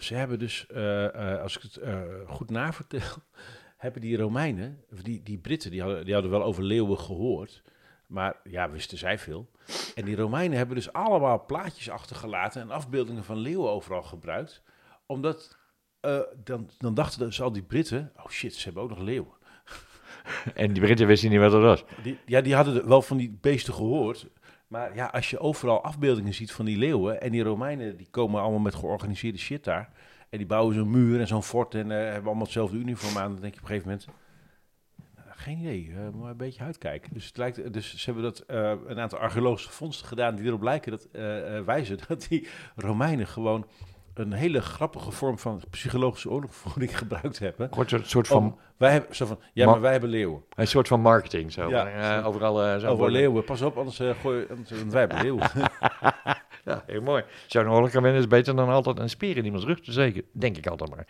ze 0.04 0.16
hebben 0.16 0.40
dus, 0.40 0.66
eh, 0.68 1.34
eh, 1.34 1.42
als 1.42 1.56
ik 1.56 1.62
het 1.62 1.78
eh, 1.78 2.02
goed 2.28 2.50
navertel, 2.50 3.00
hebben 3.78 4.02
die 4.02 4.18
Romeinen, 4.18 4.84
of 4.92 5.02
die, 5.02 5.24
die 5.24 5.38
Britten, 5.38 5.72
die 5.72 5.82
hadden, 5.82 6.06
die 6.06 6.14
hadden 6.14 6.32
wel 6.32 6.44
over 6.44 6.64
leeuwen 6.64 7.00
gehoord. 7.00 7.64
Maar 8.08 8.40
ja, 8.44 8.70
wisten 8.70 8.98
zij 8.98 9.20
veel. 9.20 9.52
En 9.96 10.06
die 10.06 10.16
Romeinen 10.16 10.58
hebben 10.58 10.76
dus 10.76 10.94
allemaal 10.94 11.46
plaatjes 11.46 11.90
achtergelaten 11.90 12.62
en 12.62 12.72
afbeeldingen 12.72 13.24
van 13.24 13.38
leeuwen 13.38 13.70
overal 13.70 14.04
gebruikt. 14.04 14.64
Omdat, 15.06 15.58
dan, 16.44 16.70
dan 16.78 16.94
dachten 16.94 17.20
dus 17.20 17.42
al 17.42 17.52
die 17.52 17.64
Britten, 17.64 18.12
oh 18.16 18.30
shit, 18.30 18.56
ze 18.56 18.64
hebben 18.64 18.84
ook 18.84 18.90
nog 18.90 19.00
leeuwen. 19.00 19.34
En 20.54 20.74
die 20.74 20.82
Britten 20.82 21.08
wisten 21.08 21.30
niet 21.30 21.40
wat 21.40 21.52
dat 21.52 21.62
was. 21.62 21.84
Die, 22.04 22.18
ja, 22.26 22.42
die 22.42 22.56
hadden 22.56 22.88
wel 22.88 23.02
van 23.02 23.18
die 23.18 23.38
beesten 23.42 23.74
gehoord. 23.74 24.28
Maar 24.72 24.96
ja, 24.96 25.06
als 25.06 25.30
je 25.30 25.40
overal 25.40 25.84
afbeeldingen 25.84 26.34
ziet 26.34 26.52
van 26.52 26.66
die 26.66 26.78
leeuwen... 26.78 27.22
en 27.22 27.32
die 27.32 27.44
Romeinen, 27.44 27.98
die 27.98 28.08
komen 28.12 28.42
allemaal 28.42 28.60
met 28.60 28.76
georganiseerde 28.76 29.38
shit 29.38 29.64
daar... 29.64 29.90
en 30.30 30.38
die 30.38 30.48
bouwen 30.48 30.76
zo'n 30.76 30.90
muur 30.90 31.20
en 31.20 31.28
zo'n 31.28 31.44
fort... 31.44 31.76
en 31.76 31.92
eh, 31.92 31.98
hebben 31.98 32.26
allemaal 32.26 32.44
hetzelfde 32.44 32.78
uniform 32.78 33.18
aan... 33.18 33.32
dan 33.32 33.42
denk 33.42 33.54
je 33.54 33.60
op 33.60 33.70
een 33.70 33.76
gegeven 33.76 33.90
moment... 33.90 34.08
nou, 35.16 35.28
geen 35.32 35.58
idee, 35.58 35.94
eh 35.96 36.20
maar 36.20 36.30
een 36.30 36.38
beetje 36.38 36.64
uitkijken. 36.64 37.14
Dus, 37.14 37.26
het 37.26 37.38
lijkt, 37.38 37.74
dus 37.74 37.96
ze 37.96 38.06
hebben 38.06 38.24
dat, 38.24 38.40
eh, 38.40 38.74
een 38.86 39.00
aantal 39.00 39.20
archeologische 39.20 39.72
vondsten 39.72 40.08
gedaan... 40.08 40.36
die 40.36 40.46
erop 40.46 40.62
lijken 40.62 40.92
dat, 40.92 41.08
wijzen 41.66 41.98
dat 42.08 42.26
die 42.30 42.48
Romeinen 42.76 43.28
gewoon... 43.28 43.66
een 44.14 44.34
hele 44.34 44.62
grappige 44.62 45.12
vorm 45.12 45.40
van 45.40 45.62
psychologische 45.70 46.30
oorlogvoering 46.30 46.98
gebruikt 47.02 47.40
hebben... 47.40 47.70
Kort 47.70 47.92
een 47.92 48.06
soort 48.06 48.28
van, 48.28 48.38
Om, 48.38 48.58
wij 48.78 48.92
hebben, 48.92 49.16
zo 49.16 49.26
van, 49.26 49.40
ja, 49.54 49.66
Ma- 49.66 49.72
maar 49.72 49.82
wij 49.82 49.92
hebben 49.92 50.10
leeuwen. 50.10 50.44
een 50.56 50.68
soort 50.68 50.88
van 50.88 51.02
marketing. 51.02 51.52
Zo. 51.52 51.70
Ja. 51.70 52.18
Eh, 52.20 52.28
overal 52.28 52.64
eh, 52.64 52.78
zo 52.80 52.88
Over 52.88 53.12
leeuwen, 53.12 53.44
pas 53.44 53.62
op, 53.62 53.78
anders 53.78 54.00
uh, 54.00 54.10
gooi 54.22 54.46
anders, 54.50 54.70
want 54.70 54.92
wij 54.92 55.00
hebben 55.00 55.22
leeuwen. 55.22 55.50
Ja, 56.66 56.84
heel 56.88 57.02
mooi. 57.02 57.24
Zo'n 57.48 57.70
oorlog 57.70 57.90
kan 57.92 58.04
winnen 58.04 58.22
is 58.22 58.28
beter 58.28 58.56
dan 58.56 58.70
altijd 58.70 59.00
een 59.00 59.10
speer 59.10 59.38
in 59.38 59.46
iemands 59.46 59.66
rug 59.66 59.80
te 59.82 59.92
zeker. 59.92 60.24
Denk 60.32 60.58
ik 60.58 60.68
altijd 60.68 60.90
maar. 60.90 61.06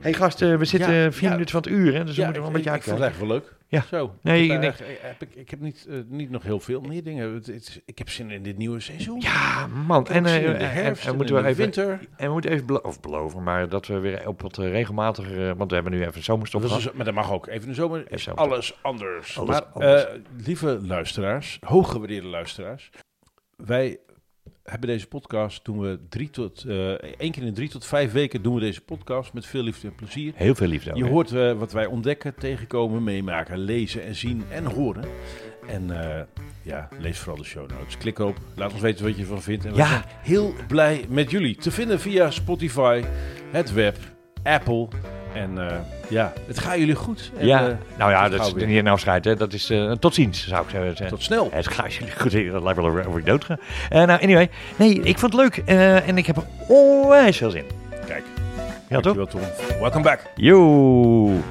Hey, 0.00 0.12
gasten, 0.12 0.58
we 0.58 0.64
zitten 0.64 0.92
Ja, 0.94 1.12
vier 1.12 1.22
ja. 1.24 1.30
minuten 1.30 1.50
van 1.52 1.62
het 1.62 1.70
uur, 1.70 1.94
hè, 1.94 2.04
dus 2.04 2.14
we 2.14 2.20
Ja, 2.20 2.26
moeten 2.26 2.42
wel 2.42 2.50
ik, 2.50 2.56
een 2.56 2.62
beetje 2.72 2.78
ik 2.78 2.82
vond 2.84 2.98
het 2.98 3.04
eigenlijk 3.04 3.32
wel 3.32 3.40
leuk. 3.40 3.56
Ja. 3.70 3.82
Zo. 3.98 4.14
Nee, 4.22 4.44
ik, 4.44 4.52
ik 4.62 4.74
heb, 5.02 5.22
ik, 5.22 5.34
ik 5.34 5.50
heb 5.50 5.60
niet, 5.60 5.86
eh, 5.88 5.96
niet 6.06 6.30
nog 6.30 6.42
heel 6.42 6.60
veel 6.60 6.80
meer 6.80 7.02
dingen. 7.02 7.34
Het, 7.34 7.46
het- 7.46 7.82
ik 7.84 7.98
heb 7.98 8.08
zin 8.10 8.30
in 8.30 8.42
dit 8.42 8.56
nieuwe 8.58 8.80
seizoen. 8.80 9.20
Ja, 9.20 9.66
man. 9.66 10.06
En, 10.06 10.26
eh, 10.26 10.34
in 10.36 10.42
de 10.42 10.56
en- 10.56 10.70
herfst 10.72 11.04
en 11.04 11.10
en 11.10 11.16
moeten 11.16 11.36
in 11.36 11.42
we 11.42 11.46
de 11.48 11.52
even, 11.52 11.62
winter. 11.62 12.08
en 12.16 12.26
we 12.26 12.32
moeten 12.32 12.50
even 12.50 12.66
belo- 12.66 12.78
of 12.82 13.00
beloven, 13.00 13.42
maar 13.42 13.68
dat 13.68 13.86
we 13.86 13.98
weer 13.98 14.28
op 14.28 14.42
wat 14.42 14.58
eh, 14.58 14.70
regelmatiger, 14.70 15.56
want 15.56 15.68
we 15.70 15.74
hebben 15.74 15.92
nu 15.94 16.04
even 16.06 16.22
zomerstop 16.22 16.62
Dat 16.62 16.70
is, 16.70 16.76
dus- 16.84 16.92
maar 16.92 17.04
dat 17.04 17.14
mag 17.14 17.32
ook. 17.32 17.46
Even 17.46 17.68
de 17.68 17.74
zomer 17.74 18.06
Even 18.12 18.34
alles 18.36 18.78
anders. 18.82 19.38
Alles 19.38 19.50
maar 19.50 19.64
anders. 19.72 20.04
eh, 20.04 20.12
lieve 20.44 20.78
luisteraars, 20.86 21.58
hooggewaardeerde 21.60 22.26
luisteraars. 22.28 22.90
Wij 23.56 23.98
hebben 24.70 24.88
deze 24.88 25.06
podcast, 25.06 25.64
doen 25.64 25.78
we 25.80 25.98
drie 26.08 26.30
tot, 26.30 26.64
eh 26.68 26.90
één 26.92 27.30
keer 27.32 27.42
in 27.42 27.54
drie 27.54 27.68
tot 27.68 27.84
vijf 27.86 28.12
weken 28.12 28.42
doen 28.42 28.54
we 28.54 28.60
deze 28.60 28.80
podcast 28.80 29.32
met 29.32 29.46
veel 29.46 29.62
liefde 29.62 29.88
en 29.88 29.94
plezier. 29.94 30.32
Heel 30.34 30.54
veel 30.54 30.66
liefde. 30.66 30.90
Je 30.94 31.04
ook, 31.04 31.10
hoort 31.10 31.32
eh, 31.32 31.52
wat 31.52 31.72
wij 31.72 31.86
ontdekken, 31.86 32.34
tegenkomen, 32.38 33.04
meemaken, 33.04 33.58
lezen 33.58 34.02
en 34.04 34.14
zien 34.14 34.44
en 34.50 34.64
horen. 34.64 35.04
En 35.68 36.00
eh, 36.16 36.22
ja, 36.62 36.88
lees 36.98 37.18
vooral 37.18 37.36
de 37.36 37.44
show 37.44 37.70
notes. 37.70 37.96
Klik 37.96 38.18
op, 38.18 38.36
laat 38.56 38.72
ons 38.72 38.80
weten 38.80 39.04
wat 39.04 39.14
je 39.16 39.22
ervan 39.22 39.42
vindt. 39.42 39.64
En 39.64 39.70
we 39.72 39.76
Ja. 39.78 39.86
zijn 39.88 40.04
heel 40.22 40.54
blij 40.68 41.04
met 41.08 41.30
jullie. 41.30 41.56
Te 41.56 41.70
vinden 41.70 42.00
via 42.00 42.30
Spotify, 42.30 43.02
het 43.50 43.72
web, 43.72 43.96
Apple. 44.42 44.88
En 45.32 45.68
eh, 45.68 45.76
ja, 46.08 46.32
het 46.46 46.58
gaat 46.58 46.78
jullie 46.78 46.94
goed. 46.94 47.30
En, 47.38 47.46
ja, 47.46 47.68
eh, 47.68 47.74
nou 47.98 48.10
ja, 48.10 48.28
dat 48.28 48.46
is 48.46 48.54
niet 48.54 48.78
een 48.78 48.86
afscheid. 48.86 49.24
Hè. 49.24 49.36
Dat 49.36 49.52
is 49.52 49.70
eh, 49.70 49.92
tot 49.92 50.14
ziens, 50.14 50.48
zou 50.48 50.64
ik 50.64 50.70
zeggen. 50.70 51.08
Tot 51.08 51.22
snel. 51.22 51.48
Het 51.52 51.68
gaat 51.68 51.94
jullie 51.94 52.12
goed. 52.12 52.52
Dat 52.52 52.62
lijkt 52.62 52.80
wel 52.80 53.04
of 53.06 53.16
ik 53.16 53.26
dood 53.26 53.44
ga. 53.44 53.58
Nou, 53.90 54.22
anyway. 54.22 54.50
Nee, 54.76 55.00
ik 55.00 55.18
vond 55.18 55.32
het 55.32 55.42
leuk. 55.42 55.56
en 56.04 56.18
ik 56.18 56.26
heb 56.26 56.36
er 56.36 56.44
onwijs 56.66 57.36
veel 57.36 57.50
zin. 57.50 57.64
Kijk, 58.06 58.24
Ja, 58.88 59.00
toch? 59.00 59.16
Welcome 59.80 60.02
back. 60.04 60.22
Yo. 60.34 61.42